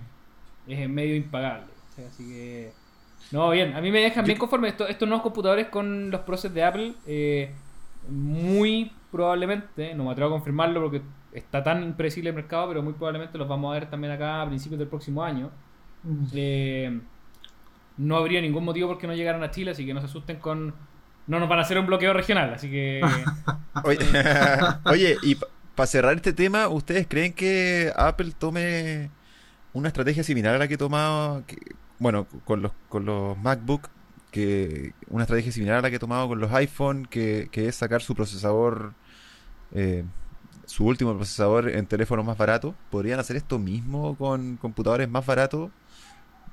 es 0.67 0.89
medio 0.91 1.17
impagable, 1.17 1.69
¿cachai? 1.89 2.05
Así 2.07 2.27
que. 2.29 2.73
No, 3.33 3.51
bien, 3.51 3.75
a 3.75 3.81
mí 3.81 3.91
me 3.91 4.01
dejan 4.01 4.25
bien 4.25 4.39
conforme 4.39 4.69
esto, 4.69 4.89
estos 4.89 5.09
nuevos 5.09 5.23
computadores 5.23 5.69
con 5.69 6.11
los 6.11 6.21
procesos 6.23 6.53
de 6.55 6.65
Apple. 6.65 6.95
eh, 7.07 7.55
muy 8.09 8.91
probablemente, 9.13 9.95
no 9.95 10.05
me 10.05 10.11
atrevo 10.13 10.31
a 10.31 10.33
confirmarlo 10.35 10.81
porque 10.83 11.03
está 11.33 11.63
tan 11.63 11.83
impredecible 11.83 12.31
el 12.31 12.37
mercado, 12.37 12.69
pero 12.69 12.83
muy 12.83 12.95
probablemente 12.95 13.37
los 13.39 13.47
vamos 13.47 13.71
a 13.71 13.75
ver 13.79 13.91
también 13.91 14.13
acá 14.13 14.43
a 14.43 14.47
principios 14.49 14.79
del 14.79 14.89
próximo 14.89 15.23
año. 15.23 15.51
Eh, 16.35 16.99
no 17.99 18.17
habría 18.17 18.41
ningún 18.41 18.65
motivo 18.65 18.89
por 18.89 18.99
qué 18.99 19.07
no 19.07 19.15
llegaran 19.15 19.43
a 19.43 19.51
Chile, 19.51 19.73
así 19.73 19.85
que 19.85 19.93
no 19.95 20.01
se 20.01 20.07
asusten 20.07 20.39
con. 20.39 20.75
No 21.27 21.39
nos 21.39 21.49
van 21.49 21.59
a 21.59 21.63
hacer 21.63 21.79
un 21.79 21.87
bloqueo 21.87 22.13
regional, 22.13 22.55
así 22.55 22.71
que. 22.71 23.01
Oye, 23.85 23.99
oye, 24.87 25.17
y 25.23 25.37
para 25.75 25.87
cerrar 25.87 26.15
este 26.15 26.33
tema, 26.33 26.69
¿ustedes 26.69 27.07
creen 27.09 27.33
que 27.33 27.93
Apple 27.97 28.33
tome 28.39 29.11
una 29.73 29.89
estrategia 29.89 30.23
similar 30.23 30.55
a 30.55 30.59
la 30.59 30.69
que 30.69 30.77
tomaba, 30.77 31.43
que- 31.47 31.57
bueno, 32.01 32.27
con 32.45 32.63
los, 32.63 32.73
con 32.89 33.05
los 33.05 33.39
MacBook, 33.39 33.89
que 34.33 34.95
una 35.09 35.25
estrategia 35.25 35.53
similar 35.53 35.79
a 35.79 35.83
la 35.83 35.91
que 35.91 35.97
ha 35.97 36.01
tomado 36.01 36.27
con 36.27 36.41
los 36.41 36.51
iPhone, 36.53 37.07
que, 37.07 37.49
que 37.53 37.69
es 37.69 37.77
sacar 37.77 38.01
su 38.01 38.15
procesador, 38.15 38.95
eh, 39.73 40.05
su 40.65 40.87
último 40.87 41.15
procesador 41.15 41.69
en 41.69 41.87
teléfonos 41.87 42.25
más 42.25 42.39
baratos? 42.39 42.75
¿Podrían 42.91 43.21
hacer 43.21 43.37
esto 43.37 43.59
mismo 43.59 44.17
con 44.17 44.57
computadores 44.57 45.09
más 45.09 45.27
baratos? 45.27 45.71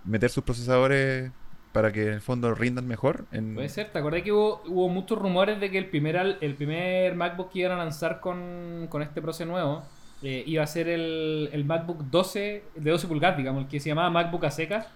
¿Meter 0.04 0.30
sus 0.30 0.44
procesadores 0.44 1.32
para 1.72 1.92
que 1.92 2.08
en 2.08 2.14
el 2.14 2.22
fondo 2.22 2.54
rindan 2.54 2.88
mejor? 2.88 3.26
Puede 3.26 3.70
ser, 3.70 3.92
¿te 3.92 4.00
acordás 4.00 4.24
que 4.24 4.34
hubo, 4.34 4.62
hubo 4.68 4.90
muchos 4.90 5.18
rumores 5.18 5.60
de 5.60 5.72
que 5.72 5.78
el 5.78 5.90
primer, 5.90 6.38
el 6.42 6.56
primer 6.56 7.16
MacBook 7.16 7.52
que 7.52 7.60
iban 7.60 7.72
a 7.74 7.78
lanzar 7.78 8.20
con, 8.20 8.88
con 8.90 9.02
este 9.02 9.22
proceso 9.22 9.50
nuevo 9.50 9.84
eh, 10.24 10.44
iba 10.48 10.64
a 10.64 10.68
ser 10.68 10.90
el, 10.90 11.50
el 11.54 11.64
MacBook 11.64 12.06
12, 12.10 12.64
de 12.76 12.92
12 12.92 13.08
pulgadas, 13.08 13.38
digamos, 13.38 13.64
el 13.64 13.70
que 13.70 13.80
se 13.80 13.90
llamaba 13.90 14.10
MacBook 14.10 14.46
a 14.46 14.52
secas. 14.52 14.88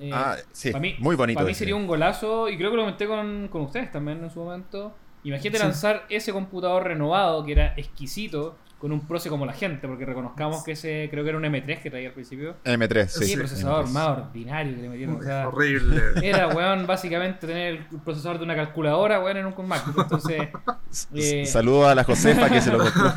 Eh, 0.00 0.10
Ah, 0.12 0.36
sí, 0.52 0.70
pa' 0.72 0.78
mí- 0.80 0.96
muy 0.98 1.16
bonito. 1.16 1.36
Para 1.38 1.46
mí 1.48 1.54
sería 1.54 1.76
un 1.76 1.86
golazo, 1.86 2.48
y 2.48 2.56
creo 2.56 2.70
que 2.70 2.76
lo 2.76 2.82
comenté 2.82 3.06
con, 3.06 3.48
con 3.48 3.62
ustedes 3.62 3.90
también 3.92 4.22
en 4.22 4.30
su 4.30 4.40
momento. 4.40 4.94
Imagínate 5.24 5.58
Sí. 5.58 5.62
lanzar 5.64 6.04
ese 6.08 6.32
computador 6.32 6.84
renovado 6.84 7.44
que 7.44 7.52
era 7.52 7.74
exquisito 7.76 8.56
con 8.82 8.90
un 8.90 9.06
proce 9.06 9.28
como 9.28 9.46
la 9.46 9.52
gente, 9.52 9.86
porque 9.86 10.04
reconozcamos 10.04 10.64
que 10.64 10.72
ese 10.72 11.06
creo 11.08 11.22
que 11.22 11.28
era 11.28 11.38
un 11.38 11.44
M3 11.44 11.80
que 11.80 11.88
traía 11.88 12.08
al 12.08 12.14
principio. 12.14 12.56
M3, 12.64 13.06
sí. 13.06 13.26
Sí, 13.26 13.36
procesador 13.36 13.86
M3. 13.86 13.90
más 13.90 14.08
ordinario 14.08 14.74
que 14.74 14.82
le 14.82 14.88
metieron. 14.88 15.16
o 15.18 15.22
sea, 15.22 15.46
Horrible. 15.54 16.00
era, 16.20 16.48
weón, 16.48 16.84
básicamente 16.84 17.46
tener 17.46 17.74
el 17.74 18.00
procesador 18.00 18.38
de 18.38 18.44
una 18.44 18.56
calculadora, 18.56 19.20
weón, 19.20 19.36
en 19.36 19.46
un 19.46 19.68
MacBook. 19.68 19.98
Entonces, 20.02 20.48
eh, 21.14 21.46
Saludo 21.46 21.86
a 21.86 21.94
la 21.94 22.02
Josefa 22.02 22.50
que 22.50 22.60
se 22.60 22.72
lo 22.72 22.78
compró. 22.78 23.12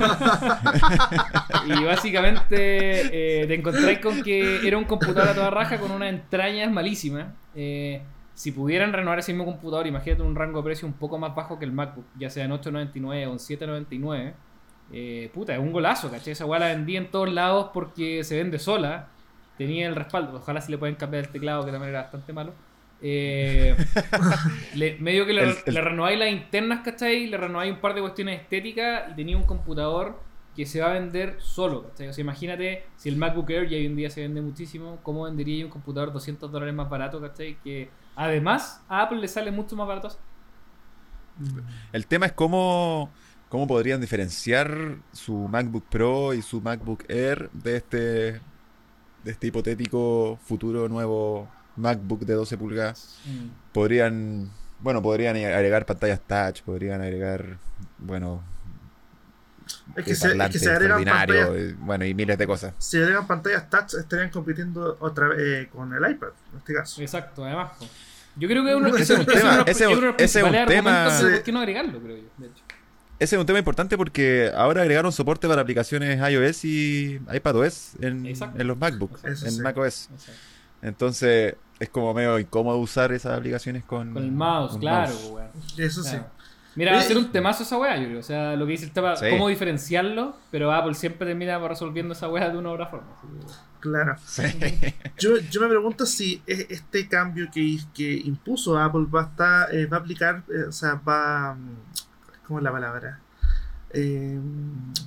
y 1.66 1.84
básicamente 1.84 3.41
eh, 3.41 3.47
te 3.47 3.55
encontráis 3.55 3.97
con 3.97 4.22
que 4.22 4.68
era 4.68 4.78
un 4.78 4.86
computador 4.86 5.30
a 5.30 5.34
toda 5.34 5.49
raja 5.49 5.80
con 5.80 5.89
unas 5.89 6.09
entrañas 6.09 6.72
malísimas. 6.72 7.34
Eh, 7.55 8.03
si 8.36 8.51
pudieran 8.51 8.93
renovar 8.93 9.18
ese 9.18 9.34
mismo 9.34 9.45
computador, 9.45 9.88
imagínate 9.88 10.22
un 10.22 10.36
rango 10.36 10.59
de 10.59 10.66
precio 10.66 10.88
un 10.88 10.93
poco 10.93 11.18
más 11.18 11.34
bajo 11.34 11.57
que 11.57 11.66
el 11.66 11.72
MacBook, 11.72 12.05
ya 12.20 12.30
sea 12.30 12.45
en 12.45 12.51
8.99 12.51 13.03
o 13.03 13.32
en 13.32 13.39
7.99. 13.39 14.34
Eh, 14.92 15.30
puta, 15.34 15.54
es 15.54 15.60
un 15.60 15.72
golazo, 15.72 16.10
¿cachai? 16.12 16.34
Esa 16.34 16.46
weá 16.46 16.60
la 16.60 16.68
vendí 16.68 16.96
en 16.98 17.10
todos 17.12 17.32
lados 17.32 17.72
porque 17.74 18.24
se 18.24 18.38
vende 18.38 18.60
sola. 18.60 19.08
Tenía 19.58 19.88
el 19.88 19.96
respaldo. 19.96 20.38
Ojalá 20.38 20.62
si 20.62 20.72
le 20.72 20.78
pueden 20.78 20.96
cambiar 20.96 21.26
el 21.26 21.32
teclado, 21.32 21.66
que 21.66 21.72
también 21.72 21.90
era 21.92 22.04
bastante 22.04 22.34
malo. 22.34 22.54
Eh, 23.02 23.76
le- 24.76 24.98
medio 25.00 25.26
que 25.26 25.34
le, 25.34 25.44
El- 25.44 25.56
el- 25.66 25.74
le 25.74 25.82
renováis 25.82 26.20
las 26.20 26.30
internas, 26.30 26.82
¿cachai? 26.84 27.28
Le 27.28 27.38
renováis 27.38 27.72
un 27.74 27.80
par 27.80 27.94
de 27.94 28.02
cuestiones 28.02 28.42
estéticas 28.42 29.12
y 29.12 29.16
tenía 29.16 29.38
un 29.38 29.44
computador 29.44 30.20
que 30.56 30.66
se 30.66 30.80
va 30.80 30.92
a 30.92 30.94
vender 30.94 31.36
solo, 31.40 31.84
¿cachai? 31.90 32.08
O 32.08 32.14
sea, 32.14 32.22
imagínate 32.22 32.86
si 32.96 33.10
el 33.10 33.18
MacBook 33.18 33.50
Air 33.50 33.68
ya 33.68 33.78
hoy 33.78 33.86
en 33.88 33.96
día 33.98 34.10
se 34.10 34.22
vende 34.22 34.42
muchísimo, 34.42 35.00
¿cómo 35.04 35.24
vendería 35.24 35.60
yo 35.60 35.66
un 35.66 35.72
computador 35.72 36.14
200 36.14 36.50
dólares 36.52 36.74
más 36.74 36.90
barato, 36.90 37.20
¿cachai? 37.20 37.58
Que 37.64 37.90
además 38.16 38.82
a 38.88 39.02
Apple 39.02 39.20
le 39.20 39.28
sale 39.28 39.52
mucho 39.52 39.76
más 39.76 39.88
barato. 39.88 40.10
El 41.92 42.08
tema 42.08 42.28
es 42.28 42.32
cómo, 42.32 43.10
cómo 43.50 43.68
podrían 43.68 44.02
diferenciar 44.02 44.98
su 45.14 45.34
MacBook 45.48 45.86
Pro 45.89 46.34
y 46.34 46.41
su 46.41 46.62
MacBook 46.62 47.04
Air 47.08 47.50
de 47.54 47.78
este, 47.78 47.98
de 47.98 48.41
este 49.32 49.48
hipotético 49.48 50.38
futuro 50.46 50.89
nuevo 50.89 51.50
MacBook 51.78 52.22
de 52.22 52.34
12 52.34 52.58
pulgadas. 52.58 53.20
Mm. 53.26 53.48
Podrían, 53.74 54.52
bueno, 54.80 55.02
podrían 55.02 55.36
agregar 55.38 55.86
pantallas 55.86 56.22
touch, 56.28 56.62
podrían 56.64 57.02
agregar, 57.02 57.58
bueno, 57.98 58.43
Es 59.96 60.06
que, 60.06 60.12
eh, 60.12 60.16
se, 60.16 60.32
es 60.38 60.50
que 60.52 60.60
se 60.60 60.70
agregan 60.72 61.04
pantallas. 61.04 61.50
eh, 61.54 61.76
bueno, 61.80 62.06
y 62.06 62.14
miles 62.14 62.38
de 62.38 62.48
cosas. 62.48 62.74
Si 62.78 62.98
agregan 62.98 63.26
pantallas 63.28 63.70
touch, 63.70 63.93
estarían 63.96 64.30
compitiendo 64.30 64.98
otra 65.00 65.30
vez 65.30 65.39
eh, 65.39 65.70
con 65.72 65.93
el 65.93 66.12
iPad, 66.12 66.30
en 66.54 66.58
este 66.60 66.74
caso. 66.74 67.02
Exacto, 67.02 67.46
además. 67.46 67.72
Yo 68.38 68.50
creo 68.50 68.66
que 68.66 68.76
uno, 68.76 68.88
Ese 68.89 69.04
ese 69.04 69.14
es 69.14 69.20
un 69.20 69.26
tema, 69.26 69.39
uno 69.41 69.52
de 69.52 69.58
los- 69.58 69.68
ese 69.70 69.84
es 69.86 70.43
un- 70.46 70.52
tema- 70.68 71.06
de 71.06 71.12
Sí. 71.18 71.24
por 71.24 71.43
qué 71.43 71.52
no 71.54 71.60
agregarlo, 71.60 72.00
creo 72.02 72.18
yo, 72.18 72.24
de 72.38 72.48
hecho. 72.48 72.64
Ese 73.18 73.36
es 73.36 73.39
un 73.39 73.45
tema 73.45 73.59
importante 73.59 73.97
porque 73.97 74.51
ahora 74.55 74.82
agregaron 74.82 75.11
soporte 75.11 75.47
para 75.47 75.61
aplicaciones 75.61 76.20
iOS 76.32 76.66
y 76.66 77.22
iPadOS 77.34 77.93
en, 78.01 78.26
en 78.26 78.68
los 78.68 78.78
MacBooks, 78.78 79.24
en 79.24 79.38
sí. 79.38 79.61
macOS. 79.61 80.09
Exacto. 80.11 80.34
Entonces 80.82 81.55
es 81.80 81.89
como 81.89 82.13
medio 82.13 82.38
incómodo 82.39 82.78
usar 82.78 83.11
esas 83.11 83.38
aplicaciones 83.38 83.84
con, 83.84 84.13
Con 84.13 84.24
el 84.24 84.32
mouse, 84.32 84.78
claro, 84.78 85.13
mouse. 85.13 85.30
weón. 85.32 85.49
Eso 85.78 86.03
sí. 86.03 86.18
Mira, 86.76 86.91
va 86.91 86.99
a 86.99 87.01
ser 87.03 87.18
un 87.18 87.32
temazo 87.32 87.63
esa 87.63 87.78
weá, 87.78 87.95
yo 87.97 88.05
creo. 88.07 88.20
O 88.20 88.24
sea, 88.24 88.55
lo 88.57 88.66
que 88.66 88.74
dice 88.74 88.84
el 88.86 88.91
tema, 88.91 89.16
Sí. 89.16 89.28
cómo 89.30 89.47
diferenciarlo, 89.47 90.36
pero 90.51 90.74
Apple 90.74 90.93
siempre 90.93 91.26
termina 91.26 91.57
resolviendo 91.66 92.13
esa 92.13 92.28
weá 92.28 92.49
de 92.49 92.57
una 92.57 92.70
u 92.70 92.74
otra 92.74 92.88
forma. 92.88 93.07
Claro. 93.80 94.16
Sí. 94.26 94.41
Yo, 95.18 95.38
yo 95.38 95.61
me 95.61 95.68
pregunto 95.70 96.05
si 96.05 96.41
este 96.47 97.07
cambio 97.07 97.47
que, 97.53 97.78
que 97.93 98.13
impuso 98.13 98.78
Apple 98.78 99.05
va 99.13 99.22
a, 99.22 99.26
estar, 99.26 99.74
eh, 99.76 99.86
va 99.86 99.97
a 99.97 99.99
aplicar, 100.01 100.43
eh, 100.49 100.63
o 100.68 100.72
sea, 100.74 100.95
va. 100.95 101.55
¿Cómo 102.48 102.60
es 102.60 102.64
la 102.64 102.72
palabra? 102.72 103.20
eh, 103.98 104.38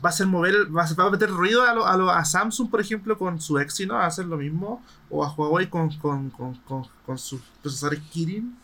va 0.03 0.09
a 0.09 0.13
hacer 0.13 0.27
mover, 0.27 0.55
va 0.75 0.85
a, 0.85 0.95
va 0.95 1.05
a 1.09 1.11
meter 1.11 1.29
ruido 1.29 1.63
a, 1.63 1.75
lo- 1.75 1.87
a, 1.87 1.97
lo- 1.97 2.11
a 2.11 2.25
Samsung, 2.25 2.71
por 2.71 2.81
ejemplo, 2.81 3.19
con 3.19 3.39
su 3.41 3.59
Exynos, 3.59 3.97
a 3.99 4.07
hacer 4.07 4.25
lo 4.25 4.39
mismo, 4.39 4.83
o 5.11 5.25
a 5.25 5.31
Huawei 5.35 5.69
con, 5.69 5.91
con, 5.99 6.31
con, 6.31 6.55
con, 6.67 6.85
con 7.05 7.19
sus 7.19 7.41
procesadores 7.63 8.01
Kirin. 8.11 8.57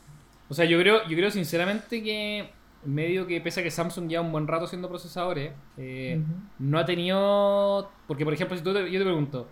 O 0.49 0.55
sea, 0.55 0.64
yo 0.64 0.79
creo, 0.79 1.03
yo 1.09 1.16
creo 1.16 1.31
sinceramente 1.31 2.03
que 2.03 2.51
medio 2.87 3.27
que 3.27 3.41
pese 3.41 3.61
a 3.61 3.62
que 3.62 3.70
Samsung 3.70 4.09
lleva 4.09 4.22
un 4.22 4.33
buen 4.33 4.47
rato 4.47 4.64
haciendo 4.64 4.89
procesadores, 4.89 5.53
eh, 5.77 6.22
no 6.59 6.79
ha 6.79 6.85
tenido... 6.87 7.91
Porque, 8.07 8.25
por 8.25 8.33
ejemplo, 8.33 8.57
si 8.57 8.62
tú 8.62 8.72
te- 8.72 8.91
yo 8.91 8.99
te 8.99 9.05
pregunto, 9.05 9.49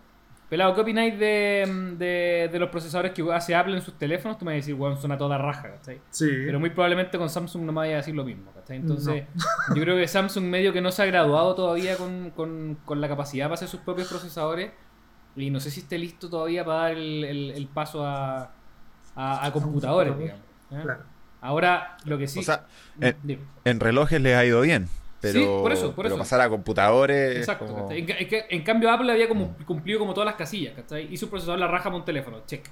Pelado, 0.53 0.75
¿qué 0.75 0.83
opináis 0.83 1.19
de, 1.19 1.95
de, 1.97 2.51
de 2.53 2.59
los 2.59 2.69
procesadores 2.69 3.13
que 3.13 3.25
hace 3.33 3.55
Apple 3.55 3.75
en 3.75 3.81
sus 3.81 3.97
teléfonos? 3.97 4.37
Tú 4.37 4.45
me 4.45 4.51
vas 4.51 4.57
a 4.57 4.61
decir, 4.61 4.75
bueno, 4.75 4.99
son 4.99 5.11
a 5.11 5.17
toda 5.17 5.39
raja, 5.39 5.71
¿cachai? 5.77 5.99
Sí. 6.11 6.29
Pero 6.45 6.61
muy 6.61 6.69
probablemente 6.69 7.17
con 7.17 7.31
Samsung 7.31 7.63
no 7.63 7.73
me 7.73 7.77
vaya 7.79 7.95
a 7.95 7.97
decir 7.97 8.15
lo 8.15 8.23
mismo, 8.23 8.53
¿cachai? 8.53 8.77
Entonces, 8.77 9.25
yo 9.75 9.83
creo 9.83 9.97
que 9.97 10.07
Samsung 10.07 10.45
medio 10.45 10.75
que 10.75 10.83
no 10.83 10.93
se 10.93 11.01
ha 11.05 11.07
graduado 11.07 11.55
todavía 11.55 11.97
con, 11.97 12.33
con, 12.37 12.77
con 12.85 13.01
la 13.01 13.09
capacidad 13.09 13.47
para 13.47 13.55
hacer 13.55 13.69
sus 13.69 13.81
propios 13.81 14.09
procesadores 14.09 14.73
y 15.37 15.49
no 15.49 15.59
sé 15.59 15.71
si 15.71 15.81
esté 15.81 15.97
listo 15.97 16.29
todavía 16.29 16.63
para 16.67 16.79
dar 16.81 16.93
el, 16.93 17.25
el- 17.25 17.51
el 17.53 17.67
paso 17.69 18.05
a, 18.05 18.51
a, 19.17 19.47
a 19.47 19.53
computadores, 19.55 20.13
computador. 20.13 20.19
digamos. 20.19 20.43
¿eh? 20.73 20.81
Claro. 20.83 21.03
Ahora, 21.41 21.97
lo 22.05 22.19
que 22.19 22.29
sí... 22.29 22.41
O 22.41 22.43
sea, 22.43 22.67
en, 23.01 23.17
Dime. 23.23 23.43
en 23.65 23.81
relojes 23.81 24.21
les 24.21 24.37
ha 24.37 24.45
ido 24.45 24.61
bien. 24.61 24.87
Pero, 25.23 25.41
Sí, 25.41 25.47
por 25.47 25.73
eso, 25.73 25.87
por 25.95 26.03
pero 26.05 26.09
eso. 26.17 26.19
pasar 26.19 26.41
a 26.43 26.49
computadores. 26.51 27.37
Exacto, 27.39 27.65
como-. 27.67 27.91
En, 27.91 28.05
ca- 28.05 28.19
en 28.19 28.29
ca- 28.29 28.45
en 28.51 28.63
cambio 28.63 28.91
Apple 28.91 29.11
había 29.11 29.29
como 29.29 29.57
cumplido 29.65 29.99
como 30.01 30.13
todas 30.13 30.27
las 30.27 30.35
casillas, 30.35 30.75
¿cachai? 30.75 31.07
Hice 31.11 31.25
un 31.25 31.31
procesador 31.31 31.61
la 31.61 31.69
raja 31.69 31.85
para 31.85 31.97
un 31.97 32.05
teléfono, 32.05 32.41
check. 32.47 32.67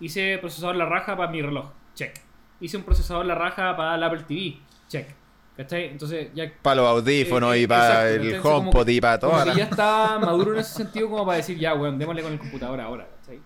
Hice 0.00 0.38
procesador 0.38 0.76
la 0.76 0.86
raja 0.86 1.16
para 1.16 1.30
mi 1.30 1.42
reloj, 1.42 1.66
check. 1.94 2.14
Hice 2.60 2.76
un 2.78 2.84
procesador 2.84 3.26
la 3.26 3.34
raja 3.34 3.76
para 3.76 3.96
el 3.96 4.02
Apple 4.04 4.22
TV, 4.26 4.56
check. 4.88 5.08
¿Cachai? 5.56 5.86
Entonces 5.86 6.28
ya 6.34 6.52
Para 6.62 6.76
los 6.82 6.86
audífonos 6.86 7.54
Eh, 7.54 7.58
eh, 7.58 7.62
y 7.62 7.66
para 7.66 8.10
exacto, 8.14 8.28
el 8.36 8.40
HomePod 8.46 8.88
y 8.88 9.00
para 9.00 9.18
como 9.18 9.32
todas 9.32 9.42
que 9.44 9.48
las- 9.48 9.56
ya 9.58 9.64
está 9.64 10.18
maduro 10.20 10.52
en 10.52 10.60
ese 10.60 10.74
sentido 10.74 11.08
como 11.10 11.24
para 11.26 11.38
decir, 11.38 11.58
ya, 11.58 11.74
weón, 11.74 11.98
démosle 11.98 12.22
con 12.22 12.32
el 12.32 12.38
computador 12.38 12.78
ahora, 12.80 13.08
¿cachai? 13.20 13.40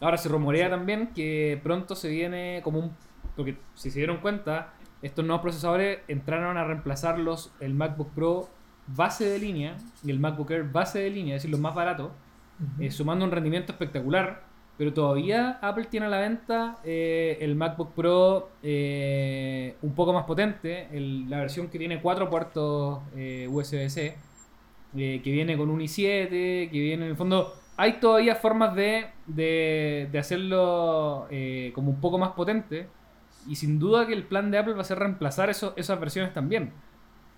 Ahora 0.00 0.18
se 0.18 0.28
rumorea 0.28 0.68
también 0.68 1.06
que 1.14 1.58
pronto 1.62 1.94
se 1.94 2.08
viene 2.08 2.60
como 2.62 2.80
un... 2.80 2.96
Porque 3.36 3.56
si 3.74 3.90
se 3.90 3.98
dieron 4.00 4.18
cuenta, 4.18 4.73
estos 5.04 5.24
nuevos 5.24 5.42
procesadores 5.42 6.00
entraron 6.08 6.56
a 6.56 6.64
reemplazar 6.64 7.18
los, 7.18 7.52
el 7.60 7.74
MacBook 7.74 8.10
Pro 8.14 8.48
base 8.86 9.24
de 9.26 9.38
línea 9.38 9.76
y 10.04 10.10
el 10.10 10.18
MacBook 10.20 10.50
Air 10.50 10.64
base 10.64 10.98
de 11.00 11.10
línea, 11.10 11.36
es 11.36 11.42
decir, 11.42 11.50
los 11.50 11.60
más 11.60 11.74
baratos, 11.74 12.10
eh, 12.80 12.90
sumando 12.90 13.24
un 13.24 13.30
rendimiento 13.30 13.72
espectacular. 13.72 14.42
Pero 14.76 14.92
todavía 14.92 15.58
Apple 15.62 15.84
tiene 15.84 16.06
a 16.06 16.08
la 16.08 16.18
venta 16.18 16.78
eh, 16.84 17.38
el 17.40 17.54
MacBook 17.54 17.92
Pro 17.94 18.50
eh, 18.62 19.76
un 19.82 19.94
poco 19.94 20.12
más 20.12 20.24
potente, 20.24 20.88
el- 20.92 21.30
la 21.30 21.38
versión 21.40 21.68
que 21.68 21.78
tiene 21.78 22.00
cuatro 22.02 22.28
puertos 22.28 22.98
USB-C, 23.48 24.16
que 24.94 25.20
viene 25.32 25.56
con 25.56 25.70
un 25.70 25.80
i7, 25.80 26.70
que 26.70 26.78
viene 26.80 27.04
en 27.04 27.10
el 27.10 27.16
fondo... 27.16 27.54
Hay 27.76 27.94
todavía 27.94 28.36
formas 28.36 28.76
de, 28.76 29.06
de, 29.26 30.08
de 30.12 30.18
hacerlo 30.18 31.26
como 31.74 31.90
un 31.90 32.00
poco 32.00 32.18
más 32.18 32.30
potente. 32.30 32.86
Y 33.46 33.56
sin 33.56 33.78
duda 33.78 34.06
que 34.06 34.12
el 34.14 34.24
plan 34.24 34.50
de 34.50 34.58
Apple 34.58 34.74
va 34.74 34.80
a 34.82 34.84
ser 34.84 34.98
reemplazar 34.98 35.50
esas 35.50 36.00
versiones 36.00 36.32
también. 36.32 36.72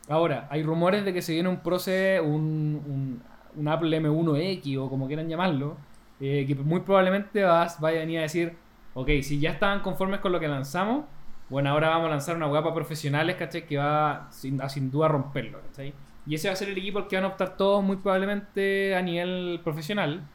Ahora, 0.09 0.47
hay 0.51 0.63
rumores 0.63 1.05
de 1.05 1.13
que 1.13 1.23
se 1.23 1.33
viene 1.33 1.49
un 1.49 1.59
Proce, 1.59 2.21
un, 2.21 2.83
un, 2.87 3.23
un 3.57 3.69
Apple 3.69 4.01
M1X 4.01 4.79
o 4.79 4.89
como 4.89 5.07
quieran 5.09 5.29
llamarlo, 5.29 5.77
eh, 6.21 6.45
que 6.47 6.55
muy 6.55 6.81
probablemente 6.81 7.43
vas, 7.43 7.81
vaya 7.81 7.99
a 7.99 8.01
venir 8.01 8.21
a 8.21 8.23
decir, 8.23 8.55
ok, 8.95 9.09
si 9.23 9.41
ya 9.41 9.51
estaban 9.51 9.81
conformes 9.81 10.21
con 10.21 10.33
lo 10.33 10.41
que 10.41 10.49
lanzamos, 10.49 11.05
bueno, 11.49 11.71
ahora 11.71 11.91
vamos 11.91 12.07
a 12.07 12.11
lanzar 12.11 12.37
una 12.37 12.51
para 12.51 12.75
profesionales, 12.75 13.37
¿cachai? 13.37 13.67
Que 13.67 13.77
va 13.77 14.29
sin, 14.31 14.61
a 14.61 14.69
sin 14.69 14.91
duda 14.91 15.09
romperlo, 15.09 15.61
¿cachai? 15.63 15.93
Y 16.27 16.35
ese 16.35 16.49
va 16.49 16.55
a 16.55 16.57
ser 16.57 16.71
el 16.71 16.79
equipo 16.79 16.99
al 16.99 17.07
que 17.07 17.17
van 17.17 17.25
a 17.25 17.29
optar 17.29 17.57
todos 17.57 17.85
muy 17.85 17.97
probablemente 17.97 18.97
a 18.97 19.03
nivel 19.03 19.61
profesional. 19.63 20.27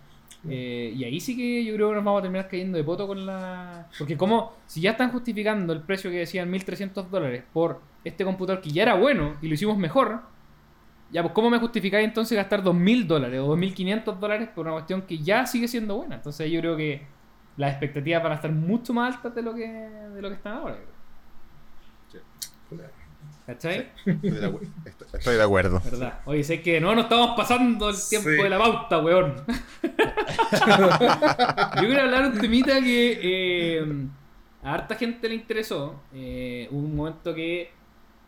Eh, 0.49 0.93
y 0.95 1.03
ahí 1.03 1.19
sí 1.19 1.37
que 1.37 1.63
yo 1.63 1.75
creo 1.75 1.89
que 1.89 1.95
nos 1.95 2.03
vamos 2.03 2.19
a 2.19 2.21
terminar 2.23 2.47
cayendo 2.47 2.77
de 2.77 2.83
poto 2.83 3.07
con 3.07 3.25
la... 3.25 3.87
Porque 3.97 4.17
como, 4.17 4.53
si 4.65 4.81
ya 4.81 4.91
están 4.91 5.11
justificando 5.11 5.71
el 5.73 5.81
precio 5.81 6.09
que 6.09 6.17
decían 6.17 6.51
1.300 6.51 7.09
dólares 7.09 7.43
por 7.53 7.81
este 8.03 8.23
computador 8.23 8.61
que 8.61 8.71
ya 8.71 8.83
era 8.83 8.95
bueno 8.95 9.35
y 9.41 9.47
lo 9.47 9.53
hicimos 9.53 9.77
mejor, 9.77 10.21
ya 11.11 11.21
pues 11.21 11.33
¿cómo 11.33 11.49
me 11.49 11.59
justificáis 11.59 12.07
entonces 12.07 12.35
gastar 12.35 12.63
2.000 12.63 13.05
dólares 13.05 13.39
o 13.39 13.55
2.500 13.55 14.17
dólares 14.17 14.49
por 14.55 14.65
una 14.65 14.73
cuestión 14.73 15.03
que 15.03 15.19
ya 15.19 15.45
sigue 15.45 15.67
siendo 15.67 15.97
buena? 15.97 16.15
Entonces 16.15 16.49
yo 16.49 16.59
creo 16.59 16.75
que 16.75 17.05
las 17.57 17.71
expectativas 17.71 18.23
van 18.23 18.31
a 18.31 18.35
estar 18.35 18.51
mucho 18.51 18.93
más 18.93 19.15
altas 19.15 19.35
de 19.35 19.41
lo 19.43 19.53
que, 19.53 19.67
de 19.67 20.21
lo 20.21 20.29
que 20.29 20.35
están 20.35 20.53
ahora. 20.53 20.77
¿Cachai? 23.51 23.89
Estoy 24.05 24.29
de 24.31 24.47
acu- 24.49 24.61
estoy- 24.85 25.07
estoy 25.19 25.35
de 25.35 25.43
acuerdo. 25.43 25.81
¿Verdad? 25.83 26.19
Oye, 26.25 26.43
sé 26.43 26.61
que 26.61 26.79
no 26.79 26.95
nos 26.95 27.03
estamos 27.05 27.35
pasando 27.35 27.89
el 27.89 27.95
tiempo 28.09 28.29
Sí. 28.29 28.35
de 28.37 28.49
la 28.49 28.57
pauta, 28.57 28.99
weón. 28.99 29.35
Yo 29.81 31.87
quiero 31.87 32.01
hablar 32.01 32.25
un 32.31 32.39
temita 32.39 32.79
que 32.81 33.19
eh, 33.21 33.85
a 34.63 34.73
harta 34.73 34.95
gente 34.95 35.27
le 35.27 35.35
interesó. 35.35 36.01
Eh, 36.13 36.67
hubo 36.71 36.79
un 36.79 36.95
momento 36.95 37.33
que 37.35 37.71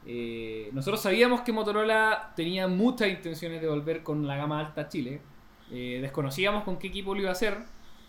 eh, 0.05 0.69
nosotros 0.73 1.01
sabíamos 1.01 1.41
que 1.41 1.53
Motorola 1.53 2.33
tenía 2.35 2.67
muchas 2.67 3.09
intenciones 3.09 3.61
de 3.61 3.67
volver 3.67 4.03
con 4.03 4.27
la 4.27 4.35
gama 4.35 4.59
alta 4.59 4.81
a 4.81 4.87
Chile. 4.89 5.21
Eh, 5.71 5.99
desconocíamos 6.01 6.63
con 6.63 6.77
qué 6.77 6.87
equipo 6.87 7.13
lo 7.15 7.21
iba 7.21 7.29
a 7.29 7.33
hacer. 7.33 7.57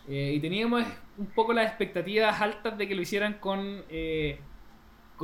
y 0.09 0.39
teníamos 0.41 0.83
un 1.17 1.27
poco 1.27 1.53
las 1.53 1.67
expectativas 1.69 2.41
altas 2.41 2.77
de 2.77 2.89
que 2.89 2.95
lo 2.95 3.03
hicieran 3.03 3.35
con, 3.35 3.83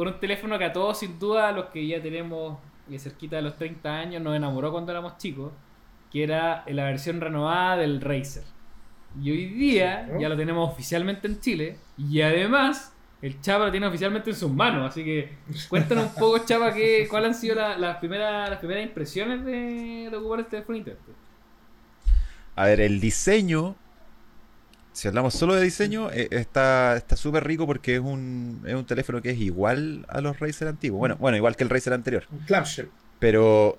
con 0.01 0.09
un 0.09 0.19
teléfono 0.21 0.59
que 0.59 0.65
a 0.65 0.73
todos, 0.73 0.99
sin 0.99 1.19
duda, 1.19 1.53
los 1.53 1.67
que 1.67 1.87
ya 1.87 2.01
tenemos 2.03 2.59
eh, 2.91 2.99
cerquita 2.99 3.37
de 3.37 3.43
los 3.43 3.57
30 3.57 3.95
años, 3.99 4.23
nos 4.23 4.35
enamoró 4.35 4.73
cuando 4.73 4.93
éramos 4.93 5.19
chicos, 5.19 5.53
que 6.11 6.23
era 6.23 6.65
la 6.69 6.85
versión 6.85 7.21
renovada 7.21 7.77
del 7.77 8.01
Razer. 8.01 8.45
Y 9.21 9.31
hoy 9.31 9.45
día 9.47 10.09
ya 10.19 10.31
lo 10.31 10.37
tenemos 10.39 10.71
oficialmente 10.71 11.27
en 11.29 11.39
Chile 11.41 11.77
y 11.99 12.23
además 12.23 12.95
el 13.21 13.41
Chapa 13.43 13.67
lo 13.67 13.71
tiene 13.71 13.87
oficialmente 13.89 14.31
en 14.31 14.37
sus 14.37 14.51
manos. 14.51 14.89
Así 14.91 15.05
que 15.05 15.37
cuéntanos 15.69 16.07
un 16.07 16.15
poco, 16.15 16.39
Chapa, 16.47 16.73
que, 16.73 17.07
cuáles 17.11 17.29
han 17.29 17.35
sido 17.35 17.57
la- 17.57 17.77
las, 17.77 17.99
primeras, 17.99 18.49
las 18.49 18.59
primeras 18.59 18.85
impresiones 18.85 19.45
de, 19.45 20.09
de 20.11 20.17
ocupar 20.17 20.41
este. 20.41 20.65
A 22.57 22.65
ver, 22.65 22.81
el 22.81 23.01
diseño, 23.01 23.77
si 25.01 25.09
hablamos 25.09 25.33
solo 25.35 25.55
de 25.55 25.63
diseño, 25.63 26.11
eh, 26.13 26.29
está 26.31 26.95
está 26.97 27.17
súper 27.17 27.45
rico 27.45 27.67
porque 27.67 27.95
es 27.95 28.01
un, 28.01 28.63
es 28.67 28.75
un 28.75 28.85
teléfono 28.85 29.23
que 29.23 29.31
es 29.31 29.39
igual 29.39 30.05
a 30.09 30.21
los 30.21 30.39
Razer 30.39 30.69
antiguos. 30.69 30.99
Bueno, 30.99 31.17
bueno, 31.19 31.37
igual 31.39 31.57
que 31.57 31.65
el 31.65 31.71
Razer 31.71 31.93
anterior. 31.95 32.25
Un 32.31 32.41
clamshell. 32.41 32.91
Pero, 33.19 33.79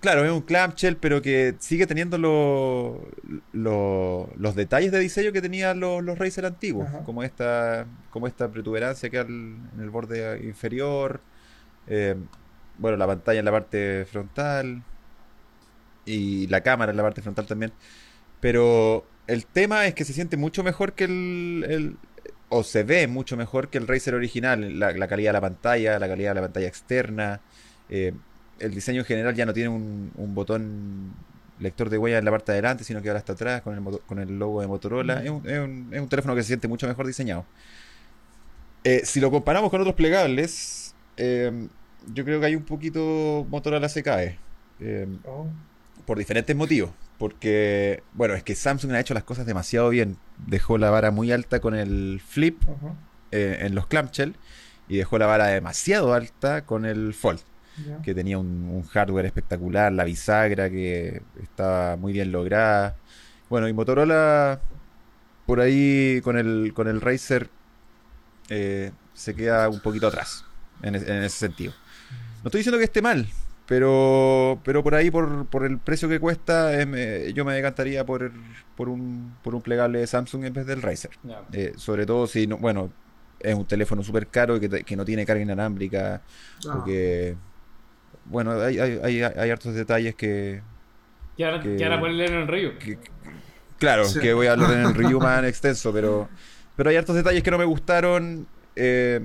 claro, 0.00 0.24
es 0.24 0.30
un 0.30 0.42
clamshell, 0.42 0.96
pero 0.96 1.22
que 1.22 1.54
sigue 1.58 1.86
teniendo 1.86 2.18
lo- 2.18 3.08
lo- 3.52 4.28
los 4.36 4.54
detalles 4.54 4.92
de 4.92 4.98
diseño 4.98 5.32
que 5.32 5.40
tenían 5.40 5.80
los, 5.80 6.02
los 6.04 6.18
Razer 6.18 6.44
antiguos. 6.44 6.86
Ajá. 6.88 6.98
Como 7.04 7.22
esta, 7.22 7.86
como 8.10 8.26
esta 8.26 8.50
protuberancia 8.50 9.08
que 9.08 9.18
en 9.20 9.70
el 9.78 9.88
borde 9.90 10.40
inferior. 10.44 11.20
eh, 11.86 12.14
bueno, 12.78 12.96
la 12.96 13.06
pantalla 13.06 13.38
en 13.38 13.44
la 13.44 13.52
parte 13.52 14.06
frontal. 14.10 14.82
Y 16.04 16.46
la 16.48 16.60
cámara 16.62 16.90
en 16.90 16.96
la 16.96 17.02
parte 17.04 17.22
frontal 17.22 17.46
también. 17.46 17.72
Pero 18.40 19.06
el 19.26 19.46
tema 19.46 19.86
es 19.86 19.94
que 19.94 20.04
se 20.04 20.12
siente 20.12 20.36
mucho 20.36 20.62
mejor 20.64 20.92
que 20.94 21.04
el, 21.04 21.66
el- 21.68 21.96
o 22.48 22.62
se 22.64 22.82
ve 22.84 23.06
mucho 23.06 23.36
mejor 23.36 23.68
que 23.70 23.78
el 23.78 23.88
Razer 23.88 24.14
original. 24.14 24.78
La, 24.78 24.92
la 24.92 25.08
calidad 25.08 25.30
de 25.30 25.34
la 25.34 25.40
pantalla, 25.40 25.98
la 25.98 26.08
calidad 26.08 26.30
de 26.30 26.34
la 26.36 26.40
pantalla 26.42 26.66
externa. 26.68 27.40
eh, 27.88 28.12
el 28.60 28.74
diseño 28.74 29.00
en 29.00 29.06
general 29.06 29.34
ya 29.34 29.46
no 29.46 29.52
tiene 29.54 29.70
un, 29.70 30.12
un 30.16 30.34
botón 30.34 31.12
lector 31.58 31.88
de 31.90 31.98
huella 31.98 32.18
en 32.18 32.24
la 32.24 32.30
parte 32.30 32.52
de 32.52 32.58
adelante, 32.58 32.84
sino 32.84 33.00
que 33.02 33.08
ahora 33.08 33.18
está 33.20 33.32
atrás 33.32 33.62
con 33.62 33.74
el, 33.76 34.00
con 34.06 34.18
el 34.18 34.38
logo 34.38 34.60
de 34.60 34.66
Motorola. 34.68 35.22
Es, 35.24 35.30
un, 35.30 35.48
es 35.48 35.58
un- 35.58 35.88
es 35.92 36.00
un 36.00 36.08
teléfono 36.08 36.34
que 36.34 36.42
se 36.42 36.48
siente 36.48 36.68
mucho 36.68 36.86
mejor 36.86 37.06
diseñado. 37.06 37.44
Eh, 38.84 39.02
si 39.04 39.20
lo 39.20 39.30
comparamos 39.30 39.70
con 39.70 39.80
otros 39.80 39.94
plegables, 39.94 40.94
eh, 41.16 41.68
yo 42.12 42.24
creo 42.24 42.40
que 42.40 42.46
hay 42.46 42.56
un 42.56 42.64
poquito 42.64 43.46
Motorola 43.48 43.88
se 43.88 44.02
cae. 44.02 44.38
Oh. 45.24 45.46
por 46.04 46.18
diferentes 46.18 46.56
motivos. 46.56 46.90
Porque, 47.22 48.02
bueno, 48.14 48.34
es 48.34 48.42
que 48.42 48.56
Samsung 48.56 48.90
ha 48.94 48.98
hecho 49.00 49.14
las 49.14 49.22
cosas 49.22 49.46
demasiado 49.46 49.88
bien. 49.90 50.16
Dejó 50.44 50.76
la 50.76 50.90
vara 50.90 51.12
muy 51.12 51.30
alta 51.30 51.60
con 51.60 51.72
el 51.76 52.20
Flip 52.26 52.60
eh, 53.30 53.58
en 53.60 53.76
los 53.76 53.86
clamshell 53.86 54.34
y 54.88 54.96
dejó 54.96 55.18
la 55.18 55.26
vara 55.26 55.46
demasiado 55.46 56.14
alta 56.14 56.64
con 56.66 56.84
el 56.84 57.14
Fold, 57.14 57.38
que 58.02 58.12
tenía 58.12 58.38
un, 58.38 58.68
un 58.68 58.82
hardware 58.82 59.24
espectacular, 59.26 59.92
la 59.92 60.02
bisagra 60.02 60.68
que 60.68 61.22
estaba 61.40 61.96
muy 61.96 62.12
bien 62.12 62.32
lograda. 62.32 62.96
Bueno, 63.48 63.68
y 63.68 63.72
Motorola 63.72 64.60
por 65.46 65.60
ahí 65.60 66.20
con 66.24 66.36
el, 66.36 66.72
con 66.74 66.88
el 66.88 67.00
Razer 67.00 67.48
eh, 68.48 68.90
se 69.14 69.34
queda 69.34 69.68
un 69.68 69.78
poquito 69.80 70.08
atrás 70.08 70.44
en, 70.82 70.96
es- 70.96 71.06
en 71.06 71.22
ese 71.22 71.38
sentido. 71.38 71.72
No 72.42 72.48
estoy 72.48 72.58
diciendo 72.58 72.78
que 72.78 72.84
esté 72.84 73.00
mal, 73.00 73.28
pero, 73.66 74.60
pero 74.64 74.82
por 74.82 74.94
ahí, 74.94 75.10
por, 75.10 75.46
por 75.46 75.64
el 75.64 75.78
precio 75.78 76.08
que 76.08 76.18
cuesta, 76.20 76.78
eh, 76.80 76.86
me- 76.86 77.32
yo 77.32 77.44
me 77.44 77.54
decantaría 77.54 78.04
por, 78.04 78.30
por, 78.76 78.88
un, 78.88 79.34
por 79.42 79.54
un 79.54 79.62
plegable 79.62 80.00
de 80.00 80.06
Samsung 80.06 80.44
en 80.44 80.52
vez 80.52 80.66
del 80.66 80.82
Razer. 80.82 81.10
Eh, 81.52 81.72
sobre 81.76 82.04
todo 82.06 82.26
si, 82.26 82.46
no, 82.46 82.58
bueno, 82.58 82.90
es 83.40 83.54
un 83.54 83.64
teléfono 83.64 84.02
súper 84.02 84.26
caro 84.28 84.56
y 84.56 84.60
que, 84.60 84.82
que 84.84 84.96
no 84.96 85.04
tiene 85.04 85.24
carga 85.26 85.42
inalámbrica 85.42 86.22
Ah. 86.68 86.76
o, 86.78 86.84
que, 86.84 87.36
bueno, 88.26 88.52
hay, 88.52 88.78
hay, 88.78 89.00
hay, 89.02 89.22
hay 89.22 89.50
hartos 89.50 89.74
detalles 89.74 90.14
que, 90.14 90.62
Que 91.36 91.44
ahora, 91.44 91.60
Que- 91.60 91.76
que 91.76 91.84
ahora 91.84 91.98
pueden 92.00 92.18
leer 92.18 92.32
en 92.32 92.38
el 92.42 92.48
review. 92.48 92.78
que- 92.78 92.98
claro, 93.78 94.04
Sí. 94.04 94.20
que 94.20 94.32
voy 94.34 94.46
a 94.48 94.52
hablar 94.52 94.72
en 94.72 94.80
el 94.86 94.94
review 94.94 95.18
más 95.20 95.38
en 95.38 95.46
extenso, 95.46 95.92
pero, 95.92 96.28
pero 96.76 96.90
hay 96.90 96.96
hartos 96.96 97.16
detalles 97.16 97.42
que 97.42 97.50
no 97.50 97.58
me 97.58 97.64
gustaron 97.64 98.46
eh, 98.76 99.20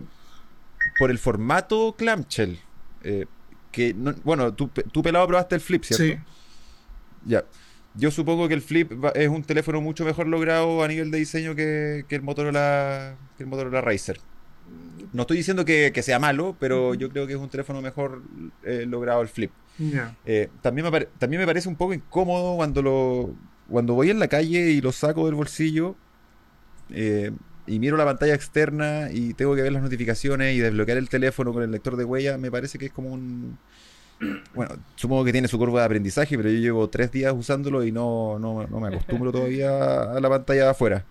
por 0.99 1.11
el 1.11 1.17
formato 1.19 1.95
clamshell. 1.97 2.57
eh, 3.03 3.25
que 3.77 3.93
no- 3.93 4.15
bueno, 4.23 4.53
tú, 4.53 4.67
tú 4.91 5.01
pelado 5.03 5.27
probaste 5.27 5.53
el 5.55 5.61
flip, 5.61 5.83
¿cierto? 5.83 6.03
Sí. 6.03 6.17
Ya. 7.25 7.45
Yo 7.95 8.11
supongo 8.11 8.47
que 8.47 8.53
el 8.53 8.61
Flip 8.61 8.91
va- 9.03 9.09
es 9.09 9.27
un 9.27 9.43
teléfono 9.43 9.81
mucho 9.81 10.05
mejor 10.05 10.27
logrado 10.27 10.83
a 10.83 10.87
nivel 10.87 11.09
de 11.11 11.17
diseño 11.17 11.55
que, 11.55 12.05
que 12.07 12.15
el 12.15 12.21
Motorola 12.21 13.15
que 13.37 13.43
el 13.43 13.49
Motorola 13.49 13.81
Racer. 13.81 14.19
No 15.13 15.21
estoy 15.21 15.37
diciendo 15.37 15.65
que, 15.65 15.91
que 15.93 16.03
sea 16.03 16.19
malo, 16.19 16.55
pero 16.59 16.93
yo 16.93 17.09
creo 17.09 17.25
que 17.25 17.33
es 17.33 17.39
un 17.39 17.49
teléfono 17.49 17.81
mejor 17.81 18.21
eh, 18.63 18.85
logrado 18.87 19.21
el 19.21 19.27
Flip. 19.29 19.51
Ya. 19.79 20.15
Eh, 20.25 20.49
también, 20.61 20.91
me 20.91 21.05
también 21.17 21.39
me 21.41 21.45
parece 21.47 21.69
un 21.69 21.75
poco 21.75 21.93
incómodo 21.93 22.55
cuando 22.55 22.81
lo 22.81 23.33
cuando 23.69 23.93
voy 23.95 24.09
en 24.11 24.19
la 24.19 24.27
calle 24.27 24.69
y 24.71 24.79
lo 24.81 24.91
saco 24.91 25.25
del 25.25 25.35
bolsillo 25.35 25.95
eh, 26.91 27.31
y 27.67 27.79
miro 27.79 27.97
la 27.97 28.05
pantalla 28.05 28.33
externa 28.33 29.09
y 29.11 29.33
tengo 29.33 29.55
que 29.55 29.61
ver 29.61 29.71
las 29.73 29.83
notificaciones 29.83 30.55
y 30.55 30.59
desbloquear 30.59 30.97
el 30.97 31.09
teléfono 31.09 31.53
con 31.53 31.63
el 31.63 31.71
lector 31.71 31.95
de 31.97 32.03
huella. 32.05 32.37
Me 32.37 32.49
parece 32.49 32.77
que 32.79 32.87
es 32.87 32.91
como 32.91 33.09
un 33.09 33.57
bueno, 34.55 34.75
supongo 34.95 35.23
que 35.25 35.31
tiene 35.31 35.47
su 35.47 35.57
curva 35.57 35.81
de 35.81 35.85
aprendizaje, 35.85 36.35
pero 36.37 36.49
yo 36.49 36.57
llevo 36.57 36.89
tres 36.89 37.11
días 37.11 37.33
usándolo 37.35 37.83
y 37.83 37.91
no, 37.91 38.39
no, 38.39 38.65
no 38.67 38.79
me 38.79 38.87
acostumbro 38.87 39.31
todavía 39.31 40.01
a 40.13 40.19
la 40.19 40.29
pantalla 40.29 40.63
de 40.63 40.69
afuera. 40.69 41.05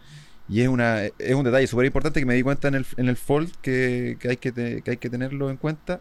Y 0.48 0.60
es, 0.60 0.68
una, 0.68 1.02
es 1.04 1.34
un 1.34 1.44
detalle 1.44 1.66
súper 1.66 1.86
importante 1.86 2.20
que 2.20 2.26
me 2.26 2.34
di 2.34 2.42
cuenta 2.42 2.68
en 2.68 2.76
el, 2.76 2.86
en 2.96 3.08
el 3.08 3.16
Fold 3.16 3.52
que, 3.62 4.16
que 4.20 4.28
hay 4.30 4.36
que, 4.36 4.52
te- 4.52 4.82
que 4.82 4.92
hay 4.92 4.96
que 4.96 5.10
tenerlo 5.10 5.50
en 5.50 5.56
cuenta. 5.56 6.00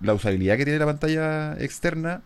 La 0.00 0.12
usabilidad 0.14 0.56
que 0.56 0.64
tiene 0.64 0.78
la 0.78 0.86
pantalla 0.86 1.54
externa 1.60 2.22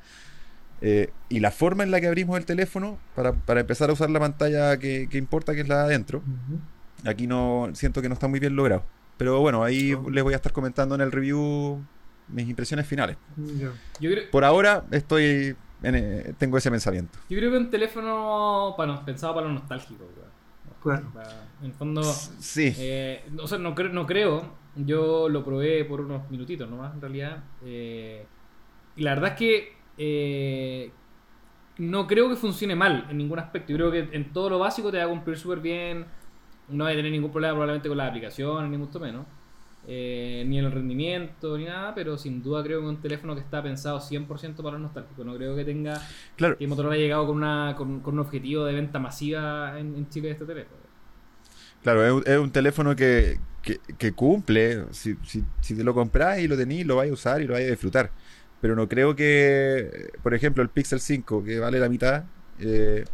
eh, 0.81 1.11
y 1.29 1.41
la 1.41 1.51
forma 1.51 1.83
en 1.83 1.91
la 1.91 2.01
que 2.01 2.07
abrimos 2.07 2.39
el 2.39 2.45
teléfono 2.47 2.99
para, 3.17 3.33
para 3.33 3.61
empezar 3.61 3.91
a 3.91 3.93
usar 3.93 4.11
la 4.11 4.21
pantalla 4.21 4.77
que, 4.79 5.09
que 5.11 5.19
importa, 5.19 5.55
que 5.55 5.63
es 5.63 5.69
la 5.69 5.79
de 5.79 5.85
adentro. 5.85 6.19
Ujú. 6.21 6.61
Aquí 7.07 7.27
no 7.27 7.69
siento 7.75 8.03
que 8.03 8.09
no 8.09 8.15
está 8.15 8.29
muy 8.29 8.41
bien 8.41 8.57
logrado. 8.57 8.85
Pero 9.17 9.41
bueno, 9.41 9.63
ahí 9.65 9.95
Oh. 9.95 10.09
les 10.11 10.23
voy 10.25 10.33
a 10.33 10.37
estar 10.37 10.53
comentando 10.53 10.95
en 10.95 11.01
el 11.01 11.13
review 11.13 11.83
mis 12.29 12.49
impresiones 12.49 12.87
finales. 12.87 13.17
Yo 14.01 14.11
creo, 14.11 14.31
Por 14.31 14.45
ahora 14.45 14.85
estoy 14.91 15.57
en, 15.83 15.95
eh, 15.95 16.35
tengo 16.39 16.59
ese 16.59 16.71
pensamiento. 16.71 17.19
yo 17.29 17.39
creo 17.39 17.51
que 17.51 17.57
un 17.57 17.71
teléfono 17.71 18.75
para, 18.77 19.05
pensado 19.05 19.35
para 19.35 19.47
los 19.47 19.55
nostálgicos, 19.61 20.07
weón. 20.17 20.29
Claro. 20.83 21.11
En 21.61 21.67
el 21.67 21.73
fondo, 21.73 22.03
Sí. 22.03 22.73
eh, 22.79 23.25
o 23.41 23.47
sea, 23.49 23.59
no, 23.59 23.75
cre- 23.75 23.91
no 23.91 24.07
creo. 24.07 24.53
Yo 24.77 25.29
lo 25.29 25.45
probé 25.45 25.85
por 25.85 26.01
unos 26.01 26.31
minutitos 26.31 26.69
nomás, 26.71 26.95
en 26.95 27.01
realidad. 27.01 27.43
eh, 27.65 28.25
y 28.97 29.03
la 29.03 29.15
verdad 29.15 29.31
es 29.33 29.37
que 29.39 29.73
eh, 30.01 30.91
no 31.79 32.07
creo 32.07 32.29
que 32.29 32.37
funcione 32.37 32.75
mal 32.77 33.07
en 33.11 33.19
ningún 33.19 33.39
aspecto. 33.39 33.73
Yo 33.73 33.77
creo 33.77 33.91
que 33.91 34.17
en 34.17 34.33
todo 34.33 34.51
lo 34.51 34.59
básico 34.59 34.91
te 34.93 34.99
va 34.99 35.05
a 35.05 35.09
cumplir 35.09 35.37
súper 35.37 35.59
bien. 35.61 36.07
No 36.69 36.85
va 36.85 36.91
a 36.91 36.95
tener 36.95 37.11
ningún 37.13 37.31
problema 37.33 37.55
probablemente 37.55 37.89
con 37.89 37.99
la 37.99 38.07
aplicación, 38.09 38.71
ni 38.71 38.79
mucho 38.79 39.01
menos. 39.01 39.27
eh, 39.83 40.45
ni 40.47 40.59
en 40.59 40.65
el 40.67 40.73
rendimiento, 40.73 41.57
ni 41.57 41.65
nada, 41.65 41.95
pero 41.95 42.19
sin 42.19 42.43
duda 42.43 42.63
creo 42.63 42.81
que 42.81 42.87
es 42.87 42.91
un 42.91 43.01
teléfono 43.01 43.35
que 43.35 43.41
está 43.41 43.63
pensado 43.63 44.01
100% 44.01 44.63
para 44.63 44.75
los 44.75 44.83
nostálgicos. 44.83 45.25
No 45.25 45.35
creo 45.37 45.57
que 45.57 45.65
tenga 45.65 46.11
Claro, 46.37 46.59
que 46.59 46.67
Motorola 46.67 46.95
haya 46.95 47.05
llegado 47.05 47.27
con, 47.29 47.37
una, 47.39 47.75
con, 47.77 48.01
con 48.03 48.15
un 48.15 48.21
objetivo 48.21 48.65
de 48.65 48.75
venta 48.75 48.99
masiva 48.99 49.79
en, 49.79 49.95
en 49.97 50.09
Chile 50.09 50.29
de 50.29 50.33
este 50.35 50.47
teléfono. 50.47 50.83
claro, 51.83 52.05
es, 52.07 52.13
un- 52.13 52.23
es 52.27 52.39
un 52.39 52.53
teléfono 52.53 52.97
que, 52.97 53.41
que, 53.63 53.81
que 53.99 54.13
cumple. 54.15 54.87
Si, 54.93 55.17
si, 55.25 55.45
si 55.61 55.77
te 55.77 55.85
lo 55.85 55.95
compras 55.95 56.39
y 56.41 56.49
lo 56.49 56.57
tenés, 56.57 56.87
lo 56.87 56.97
vais 56.97 57.11
a 57.11 57.15
usar 57.15 57.41
y 57.43 57.47
lo 57.47 57.55
vais 57.55 57.67
a 57.67 57.71
disfrutar. 57.71 58.15
Pero 58.61 58.75
no 58.77 58.89
creo 58.89 59.15
que, 59.17 60.11
por 60.23 60.35
ejemplo, 60.35 60.63
el 60.63 60.71
Pixel 60.71 61.01
5, 61.01 61.45
que 61.45 61.59
vale 61.61 61.79
la 61.81 61.89
mitad, 61.89 62.31
eh, 62.59 63.09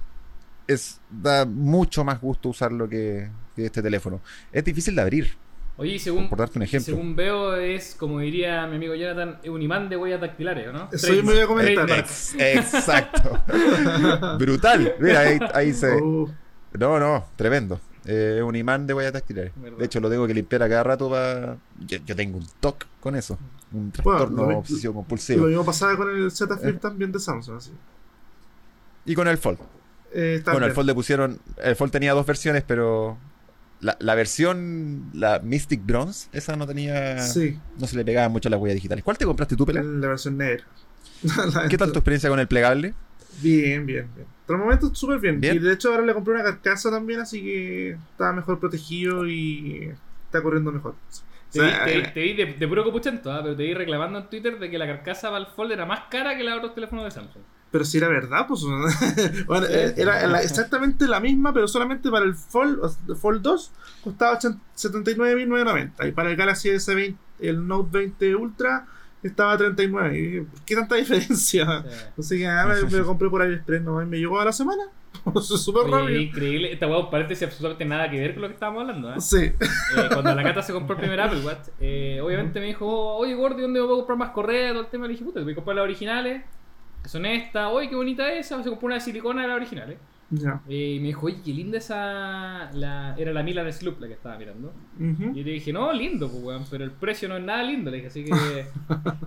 es 0.67 1.03
da 1.09 1.47
mucho 1.47 2.05
más 2.05 2.21
gusto 2.21 2.51
usarlo 2.51 2.89
que 2.89 3.33
este 3.57 3.83
teléfono. 3.83 4.21
Es 4.53 4.65
difícil 4.65 4.95
de 4.97 5.03
abrir, 5.03 5.37
Oye, 5.77 5.99
según, 5.99 6.29
por 6.29 6.39
darte 6.39 6.59
un 6.59 6.63
ejemplo. 6.63 6.95
según 6.95 7.17
veo, 7.17 7.57
es, 7.57 7.95
como 7.99 8.21
diría 8.21 8.67
mi 8.67 8.77
amigo 8.77 8.95
Jonathan, 8.95 9.39
es 9.43 9.49
un 9.51 9.61
imán 9.63 9.89
de 9.89 9.97
huellas 9.97 10.21
dactilares, 10.21 10.69
¿o 10.69 10.73
¿no? 10.73 10.89
Eso 10.93 11.13
yo 11.13 11.23
me 11.25 11.33
voy 11.33 11.41
a 11.43 11.47
comentar. 11.47 11.91
Ex- 11.91 12.35
exacto. 12.39 13.43
Brutal. 14.39 14.95
Mira, 15.01 15.21
ahí, 15.21 15.39
ahí 15.53 15.73
se. 15.73 16.01
No, 16.01 16.99
no, 16.99 17.27
tremendo. 17.37 17.81
Eh, 18.07 18.37
Es 18.39 18.43
un 18.45 18.55
imán 18.55 18.87
de 18.87 18.95
huellas 18.95 19.13
dactilares. 19.15 19.53
Verdad. 19.57 19.79
De 19.79 19.85
hecho, 19.87 19.99
lo 20.01 20.11
tengo 20.11 20.27
que 20.27 20.35
limpiar 20.35 20.63
a 20.63 20.69
cada 20.69 20.83
rato 20.83 21.09
para. 21.11 21.57
Yo, 21.87 21.99
yo 22.05 22.15
tengo 22.15 22.39
un 22.39 22.47
TOC 22.61 22.85
con 23.01 23.17
eso. 23.17 23.39
Un 23.73 23.91
trastorno 23.91 24.51
lo- 24.51 24.59
obsesivo 24.59 24.93
Lo 24.93 24.97
compulsivo. 24.99 25.47
mismo 25.47 25.65
pasaba 25.65 25.97
con 25.97 26.09
el 26.11 26.31
Z 26.31 26.55
Eh. 26.55 26.59
Flip 26.59 26.81
también 26.81 27.11
de 27.13 27.19
Samsung. 27.19 27.57
Así. 27.57 27.71
Y 29.07 29.15
con 29.15 29.27
el 29.27 29.39
Fold. 29.39 29.59
Eh, 30.13 30.43
Bueno, 30.45 30.67
el 30.67 30.73
Fold 30.73 30.87
le 30.87 30.95
pusieron. 30.95 31.41
El 31.63 31.75
Fold 31.77 31.91
tenía 31.93 32.13
dos 32.13 32.27
versiones, 32.27 32.63
pero. 32.67 33.17
La, 33.85 33.97
la 34.01 34.15
versión, 34.15 35.11
la 35.13 35.41
Mystic 35.41 35.85
Bronze, 35.85 36.29
esa 36.33 36.57
no 36.57 36.67
tenía. 36.67 37.19
Sí, 37.21 37.59
No 37.79 37.87
se 37.87 37.97
le 37.97 38.05
pegaban 38.05 38.33
mucho 38.33 38.49
las 38.49 38.59
huellas 38.59 38.77
digitales. 38.77 39.05
¿Cuál 39.05 39.19
te 39.19 39.27
compraste 39.27 39.57
tú, 39.57 39.67
Pela? 39.67 39.83
la 39.83 40.09
versión 40.09 40.39
negra. 40.39 40.65
La 41.55 41.69
¿Qué 41.69 41.77
tal 41.77 41.93
tu 41.93 41.99
experiencia 41.99 42.29
con 42.31 42.39
el 42.41 42.49
plegable? 42.49 42.95
Bien, 43.43 43.85
bien, 43.85 44.09
bien. 44.15 44.27
Por 44.47 44.57
el 44.57 44.63
momento 44.63 44.95
súper 44.95 45.19
bien. 45.21 45.41
Bien. 45.41 45.57
Y 45.57 45.59
de 45.59 45.73
hecho 45.73 45.91
ahora 45.91 46.05
le 46.07 46.15
compré 46.15 46.35
una 46.35 46.45
carcasa 46.45 46.91
también, 46.91 47.21
así 47.21 47.43
que 47.43 47.91
está 47.93 48.33
mejor 48.33 48.59
protegido 48.61 49.27
y 49.27 49.91
está 50.27 50.43
corriendo 50.43 50.71
mejor. 50.73 50.95
Te, 51.53 51.61
O 51.61 51.63
vi, 51.65 51.69
sea, 51.71 51.85
te 51.85 51.91
vi- 51.97 52.01
eh, 52.03 52.11
te 52.15 52.21
vi 52.21 52.33
de, 52.35 52.47
de 52.55 52.69
puro 52.69 52.85
copuchento, 52.85 53.33
¿ah? 53.33 53.41
pero 53.43 53.57
te 53.57 53.63
vi 53.65 53.75
reclamando 53.75 54.19
en 54.19 54.29
Twitter 54.31 54.59
de 54.59 54.71
que 54.71 54.79
la 54.79 54.87
carcasa 54.87 55.29
para 55.31 55.45
el 55.45 55.47
Fold 55.47 55.73
era 55.73 55.87
más 55.87 56.01
cara 56.11 56.37
que 56.37 56.43
la 56.45 56.53
de 56.53 56.59
otros 56.59 56.75
teléfonos 56.75 57.05
de 57.05 57.11
Samsung. 57.11 57.43
Pero 57.75 57.85
si 57.85 57.99
era 57.99 58.07
verdad, 58.07 58.47
pues. 58.47 58.61
bueno, 59.49 59.67
eh, 59.69 59.95
era 59.97 60.29
la- 60.29 60.43
exactamente 60.43 61.09
la 61.09 61.19
misma, 61.19 61.53
pero 61.53 61.67
solamente 61.67 62.09
para 62.09 62.25
el 62.25 62.37
Fold, 62.37 62.79
Fold 63.21 63.43
2 63.43 63.73
costaba 64.05 64.37
80 64.37 64.61
79.990. 64.77 66.09
Y 66.09 66.13
para 66.13 66.31
el 66.31 66.37
Galaxy 66.37 66.69
S20, 66.69 67.17
el 67.41 67.67
Note 67.67 67.99
20 67.99 68.37
Ultra, 68.37 68.87
estaba 69.25 69.55
a 69.55 69.59
39. 69.59 70.17
Y 70.17 70.23
dije, 70.23 70.47
¿Qué 70.65 70.77
tanta 70.77 70.95
diferencia? 71.03 71.67
Sea, 71.67 71.85
Así 72.17 72.39
que 72.39 72.47
ah, 72.47 72.65
me, 72.89 72.97
lo 72.97 73.07
compré 73.07 73.29
por 73.29 73.43
AliExpress 73.43 73.83
nomás 73.83 74.07
y 74.07 74.09
me 74.09 74.19
llegó 74.19 74.39
a 74.39 74.45
la 74.45 74.53
semana. 74.53 74.85
Súper 75.43 75.91
rápido. 75.91 76.21
increíble. 76.21 76.73
Esta 76.73 76.87
hueá 76.87 77.11
parece 77.11 77.45
absolutamente 77.45 77.85
nada 77.87 78.09
que 78.09 78.21
ver 78.21 78.35
con 78.35 78.43
lo 78.43 78.49
que 78.51 78.55
estábamos 78.55 78.83
hablando. 78.83 79.09
¿ah? 79.09 79.19
Sí. 79.19 79.47
Eh, 79.47 79.55
cuando 80.13 80.33
la 80.33 80.45
Cata 80.45 80.63
se 80.63 80.73
compró 80.73 80.95
el 80.95 81.01
primer 81.01 81.21
Apple 81.21 81.41
Watch, 81.45 81.71
eh, 81.81 82.21
obviamente 82.23 82.61
me 82.61 82.67
dijo, 82.67 83.17
oye 83.17 83.35
Gordy, 83.35 83.63
¿dónde 83.63 83.81
me 83.81 83.87
puedo 83.87 83.99
comprar 83.99 84.19
más 84.19 84.31
correa? 84.31 84.71
Todo 84.71 84.83
el 84.83 84.87
tema. 84.91 85.07
Le 85.09 85.15
dije, 85.15 85.25
puta, 85.25 85.41
voy 85.41 85.51
a 85.51 85.57
comprar 85.57 85.75
las 85.75 85.83
originales, 85.83 86.45
son 87.05 87.27
estas. 87.27 87.71
Oye, 87.73 87.89
qué 87.89 87.97
bonita 87.97 88.33
esa. 88.33 88.63
Se 88.63 88.69
compró 88.69 88.87
una 88.87 88.97
de 88.97 89.01
silicona 89.01 89.43
de 89.43 89.49
las 89.49 89.57
originales. 89.57 89.99
Ya. 90.31 90.61
Eh, 90.69 90.95
y 90.97 91.01
me 91.01 91.09
dijo, 91.09 91.27
oye, 91.27 91.37
qué 91.45 91.53
linda 91.53 91.79
esa. 91.79 92.71
La... 92.73 93.15
Era 93.17 93.33
la 93.33 93.43
Milan 93.43 93.71
Sloop 93.73 94.01
la 94.01 94.07
que 94.07 94.15
estaba 94.15 94.39
mirando. 94.39 94.73
Ujú. 94.99 95.31
Y 95.35 95.39
yo 95.39 95.45
le 95.45 95.53
dije, 95.53 95.73
no, 95.73 95.93
lindo, 95.93 96.29
pues, 96.31 96.43
weón, 96.43 96.65
pero 96.71 96.85
el 96.85 96.91
precio 96.91 97.29
no 97.29 97.37
es 97.37 97.43
nada 97.43 97.63
lindo. 97.63 97.91
Le 97.91 97.99
dije, 97.99 98.09
así 98.09 98.25
que. 98.25 98.31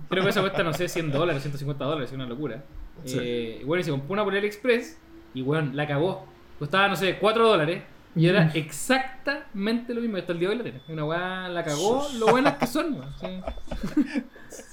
creo 0.10 0.24
que 0.24 0.30
eso 0.30 0.42
cuesta, 0.42 0.64
no 0.64 0.74
sé, 0.74 0.88
100 0.88 1.12
dólares, 1.12 1.44
150 1.44 1.86
dólares, 1.86 2.10
es 2.10 2.16
una 2.16 2.26
locura. 2.26 2.64
Sí. 3.06 3.18
Eh, 3.22 3.60
y 3.62 3.66
bueno, 3.66 3.82
y 3.82 3.84
se 3.84 3.92
compró 3.92 4.14
una 4.14 4.24
por 4.24 4.36
AliExpress 4.36 5.00
y, 5.34 5.42
weón, 5.42 5.76
la 5.76 5.88
cagó. 5.88 6.26
Costaba, 6.60 6.88
no 6.88 6.96
sé, 6.96 7.18
4 7.20 7.48
dólares. 7.48 7.84
Y 8.18 8.28
era 8.28 8.52
exactamente 8.54 9.94
lo 9.94 10.02
mismo. 10.02 10.18
Hasta 10.18 10.34
el 10.34 10.40
día 10.40 10.50
de 10.50 10.54
hoy 10.54 10.58
la 10.58 10.64
tiene. 10.64 10.82
Una 10.90 11.06
weá 11.06 11.48
la 11.50 11.64
cagó. 11.64 12.08
Lo 12.18 12.28
buenas 12.28 12.58
que 12.58 12.68
son, 12.68 12.94
weón. 12.94 13.14
sí. 13.20 14.24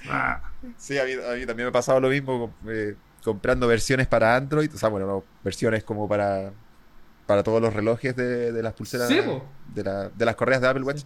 Ah, 0.09 0.40
Sí, 0.78 0.97
a 0.99 1.05
mí, 1.05 1.12
a 1.12 1.34
mí 1.34 1.47
también 1.47 1.66
me 1.66 1.68
ha 1.68 1.72
pasado 1.72 2.01
lo 2.01 2.09
mismo 2.09 2.55
eh, 2.68 2.95
comprando 3.22 3.66
versiones 3.66 4.07
para 4.07 4.34
Android, 4.36 4.70
o 4.72 4.78
sea, 4.78 4.88
bueno, 4.88 5.07
no, 5.07 5.24
versiones 5.42 5.84
como 5.84 6.09
para 6.09 6.53
para 7.26 7.42
todos 7.42 7.61
los 7.61 7.72
relojes 7.72 8.14
de, 8.16 8.53
de 8.53 8.62
las 8.62 8.74
pulseras 8.74 9.09
Sí, 9.09 9.18
de, 9.74 9.82
la- 9.82 10.09
de 10.11 10.24
las 10.24 10.36
correas 10.36 10.61
de 10.61 10.68
Apple 10.68 10.82
Watch. 10.84 11.03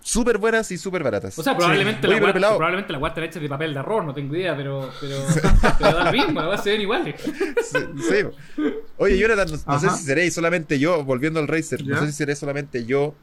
Súper 0.00 0.36
buenas 0.38 0.68
y 0.72 0.78
súper 0.78 1.04
baratas. 1.04 1.38
O 1.38 1.42
sea, 1.44 1.56
probablemente, 1.56 2.08
Oye, 2.08 2.20
la 2.20 2.32
pelado. 2.32 2.56
probablemente 2.56 2.92
la 2.92 3.06
está 3.06 3.22
hecha 3.24 3.38
de 3.38 3.48
papel 3.48 3.72
de 3.72 3.78
arroz, 3.78 4.04
no 4.04 4.12
tengo 4.12 4.34
idea, 4.34 4.56
pero, 4.56 4.90
pero, 5.00 5.16
pero 5.78 5.92
da 5.96 6.04
lo 6.06 6.12
mismo, 6.12 6.42
la 6.42 6.58
se 6.58 6.70
ven 6.70 6.80
iguales. 6.80 7.20
Sí, 7.20 7.78
sí. 8.08 8.62
Oye, 9.02 9.18
Jonathan, 9.18 9.48
no, 9.66 9.72
no 9.74 9.80
sé 9.80 9.90
si 9.90 10.04
seréis 10.04 10.34
solamente 10.34 10.78
yo, 10.78 11.04
volviendo 11.04 11.40
al 11.40 11.48
Racer, 11.48 11.84
no 11.84 11.94
Ya. 11.94 12.00
sé 12.00 12.06
si 12.08 12.12
seré 12.12 12.34
solamente 12.36 12.84
yo, 12.84 13.14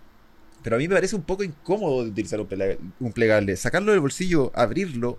pero 0.64 0.76
a 0.76 0.80
mí 0.80 0.88
me 0.88 0.96
parece 0.96 1.16
un 1.16 1.24
poco 1.24 1.44
incómodo 1.44 2.04
de 2.04 2.10
utilizar 2.12 2.40
un, 2.42 2.48
plega- 2.48 2.78
un 3.00 3.12
plegable. 3.14 3.56
Sacarlo 3.56 3.92
del 3.92 4.02
bolsillo, 4.02 4.52
abrirlo, 4.56 5.18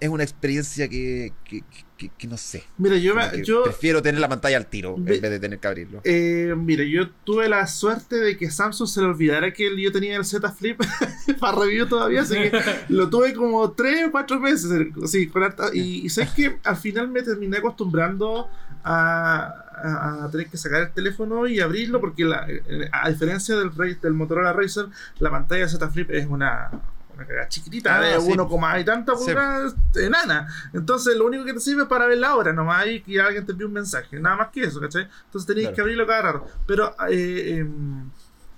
es 0.00 0.08
una 0.08 0.22
experiencia 0.22 0.88
que, 0.88 1.32
que, 1.44 1.62
que- 1.98 2.08
que 2.16 2.26
no 2.26 2.38
sé. 2.38 2.64
Mira, 2.78 2.96
yo, 2.96 3.14
yo 3.44 3.62
prefiero 3.64 4.00
tener 4.00 4.18
la 4.18 4.30
pantalla 4.30 4.56
al 4.56 4.64
tiro 4.66 4.96
Ve- 4.96 5.16
en 5.16 5.20
vez 5.20 5.30
de 5.30 5.38
tener 5.38 5.58
que 5.58 5.68
abrirlo. 5.68 6.00
eh, 6.04 6.54
mira, 6.56 6.82
yo 6.84 7.10
tuve 7.24 7.46
la 7.50 7.66
suerte 7.66 8.16
de 8.16 8.38
que 8.38 8.50
Samsung 8.50 8.88
se 8.88 9.00
le 9.02 9.08
olvidara 9.08 9.52
que 9.52 9.78
yo 9.78 9.92
tenía 9.92 10.16
el 10.16 10.24
Z 10.24 10.50
Flip 10.52 10.80
para 11.38 11.58
review 11.58 11.86
todavía, 11.86 12.22
así 12.22 12.34
que 12.34 12.50
lo 12.88 13.10
tuve 13.10 13.34
como 13.34 13.70
3 13.72 14.06
o 14.06 14.10
4 14.10 14.40
meses. 14.40 14.70
Sí, 15.04 15.26
con 15.26 15.42
harta- 15.42 15.70
y, 15.74 16.06
y 16.06 16.08
sé 16.08 16.26
que 16.34 16.56
al 16.64 16.76
final 16.78 17.08
me 17.08 17.22
terminé 17.22 17.58
acostumbrando 17.58 18.48
a, 18.84 19.54
a- 19.82 20.24
a 20.24 20.30
tener 20.30 20.48
que 20.48 20.56
sacar 20.56 20.82
el 20.82 20.90
teléfono 20.92 21.46
y 21.46 21.60
abrirlo, 21.60 22.00
porque 22.00 22.24
la- 22.24 22.46
a 22.92 23.08
diferencia 23.10 23.56
del, 23.56 23.70
del 24.00 24.12
Motorola 24.12 24.52
Racer, 24.52 24.86
la 25.18 25.30
pantalla 25.30 25.62
de 25.62 25.68
Z 25.68 25.88
Flip 25.90 26.10
es 26.10 26.26
una, 26.26 26.70
una 27.14 27.26
cagada 27.26 27.48
chiquitita, 27.48 27.96
Ah, 27.96 28.00
de 28.00 28.20
sí. 28.20 28.32
1, 28.32 28.78
y 28.80 28.84
tanta 28.84 29.14
Sí. 29.16 29.24
pulgadas 29.26 29.74
enana. 29.94 30.48
Entonces 30.72 31.16
lo 31.16 31.26
único 31.26 31.44
que 31.44 31.54
te 31.54 31.60
sirve 31.60 31.82
es 31.82 31.88
para 31.88 32.06
ver 32.06 32.18
la 32.18 32.36
hora 32.36 32.52
nomás 32.52 32.86
y 32.86 33.00
que 33.00 33.20
alguien 33.20 33.44
te 33.46 33.52
envíe 33.52 33.64
un 33.66 33.72
mensaje, 33.72 34.18
nada 34.20 34.36
más 34.36 34.48
que 34.48 34.62
eso, 34.64 34.80
¿cachai? 34.80 35.08
Entonces 35.26 35.46
tenías 35.46 35.64
Claro. 35.68 35.74
que 35.76 35.80
abrirlo 35.82 36.06
cada 36.06 36.22
rato. 36.22 36.46
Pero 36.66 36.94
eh, 37.10 37.58
em, 37.58 38.10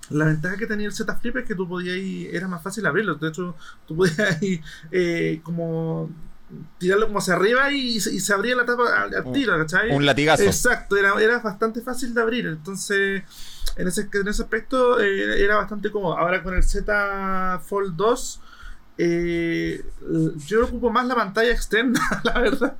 la 0.09 0.25
ventaja 0.25 0.57
que 0.57 0.67
tenía 0.67 0.87
el 0.87 0.93
Z 0.93 1.15
Flip 1.15 1.37
es 1.37 1.45
que 1.45 1.55
tú 1.55 1.67
podías 1.67 1.95
ir, 1.97 2.35
era 2.35 2.47
más 2.47 2.61
fácil 2.61 2.85
abrirlo. 2.85 3.15
De 3.15 3.29
hecho, 3.29 3.55
tú 3.87 3.95
podías 3.95 4.41
ir 4.43 4.61
eh, 4.91 5.39
como 5.43 6.09
tirarlo 6.77 7.07
como 7.07 7.19
hacia 7.19 7.33
arriba 7.35 7.71
y, 7.71 7.99
se- 7.99 8.13
y 8.13 8.19
se 8.19 8.33
abría 8.33 8.55
la 8.55 8.65
tapa 8.65 9.03
al, 9.03 9.31
tiro, 9.33 9.57
¿cachai? 9.57 9.91
Un 9.91 10.05
latigazo. 10.05 10.43
Exacto, 10.43 10.97
era, 10.97 11.13
era 11.21 11.39
bastante 11.39 11.81
fácil 11.81 12.13
de 12.13 12.21
abrir. 12.21 12.45
Entonces, 12.47 13.23
en 13.75 13.87
ese, 13.87 14.07
en 14.13 14.27
ese 14.27 14.43
aspecto 14.43 14.99
eh, 15.01 15.43
era 15.43 15.55
bastante 15.57 15.89
cómodo. 15.91 16.17
Ahora 16.17 16.43
con 16.43 16.53
el 16.55 16.63
Z 16.63 17.61
Fold 17.65 17.95
2, 17.95 18.41
eh, 18.99 19.83
yo 20.45 20.65
ocupo 20.65 20.91
más 20.91 21.07
la 21.07 21.15
pantalla 21.15 21.51
externa, 21.51 21.99
la 22.23 22.39
verdad. 22.39 22.75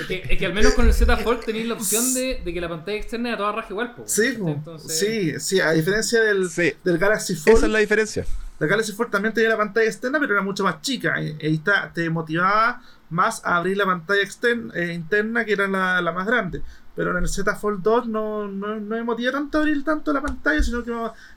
Es 0.00 0.06
que, 0.06 0.22
es 0.30 0.38
que 0.38 0.46
al 0.46 0.54
menos 0.54 0.72
con 0.72 0.86
el 0.86 0.94
Z 0.94 1.14
Fold 1.18 1.44
tenéis 1.44 1.66
la 1.68 1.74
opción 1.74 2.14
de, 2.14 2.40
de 2.42 2.54
que 2.54 2.60
la 2.62 2.70
pantalla 2.70 2.96
externa 2.96 3.28
era 3.28 3.38
toda 3.38 3.52
raja 3.52 3.68
igual. 3.70 3.94
po. 3.94 4.04
Sí. 4.06 4.36
Entonces, 4.38 4.98
sí, 4.98 5.38
sí, 5.38 5.60
a 5.60 5.72
diferencia 5.72 6.22
del, 6.22 6.48
Sí, 6.48 6.72
del 6.82 6.96
Galaxy 6.96 7.34
Fold. 7.34 7.56
esa 7.58 7.66
es 7.66 7.72
la 7.72 7.78
diferencia. 7.80 8.24
La 8.60 8.66
Galaxy 8.68 8.92
Fold 8.92 9.10
también 9.10 9.34
tenía 9.34 9.50
la 9.50 9.56
pantalla 9.56 9.86
externa, 9.86 10.20
pero 10.20 10.34
era 10.34 10.42
mucho 10.42 10.62
más 10.62 10.80
chica. 10.80 11.20
Y, 11.20 11.36
y 11.40 11.54
está, 11.56 11.90
te 11.92 12.08
motivaba 12.10 12.80
más 13.08 13.44
a 13.44 13.56
abrir 13.56 13.76
la 13.76 13.86
pantalla 13.86 14.22
externa, 14.22 14.72
eh, 14.76 14.92
interna, 14.92 15.44
que 15.44 15.52
era 15.54 15.66
la, 15.66 16.00
la 16.00 16.12
más 16.12 16.26
grande. 16.26 16.62
Pero 16.94 17.16
en 17.16 17.22
el 17.24 17.28
Z 17.28 17.56
Fold 17.56 17.82
2 17.82 18.06
no, 18.08 18.46
no, 18.48 18.74
no 18.74 18.80
me 18.96 19.02
motiva 19.02 19.32
tanto 19.32 19.58
abrir 19.58 19.82
tanto 19.82 20.12
la 20.12 20.20
pantalla, 20.20 20.62
sino 20.62 20.84
que 20.84 20.92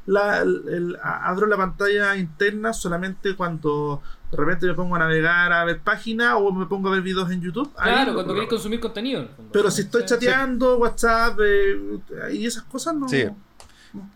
la, 0.08 0.40
el- 0.42 0.64
el- 0.68 0.96
a- 1.02 1.30
abro 1.30 1.48
la 1.48 1.56
pantalla 1.58 2.16
interna 2.18 2.74
solamente 2.74 3.36
cuando 3.36 4.02
de 4.30 4.38
repente 4.38 4.66
me 4.68 4.74
pongo 4.74 4.96
a 4.96 5.00
navegar 5.00 5.54
a 5.54 5.64
ver 5.64 5.80
páginas 5.80 6.34
o 6.38 6.52
me 6.52 6.66
pongo 6.66 6.90
a 6.90 6.92
ver 6.92 7.02
videos 7.02 7.32
en 7.32 7.40
YouTube. 7.42 7.72
Claro, 7.76 8.14
cuando 8.16 8.34
queréis 8.34 8.50
consumir 8.50 8.80
contenido. 8.82 9.28
Pero 9.54 9.72
si 9.72 9.84
estoy 9.84 10.02
Sí. 10.02 10.08
chateando, 10.10 10.78
WhatsApp 10.80 11.40
eh, 11.42 12.00
y 12.34 12.46
esas 12.46 12.64
cosas, 12.64 12.96
no. 12.96 13.08
Sí. 13.08 13.26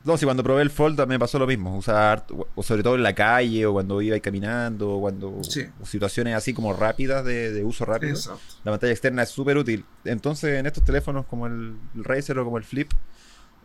No, 0.03 0.17
si 0.17 0.25
cuando 0.25 0.43
probé 0.43 0.63
el 0.63 0.71
Fold 0.71 1.05
me 1.07 1.19
pasó 1.19 1.37
lo 1.37 1.45
mismo. 1.45 1.77
Usar, 1.77 2.25
o 2.55 2.63
sobre 2.63 2.81
todo 2.81 2.95
en 2.95 3.03
la 3.03 3.13
calle, 3.13 3.65
o 3.65 3.73
cuando 3.73 4.01
iba 4.01 4.19
caminando, 4.19 4.89
o 4.89 5.01
cuando. 5.01 5.43
Sí. 5.43 5.65
o 5.81 5.85
situaciones 5.85 6.35
así 6.35 6.53
como 6.53 6.73
rápidas, 6.73 7.23
de, 7.23 7.51
de 7.51 7.63
uso 7.63 7.85
rápido. 7.85 8.13
Exacto. 8.13 8.41
La 8.63 8.71
pantalla 8.71 8.93
externa 8.93 9.23
es 9.23 9.29
súper 9.29 9.57
útil. 9.57 9.85
Entonces, 10.03 10.57
en 10.59 10.65
estos 10.65 10.83
teléfonos 10.83 11.25
como 11.27 11.47
el, 11.47 11.75
el 11.95 12.03
Razer 12.03 12.39
o 12.39 12.45
como 12.45 12.57
el 12.57 12.63
Flip, 12.63 12.91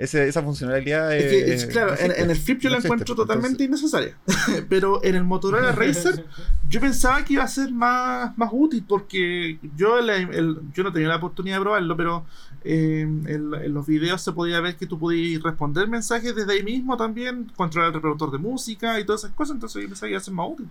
ese- 0.04 0.28
esa 0.28 0.42
funcionalidad 0.42 1.14
Es 1.16 1.24
es. 1.24 1.30
que, 1.30 1.54
es- 1.54 1.66
claro, 1.66 1.92
no 1.92 1.96
en, 2.14 2.30
el 2.30 2.36
Flip 2.36 2.58
yo 2.60 2.68
No 2.68 2.72
la 2.72 2.76
existe. 2.78 2.86
encuentro 2.94 3.14
totalmente 3.14 3.64
Entonces, 3.64 3.90
innecesaria. 3.92 4.64
Pero 4.68 5.02
en 5.04 5.14
el 5.14 5.24
Motorola 5.24 5.72
Razer 5.72 6.24
yo 6.68 6.80
pensaba 6.80 7.24
que 7.24 7.34
iba 7.34 7.42
a 7.44 7.48
ser 7.48 7.70
más, 7.72 8.36
más 8.38 8.50
útil 8.52 8.84
porque 8.88 9.58
yo, 9.76 9.98
el- 9.98 10.58
yo 10.74 10.82
no 10.82 10.92
tenía 10.92 11.08
la 11.08 11.16
oportunidad 11.16 11.56
de 11.56 11.60
probarlo, 11.62 11.96
pero 11.96 12.26
eh, 12.64 13.00
en, 13.02 13.26
en 13.28 13.74
los 13.74 13.86
videos 13.86 14.22
se 14.22 14.32
podía 14.32 14.60
ver 14.60 14.76
que 14.76 14.86
tú 14.86 14.98
podías 14.98 15.42
responder 15.42 15.88
mensajes 15.88 16.34
desde 16.34 16.52
ahí 16.52 16.62
mismo 16.62 16.96
también, 16.96 17.50
controlar 17.56 17.88
el 17.88 17.94
reproductor 17.94 18.30
de 18.30 18.38
música 18.38 18.98
y 19.00 19.04
todas 19.04 19.24
esas 19.24 19.34
cosas, 19.34 19.54
entonces 19.54 19.82
yo 19.82 19.88
pensaba 19.88 20.06
que 20.08 20.12
iba 20.12 20.18
a 20.20 20.24
ser 20.24 20.34
más 20.34 20.48
útil. 20.50 20.68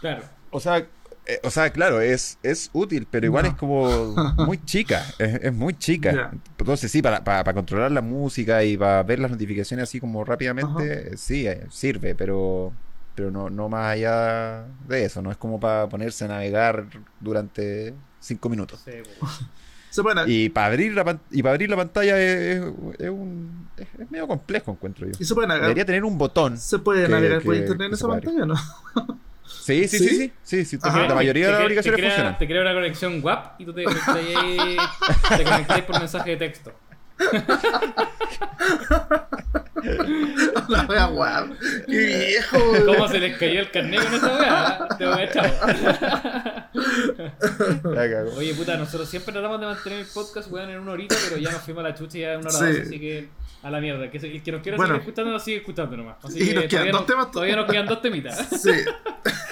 Claro. 0.00 0.22
O 0.50 0.60
sea, 0.60 0.86
eh, 1.28 1.40
o 1.44 1.50
sea, 1.50 1.70
claro, 1.70 2.00
es, 2.00 2.38
es 2.42 2.70
útil, 2.72 3.06
pero 3.10 3.26
igual 3.26 3.44
No. 3.44 3.50
es 3.50 3.56
como 3.56 4.14
muy 4.46 4.58
chica. 4.64 5.04
Es, 5.18 5.34
es 5.44 5.52
muy 5.52 5.74
chica. 5.78 6.32
Entonces, 6.58 6.90
sí, 6.90 7.02
para, 7.02 7.22
para, 7.22 7.44
para 7.44 7.54
controlar 7.54 7.92
la 7.92 8.00
música 8.02 8.64
y 8.64 8.76
para 8.76 9.02
ver 9.04 9.18
las 9.20 9.30
notificaciones 9.30 9.84
así 9.84 10.00
como 10.00 10.24
rápidamente, 10.24 11.16
sí, 11.16 11.46
eh, 11.46 11.66
sirve, 11.70 12.14
pero 12.14 12.72
pero 13.14 13.30
no, 13.32 13.50
no 13.50 13.68
más 13.68 13.94
allá 13.94 14.64
de 14.88 15.04
eso. 15.04 15.20
No 15.22 15.30
es 15.32 15.36
como 15.36 15.58
para 15.58 15.88
ponerse 15.88 16.24
a 16.24 16.28
navegar 16.28 16.86
durante 17.20 17.92
cinco 18.20 18.48
minutos. 18.48 18.80
Sí, 18.84 18.92
Y 20.28 20.50
para 20.50 20.66
abrir 20.68 20.92
la, 20.94 21.18
y 21.30 21.42
para 21.42 21.54
abrir 21.54 21.68
la 21.70 21.76
pantalla 21.76 22.20
es, 22.20 22.58
es- 22.58 22.72
es 22.98 23.10
un, 23.10 23.68
es, 23.76 23.88
es 23.98 24.10
medio 24.10 24.28
complejo, 24.28 24.70
encuentro 24.70 25.06
yo. 25.06 25.12
y 25.18 25.24
se 25.24 25.34
puede 25.34 25.48
navegar. 25.48 25.68
Debería 25.68 25.84
tener 25.86 26.04
un 26.04 26.16
botón. 26.18 26.56
Se 26.58 26.78
puede 26.78 27.06
que- 27.06 27.08
navegar 27.08 27.42
por 27.42 27.56
internet 27.56 27.88
en 27.88 27.94
esa 27.94 28.06
pantalla, 28.06 28.46
¿no? 28.46 28.54
Sí, 29.68 29.86
sí, 29.86 29.98
¿Sí? 29.98 30.32
sí, 30.42 30.64
sí. 30.64 30.64
sí, 30.64 30.78
la 30.82 31.14
mayoría 31.14 31.46
de 31.46 31.52
las 31.52 31.60
aplicaciones 31.60 32.00
crea, 32.00 32.10
funcionan. 32.10 32.38
Te 32.38 32.46
crea 32.46 32.62
una 32.62 32.72
conexión 32.72 33.20
WAP 33.22 33.60
y 33.60 33.64
tú 33.66 33.74
te 33.74 33.84
conectas 33.84 34.16
te 35.36 35.44
conectáis 35.44 35.84
por 35.84 35.98
mensaje 35.98 36.30
de 36.30 36.36
texto. 36.38 36.72
La 40.68 40.84
wea 40.86 41.06
guau. 41.06 41.48
Qué 41.86 41.98
viejo. 41.98 42.58
¿Cómo 42.84 43.08
se 43.08 43.18
les 43.20 43.38
cayó 43.38 43.60
el 43.60 43.70
carnet 43.70 44.02
con 44.04 44.14
esa 44.14 44.36
weá? 44.38 44.88
Te 44.98 45.06
voy 45.06 45.18
a 45.20 45.24
echar. 45.24 46.68
Oye, 48.36 48.54
puta, 48.54 48.76
nosotros 48.76 49.08
siempre 49.08 49.32
tratamos 49.32 49.60
de 49.60 49.66
mantener 49.66 50.00
el 50.00 50.06
podcast, 50.06 50.50
weón, 50.50 50.70
en 50.70 50.78
una 50.80 50.92
horita, 50.92 51.14
pero 51.28 51.40
ya 51.40 51.50
nos 51.52 51.62
fuimos 51.62 51.84
a 51.84 51.88
la 51.88 51.94
chucha 51.94 52.18
y 52.18 52.20
ya 52.22 52.34
es 52.34 52.38
una 52.40 52.48
hora 52.50 52.58
Sí. 52.58 52.64
dos, 52.78 52.86
así 52.86 53.00
que 53.00 53.28
a 53.62 53.70
la 53.70 53.80
mierda. 53.80 54.10
Que, 54.10 54.18
el 54.18 54.42
que 54.42 54.52
nos 54.52 54.62
quiera 54.62 54.76
Bueno. 54.76 54.94
seguir 54.94 55.08
escuchando, 55.08 55.32
nos 55.32 55.44
sigue 55.44 55.56
escuchando 55.58 55.96
nomás. 55.96 56.16
Así 56.24 56.42
Y 56.42 56.48
que 56.48 56.54
nos 56.54 56.64
quedan 56.64 56.70
todavía, 56.70 56.92
dos 56.92 57.06
temas. 57.06 57.30
todavía 57.30 57.56
nos 57.56 57.70
quedan 57.70 57.86
dos 57.86 58.02
temitas. 58.02 58.48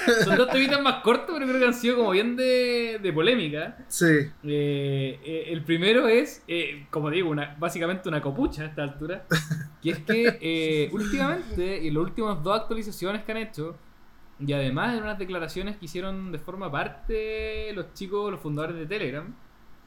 Sí, 0.07 0.13
Son 0.23 0.37
dos 0.37 0.49
temitas 0.49 0.81
más 0.81 1.01
cortos, 1.03 1.35
pero 1.37 1.45
creo 1.47 1.59
que 1.59 1.65
han 1.65 1.73
sido 1.73 1.97
como 1.97 2.11
bien 2.11 2.35
de, 2.37 2.97
de 3.01 3.11
polémica. 3.13 3.77
sí. 3.89 4.05
Eh, 4.45 5.19
eh, 5.25 5.45
el 5.49 5.63
primero 5.63 6.07
es, 6.07 6.43
eh, 6.47 6.85
como 6.89 7.09
digo, 7.09 7.29
una, 7.29 7.56
básicamente 7.59 8.09
una 8.09 8.21
copucha 8.21 8.63
a 8.63 8.65
esta 8.65 8.83
altura. 8.83 9.25
Que 9.81 9.91
es 9.91 9.99
que 9.99 10.37
eh, 10.41 10.89
últimamente, 10.93 11.87
en 11.87 11.93
las 11.93 12.03
últimas 12.03 12.41
dos 12.43 12.61
actualizaciones 12.61 13.23
que 13.23 13.31
han 13.31 13.37
hecho, 13.37 13.75
y 14.39 14.53
además 14.53 14.95
en 14.95 15.03
unas 15.03 15.17
declaraciones 15.17 15.77
que 15.77 15.85
hicieron 15.85 16.31
de 16.31 16.39
forma 16.39 16.71
parte 16.71 17.71
los 17.73 17.93
chicos, 17.93 18.31
los 18.31 18.39
fundadores 18.39 18.77
de 18.77 18.85
Telegram, 18.85 19.33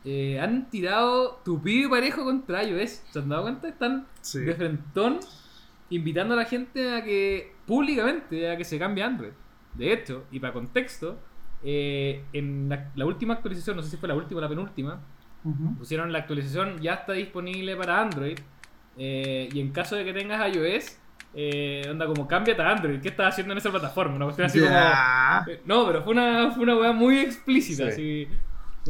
eh, 0.04 0.40
han 0.40 0.70
tirado 0.70 1.40
tupido 1.44 1.88
y 1.88 1.90
parejo 1.90 2.24
contra 2.24 2.64
iOS. 2.64 3.02
¿Se 3.10 3.18
han 3.18 3.28
dado 3.28 3.42
cuenta? 3.42 3.68
Están 3.68 4.06
sí. 4.20 4.40
de 4.40 4.54
frentón 4.54 5.20
invitando 5.90 6.34
a 6.34 6.36
la 6.38 6.44
gente 6.44 6.94
a 6.94 7.04
que 7.04 7.52
públicamente 7.66 8.50
a 8.50 8.56
que 8.56 8.64
se 8.64 8.78
cambie 8.78 9.04
Android. 9.04 9.32
De 9.74 9.92
hecho, 9.92 10.24
y 10.30 10.40
para 10.40 10.52
contexto, 10.52 11.18
eh, 11.62 12.24
en 12.32 12.68
la, 12.68 12.90
la 12.94 13.06
última 13.06 13.34
actualización, 13.34 13.76
no 13.76 13.82
sé 13.82 13.90
si 13.90 13.96
fue 13.96 14.08
la 14.08 14.14
última 14.14 14.38
o 14.38 14.40
la 14.40 14.48
penúltima, 14.48 15.00
Pusieron 15.78 16.12
la 16.12 16.18
actualización 16.20 16.80
ya 16.80 16.94
está 16.94 17.12
disponible 17.14 17.76
para 17.76 18.00
Android. 18.00 18.38
eh, 18.98 19.48
y 19.52 19.60
en 19.60 19.70
caso 19.72 19.96
de 19.96 20.04
que 20.04 20.12
tengas 20.12 20.54
iOS, 20.54 20.98
eh, 21.34 21.86
onda 21.90 22.04
como 22.06 22.26
cámbiate 22.28 22.60
a 22.60 22.70
Android. 22.72 23.00
¿Qué 23.00 23.08
estás 23.08 23.28
haciendo 23.32 23.52
en 23.52 23.58
esa 23.58 23.70
plataforma? 23.70 24.16
Una 24.16 24.26
cuestión 24.26 24.46
así 24.46 24.58
como. 24.60 24.70
eh, 25.50 25.62
No, 25.64 25.86
pero 25.86 26.02
fue 26.02 26.12
una, 26.12 26.50
fue 26.50 26.64
una 26.64 26.76
weá 26.76 26.92
muy 26.92 27.18
explícita, 27.20 27.84
Sí. 27.92 28.26
así. 28.26 28.28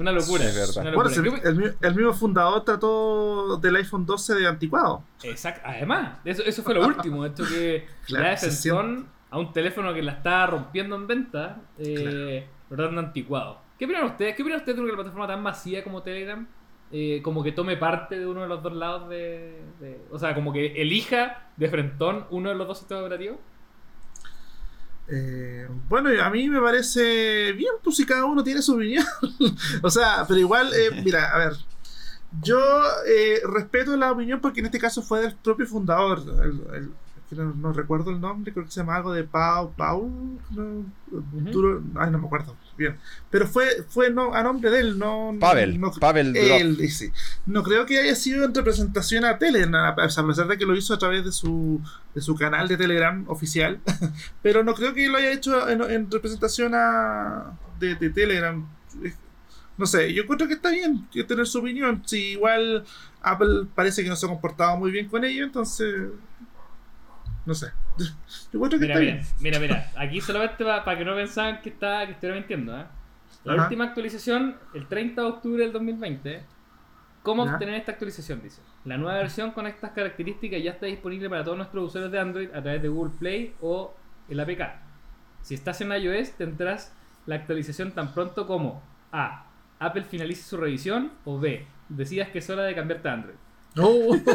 Una 0.01 0.11
locura. 0.13 0.43
Sí, 0.45 0.49
es 0.49 0.55
verdad. 0.57 0.83
una 0.83 0.95
Bueno, 0.97 1.11
locura. 1.11 1.35
si 1.37 1.41
¿Qué- 1.43 1.49
el, 1.49 1.57
mi- 1.57 1.77
el 1.81 1.95
mismo 1.95 2.13
fundador 2.15 2.65
trató 2.65 3.57
del 3.59 3.77
iPhone 3.77 4.07
12 4.07 4.35
de 4.35 4.47
anticuado. 4.49 5.05
Exacto. 5.23 5.61
Además, 5.65 6.19
eso, 6.25 6.43
eso 6.45 6.63
fue 6.63 6.75
lo 6.75 6.87
último. 6.87 7.25
Esto 7.27 7.45
que 7.47 7.87
Claro, 8.07 8.25
se 8.39 8.47
defensón 8.47 9.07
a 9.31 9.39
un 9.39 9.53
teléfono 9.53 9.93
que 9.95 10.03
la 10.03 10.13
está 10.13 10.47
rompiendo 10.47 10.97
en 10.97 11.07
venta, 11.07 11.61
eh, 11.79 12.47
lo 12.71 12.89
de 12.91 12.99
anticuado. 12.99 13.61
¿Qué 13.81 13.87
opinan 13.87 14.05
ustedes? 14.05 14.37
¿Qué 14.37 14.43
opinan 14.43 14.61
ustedes 14.61 14.77
de 14.77 14.85
una 14.85 14.95
plataforma 14.95 15.27
tan 15.27 15.43
masiva 15.43 15.83
como 15.83 16.03
Telegram? 16.05 16.47
eh, 16.93 17.21
como 17.23 17.43
que 17.43 17.53
tome 17.53 17.77
parte 17.77 18.19
de 18.19 18.27
uno 18.27 18.43
de 18.43 18.49
los 18.49 18.63
dos 18.63 18.73
lados 18.75 19.09
de, 19.09 19.63
de- 19.81 20.01
O 20.11 20.19
sea, 20.19 20.35
como 20.35 20.53
que 20.53 20.67
elija 20.83 21.49
de 21.57 21.69
frentón 21.69 22.27
uno 22.31 22.51
de 22.51 22.57
los 22.57 22.67
dos 22.69 22.79
sistemas 22.79 23.05
operativos. 23.05 23.39
Eh, 25.09 25.69
bueno, 25.89 26.11
a 26.23 26.31
mí 26.31 26.49
me 26.49 26.61
parece 26.61 27.53
bien, 27.53 27.73
pues 27.83 27.97
si 27.97 28.07
cada 28.07 28.25
uno 28.25 28.45
tiene 28.45 28.63
su 28.63 28.75
opinión. 28.75 29.05
o 29.83 29.91
sea, 29.91 30.25
pero 30.29 30.41
igual, 30.41 30.73
eh, 30.75 31.03
mira, 31.05 31.31
a 31.35 31.39
ver. 31.39 31.53
Yo 32.43 32.61
eh, 33.09 33.41
respeto 33.45 33.97
la 33.97 34.13
opinión 34.13 34.41
porque 34.41 34.61
en 34.61 34.67
este 34.67 34.79
caso 34.79 35.03
fue 35.03 35.21
del 35.21 35.35
propio 35.35 35.67
fundador. 35.67 36.21
El, 36.43 36.75
el- 36.77 36.93
que 37.29 37.37
no, 37.37 37.55
no 37.55 37.73
recuerdo 37.73 38.11
el 38.11 38.21
nombre, 38.21 38.53
creo 38.53 38.65
que 38.65 38.73
se 38.73 38.81
llama 38.81 38.97
algo 38.97 39.13
de 39.13 39.23
Pau, 39.23 39.73
Paul. 39.77 40.41
No, 40.51 40.85
ay, 42.01 42.11
no 42.11 42.19
me 42.19 42.27
acuerdo 42.27 42.57
bien. 42.81 42.99
Pero 43.31 43.47
fue, 43.47 43.85
fue 43.89 44.11
no, 44.11 44.35
a 44.35 44.43
nombre 44.43 44.71
de 44.71 44.81
él, 44.81 44.99
no. 44.99 45.37
Pavel, 45.39 45.81
no, 45.81 45.93
Pavel 45.93 46.37
él 46.37 46.77
dice. 46.77 47.13
No 47.47 47.63
creo 47.63 47.87
que 47.87 48.01
haya 48.01 48.15
sido 48.15 48.45
en 48.45 48.55
representación 48.55 49.25
a 49.25 49.39
Telegram, 49.39 49.95
a 49.99 50.27
pesar 50.27 50.47
de 50.49 50.59
que 50.59 50.67
lo 50.67 50.75
hizo 50.75 50.95
a 50.95 50.99
través 50.99 51.25
de 51.25 51.33
su, 51.33 51.81
de 52.15 52.21
su 52.21 52.35
canal 52.35 52.67
de 52.69 52.77
Telegram 52.77 53.25
oficial. 53.29 53.81
Pero 54.43 54.65
no 54.65 54.75
creo 54.75 54.95
que 54.95 55.09
lo 55.09 55.19
haya 55.19 55.33
hecho 55.33 55.69
en, 55.69 55.83
en 55.83 56.11
representación 56.11 56.73
a, 56.75 57.57
de, 57.79 57.95
de 57.95 58.11
Telegram. 58.11 58.67
No 59.77 59.87
sé, 59.87 60.13
yo 60.13 60.25
encuentro 60.25 60.49
que 60.49 60.55
está 60.55 60.71
bien 60.71 61.07
que 61.11 61.25
tener 61.25 61.47
su 61.47 61.59
opinión. 61.59 62.03
Si 62.05 62.33
igual 62.33 62.85
Apple 63.23 63.67
parece 63.75 64.03
que 64.03 64.09
no 64.09 64.17
se 64.17 64.27
ha 64.27 64.29
comportado 64.29 64.77
muy 64.77 64.91
bien 64.91 65.09
con 65.09 65.25
ello, 65.25 65.45
entonces. 65.45 66.09
No 67.47 67.55
sé. 67.55 67.69
Yo 68.53 68.61
que 68.69 68.77
Mira, 68.77 68.77
está 68.77 68.77
mira, 68.79 68.99
bien. 69.01 69.21
mira, 69.41 69.59
mira. 69.59 69.91
Aquí 69.97 70.21
solamente 70.21 70.65
para 70.65 70.97
que 70.99 71.05
no 71.05 71.15
pensaban 71.15 71.61
que, 71.63 71.69
está, 71.71 72.05
que 72.07 72.13
estuviera 72.13 72.37
mintiendo. 72.37 72.79
¿eh? 72.79 72.85
La 73.45 73.55
Ajá. 73.55 73.63
última 73.65 73.85
actualización, 73.85 74.57
el 74.75 74.87
30 74.87 75.23
de 75.23 75.29
octubre 75.29 75.63
del 75.63 75.73
2020. 75.73 76.43
¿Cómo 77.23 77.45
Ya. 77.47 77.53
obtener 77.53 77.75
esta 77.75 77.93
actualización? 77.93 78.43
Dice. 78.43 78.63
La 78.85 78.97
nueva 78.97 79.19
versión 79.19 79.51
con 79.53 79.67
estas 79.67 79.91
características 79.93 80.63
ya 80.63 80.73
está 80.73 80.87
disponible 80.87 81.29
para 81.29 81.45
todos 81.45 81.57
nuestros 81.59 81.89
usuarios 81.89 82.11
de 82.13 82.19
Android 82.19 82.49
a 82.55 82.63
través 82.63 82.81
de 82.83 82.89
Google 82.89 83.13
Play 83.19 83.55
o 83.61 83.95
el 84.29 84.41
APK. 84.41 84.63
Si 85.43 85.55
estás 85.55 85.81
en 85.81 85.93
iOS, 85.93 86.33
tendrás 86.33 86.95
la 87.27 87.35
actualización 87.37 87.93
tan 87.93 88.13
pronto 88.15 88.47
como 88.47 88.83
A. 89.13 89.45
Apple 89.79 90.05
finalice 90.05 90.43
su 90.43 90.57
revisión 90.57 91.13
o 91.25 91.39
B. 91.39 91.67
Decidas 91.89 92.29
que 92.29 92.39
es 92.39 92.51
hora 92.51 92.63
de 92.65 92.75
cambiarte 92.75 93.09
a 93.09 93.13
Android. 93.15 93.37
Oh. 93.77 94.17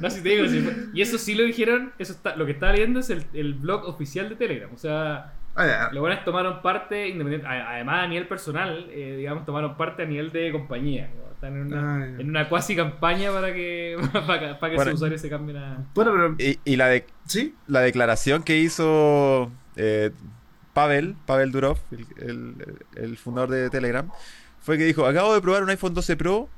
No, 0.00 0.10
si 0.10 0.22
te 0.22 0.28
digo, 0.30 0.46
si 0.46 0.64
y 0.94 1.02
eso 1.02 1.18
sí 1.18 1.34
lo 1.34 1.42
dijeron, 1.44 1.92
eso 1.98 2.12
está, 2.12 2.36
lo 2.36 2.46
que 2.46 2.52
estaba 2.52 2.72
leyendo 2.72 3.00
es 3.00 3.10
el, 3.10 3.24
el 3.32 3.54
blog 3.54 3.84
oficial 3.88 4.28
de 4.28 4.36
Telegram. 4.36 4.70
O 4.72 4.78
sea, 4.78 5.34
Ah, 5.56 5.66
ya. 5.66 5.88
los 5.92 6.00
buenos 6.00 6.24
tomaron 6.24 6.62
parte, 6.62 7.08
independiente, 7.08 7.46
además 7.48 8.04
a 8.04 8.06
nivel 8.06 8.28
personal, 8.28 8.86
eh, 8.90 9.16
digamos, 9.18 9.44
tomaron 9.44 9.76
parte 9.76 10.04
a 10.04 10.06
nivel 10.06 10.30
de 10.30 10.52
compañía. 10.52 11.10
¿no? 11.16 11.32
Están 11.32 11.54
en 11.56 11.62
una, 11.66 11.94
Ah, 11.96 12.06
ya. 12.06 12.20
en 12.20 12.28
una 12.28 12.48
cuasi 12.48 12.76
campaña 12.76 13.32
para 13.32 13.52
que, 13.52 13.96
para, 14.12 14.38
que- 14.38 14.54
para 14.54 14.70
que 14.70 14.76
Bueno. 14.76 14.90
sus 14.92 14.94
usuarios 14.94 15.20
se 15.20 15.28
cambien 15.28 15.56
a... 15.58 15.84
Bueno, 15.94 16.12
pero. 16.12 16.36
Y, 16.38 16.58
y 16.64 16.76
la, 16.76 16.86
de, 16.88 17.04
¿Sí? 17.26 17.54
la 17.66 17.80
declaración 17.80 18.44
que 18.44 18.56
hizo 18.58 19.50
eh, 19.74 20.12
Pavel, 20.74 21.16
Pavel 21.26 21.50
Durov, 21.50 21.78
el, 21.90 22.06
el- 22.28 22.54
el 22.94 23.16
fundador 23.16 23.50
de 23.50 23.68
Telegram, 23.68 24.08
fue 24.62 24.78
que 24.78 24.84
dijo, 24.84 25.06
acabo 25.06 25.34
de 25.34 25.40
probar 25.40 25.62
un 25.62 25.70
iPhone 25.70 25.94
12 25.94 26.16
Pro, 26.16 26.48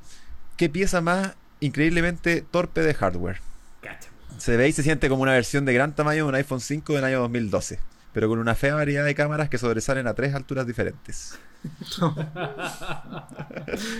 qué 0.56 0.68
pieza 0.68 1.00
más 1.00 1.34
increíblemente 1.60 2.42
torpe 2.50 2.82
de 2.82 2.94
hardware. 2.94 3.40
Cacha. 3.82 4.08
Se 4.38 4.56
ve 4.56 4.68
y 4.68 4.72
se 4.72 4.82
siente 4.82 5.08
como 5.08 5.22
una 5.22 5.32
versión 5.32 5.64
de 5.64 5.74
gran 5.74 5.94
tamaño 5.94 6.24
de 6.24 6.28
un 6.28 6.34
iPhone 6.34 6.60
5 6.60 6.94
del 6.94 7.04
año 7.04 7.20
2012, 7.20 7.78
pero 8.12 8.28
con 8.28 8.38
una 8.38 8.54
fea 8.54 8.74
variedad 8.74 9.04
de 9.04 9.14
cámaras 9.14 9.48
que 9.50 9.58
sobresalen 9.58 10.06
a 10.06 10.14
tres 10.14 10.34
alturas 10.34 10.66
diferentes. 10.66 11.38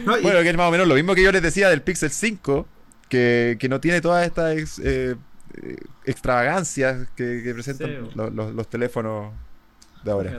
No, 0.04 0.18
y- 0.18 0.22
Bueno, 0.22 0.40
que 0.42 0.50
es 0.50 0.56
más 0.56 0.68
o 0.68 0.70
menos 0.70 0.88
lo 0.88 0.94
mismo 0.94 1.14
que 1.14 1.22
yo 1.22 1.32
les 1.32 1.42
decía 1.42 1.68
del 1.68 1.82
Pixel 1.82 2.10
5, 2.10 2.66
que, 3.08 3.56
que 3.60 3.68
no 3.68 3.80
tiene 3.80 4.00
todas 4.00 4.26
estas 4.26 4.56
ex- 4.56 4.78
eh, 4.78 5.16
eh, 5.62 5.76
extravagancias 6.04 7.08
que, 7.16 7.42
que 7.44 7.52
presentan 7.54 7.90
Sí. 8.10 8.16
los 8.16 8.68
teléfonos 8.70 9.32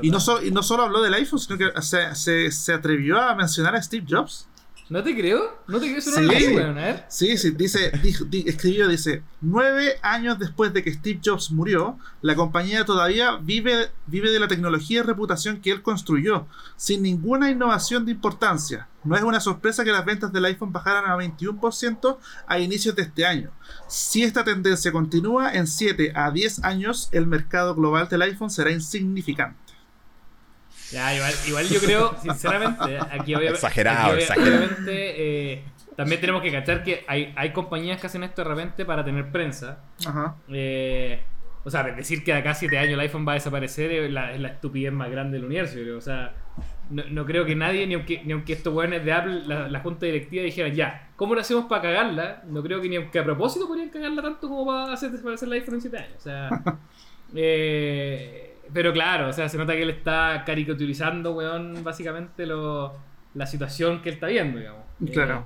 Y 0.01 0.09
no, 0.09 0.19
solo, 0.19 0.45
y 0.45 0.51
no 0.51 0.63
solo 0.63 0.83
habló 0.83 1.01
del 1.01 1.13
iPhone, 1.13 1.39
sino 1.39 1.57
que 1.57 1.71
se, 1.81 2.15
se, 2.15 2.51
se 2.51 2.73
atrevió 2.73 3.19
a 3.19 3.35
mencionar 3.35 3.75
a 3.75 3.81
Steve 3.81 4.05
Jobs. 4.09 4.47
¿No 4.91 5.01
te 5.01 5.15
creo? 5.15 5.63
¿No 5.69 5.79
te 5.79 5.85
creo? 5.85 5.99
Eso 5.99 6.09
no 6.11 6.17
Sí. 6.17 6.23
lo 6.23 6.31
leí, 6.33 6.47
weón. 6.53 6.77
Sí, 7.07 7.37
sí, 7.37 7.51
dice, 7.51 7.91
dijo- 8.03 8.25
di- 8.25 8.43
escribió, 8.45 8.89
dice, 8.89 9.23
nueve 9.39 9.93
años 10.01 10.37
después 10.37 10.73
de 10.73 10.83
que 10.83 10.91
Steve 10.93 11.21
Jobs 11.23 11.49
murió, 11.49 11.97
la 12.21 12.35
compañía 12.35 12.83
todavía 12.83 13.37
vive, 13.37 13.89
vive 14.07 14.31
de 14.31 14.39
la 14.41 14.49
tecnología 14.49 14.99
y 14.99 15.03
reputación 15.03 15.61
que 15.61 15.71
él 15.71 15.81
construyó, 15.81 16.45
sin 16.75 17.03
ninguna 17.03 17.49
innovación 17.49 18.05
de 18.05 18.11
importancia. 18.11 18.89
No 19.05 19.15
es 19.15 19.23
una 19.23 19.39
sorpresa 19.39 19.85
que 19.85 19.93
las 19.93 20.03
ventas 20.03 20.33
del 20.33 20.43
iPhone 20.43 20.73
bajaran 20.73 21.05
a 21.09 21.15
21% 21.15 22.19
a 22.45 22.59
inicios 22.59 22.93
de 22.93 23.03
este 23.03 23.25
año. 23.25 23.49
Si 23.87 24.23
esta 24.23 24.43
tendencia 24.43 24.91
continúa, 24.91 25.53
en 25.53 25.67
7 25.67 26.11
a 26.13 26.31
10 26.31 26.65
años 26.65 27.07
el 27.13 27.27
mercado 27.27 27.75
global 27.75 28.09
del 28.09 28.23
iPhone 28.23 28.49
será 28.49 28.71
insignificante. 28.71 29.70
Ya, 30.91 31.15
igual, 31.15 31.33
igual 31.47 31.67
yo 31.67 31.79
creo, 31.79 32.15
sinceramente, 32.21 32.99
aquí 33.11 33.33
obvia- 33.35 33.51
Exagerado, 33.51 33.99
aquí 33.99 34.11
obvia- 34.11 34.19
exagerado. 34.21 34.57
obviamente 34.57 35.13
eh, 35.53 35.63
también 35.95 36.19
tenemos 36.21 36.41
que 36.41 36.51
cachar 36.51 36.83
que 36.83 37.03
hay, 37.07 37.33
hay 37.35 37.51
compañías 37.51 37.99
que 37.99 38.07
hacen 38.07 38.23
esto 38.23 38.43
de 38.43 38.49
repente 38.49 38.85
para 38.85 39.03
tener 39.05 39.31
prensa. 39.31 39.79
Ajá. 40.05 40.35
Eh, 40.51 41.21
o 41.63 41.69
sea, 41.69 41.83
decir 41.83 42.23
que 42.23 42.33
de 42.33 42.39
acá 42.39 42.51
a 42.51 42.55
7 42.55 42.77
años 42.77 42.93
el 42.93 42.99
iPhone 43.01 43.25
va 43.27 43.33
a 43.33 43.35
desaparecer 43.35 43.91
es 43.91 44.11
la, 44.11 44.33
es 44.33 44.39
la 44.39 44.47
estupidez 44.49 44.91
más 44.91 45.11
grande 45.11 45.37
del 45.37 45.45
universo. 45.45 45.75
yo 45.77 45.83
creo. 45.83 45.97
O 45.97 46.01
sea, 46.01 46.33
no, 46.89 47.03
no 47.09 47.25
creo 47.25 47.45
que 47.45 47.55
nadie, 47.55 47.85
ni 47.85 47.93
aunque, 47.93 48.21
ni 48.23 48.33
aunque 48.33 48.53
estos 48.53 48.73
weones 48.73 49.05
de 49.05 49.13
Apple, 49.13 49.43
la, 49.45 49.67
la 49.67 49.79
junta 49.81 50.07
directiva, 50.07 50.43
dijeran 50.43 50.73
ya, 50.73 51.09
¿cómo 51.15 51.35
lo 51.35 51.41
hacemos 51.41 51.65
para 51.65 51.83
cagarla? 51.83 52.41
No 52.47 52.63
creo 52.63 52.81
que 52.81 52.89
ni 52.89 52.95
aunque 52.95 53.19
a 53.19 53.23
propósito 53.23 53.67
podrían 53.67 53.89
cagarla 53.89 54.21
tanto 54.23 54.49
como 54.49 54.65
para 54.65 54.91
hacer 54.93 55.11
desaparecer 55.11 55.47
el 55.49 55.53
iPhone 55.53 55.75
en 55.75 55.81
7 55.81 55.97
años. 55.99 56.13
O 56.17 56.21
sea, 56.21 56.49
eh, 57.35 58.50
pero 58.73 58.93
claro, 58.93 59.27
o 59.29 59.33
sea, 59.33 59.47
se 59.49 59.57
nota 59.57 59.73
que 59.73 59.83
él 59.83 59.89
está 59.89 60.43
caricaturizando, 60.45 61.33
weón, 61.33 61.83
básicamente 61.83 62.45
lo, 62.45 62.93
la 63.33 63.45
situación 63.45 64.01
que 64.01 64.09
él 64.09 64.15
está 64.15 64.27
viendo, 64.27 64.57
digamos. 64.59 64.81
Eh, 65.05 65.11
Claro. 65.11 65.45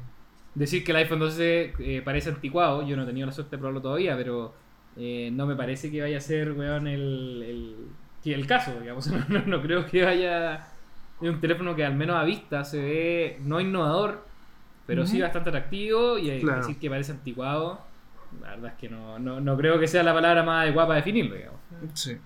decir 0.54 0.84
que 0.84 0.92
el 0.92 0.98
iPhone 0.98 1.20
12 1.20 1.74
eh, 1.80 2.02
parece 2.04 2.30
anticuado, 2.30 2.86
yo 2.88 2.96
no 2.96 3.04
he 3.04 3.06
tenido 3.06 3.28
la 3.28 3.34
suerte 3.34 3.56
de 3.56 3.60
probarlo 3.60 3.82
todavía, 3.82 4.16
pero 4.16 4.54
eh, 4.98 5.30
no 5.34 5.46
me 5.46 5.56
parece 5.56 5.92
que 5.92 6.02
vaya 6.02 6.18
a 6.18 6.22
ser, 6.22 6.52
weón, 6.54 6.88
el, 6.88 7.44
el, 8.26 8.32
el 8.34 8.48
caso, 8.48 8.80
digamos. 8.80 9.08
No, 9.30 9.40
no- 9.40 9.46
no 9.46 9.62
creo 9.62 9.86
que 9.86 10.04
vaya. 10.04 10.68
Es 11.22 11.30
un 11.30 11.40
teléfono 11.40 11.76
que 11.76 11.86
al 11.86 11.96
menos 11.96 12.18
a 12.18 12.24
vista 12.26 12.64
se 12.66 12.82
ve 12.82 13.38
no 13.42 13.62
innovador, 13.62 14.26
pero 14.86 15.06
sí 15.08 15.22
bastante 15.22 15.50
atractivo 15.50 16.18
y 16.18 16.26
que 16.28 16.40
Claro. 16.42 16.60
decir 16.60 16.78
que 16.78 16.90
parece 16.90 17.14
anticuado. 17.14 17.80
La 18.42 18.50
verdad 18.52 18.72
es 18.72 18.78
que 18.78 18.90
no, 18.90 19.18
no, 19.18 19.40
no 19.40 19.56
creo 19.58 19.80
que 19.80 19.88
sea 19.88 20.04
la 20.04 20.14
palabra 20.14 20.44
más 20.44 20.64
adecuada 20.64 20.88
para 20.90 20.98
definirlo, 20.98 21.36
digamos. 21.36 21.60
Sí. 21.94 22.18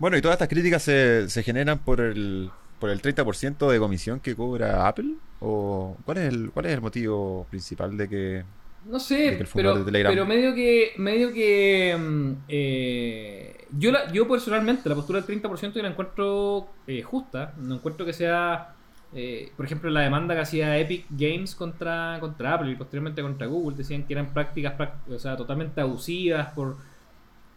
Bueno, 0.00 0.16
y 0.16 0.22
todas 0.22 0.34
estas 0.36 0.48
críticas 0.48 0.82
se, 0.82 1.28
se 1.28 1.42
generan 1.44 1.78
por 1.84 2.00
el, 2.00 2.50
por 2.80 2.90
el 2.90 3.00
30% 3.02 3.70
de 3.70 3.78
comisión 3.78 4.20
que 4.20 4.34
cobra 4.34 4.88
Apple. 4.88 5.14
¿O 5.40 5.96
cuál 6.04 6.18
es 6.18 6.32
el, 6.32 6.50
cuál 6.52 6.66
es 6.66 6.72
el 6.72 6.80
motivo 6.80 7.46
principal 7.50 7.96
de 7.96 8.08
que... 8.08 8.44
No 8.86 8.98
sé, 8.98 9.36
que 9.38 9.44
pero, 9.54 9.74
pero 9.84 10.26
medio 10.26 10.54
que. 10.54 10.92
medio 10.96 11.32
que 11.34 11.96
mm, 12.00 12.32
eh, 12.48 13.66
yo, 13.72 13.92
la, 13.92 14.10
yo 14.10 14.26
personalmente 14.26 14.88
la 14.88 14.94
postura 14.94 15.20
del 15.20 15.26
30% 15.42 15.74
yo 15.74 15.82
la 15.82 15.90
encuentro 15.90 16.68
eh, 16.86 17.02
justa. 17.02 17.52
No 17.58 17.74
encuentro 17.74 18.06
que 18.06 18.14
sea. 18.14 18.74
eh, 19.12 19.52
por 19.56 19.66
ejemplo, 19.66 19.90
la 19.90 20.00
demanda 20.00 20.34
que 20.34 20.40
hacía 20.40 20.78
Epic 20.78 21.06
Games 21.10 21.54
contra, 21.54 22.16
contra 22.20 22.54
Apple 22.54 22.72
y 22.72 22.76
posteriormente 22.76 23.20
contra 23.22 23.46
Google 23.46 23.76
decían 23.76 24.04
que 24.06 24.14
eran 24.14 24.32
prácticas 24.32 24.78
prac- 24.78 25.06
o 25.14 25.18
sea, 25.18 25.36
totalmente 25.36 25.82
abusivas 25.82 26.48
por 26.54 26.78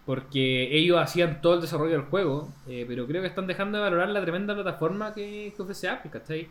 porque 0.06 0.76
ellos 0.76 1.00
hacían 1.00 1.42
todo 1.42 1.56
el 1.56 1.62
desarrollo 1.62 1.94
del 1.94 2.02
juego, 2.02 2.50
eh, 2.68 2.86
pero 2.88 3.08
creo 3.08 3.22
que 3.22 3.28
están 3.28 3.48
dejando 3.48 3.78
de 3.78 3.84
valorar 3.84 4.10
la 4.10 4.22
tremenda 4.22 4.54
plataforma 4.54 5.14
que, 5.14 5.54
que 5.56 5.62
ofrece 5.62 5.88
Apple, 5.88 6.12
¿cachai? 6.12 6.50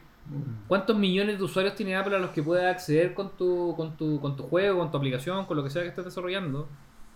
¿Cuántos 0.69 0.97
millones 0.97 1.39
de 1.39 1.45
usuarios 1.45 1.75
tiene 1.75 1.97
Apple 1.97 2.17
a 2.17 2.19
los 2.19 2.31
que 2.31 2.43
puedes 2.43 2.65
acceder 2.65 3.13
con 3.13 3.37
tu, 3.37 3.75
con 3.77 3.97
tu, 3.97 4.21
con 4.21 4.37
tu 4.37 4.45
juego, 4.45 4.79
con 4.79 4.91
tu 4.91 4.97
aplicación, 4.97 5.45
con 5.47 5.57
lo 5.57 5.65
que 5.65 5.71
sea 5.71 5.83
que 5.83 5.89
estés 5.89 6.05
desarrollando? 6.05 6.69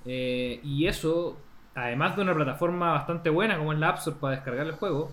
Eh, 0.05 0.61
y 0.63 0.87
eso, 0.87 1.39
además 1.75 2.17
de 2.17 2.23
una 2.23 2.35
plataforma 2.35 2.93
bastante 2.93 3.31
buena 3.31 3.57
como 3.57 3.73
es 3.73 3.79
la 3.79 3.91
App 3.91 3.99
Store 3.99 4.17
para 4.21 4.35
descargar 4.37 4.67
el 4.67 4.73
juego, 4.73 5.11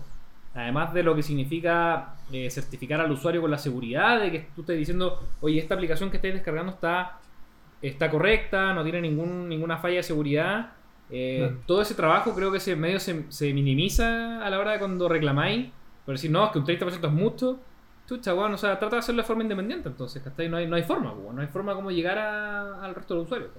además 0.54 0.92
de 0.92 1.02
lo 1.02 1.14
que 1.14 1.22
significa 1.22 2.16
eh, 2.32 2.50
certificar 2.50 3.00
al 3.00 3.10
usuario 3.10 3.40
con 3.40 3.50
la 3.50 3.58
seguridad 3.58 4.20
de 4.20 4.30
que 4.30 4.48
tú 4.54 4.62
estés 4.62 4.76
diciendo, 4.76 5.22
oye, 5.40 5.58
esta 5.58 5.74
aplicación 5.74 6.10
que 6.10 6.16
estáis 6.16 6.34
descargando 6.34 6.72
está, 6.72 7.18
está 7.80 8.10
correcta, 8.10 8.74
no 8.74 8.82
tiene 8.82 9.00
ningún, 9.00 9.48
ninguna 9.48 9.78
falla 9.78 9.96
de 9.96 10.02
seguridad. 10.02 10.72
Eh, 11.16 11.38
Claro. 11.38 11.56
Todo 11.66 11.82
ese 11.82 11.94
trabajo 11.94 12.34
creo 12.34 12.50
que 12.52 12.58
se 12.60 12.74
medio 12.76 12.98
se, 13.00 13.24
se 13.30 13.52
minimiza 13.54 14.44
a 14.44 14.50
la 14.50 14.58
hora 14.58 14.72
de 14.72 14.78
cuando 14.78 15.08
reclamáis. 15.08 15.70
Por 16.04 16.14
decir, 16.14 16.30
no, 16.30 16.44
es 16.46 16.50
que 16.52 16.58
un 16.58 16.64
30% 16.66 17.06
es 17.06 17.12
mucho. 17.12 17.60
Chucha, 18.06 18.34
weón, 18.34 18.52
o 18.52 18.58
sea, 18.58 18.78
trata 18.78 18.96
de 18.96 19.00
hacerlo 19.00 19.22
de 19.22 19.26
forma 19.26 19.42
independiente 19.42 19.88
entonces, 19.88 20.22
¿cachai? 20.22 20.48
No 20.48 20.56
hay, 20.58 20.66
no 20.66 20.76
hay 20.76 20.82
forma, 20.82 21.14
no 21.32 21.40
hay 21.40 21.46
forma 21.46 21.74
como 21.74 21.90
llegar 21.90 22.18
a- 22.18 22.84
al 22.84 22.94
resto 22.94 23.14
de 23.14 23.18
los 23.20 23.26
usuarios, 23.26 23.50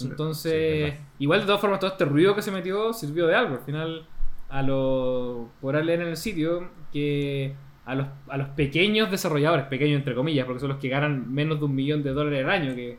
Entonces, 0.00 0.94
sí, 0.94 1.00
igual 1.20 1.40
de 1.40 1.46
todas 1.46 1.60
formas 1.60 1.80
todo 1.80 1.90
este 1.90 2.04
ruido 2.04 2.34
que 2.34 2.42
se 2.42 2.50
metió 2.52 2.92
sirvió 2.92 3.26
de 3.26 3.34
algo. 3.34 3.54
Al 3.56 3.62
final, 3.62 4.06
a 4.48 4.62
lo 4.62 5.48
por 5.60 5.74
leer 5.82 6.02
en 6.02 6.08
el 6.08 6.16
sitio 6.16 6.68
que 6.92 7.54
a 7.84 7.94
los, 7.94 8.06
a 8.28 8.36
los 8.36 8.48
pequeños 8.50 9.10
desarrolladores, 9.10 9.66
pequeños 9.66 9.98
entre 9.98 10.14
comillas, 10.14 10.44
porque 10.46 10.60
son 10.60 10.68
los 10.68 10.78
que 10.78 10.88
ganan 10.88 11.32
menos 11.32 11.58
de 11.58 11.64
un 11.64 11.74
millón 11.74 12.02
de 12.02 12.10
dólares 12.10 12.44
al 12.44 12.50
año, 12.50 12.74
que 12.74 12.98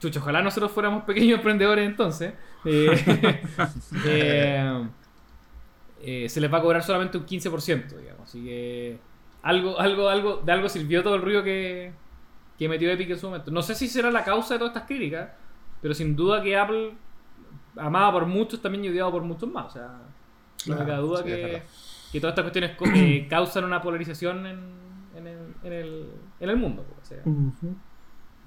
chucho, 0.00 0.18
ojalá 0.20 0.42
nosotros 0.42 0.72
fuéramos 0.72 1.04
pequeños 1.04 1.36
emprendedores 1.38 1.86
entonces, 1.86 2.32
eh, 2.64 3.40
eh, 4.06 4.88
eh, 6.02 6.28
se 6.28 6.40
les 6.40 6.52
va 6.52 6.58
a 6.58 6.62
cobrar 6.62 6.82
solamente 6.82 7.18
un 7.18 7.26
15%, 7.26 7.86
digamos. 7.98 8.22
Así 8.28 8.42
que 8.44 8.98
algo, 9.42 9.78
algo, 9.78 10.08
algo, 10.08 10.36
de 10.38 10.52
algo 10.52 10.68
sirvió 10.68 11.02
todo 11.02 11.14
el 11.16 11.22
ruido 11.22 11.42
que, 11.42 11.92
que 12.58 12.68
metió 12.68 12.90
Epic 12.90 13.10
en 13.10 13.18
su 13.18 13.26
momento. 13.26 13.50
No 13.50 13.62
sé 13.62 13.74
si 13.74 13.88
será 13.88 14.10
la 14.10 14.24
causa 14.24 14.54
de 14.54 14.58
todas 14.58 14.74
estas 14.74 14.86
críticas, 14.88 15.28
pero 15.82 15.94
sin 15.94 16.16
duda 16.16 16.42
que 16.42 16.56
Apple, 16.56 16.94
amada 17.76 18.12
por 18.12 18.26
muchos, 18.26 18.60
también 18.62 18.84
y 18.84 18.88
odiado 18.88 19.10
por 19.12 19.22
muchos 19.22 19.50
más. 19.50 19.66
O 19.66 19.70
sea, 19.70 19.98
no 20.66 20.76
me 20.76 20.84
cabe 20.86 20.98
duda 21.02 21.18
sí, 21.18 21.24
que, 21.24 21.62
que 22.12 22.20
todas 22.20 22.32
estas 22.32 22.44
cuestiones 22.44 22.76
co- 22.76 22.86
eh, 22.94 23.26
causan 23.30 23.64
una 23.64 23.80
polarización 23.82 24.46
en, 24.46 24.60
en, 25.16 25.26
el, 25.26 25.38
en, 25.64 25.72
el, 25.72 26.06
en 26.40 26.50
el 26.50 26.56
mundo. 26.56 26.84
pues, 26.88 26.98
o 27.02 27.04
sea. 27.14 27.22
Ujú. 27.24 27.76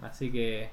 Así 0.01 0.31
que 0.31 0.69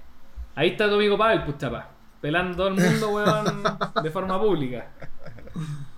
ahí 0.61 0.69
está 0.71 0.89
tu 0.89 0.95
amigo 0.97 1.17
Pavel, 1.17 1.43
pues 1.45 1.59
chapa. 1.59 1.89
Pelando 2.21 2.55
todo 2.57 2.69
el 2.69 2.75
mundo, 2.75 3.09
weón, 3.11 3.63
de 4.03 4.11
forma 4.11 4.39
pública. 4.41 4.91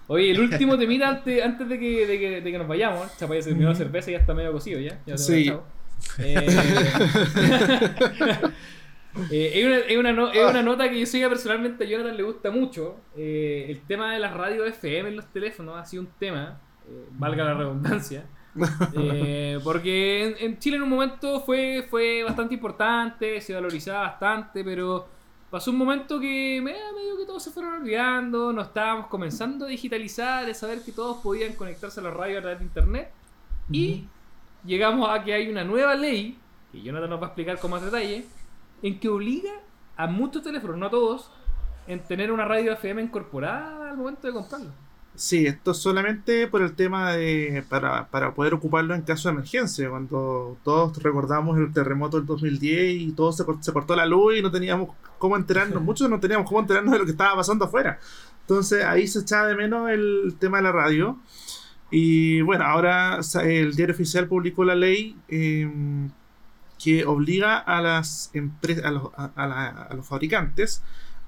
Oye, 0.06 0.30
el 0.30 0.40
último 0.40 0.78
temita 0.78 1.09
antes, 1.09 1.43
antes 1.44 1.68
de, 1.68 1.78
que, 1.80 2.06
de, 2.06 2.18
que, 2.18 2.40
de 2.40 2.52
que 2.52 2.59
nos 2.59 2.68
vayamos. 2.68 3.16
Chapa 3.16 3.34
ya 3.34 3.43
se 3.43 3.48
terminó 3.51 3.70
la 3.70 3.74
cerveza 3.74 4.10
y 4.10 4.14
ya 4.14 4.20
está 4.20 4.34
medio 4.34 4.52
cocido 4.52 4.78
ya. 4.80 5.01
ya 5.05 5.18
Sí. 5.18 5.52
Eh, 6.18 6.47
eh, 9.30 9.84
es, 9.89 9.97
una, 9.98 10.12
no- 10.12 10.30
una 10.30 10.62
nota 10.62 10.89
que 10.89 10.98
yo 11.01 11.06
sé 11.06 11.20
que 11.20 11.28
personalmente 11.28 11.84
a 11.84 11.86
Jonathan 11.86 12.16
le 12.16 12.22
gusta 12.22 12.51
mucho. 12.51 13.01
Eh, 13.16 13.66
el 13.68 13.80
tema 13.82 14.12
de 14.12 14.18
las 14.20 14.32
radios 14.34 14.68
FM 14.68 15.09
en 15.10 15.16
los 15.16 15.26
teléfonos 15.32 15.76
ha 15.78 15.84
sido 15.84 16.02
un 16.02 16.09
tema, 16.18 16.60
eh, 16.89 17.06
valga 17.12 17.44
la 17.44 17.55
redundancia. 17.55 18.24
Eh, 18.95 19.59
porque 19.65 20.27
en, 20.27 20.35
en 20.39 20.59
Chile 20.59 20.77
en 20.77 20.83
un 20.83 20.91
momento 20.91 21.41
fue, 21.41 21.87
fue 21.89 22.23
bastante 22.23 22.55
importante, 22.55 23.41
se 23.41 23.55
valorizaba 23.55 24.01
bastante, 24.01 24.62
pero 24.62 25.07
pasó 25.51 25.70
un 25.70 25.79
momento 25.79 26.19
que 26.19 26.61
me 26.62 26.73
medio 26.73 27.19
que 27.19 27.27
todos 27.27 27.43
se 27.43 27.51
fueron 27.51 27.74
olvidando, 27.74 28.53
nos 28.53 28.69
estábamos 28.69 29.07
comenzando 29.09 29.66
a 29.66 29.69
digitalizar, 29.69 30.49
a 30.49 30.55
saber 30.55 30.83
que 30.83 30.93
todos 30.93 31.19
podían 31.19 31.53
conectarse 31.55 32.01
a 32.01 32.03
la 32.03 32.11
radio 32.11 32.39
a 32.39 32.41
través 32.41 32.59
de 32.59 32.65
internet. 32.65 33.11
Y 33.70 34.07
llegamos 34.65 35.09
a 35.11 35.23
que 35.23 35.33
hay 35.33 35.49
una 35.49 35.62
nueva 35.65 35.95
ley, 35.95 36.39
que 36.73 36.83
Jonathan 36.83 37.11
nos 37.11 37.20
va 37.20 37.27
a 37.27 37.29
explicar 37.29 37.59
con 37.59 37.70
más 37.70 37.83
detalle, 37.83 38.24
en 38.83 38.99
que 38.99 39.09
obliga 39.09 39.53
a 39.97 40.07
muchos 40.07 40.43
teléfonos, 40.43 40.79
no 40.79 40.87
a 40.87 40.91
todos, 40.91 41.31
en 41.87 42.01
tener 42.01 42.33
una 42.33 42.45
radio 42.45 42.73
FM 42.73 43.03
incorporada 43.03 43.91
al 43.91 43.97
momento 43.97 44.27
de 44.27 44.33
comprarlo. 44.33 44.70
Sí, 45.14 45.47
esto 45.47 45.72
es 45.72 45.76
solamente 45.78 46.47
por 46.48 46.62
el 46.62 46.74
tema 46.74 47.12
de. 47.12 47.64
Para, 47.68 48.09
para 48.09 48.34
poder 48.34 48.55
ocuparlo 48.55 48.94
en 48.94 49.02
caso 49.02 49.28
de 49.28 49.34
emergencia. 49.34 49.90
Cuando 49.90 50.59
todos 50.64 50.97
recordamos 51.02 51.59
el 51.59 51.72
terremoto 51.72 52.16
del 52.16 52.26
2010 52.26 52.94
y 53.02 53.12
todo 53.12 53.30
se, 53.32 53.44
se 53.60 53.72
cortó 53.72 53.94
la 53.94 54.06
luz 54.06 54.36
y 54.39 54.43
no 54.43 54.51
teníamos 54.51 54.90
cómo 55.18 55.36
enterarnos, 55.36 55.82
muchos 55.82 56.09
no 56.09 56.18
teníamos 56.18 56.47
cómo 56.48 56.60
enterarnos 56.60 56.93
de 56.93 56.98
lo 56.98 57.05
que 57.05 57.10
estaba 57.12 57.36
pasando 57.36 57.66
afuera. 57.66 57.98
Entonces 58.40 58.84
ahí 58.84 59.06
se 59.06 59.20
echaba 59.20 59.47
de 59.48 59.55
menos 59.55 59.90
el 59.90 60.34
tema 60.39 60.59
de 60.59 60.62
la 60.64 60.72
radio. 60.72 61.18
Y 61.90 62.40
bueno, 62.43 62.64
ahora 62.64 63.20
el 63.43 63.74
diario 63.76 63.94
oficial 63.94 64.26
publicó 64.28 64.64
la 64.64 64.74
ley 64.74 65.16
eh, 65.28 65.70
que 66.82 67.05
obliga 67.05 67.59
a 67.59 67.80
las 67.80 68.30
empresas, 68.34 68.84
a 68.84 68.90
los, 68.90 69.10
a- 69.16 69.30
a 69.36 69.68
a 69.90 69.94
los 69.94 70.06
fabricantes, 70.06 70.82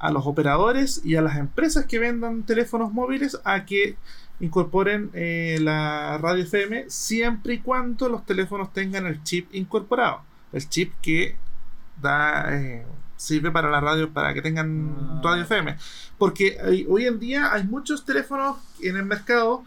a 0.06 0.10
los 0.12 0.26
operadores 0.26 1.00
y 1.04 1.16
a 1.16 1.22
las 1.22 1.36
empresas 1.36 1.86
que 1.86 1.98
vendan 1.98 2.42
teléfonos 2.42 2.92
móviles 2.92 3.40
a 3.44 3.64
que 3.64 3.96
incorporen 4.40 5.10
eh, 5.14 5.58
la 5.60 6.18
radio 6.18 6.42
FM 6.44 6.84
siempre 6.88 7.54
y 7.54 7.58
cuando 7.60 8.08
los 8.08 8.24
teléfonos 8.26 8.72
tengan 8.72 9.06
el 9.06 9.22
chip 9.22 9.48
incorporado. 9.54 10.20
El 10.52 10.68
chip 10.68 10.92
que 11.00 11.36
da 12.02 12.54
eh, 12.54 12.84
sirve 13.16 13.50
para 13.50 13.70
la 13.70 13.80
radio, 13.80 14.12
para 14.12 14.34
que 14.34 14.42
tengan 14.42 14.94
Ah. 14.98 15.20
radio 15.24 15.42
FM. 15.44 15.76
Porque 16.18 16.58
hay- 16.62 16.86
hoy 16.88 17.06
en 17.06 17.18
día 17.18 17.52
hay 17.52 17.64
muchos 17.64 18.04
teléfonos 18.04 18.58
en 18.82 18.96
el 18.96 19.04
mercado 19.04 19.64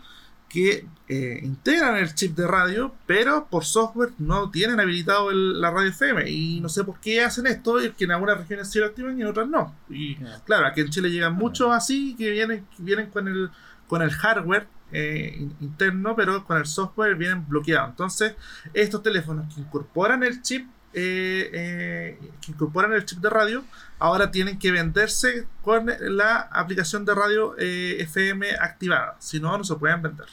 que 0.49 0.86
eh, 1.10 1.40
integran 1.44 1.98
el 1.98 2.14
chip 2.15 2.36
de 2.36 2.45
radio, 2.48 2.94
pero 3.06 3.48
por 3.49 3.64
software 3.65 4.11
no 4.18 4.49
tienen 4.52 4.80
habilitado 4.80 5.32
el- 5.32 5.60
la 5.61 5.72
radio 5.72 5.90
FM. 5.90 6.30
Y 6.30 6.60
no 6.61 6.68
sé 6.69 6.84
por 6.84 6.99
qué 6.99 7.22
hacen 7.24 7.48
esto, 7.48 7.82
y 7.84 7.91
que 7.91 8.03
en 8.06 8.11
algunas 8.11 8.38
regiones 8.38 8.69
sí 8.69 8.80
lo 8.80 8.86
activan 8.88 9.18
y 9.18 9.22
en 9.22 9.28
otras 9.28 9.48
no. 9.48 9.74
Y 9.90 10.15
claro, 10.45 10.68
aquí 10.68 10.82
en 10.82 10.90
Chile 10.90 11.10
llegan 11.10 11.34
muchos 11.34 11.72
así 11.72 12.15
que 12.18 12.32
vienen, 12.32 12.65
que 12.76 12.84
vienen 12.84 13.10
con 13.10 13.28
el 13.28 13.49
con 13.88 14.02
el 14.02 14.11
hardware 14.11 14.68
eh, 14.91 15.34
in- 15.40 15.56
interno, 15.61 16.14
pero 16.15 16.44
con 16.45 16.57
el 16.57 16.65
software 16.65 17.15
vienen 17.15 17.48
bloqueados. 17.48 17.90
Entonces, 17.91 18.36
estos 18.74 19.02
teléfonos 19.03 19.53
que 19.53 19.61
incorporan 19.61 20.24
el 20.24 20.41
chip, 20.41 20.68
eh, 20.99 21.49
eh, 21.53 22.19
que 22.41 22.52
incorporan 22.52 22.91
el 22.94 23.06
chip 23.06 23.19
de 23.19 23.30
radio, 23.30 23.64
ahora 23.99 24.32
tienen 24.32 24.57
que 24.57 24.72
venderse 24.72 25.45
con 25.61 25.91
la 25.99 26.40
aplicación 26.52 27.06
de 27.06 27.14
radio 27.14 27.56
eh, 27.60 27.98
FM 27.99 28.48
activada. 28.60 29.15
Si 29.19 29.40
no, 29.40 29.56
no 29.57 29.64
se 29.64 29.76
pueden 29.76 30.02
vender. 30.02 30.28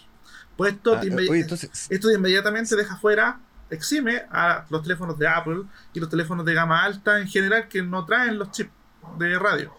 Pues 0.56 0.72
esto, 0.74 0.94
Ah, 0.94 1.00
de 1.00 1.10
inmedi- 1.10 1.30
oye, 1.30 1.40
entonces, 1.42 1.86
esto 1.90 2.08
de 2.08 2.14
inmediatamente 2.14 2.76
deja 2.76 2.96
fuera, 2.96 3.38
exime 3.70 4.22
a 4.30 4.64
los 4.70 4.82
teléfonos 4.82 5.18
de 5.18 5.26
Apple 5.28 5.62
y 5.92 6.00
los 6.00 6.08
teléfonos 6.08 6.46
de 6.46 6.54
gama 6.54 6.84
alta 6.84 7.20
en 7.20 7.26
general 7.28 7.68
que 7.68 7.82
no 7.82 8.04
traen 8.06 8.38
los 8.38 8.50
chips 8.52 8.70
de 9.18 9.38
radio. 9.38 9.72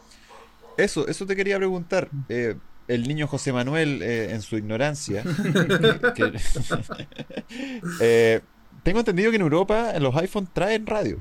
eso, 0.78 1.07
eso 1.07 1.26
te 1.26 1.36
quería 1.36 1.57
preguntar. 1.57 2.10
Eh, 2.30 2.56
el 2.88 3.07
niño 3.07 3.26
José 3.28 3.52
Manuel, 3.53 4.02
eh, 4.03 4.32
en 4.34 4.41
su 4.44 4.57
ignorancia, 4.57 5.24
que- 6.14 6.14
que- 6.14 6.40
eh, 8.02 8.41
tengo 8.86 8.99
entendido 8.99 9.32
que 9.32 9.36
en 9.38 9.41
Europa 9.41 9.91
en 9.95 10.03
los 10.03 10.16
iPhones 10.16 10.52
traen 10.53 10.86
radio. 10.86 11.18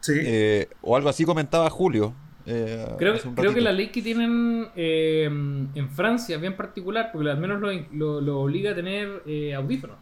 Sí. 0.00 0.14
Eh, 0.16 0.68
o 0.80 0.96
algo 0.96 1.10
así 1.10 1.24
comentaba 1.26 1.68
Julio. 1.68 2.14
eh, 2.46 2.86
Creo, 2.98 3.54
que 3.54 3.60
la 3.60 3.70
ley 3.70 3.88
que 3.90 4.00
tienen 4.00 4.68
eh, 4.74 5.24
en 5.26 5.90
Francia 5.90 6.36
es 6.36 6.40
bien 6.40 6.56
particular, 6.56 7.10
porque 7.12 7.30
al 7.30 7.38
menos 7.38 7.60
lo, 7.60 7.68
lo- 7.92 8.20
lo 8.22 8.40
obliga 8.40 8.72
a 8.72 8.74
tener 8.74 9.22
eh, 9.26 9.54
audífonos. 9.54 9.98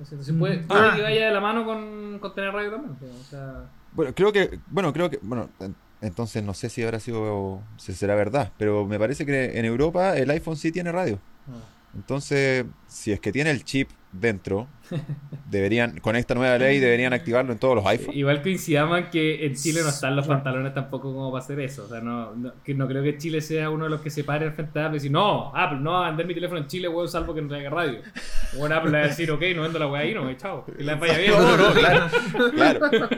Entonces, 0.00 0.34
puede, 0.36 0.58
puede 0.58 0.80
Ah. 0.80 0.92
que 0.96 1.02
vaya 1.02 1.26
de 1.26 1.32
la 1.32 1.40
mano 1.40 1.64
con, 1.64 2.18
con 2.20 2.34
tener 2.34 2.52
radio 2.52 2.72
también. 2.72 2.96
O 3.20 3.24
sea, 3.24 3.70
Bueno, 3.92 4.12
creo 4.14 4.32
que, 4.32 4.58
bueno, 4.68 4.92
creo 4.92 5.08
que, 5.10 5.18
bueno, 5.22 5.48
en- 5.60 5.74
entonces 6.00 6.42
no 6.42 6.54
sé 6.54 6.68
si 6.68 6.82
habrá 6.82 6.98
sido, 7.00 7.62
si 7.76 7.92
será 7.94 8.14
verdad, 8.16 8.52
pero 8.58 8.84
me 8.86 8.98
parece 8.98 9.24
que 9.24 9.58
en 9.58 9.64
Europa 9.64 10.16
el 10.16 10.28
iPhone 10.30 10.56
sí 10.56 10.70
tiene 10.72 10.90
radio. 10.92 11.18
Entonces, 11.94 12.66
si 12.86 13.12
es 13.12 13.20
que 13.20 13.32
tiene 13.32 13.50
el 13.50 13.64
chip 13.64 13.88
dentro, 14.12 14.68
deberían, 15.50 15.98
con 16.00 16.16
esta 16.16 16.34
nueva 16.34 16.58
ley, 16.58 16.78
deberían 16.78 17.12
activarlo 17.12 17.52
en 17.52 17.58
todos 17.58 17.74
los 17.76 17.86
iPhones. 17.86 18.16
Igual 18.16 18.42
coincidamos 18.42 18.98
en 18.98 19.10
que 19.10 19.46
en 19.46 19.54
Chile 19.54 19.80
no 19.82 19.88
están 19.88 20.16
los 20.16 20.26
pantalones 20.26 20.74
tampoco 20.74 21.12
como 21.12 21.30
para 21.32 21.44
hacer 21.44 21.60
eso. 21.60 21.84
O 21.84 21.88
sea, 21.88 22.00
no, 22.00 22.34
no, 22.34 22.52
que 22.64 22.74
no 22.74 22.86
creo 22.88 23.02
que 23.02 23.16
Chile 23.18 23.40
sea 23.40 23.70
uno 23.70 23.84
de 23.84 23.90
los 23.90 24.00
que 24.00 24.10
se 24.10 24.24
pare 24.24 24.46
al 24.46 24.52
frente 24.52 24.78
de 24.78 24.84
Apple 24.84 24.96
y 24.96 24.98
decir, 24.98 25.10
no, 25.10 25.54
Apple, 25.54 25.78
no 25.80 25.92
va 25.92 26.06
a 26.06 26.08
vender 26.08 26.26
mi 26.26 26.34
teléfono 26.34 26.60
en 26.60 26.66
Chile, 26.66 26.88
weón, 26.88 27.08
salvo 27.08 27.34
que 27.34 27.42
no 27.42 27.48
traiga 27.48 27.70
radio. 27.70 28.00
Bueno, 28.56 28.74
Apple 28.76 28.90
le 28.90 28.98
va 28.98 29.04
a 29.04 29.08
decir, 29.08 29.30
ok, 29.30 29.42
no 29.54 29.62
vendo 29.62 29.78
la 29.78 29.86
weá 29.86 30.02
ahí, 30.02 30.14
no, 30.14 30.32
chao. 30.34 30.64
Y 30.78 30.82
la 30.84 30.94
vaya 30.96 31.18
bien. 31.18 31.32
No, 31.32 31.56
no, 31.56 31.72
claro, 31.72 32.08
claro. 32.54 33.08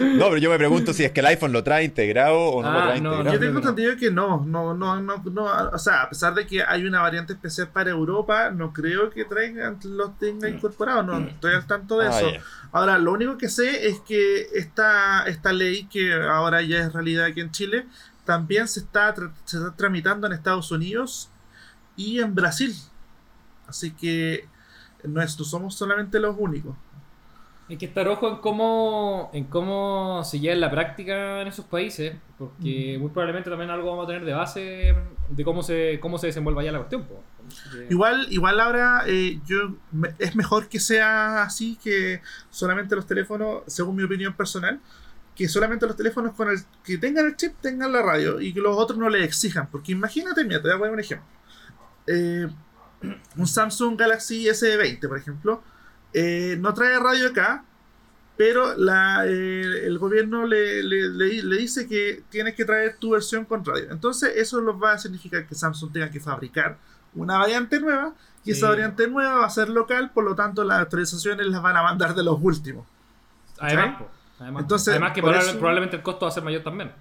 No, 0.00 0.24
pero 0.26 0.36
yo 0.38 0.50
me 0.50 0.58
pregunto 0.58 0.92
si 0.92 1.04
es 1.04 1.12
que 1.12 1.20
el 1.20 1.26
iPhone 1.26 1.52
lo 1.52 1.62
trae 1.62 1.84
integrado 1.84 2.38
o 2.38 2.62
no 2.62 2.70
lo 2.72 2.78
Ah, 2.78 2.82
trae 2.88 3.00
no, 3.00 3.10
integrado. 3.12 3.34
Yo 3.34 3.40
tengo 3.40 3.58
entendido 3.58 3.96
que 3.96 4.10
no, 4.10 4.44
no, 4.46 4.74
no, 4.74 5.00
no, 5.00 5.22
no, 5.24 5.44
o 5.72 5.78
sea, 5.78 6.02
a 6.02 6.08
pesar 6.08 6.34
de 6.34 6.46
que 6.46 6.62
hay 6.62 6.84
una 6.84 7.00
variante 7.00 7.32
especial 7.32 7.68
para 7.72 7.90
Europa, 7.90 8.50
no 8.50 8.72
creo 8.72 9.10
que 9.10 9.24
traigan, 9.24 9.78
los 9.84 10.18
tenga 10.18 10.48
incorporados, 10.48 10.95
no 11.02 11.18
estoy 11.28 11.54
al 11.54 11.66
tanto 11.66 11.98
de 11.98 12.08
Ah, 12.08 12.18
eso. 12.20 12.30
Ahora, 12.72 12.98
lo 12.98 13.12
único 13.12 13.38
que 13.38 13.48
sé 13.48 13.86
es 13.88 14.00
que 14.00 14.42
esta, 14.54 15.24
esta 15.26 15.52
ley, 15.52 15.84
que 15.86 16.12
ahora 16.12 16.62
ya 16.62 16.78
es 16.78 16.92
realidad 16.92 17.26
aquí 17.26 17.40
en 17.40 17.50
Chile, 17.50 17.86
también 18.24 18.68
se 18.68 18.80
está, 18.80 19.14
se 19.44 19.56
está 19.58 19.74
tramitando 19.76 20.26
en 20.26 20.32
Estados 20.32 20.70
Unidos 20.72 21.30
y 21.96 22.20
en 22.20 22.34
Brasil. 22.34 22.74
Así 23.68 23.92
que 23.92 24.46
no, 25.04 25.22
es- 25.22 25.38
no 25.38 25.44
somos 25.44 25.74
solamente 25.74 26.18
los 26.20 26.36
únicos. 26.38 26.74
Hay 27.68 27.78
que 27.78 27.86
estar 27.86 28.06
ojo 28.06 28.28
en 28.28 28.36
cómo, 28.36 29.28
en 29.32 29.44
cómo 29.44 30.22
se 30.24 30.38
lleva 30.38 30.54
en 30.54 30.60
la 30.60 30.70
práctica 30.70 31.40
en 31.42 31.48
esos 31.48 31.64
países, 31.64 32.14
porque 32.38 32.96
muy 33.00 33.10
probablemente 33.10 33.50
también 33.50 33.70
algo 33.70 33.90
vamos 33.90 34.04
a 34.04 34.06
tener 34.06 34.24
de 34.24 34.32
base 34.32 34.94
de 35.30 35.44
cómo 35.44 35.64
se, 35.64 35.98
cómo 36.00 36.16
se 36.16 36.28
desenvuelva 36.28 36.62
ya 36.62 36.70
la 36.70 36.78
cuestión. 36.78 37.02
po. 37.04 37.20
Igual, 37.90 38.26
igual 38.30 38.60
ahora 38.60 39.02
eh, 39.06 39.40
yo 39.46 39.76
es 40.18 40.34
mejor 40.36 40.68
que 40.68 40.80
sea 40.80 41.42
así 41.42 41.78
que 41.82 42.20
solamente 42.50 42.94
los 42.96 43.06
teléfonos, 43.06 43.62
según 43.66 43.96
mi 43.96 44.02
opinión 44.02 44.34
personal, 44.34 44.80
que 45.34 45.48
solamente 45.48 45.86
los 45.86 45.96
teléfonos 45.96 46.34
con 46.34 46.48
el 46.50 46.58
que 46.82 46.96
tengan 46.98 47.26
el 47.26 47.36
chip 47.36 47.54
tengan 47.60 47.92
la 47.92 48.02
radio 48.02 48.40
y 48.40 48.54
que 48.54 48.60
los 48.60 48.76
otros 48.76 48.98
no 48.98 49.08
le 49.10 49.22
exijan. 49.24 49.68
Porque 49.70 49.92
imagínate, 49.92 50.44
mira, 50.44 50.62
te 50.62 50.68
voy 50.68 50.76
a 50.76 50.78
poner 50.78 50.94
un 50.94 51.00
ejemplo. 51.00 51.26
Eh, 52.06 52.48
un 53.36 53.46
Samsung 53.46 53.98
Galaxy 53.98 54.46
S20, 54.48 55.08
por 55.08 55.18
ejemplo, 55.18 55.62
eh, 56.14 56.56
no 56.58 56.72
trae 56.72 56.98
radio 56.98 57.28
acá, 57.28 57.64
pero 58.38 58.76
la, 58.76 59.24
el 59.26 59.98
gobierno 59.98 60.46
le- 60.46 60.82
le- 60.82 61.08
le 61.42 61.56
dice 61.56 61.86
que 61.86 62.22
tienes 62.28 62.54
que 62.54 62.64
traer 62.66 62.96
tu 62.98 63.10
versión 63.10 63.44
con 63.46 63.64
radio. 63.64 63.90
Entonces 63.90 64.32
eso 64.36 64.60
los 64.60 64.76
va 64.82 64.92
a 64.92 64.98
significar 64.98 65.46
que 65.46 65.54
Samsung 65.54 65.92
tenga 65.92 66.10
que 66.10 66.20
fabricar 66.20 66.78
una 67.16 67.38
variante 67.38 67.80
nueva 67.80 68.14
y 68.44 68.52
Sí. 68.52 68.58
esa 68.58 68.68
variante 68.68 69.08
nueva 69.08 69.40
va 69.40 69.46
a 69.46 69.50
ser 69.50 69.68
local, 69.68 70.10
por 70.12 70.24
lo 70.24 70.34
tanto 70.34 70.62
las 70.64 70.80
actualizaciones 70.80 71.46
las 71.46 71.60
van 71.62 71.76
a 71.76 71.82
mandar 71.82 72.14
de 72.14 72.22
los 72.22 72.38
últimos. 72.40 72.86
Además. 73.58 74.02
Además, 74.38 74.62
Entonces, 74.64 74.88
además 74.88 75.12
que 75.14 75.22
por 75.22 75.30
probable- 75.30 75.48
eso- 75.50 75.58
probablemente 75.58 75.96
el 75.96 76.02
costo 76.02 76.26
va 76.26 76.30
a 76.30 76.34
ser 76.34 76.42
mayor 76.44 76.62
también. 76.62 76.92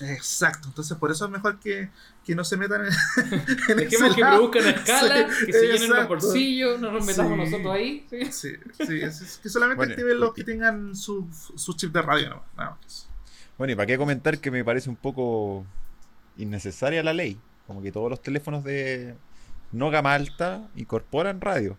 Exacto, 0.00 0.68
entonces 0.68 0.96
por 0.96 1.10
eso 1.10 1.24
es 1.24 1.30
mejor 1.30 1.58
que, 1.58 1.90
que 2.24 2.34
no 2.36 2.44
se 2.44 2.56
metan 2.56 2.82
en, 2.86 2.92
en 3.68 3.78
ese 3.80 4.14
que 4.14 4.20
produzcan 4.24 4.64
escala, 4.68 5.28
Sí, 5.28 5.46
que 5.46 5.52
se 5.52 5.62
llenen 5.66 5.90
los 5.90 5.98
exacto. 5.98 6.08
bolsillos, 6.08 6.80
no 6.80 6.92
nos 6.92 7.04
metamos 7.04 7.32
Sí. 7.32 7.38
nosotros 7.50 7.74
ahí. 7.74 8.06
¿sí? 8.08 8.24
Sí, 8.32 8.48
sí, 8.86 9.00
es, 9.02 9.20
es 9.20 9.38
que 9.38 9.48
solamente 9.48 9.76
Bueno, 9.78 9.92
activen 9.92 10.20
los 10.20 10.34
que 10.34 10.44
tengan 10.44 10.94
su, 10.94 11.28
su 11.56 11.72
chip 11.74 11.92
de 11.92 12.00
radio, 12.02 12.30
no, 12.30 12.44
nada 12.56 12.76
más. 12.80 13.08
Bueno, 13.58 13.72
y 13.72 13.76
para 13.76 13.86
qué 13.86 13.98
comentar 13.98 14.38
que 14.38 14.50
me 14.52 14.64
parece 14.64 14.88
un 14.88 14.96
poco 14.96 15.64
innecesaria 16.36 17.02
la 17.02 17.12
ley. 17.12 17.40
Como 17.66 17.82
que 17.82 17.90
todos 17.92 18.10
los 18.10 18.20
teléfonos 18.22 18.62
de 18.64 19.16
no 19.72 19.90
gama 19.90 20.14
alta 20.14 20.68
incorporan 20.76 21.40
radio. 21.40 21.76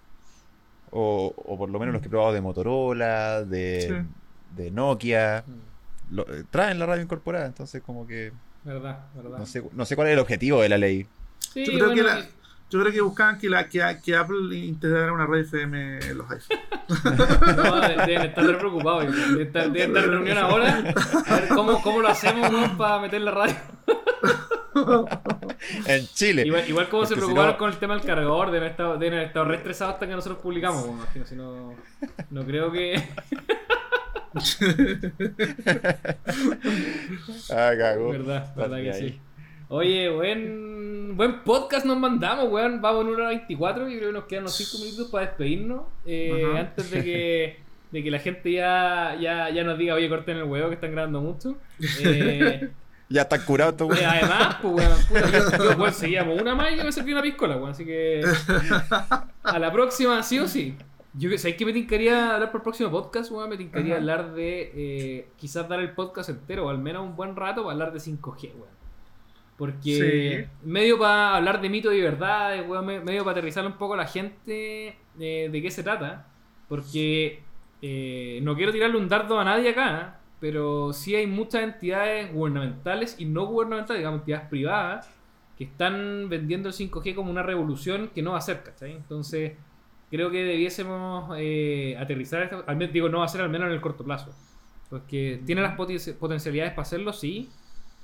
O, 0.91 1.33
o 1.35 1.57
por 1.57 1.69
lo 1.69 1.79
menos 1.79 1.93
los 1.93 2.01
que 2.01 2.07
he 2.07 2.11
probado 2.11 2.31
de 2.33 2.41
Motorola, 2.41 3.43
de, 3.43 4.05
de 4.55 4.71
Nokia, 4.71 5.43
lo- 6.11 6.23
eh, 6.33 6.43
traen 6.49 6.79
la 6.79 6.85
radio 6.85 7.03
incorporada. 7.03 7.45
Entonces 7.45 7.81
como 7.85 8.07
que 8.07 8.31
Verdad, 8.63 9.05
verdad. 9.15 9.37
no 9.39 9.45
sé, 9.45 9.63
no 9.73 9.85
sé 9.85 9.95
cuál 9.95 10.07
es 10.07 10.13
el 10.13 10.19
objetivo 10.19 10.61
de 10.61 10.69
la 10.69 10.77
ley. 10.77 11.05
Sí, 11.39 11.65
Yo 11.65 11.73
creo, 11.73 11.85
bueno, 11.87 11.95
que 11.95 12.03
la- 12.03 12.25
yo 12.69 12.79
creo 12.81 12.91
que 12.93 13.01
buscaban 13.01 13.37
que, 13.37 13.49
la, 13.49 13.67
que, 13.69 13.81
que 14.03 14.15
Apple 14.15 14.55
integrara 14.57 15.11
una 15.13 15.25
radio 15.25 15.41
FM 15.43 15.99
en 15.99 16.17
los 16.17 16.27
iPhones. 16.31 16.63
no, 17.57 17.81
de- 17.81 17.95
deben 18.07 18.21
estar 18.29 18.45
re 18.45 18.57
preocupados. 18.57 19.03
Deben 19.15 19.41
estar, 19.47 19.71
deben 19.71 19.89
estar 19.89 20.03
en 20.05 20.11
reunión 20.11 20.37
ahora. 20.37 20.77
A 21.27 21.33
ver 21.35 21.47
cómo, 21.49 21.81
cómo 21.81 22.01
lo 22.01 22.07
hacemos 22.07 22.49
¿no? 22.51 22.77
para 22.77 22.99
meter 23.01 23.21
la 23.21 23.31
radio. 23.31 23.55
En 25.87 26.05
Chile. 26.07 26.43
Igual, 26.45 26.69
igual 26.69 26.89
como 26.89 27.03
se 27.05 27.13
si 27.13 27.15
preocuparon 27.15 27.51
no- 27.53 27.57
con 27.57 27.69
el 27.71 27.77
tema 27.77 27.95
del 27.95 28.03
cargador, 28.03 28.51
deben, 28.51 28.69
estar, 28.71 28.99
deben 28.99 29.13
haber 29.15 29.27
estado 29.27 29.45
re 29.45 29.55
estresados 29.57 29.93
hasta 29.95 30.07
que 30.07 30.13
nosotros 30.13 30.39
publicamos. 30.41 30.85
me 30.87 30.91
imagino, 30.93 31.25
si 31.25 31.35
no, 31.35 31.73
no 32.29 32.45
creo 32.45 32.71
que. 32.71 33.01
Ah, 37.51 37.71
cagó. 37.77 38.09
Verdad, 38.11 38.53
verdad 38.55 38.77
que 38.77 38.91
Ahí. 38.91 39.09
sí. 39.09 39.19
Oye, 39.69 40.09
buen, 40.09 41.15
buen 41.17 41.43
podcast 41.43 41.85
nos 41.85 41.97
mandamos, 41.97 42.51
weón. 42.51 42.81
Vamos 42.81 43.01
en 43.03 43.07
una 43.07 43.17
hora 43.17 43.27
24 43.29 43.89
y 43.89 43.97
creo 43.97 44.09
que 44.09 44.13
nos 44.13 44.25
quedan 44.25 44.43
unos 44.43 44.55
5 44.55 44.83
minutos 44.83 45.07
para 45.11 45.25
despedirnos. 45.27 45.81
eh, 46.05 46.45
antes 46.57 46.91
de 46.91 47.03
que, 47.03 47.59
de 47.91 48.03
que 48.03 48.11
la 48.11 48.19
gente 48.19 48.51
ya, 48.51 49.15
ya, 49.19 49.49
ya 49.49 49.63
nos 49.63 49.77
diga, 49.77 49.95
oye, 49.95 50.09
corten 50.09 50.37
el 50.37 50.43
huevo 50.43 50.67
que 50.69 50.75
están 50.75 50.91
grabando 50.91 51.21
mucho. 51.21 51.55
Eh, 52.03 52.69
Ya 53.09 53.21
están 53.21 53.41
curados 53.45 53.73
estos 53.73 53.87
eh, 53.87 54.01
weones. 54.01 54.23
además, 54.23 54.57
pues, 54.61 54.73
weón, 54.75 55.05
puta, 55.07 55.57
yo, 55.57 55.77
weón, 55.77 55.93
seguíamos 55.93 56.41
una 56.41 56.55
más 56.55 56.71
y 56.73 56.77
yo 56.77 56.83
me 56.83 56.91
serví 56.91 57.11
una 57.11 57.21
piscola, 57.21 57.55
weón. 57.57 57.71
Así 57.71 57.85
que 57.85 58.21
a 59.43 59.59
la 59.59 59.71
próxima, 59.71 60.21
sí 60.23 60.39
o 60.39 60.47
sí. 60.47 60.75
Yo 61.17 61.29
que 61.29 61.37
¿sabes 61.37 61.55
que 61.55 61.65
me 61.65 61.71
tincaría 61.71 62.33
hablar 62.33 62.51
por 62.51 62.59
el 62.59 62.63
próximo 62.63 62.91
podcast, 62.91 63.31
weón? 63.31 63.49
Me 63.49 63.57
tincaría 63.57 63.93
Ajá. 63.93 63.99
hablar 64.01 64.33
de 64.33 64.71
eh, 64.75 65.27
quizás 65.37 65.69
dar 65.69 65.79
el 65.79 65.91
podcast 65.91 66.29
entero, 66.29 66.65
o 66.65 66.69
al 66.69 66.79
menos 66.79 67.03
un 67.05 67.15
buen 67.15 67.35
rato 67.35 67.61
para 67.63 67.73
hablar 67.73 67.93
de 67.93 67.99
5G, 67.99 68.51
weón. 68.55 68.75
Porque 69.57 70.49
medio 70.63 70.99
para 70.99 71.37
hablar 71.37 71.61
de 71.61 71.69
mitos 71.69 71.93
y 71.93 72.01
verdades, 72.01 72.67
weón, 72.67 72.85
me- 72.85 72.99
medio 72.99 73.23
para 73.23 73.31
aterrizar 73.37 73.65
un 73.65 73.73
poco 73.73 73.93
a 73.93 73.97
la 73.97 74.07
gente 74.07 74.97
eh, 75.19 75.49
de 75.51 75.61
qué 75.61 75.71
se 75.71 75.83
trata. 75.83 76.27
Porque 76.67 77.41
eh, 77.81 78.39
no 78.41 78.55
quiero 78.55 78.71
tirarle 78.73 78.97
un 78.97 79.07
dardo 79.07 79.39
a 79.39 79.45
nadie 79.45 79.69
acá, 79.69 80.19
pero 80.39 80.93
sí 80.93 81.15
hay 81.15 81.27
muchas 81.27 81.63
entidades 81.63 82.31
gubernamentales 82.33 83.15
y 83.19 83.25
no 83.25 83.45
gubernamentales, 83.47 83.99
digamos, 84.01 84.19
entidades 84.21 84.47
privadas, 84.49 85.09
que 85.57 85.63
están 85.65 86.27
vendiendo 86.29 86.69
el 86.69 86.75
5G 86.75 87.15
como 87.15 87.31
una 87.31 87.43
revolución 87.43 88.09
que 88.13 88.21
no 88.21 88.31
va 88.33 88.39
a 88.39 88.41
ser, 88.41 88.63
¿cachai? 88.63 88.93
Entonces, 88.93 89.53
creo 90.09 90.29
que 90.31 90.43
debiésemos 90.43 91.33
eh, 91.37 91.95
aterrizar, 91.99 92.43
esto, 92.43 92.63
al 92.67 92.75
menos, 92.77 92.93
digo, 92.93 93.09
no 93.09 93.19
va 93.19 93.25
a 93.25 93.27
ser 93.29 93.41
al 93.41 93.49
menos 93.49 93.67
en 93.67 93.73
el 93.73 93.81
corto 93.81 94.03
plazo. 94.03 94.35
Porque 94.89 95.41
tiene 95.45 95.61
las 95.61 95.77
poten- 95.77 96.17
potencialidades 96.17 96.73
para 96.73 96.83
hacerlo, 96.83 97.13
sí, 97.13 97.49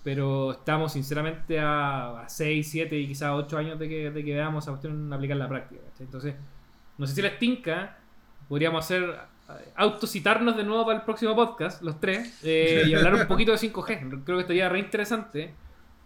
pero 0.04 0.52
estamos 0.54 0.94
sinceramente 0.94 1.60
a, 1.60 2.22
a 2.22 2.30
6, 2.30 2.70
7 2.72 2.98
y 2.98 3.08
quizás 3.08 3.32
8 3.34 3.58
años 3.58 3.78
de 3.80 3.88
que, 3.90 4.12
de 4.12 4.24
que 4.26 4.34
veamos 4.34 4.68
a 4.68 4.72
cuestión 4.72 5.12
aplicar 5.14 5.38
la 5.38 5.48
práctica. 5.50 5.82
¿cachai? 5.86 6.06
Entonces, 6.06 6.36
no 6.98 7.06
sé 7.08 7.16
si 7.16 7.22
les 7.22 7.38
tinca, 7.40 8.00
podríamos 8.48 8.86
hacer 8.86 9.20
autocitarnos 9.76 10.58
de 10.58 10.64
nuevo 10.64 10.86
para 10.86 11.00
el 11.00 11.06
próximo 11.06 11.36
podcast, 11.36 11.82
los 11.82 12.00
tres, 12.00 12.40
eh, 12.44 12.84
y 12.88 12.94
hablar 12.94 13.16
un 13.16 13.28
poquito 13.28 13.52
de 13.52 13.58
5G. 13.58 14.24
Creo 14.24 14.38
que 14.38 14.42
estaría 14.42 14.70
re 14.70 14.80
interesante 14.80 15.54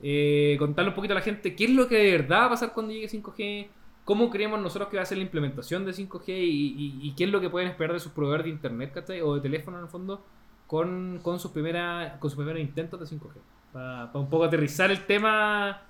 eh, 0.02 0.56
contarle 0.60 0.90
un 0.90 0.96
poquito 0.96 1.14
a 1.14 1.16
la 1.16 1.22
gente 1.22 1.56
qué 1.56 1.66
es 1.66 1.72
lo 1.72 1.88
que 1.88 1.98
de 1.98 2.12
verdad 2.12 2.42
va 2.42 2.46
a 2.46 2.50
pasar 2.50 2.74
cuando 2.74 2.94
llegue 2.94 3.08
5G, 3.08 3.68
cómo 4.04 4.30
creemos 4.30 4.60
nosotros 4.62 4.90
que 4.90 4.98
va 4.98 5.04
a 5.04 5.06
ser 5.06 5.18
la 5.18 5.24
implementación 5.24 5.86
de 5.86 5.94
5G 5.94 6.24
y, 6.28 7.14
qué 7.18 7.24
es 7.24 7.30
lo 7.30 7.42
que 7.42 7.50
pueden 7.50 7.70
esperar 7.70 7.94
de 7.94 8.00
sus 8.00 8.12
proveedores 8.12 8.46
de 8.46 8.52
internet 8.52 8.92
¿cachai? 8.94 9.22
o 9.22 9.36
de 9.36 9.42
teléfono 9.42 9.78
en 9.78 9.84
el 9.84 9.90
fondo 9.90 10.24
con, 10.68 11.20
con 11.22 11.40
sus 11.40 11.52
primeras 11.52 12.18
con 12.20 12.30
sus 12.30 12.38
primeros 12.38 12.62
intentos 12.62 13.00
de 13.00 13.06
5G. 13.18 13.34
Para 13.72 14.12
un 14.14 14.30
poco 14.30 14.46
aterrizar 14.46 14.92
el 14.92 15.06
tema 15.06 15.82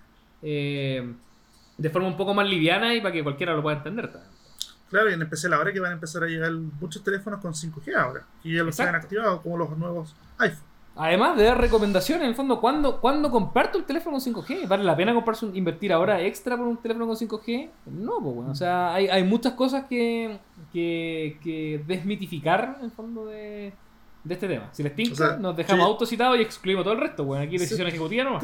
eh, 0.42 1.14
de 1.78 1.90
forma 1.90 2.08
un 2.08 2.18
poco 2.18 2.34
más 2.34 2.48
liviana 2.48 2.94
y 2.94 3.02
para 3.02 3.12
que 3.12 3.24
cualquiera 3.24 3.54
lo 3.54 3.62
pueda 3.62 3.78
entender 3.78 4.12
también. 4.12 4.35
Claro, 4.90 5.10
y 5.10 5.14
en 5.14 5.22
especial 5.24 5.54
ahora 5.54 5.74
que 5.74 5.80
van 5.80 5.92
a 5.92 5.96
empezar 5.96 6.24
a 6.24 6.28
llegar 6.28 6.52
muchos 6.52 7.04
teléfonos 7.04 7.42
con 7.42 7.54
5G 7.54 7.96
ahora. 7.96 8.24
Y 8.44 8.56
ya 8.56 8.64
los 8.64 8.80
han 8.80 8.96
activado 8.96 9.42
como 9.42 9.58
los 9.58 9.78
nuevos 9.78 10.16
iPhone. 10.38 10.64
Además 10.98 11.36
de 11.36 11.44
dar 11.44 11.60
recomendaciones, 11.60 12.24
en 12.24 12.30
el 12.30 12.36
fondo, 12.36 12.62
¿cuándo, 12.62 13.02
¿cuándo 13.02 13.30
comparto 13.30 13.78
el 13.78 13.84
teléfono 13.84 14.18
con 14.18 14.22
5G? 14.22 14.66
¿Vale 14.66 14.84
la 14.86 14.96
pena 14.96 15.14
comprarse 15.14 15.46
un- 15.46 15.54
invertir 15.56 15.92
ahora 15.92 16.22
extra 16.22 16.56
por 16.56 16.66
un 16.68 16.78
teléfono 16.78 17.06
con 17.08 17.18
5G? 17.18 17.70
No, 17.88 18.22
pues 18.22 18.36
bueno. 18.36 18.52
O 18.52 18.56
sea, 18.56 18.94
hay, 18.94 19.08
hay 19.10 19.24
muchas 19.24 19.54
cosas 19.54 19.86
que, 19.90 20.40
que, 20.72 21.38
que 21.44 21.84
desmitificar 21.86 22.78
en 22.80 22.86
el 22.86 22.92
fondo 22.92 23.26
de, 23.26 23.74
de 24.26 24.34
este 24.34 24.48
tema. 24.48 24.70
Si 24.72 24.82
les 24.82 24.96
tinca, 24.96 25.14
O 25.14 25.16
sea, 25.16 25.38
nos 25.38 25.56
dejamos 25.56 25.86
sí. 25.86 25.92
autocitados 25.92 26.38
y 26.40 26.42
excluimos 26.42 26.84
todo 26.84 26.96
el 26.96 27.00
resto. 27.00 27.24
Bueno, 27.24 27.44
aquí 27.44 27.60
decisión 27.60 27.88
ejecutiva 27.88 28.24
nomás. 28.24 28.44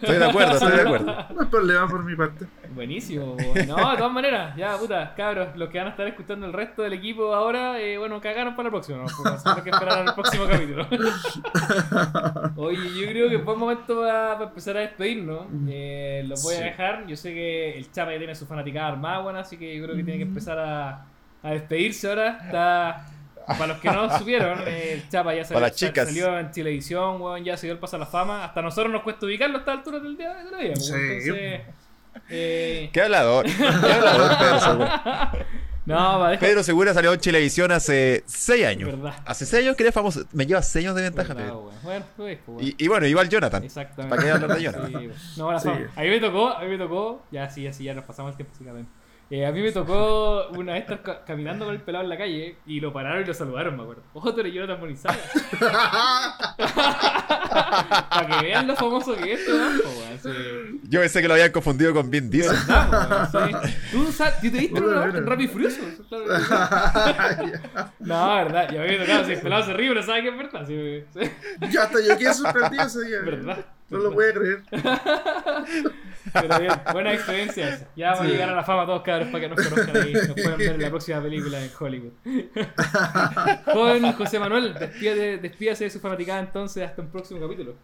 Estoy 0.00 0.18
de 0.18 0.24
acuerdo, 0.24 0.52
estoy 0.52 0.72
de 0.72 0.82
acuerdo. 0.82 1.06
No 1.34 1.40
hay 1.40 1.46
problema 1.46 1.88
por 1.88 2.04
mi 2.04 2.14
parte. 2.14 2.46
Buenísimo, 2.74 3.34
weón. 3.34 3.68
no, 3.68 3.90
de 3.90 3.96
todas 3.96 4.12
maneras, 4.12 4.54
ya 4.54 4.76
puta, 4.76 5.14
cabros, 5.16 5.56
los 5.56 5.70
que 5.70 5.78
van 5.78 5.86
a 5.86 5.90
estar 5.90 6.06
escuchando 6.06 6.44
el 6.46 6.52
resto 6.52 6.82
del 6.82 6.92
equipo 6.92 7.34
ahora, 7.34 7.80
eh, 7.80 7.96
bueno, 7.96 8.20
cagaron 8.20 8.54
para 8.54 8.64
la 8.68 8.70
próxima, 8.70 8.98
¿no? 8.98 9.06
Tener 9.42 9.64
que 9.64 9.70
esperar 9.70 10.06
al 10.06 10.14
próximo 10.14 10.44
capítulo. 10.46 10.86
Oye, 12.56 13.00
yo 13.00 13.08
creo 13.08 13.30
que 13.30 13.36
es 13.36 13.44
buen 13.44 13.58
momento 13.58 14.02
para 14.02 14.44
empezar 14.44 14.76
a 14.76 14.80
despedirnos. 14.80 15.46
Eh, 15.68 16.22
los 16.28 16.42
voy 16.42 16.56
a 16.56 16.60
dejar. 16.60 17.06
Yo 17.06 17.16
sé 17.16 17.32
que 17.32 17.78
el 17.78 17.90
Chapa 17.90 18.12
ya 18.12 18.18
tiene 18.18 18.34
su 18.34 18.44
fanaticada 18.44 18.88
armada, 18.88 19.20
bueno, 19.20 19.38
así 19.38 19.56
que 19.56 19.74
yo 19.74 19.84
creo 19.84 19.96
que 19.96 20.04
tiene 20.04 20.18
que 20.18 20.28
empezar 20.28 20.58
a, 20.58 21.06
a 21.42 21.50
despedirse 21.50 22.08
ahora. 22.08 22.38
Está. 22.44 23.06
Para 23.46 23.68
los 23.68 23.78
que 23.78 23.90
no 23.90 24.18
supieron, 24.18 24.60
eh, 24.66 24.92
el 24.92 25.08
Chapa 25.08 25.34
ya 25.34 25.42
salió, 25.42 25.94
salió 26.04 26.38
en 26.38 26.52
televisión, 26.52 27.18
weón, 27.22 27.42
ya 27.42 27.56
se 27.56 27.66
dio 27.66 27.72
el 27.72 27.78
paso 27.78 27.96
a 27.96 27.98
la 28.00 28.04
fama. 28.04 28.44
Hasta 28.44 28.60
nosotros 28.60 28.92
nos 28.92 29.02
cuesta 29.02 29.24
ubicarlo 29.24 29.56
a 29.56 29.60
esta 29.60 29.72
altura 29.72 30.00
del 30.00 30.18
día 30.18 30.34
de 30.34 30.50
la 30.50 30.58
vida. 30.58 30.76
Sí. 30.76 30.92
weón. 30.92 31.10
Entonces, 31.12 31.60
eh, 32.28 32.90
Qué 32.92 33.00
hablador. 33.02 33.46
Qué 33.46 33.64
hablador, 33.66 34.38
Pedro 34.38 34.60
Segura. 34.60 35.32
no, 35.86 36.18
va, 36.18 36.38
Pedro 36.38 36.62
Segura 36.62 36.92
salió 36.92 37.10
en 37.14 37.20
Chilevisión 37.20 37.72
hace 37.72 38.22
6 38.26 38.66
años. 38.66 38.90
Verdad. 39.00 39.14
Hace 39.24 39.46
6 39.46 39.62
años 39.64 39.76
que 39.76 39.82
eres 39.84 39.94
famoso. 39.94 40.24
Me 40.32 40.44
lleva 40.44 40.60
6 40.60 40.84
años 40.84 40.96
de 40.96 41.02
ventaja, 41.04 41.34
Pedro. 41.34 41.72
Bueno, 41.82 42.04
pues, 42.18 42.38
weón. 42.46 42.62
Y, 42.62 42.74
y 42.84 42.88
bueno, 42.88 43.06
igual 43.06 43.30
Jonathan. 43.30 43.64
Exactamente. 43.64 44.10
¿Para 44.14 44.22
qué 44.22 44.30
hablar 44.30 44.56
de 44.56 44.62
Jonathan? 44.62 44.88
Sí, 44.90 44.96
weón. 44.96 45.12
no, 45.38 45.52
la 45.52 45.60
Sí. 45.60 45.70
A 45.96 46.00
mí 46.02 46.08
me 46.10 46.20
tocó, 46.20 46.48
a 46.50 46.60
mí 46.60 46.66
me 46.68 46.76
tocó, 46.76 47.22
ya 47.30 47.48
sí, 47.48 47.66
así 47.66 47.84
ya 47.84 47.94
nos 47.94 48.04
pasamos 48.04 48.32
el 48.32 48.36
tiempo, 48.36 48.54
sí. 48.58 48.64
Eh, 49.30 49.44
a 49.44 49.52
mí 49.52 49.60
me 49.60 49.70
tocó 49.72 50.48
una 50.56 50.72
vez 50.72 50.82
estar 50.82 51.02
ca- 51.02 51.22
caminando 51.26 51.66
con 51.66 51.74
el 51.74 51.82
pelado 51.82 52.02
en 52.04 52.08
la 52.08 52.16
calle 52.16 52.56
y 52.66 52.80
lo 52.80 52.94
pararon 52.94 53.22
y 53.22 53.26
lo 53.26 53.34
saludaron, 53.34 53.76
me 53.76 53.82
acuerdo. 53.82 54.02
Ojo, 54.14 54.32
tú 54.32 54.40
eres 54.40 54.54
Jonathan 54.54 54.80
Monizaga. 54.80 55.18
Para 58.08 58.26
que 58.26 58.46
vean 58.46 58.66
lo 58.66 58.74
famoso 58.76 59.14
que 59.16 59.34
es 59.34 59.40
este 59.40 59.52
banco, 59.52 59.88
weón. 59.98 60.18
Sí. 60.22 60.80
Yo 60.88 61.00
pensé 61.00 61.20
que 61.20 61.28
lo 61.28 61.34
habían 61.34 61.52
confundido 61.52 61.92
con 61.92 62.10
Vin 62.10 62.30
Diesel. 62.30 62.56
Tú, 63.92 64.10
sa- 64.12 64.34
¿tú 64.40 64.50
te 64.50 64.58
viste 64.58 64.80
Bueno, 64.80 64.88
una 65.02 65.04
en 65.18 65.26
Rápido 65.26 65.50
y 65.50 65.52
Furioso? 65.52 65.80
No, 68.00 68.34
verdad, 68.36 68.70
yo 68.72 68.80
había 68.80 68.98
tocado, 69.00 69.24
si 69.26 69.32
el 69.32 69.40
pelado 69.40 69.64
se 69.64 69.72
ríe, 69.74 69.88
pero 69.90 70.02
sabe 70.02 70.22
que 70.22 70.28
es 70.28 70.36
verdad. 70.38 70.66
Sí, 70.66 71.04
sí. 71.12 71.20
Ya 71.70 71.82
hasta 71.82 71.98
yo 72.00 72.16
quedé 72.16 72.32
sorprendido 72.34 72.82
ese 72.84 73.04
día. 73.06 73.18
Verdad. 73.24 73.64
No 73.90 73.98
lo 73.98 74.10
voy 74.12 74.26
a 74.26 74.32
creer. 74.34 74.62
Pero 76.32 76.58
bien, 76.60 76.72
buena 76.92 77.14
experiencia 77.14 77.68
esa. 77.74 77.88
Ya 77.96 78.10
vamos 78.10 78.26
a 78.26 78.28
llegar 78.28 78.50
a 78.50 78.54
la 78.54 78.62
fama 78.64 78.84
todos 78.84 79.02
cabros 79.02 79.28
para 79.28 79.40
que 79.40 79.48
nos 79.48 79.66
conozcan 79.68 79.96
ahí. 79.96 80.12
Nos 80.12 80.26
puedan 80.34 80.58
ver 80.58 80.74
en 80.74 80.82
la 80.82 80.90
próxima 80.90 81.22
película 81.22 81.58
en 81.64 81.70
Hollywood. 81.78 82.12
Joven 83.72 84.12
José 84.12 84.38
Manuel, 84.38 84.74
despídate- 84.74 85.38
despídase 85.40 85.84
de 85.84 85.90
su 85.90 86.00
fanaticada 86.00 86.40
entonces 86.40 86.84
hasta 86.86 87.00
un 87.02 87.08
próximo 87.08 87.40
capítulo. 87.40 87.76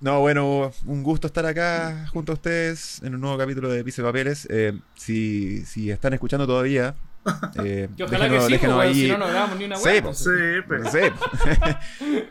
No, 0.00 0.20
bueno, 0.20 0.70
un 0.86 1.02
gusto 1.02 1.26
estar 1.26 1.44
acá 1.44 2.06
junto 2.12 2.30
a 2.30 2.34
ustedes 2.36 3.02
en 3.02 3.16
un 3.16 3.20
nuevo 3.20 3.36
capítulo 3.36 3.68
de 3.68 3.82
Piso 3.82 4.02
de 4.02 4.08
Papeles. 4.08 4.46
Eh, 4.48 4.78
si, 4.94 5.64
si 5.66 5.90
están 5.90 6.12
escuchando 6.12 6.46
todavía, 6.46 6.94
eh, 7.64 7.88
Que 7.96 8.04
ojalá 8.04 8.24
déjenos, 8.24 8.42
que 8.44 8.46
sí, 8.46 8.52
déjenos 8.52 8.76
pues, 8.76 8.88
ahí. 8.88 8.94
si 8.94 9.08
no, 9.08 9.18
no 9.18 9.28
grabamos 9.28 9.58
ni 9.58 9.64
una 9.66 9.76
Sí, 9.76 9.84
hueá. 9.84 10.02
pues. 10.02 10.18
Sí, 10.18 10.30
pero. 10.68 10.82
No 10.84 10.90
sé. 10.90 11.12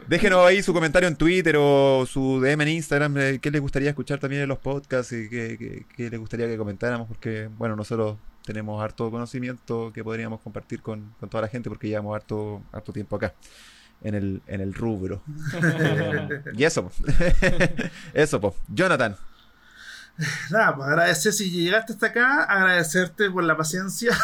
Déjenos 0.07 0.45
ahí 0.45 0.63
su 0.63 0.73
comentario 0.73 1.07
en 1.07 1.15
Twitter 1.15 1.55
o 1.59 2.05
su 2.07 2.39
DM 2.41 2.61
en 2.63 2.67
Instagram. 2.69 3.13
de 3.13 3.39
¿Qué 3.39 3.51
les 3.51 3.61
gustaría 3.61 3.89
escuchar 3.89 4.19
también 4.19 4.43
en 4.43 4.49
los 4.49 4.57
podcasts? 4.59 5.11
y 5.13 5.29
qué, 5.29 5.57
qué- 5.57 5.85
qué 5.95 6.09
les 6.09 6.19
gustaría 6.19 6.47
que 6.47 6.57
comentáramos? 6.57 7.07
Porque, 7.07 7.49
bueno, 7.57 7.75
nosotros 7.75 8.17
tenemos 8.45 8.81
harto 8.81 9.11
conocimiento 9.11 9.91
que 9.93 10.03
podríamos 10.03 10.39
compartir 10.41 10.81
con, 10.81 11.13
con 11.19 11.29
toda 11.29 11.41
la 11.41 11.47
gente 11.49 11.69
porque 11.69 11.87
llevamos 11.89 12.15
harto, 12.15 12.61
harto 12.71 12.93
tiempo 12.93 13.15
acá. 13.17 13.33
En 14.03 14.13
el, 14.13 14.41
en 14.47 14.61
el 14.61 14.73
rubro. 14.73 15.21
Eh, 15.79 16.29
y 16.55 16.63
eso, 16.63 16.89
eso, 18.13 18.39
pues. 18.39 18.53
Jonathan, 18.67 19.15
Nada, 20.51 20.75
pues 20.75 20.87
agradecer 20.87 21.33
si 21.33 21.51
llegaste 21.51 21.93
hasta 21.93 22.07
acá, 22.07 22.43
agradecerte 22.43 23.29
por 23.29 23.43
la 23.43 23.55
paciencia, 23.55 24.17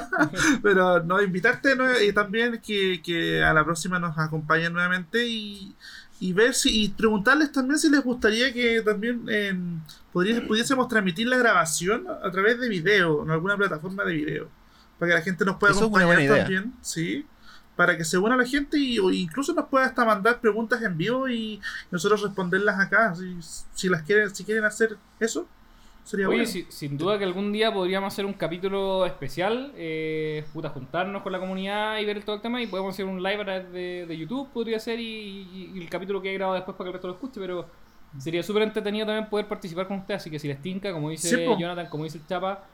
pero 0.62 1.02
no 1.04 1.22
invitarte 1.22 1.76
¿no? 1.76 2.00
y 2.00 2.12
también 2.12 2.60
que, 2.60 3.00
que 3.02 3.42
a 3.44 3.54
la 3.54 3.64
próxima 3.64 3.98
nos 4.00 4.18
acompañen 4.18 4.72
nuevamente 4.72 5.26
y, 5.26 5.76
y 6.20 6.32
ver 6.32 6.54
si 6.54 6.84
y 6.84 6.88
preguntarles 6.88 7.52
también 7.52 7.78
si 7.78 7.88
les 7.88 8.02
gustaría 8.02 8.52
que 8.52 8.82
también 8.82 9.24
eh, 9.28 9.56
pudiésemos 10.12 10.88
transmitir 10.88 11.28
la 11.28 11.36
grabación 11.36 12.06
a 12.08 12.30
través 12.30 12.58
de 12.58 12.68
video, 12.68 13.22
en 13.22 13.30
alguna 13.30 13.56
plataforma 13.56 14.04
de 14.04 14.14
video, 14.14 14.48
para 14.98 15.10
que 15.10 15.18
la 15.18 15.22
gente 15.22 15.44
nos 15.44 15.56
pueda 15.56 15.72
Eso 15.72 15.86
acompañar 15.86 16.38
también, 16.38 16.74
sí, 16.82 17.24
para 17.78 17.96
que 17.96 18.04
se 18.04 18.18
una 18.18 18.36
la 18.36 18.44
gente 18.44 18.76
y 18.76 18.98
o 18.98 19.08
incluso 19.12 19.54
nos 19.54 19.66
pueda 19.66 19.86
hasta 19.86 20.04
mandar 20.04 20.40
preguntas 20.40 20.82
en 20.82 20.98
vivo 20.98 21.28
y 21.28 21.60
nosotros 21.92 22.20
responderlas 22.22 22.76
acá, 22.80 23.14
si, 23.14 23.36
si 23.72 23.88
las 23.88 24.02
quieren, 24.02 24.34
si 24.34 24.42
quieren 24.44 24.64
hacer 24.64 24.96
eso. 25.20 25.46
Sería 26.02 26.26
Oye, 26.26 26.38
bueno. 26.38 26.50
si- 26.50 26.66
sin 26.70 26.98
duda 26.98 27.18
que 27.18 27.24
algún 27.24 27.52
día 27.52 27.72
podríamos 27.72 28.12
hacer 28.12 28.26
un 28.26 28.32
capítulo 28.32 29.06
especial, 29.06 29.72
eh, 29.76 30.44
puta, 30.52 30.70
juntarnos 30.70 31.22
con 31.22 31.30
la 31.30 31.38
comunidad 31.38 31.98
y 32.00 32.04
ver 32.04 32.24
todo 32.24 32.34
el 32.36 32.42
tema 32.42 32.60
y 32.60 32.66
podemos 32.66 32.94
hacer 32.94 33.04
un 33.04 33.22
live 33.22 33.42
a 33.42 33.44
través 33.44 33.72
de, 33.72 34.06
de 34.08 34.18
YouTube, 34.18 34.48
podría 34.52 34.80
ser, 34.80 34.98
y, 34.98 35.04
y- 35.06 35.72
y 35.74 35.80
el 35.80 35.88
capítulo 35.88 36.20
que 36.20 36.30
he 36.30 36.34
grabado 36.34 36.56
después 36.56 36.76
para 36.76 36.86
que 36.86 36.88
el 36.88 36.92
resto 36.94 37.06
lo 37.08 37.14
escuche, 37.14 37.38
pero 37.40 37.66
sería 38.18 38.42
súper 38.42 38.62
entretenido 38.64 39.06
también 39.06 39.28
poder 39.28 39.46
participar 39.46 39.86
con 39.86 39.98
ustedes, 39.98 40.22
así 40.22 40.30
que 40.30 40.38
si 40.40 40.48
les 40.48 40.60
tinca, 40.60 40.92
como 40.92 41.10
dice 41.10 41.28
Sí. 41.28 41.44
Jonathan, 41.60 41.86
como 41.88 42.02
dice 42.04 42.18
el 42.18 42.26
Chapa, 42.26 42.64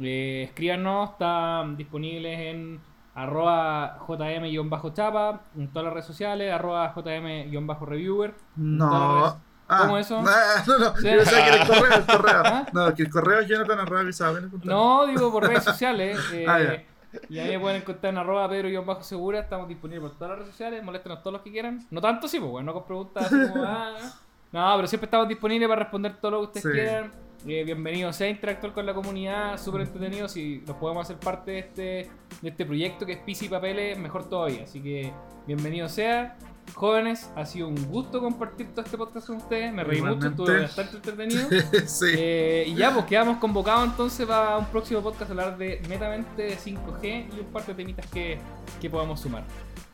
Eh, 0.00 0.44
escríbanos, 0.48 1.10
están 1.10 1.76
disponibles 1.76 2.38
en 2.40 2.80
arroba 3.14 3.98
jm-chapa, 4.06 5.40
en 5.56 5.68
todas 5.68 5.84
las 5.84 5.92
redes 5.94 6.06
sociales, 6.06 6.52
arroba 6.52 6.92
jm-reviewer. 6.94 8.34
No. 8.56 9.40
Ah, 9.68 9.78
¿Cómo 9.82 9.96
eso? 9.96 10.22
ah, 10.26 10.62
no, 10.66 10.78
no, 10.78 10.96
Sí. 10.96 11.08
yo 11.08 11.16
pensaba 11.18 11.44
que 11.46 11.50
el 11.62 11.66
correo, 11.66 11.94
el 11.94 12.04
correo. 12.06 12.42
¿Ah? 12.44 12.66
No, 12.72 12.94
que 12.94 13.02
el 13.04 13.10
correo 13.10 13.40
es 13.40 13.48
Jonathan 13.48 13.78
arroba 13.80 14.02
Isabel. 14.08 14.50
No, 14.64 15.06
digo 15.06 15.32
por 15.32 15.46
redes 15.46 15.64
sociales. 15.64 16.18
eh, 16.32 16.44
Ah, 16.46 16.60
ya. 16.60 16.82
y 17.30 17.38
ahí 17.38 17.52
me 17.52 17.60
pueden 17.60 17.76
encontrar 17.82 18.12
en 18.12 18.18
arroba 18.18 18.48
pedro-segura. 18.50 19.38
Estamos 19.40 19.68
disponibles 19.68 20.10
por 20.10 20.18
todas 20.18 20.30
las 20.30 20.38
redes 20.40 20.50
sociales. 20.52 20.82
Moléstenos 20.84 21.20
todos 21.20 21.32
los 21.34 21.42
que 21.42 21.50
quieran. 21.52 21.86
No 21.90 22.00
tanto, 22.02 22.28
sí, 22.28 22.38
pues, 22.38 22.50
bueno, 22.50 22.66
no 22.66 22.74
con 22.74 22.84
preguntas 22.84 23.26
así 23.26 23.48
como, 23.50 23.64
ah, 23.66 23.94
No, 24.52 24.72
pero 24.76 24.86
siempre 24.88 25.06
estamos 25.06 25.28
disponibles 25.28 25.68
para 25.68 25.82
responder 25.84 26.16
todo 26.20 26.30
lo 26.32 26.38
que 26.40 26.58
ustedes 26.58 26.62
Sí. 26.64 26.70
quieran. 26.72 27.12
Eh, 27.44 27.64
bienvenido 27.64 28.12
sea 28.12 28.28
interactuar 28.28 28.72
con 28.72 28.86
la 28.86 28.94
comunidad, 28.94 29.60
súper 29.60 29.80
entretenido. 29.80 30.28
Si 30.28 30.62
nos 30.64 30.76
podemos 30.76 31.02
hacer 31.02 31.16
parte 31.16 31.50
de 31.50 31.58
este, 31.58 32.10
de 32.40 32.48
este 32.48 32.64
proyecto 32.64 33.04
que 33.04 33.14
es 33.14 33.18
Pisi 33.18 33.46
y 33.46 33.48
Papeles, 33.48 33.98
mejor 33.98 34.28
todavía. 34.28 34.62
Así 34.62 34.80
que 34.80 35.12
bienvenido 35.46 35.88
sea. 35.88 36.36
Jóvenes, 36.74 37.28
ha 37.34 37.44
sido 37.44 37.66
un 37.66 37.88
gusto 37.88 38.20
compartir 38.20 38.68
todo 38.68 38.84
este 38.84 38.96
podcast 38.96 39.26
con 39.26 39.38
ustedes. 39.38 39.72
Me 39.72 39.82
reí 39.82 40.00
mucho, 40.00 40.28
estuve 40.28 40.60
bastante 40.60 40.96
entretenido. 40.96 41.48
sí. 41.86 42.06
Eh, 42.16 42.64
y 42.68 42.74
ya, 42.76 42.94
pues 42.94 43.06
quedamos 43.06 43.38
convocados 43.38 43.90
entonces 43.90 44.24
para 44.24 44.56
un 44.58 44.66
próximo 44.66 45.02
podcast 45.02 45.30
a 45.30 45.32
hablar 45.32 45.58
de 45.58 45.82
netamente 45.88 46.42
de 46.42 46.56
5G 46.56 47.34
y 47.36 47.40
un 47.40 47.46
par 47.46 47.66
de 47.66 47.74
temitas 47.74 48.06
que, 48.06 48.38
que 48.80 48.88
podamos 48.88 49.18
sumar. 49.18 49.42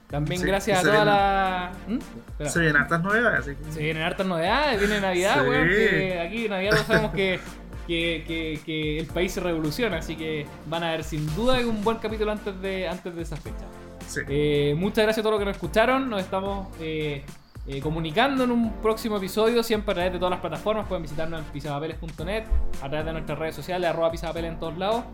También 0.09 0.41
Sí, 0.41 0.47
gracias 0.47 0.79
a 0.79 0.83
toda 0.83 0.93
vienen- 0.95 1.07
la. 1.07 1.73
¿Mm? 1.87 1.99
Espera. 2.31 2.51
Se 2.51 2.61
vienen 2.61 2.83
hartas 2.83 3.03
novedades, 3.03 3.41
así 3.41 3.55
que. 3.57 3.73
Se 3.73 3.81
vienen 3.83 4.03
hartas 4.03 4.27
novedades, 4.27 4.81
viene 4.81 5.01
Navidad, 5.01 5.35
Sí. 5.43 5.49
weón. 5.49 5.69
que 5.69 6.21
aquí 6.21 6.45
en 6.47 6.51
Navidad 6.51 6.71
todos 6.73 6.87
sabemos 6.87 7.13
que, 7.13 7.41
que, 7.87 8.25
que- 8.27 8.61
que 8.65 8.99
el 9.01 9.07
país 9.07 9.33
se 9.33 9.41
revoluciona, 9.41 9.99
así 9.99 10.17
que 10.17 10.47
van 10.67 10.83
a 10.83 10.93
ver 10.93 11.05
sin 11.05 11.27
duda 11.37 11.59
un 11.67 11.85
buen 11.85 11.99
capítulo 11.99 12.33
antes 12.33 12.59
de, 12.63 12.89
antes 12.89 13.15
de 13.15 13.23
esa 13.23 13.37
fecha. 13.37 13.67
Sí. 14.07 14.21
Eh, 14.29 14.75
muchas 14.79 15.05
gracias 15.05 15.19
a 15.19 15.23
todos 15.23 15.33
los 15.35 15.41
que 15.41 15.45
nos 15.47 15.57
escucharon. 15.57 16.09
Nos 16.09 16.21
estamos 16.23 16.69
eh, 16.81 17.23
eh, 17.67 17.81
comunicando 17.83 18.45
en 18.45 18.51
un 18.51 18.73
próximo 18.81 19.19
episodio, 19.19 19.63
siempre 19.63 19.93
a 19.93 19.95
través 19.95 20.13
de 20.15 20.19
todas 20.19 20.31
las 20.31 20.41
plataformas. 20.41 20.87
Pueden 20.89 21.03
visitarnos 21.03 21.41
en 21.41 21.45
pisapapeles.net, 21.53 22.45
a 22.83 22.89
través 22.89 23.05
de 23.05 23.13
nuestras 23.13 23.39
redes 23.39 23.55
sociales, 23.55 23.91
arroba 23.91 24.11
pisapapeles 24.11 24.53
en 24.53 24.59
todos 24.59 24.79
lados. 24.79 25.05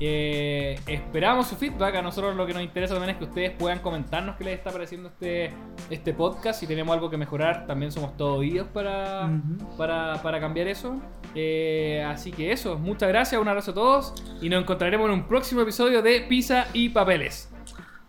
Eh, 0.00 0.80
esperamos 0.86 1.46
su 1.46 1.56
feedback. 1.56 1.96
A 1.96 2.02
nosotros 2.02 2.34
lo 2.34 2.46
que 2.46 2.54
nos 2.54 2.62
interesa 2.62 2.94
también 2.94 3.10
es 3.10 3.18
que 3.18 3.24
ustedes 3.24 3.50
puedan 3.52 3.80
comentarnos 3.80 4.36
qué 4.36 4.44
les 4.44 4.58
está 4.58 4.70
pareciendo 4.70 5.08
este, 5.10 5.52
este 5.90 6.14
podcast. 6.14 6.58
Si 6.60 6.66
tenemos 6.66 6.94
algo 6.94 7.10
que 7.10 7.18
mejorar, 7.18 7.66
también 7.66 7.92
somos 7.92 8.16
todos 8.16 8.38
oídos 8.38 8.66
para, 8.68 9.30
para, 9.76 10.20
para 10.22 10.40
cambiar 10.40 10.66
eso. 10.68 10.96
Eh, 11.34 12.04
así 12.08 12.32
que 12.32 12.50
eso, 12.50 12.78
muchas 12.78 13.08
gracias, 13.08 13.40
un 13.40 13.46
abrazo 13.46 13.70
a 13.70 13.74
todos 13.74 14.14
y 14.40 14.48
nos 14.48 14.62
encontraremos 14.62 15.06
en 15.06 15.14
un 15.14 15.28
próximo 15.28 15.60
episodio 15.60 16.02
de 16.02 16.22
Pisa 16.22 16.66
y 16.72 16.88
Papeles. 16.88 17.50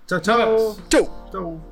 Chao, 0.08 0.20
chao. 0.20 0.76
Chao. 0.90 1.71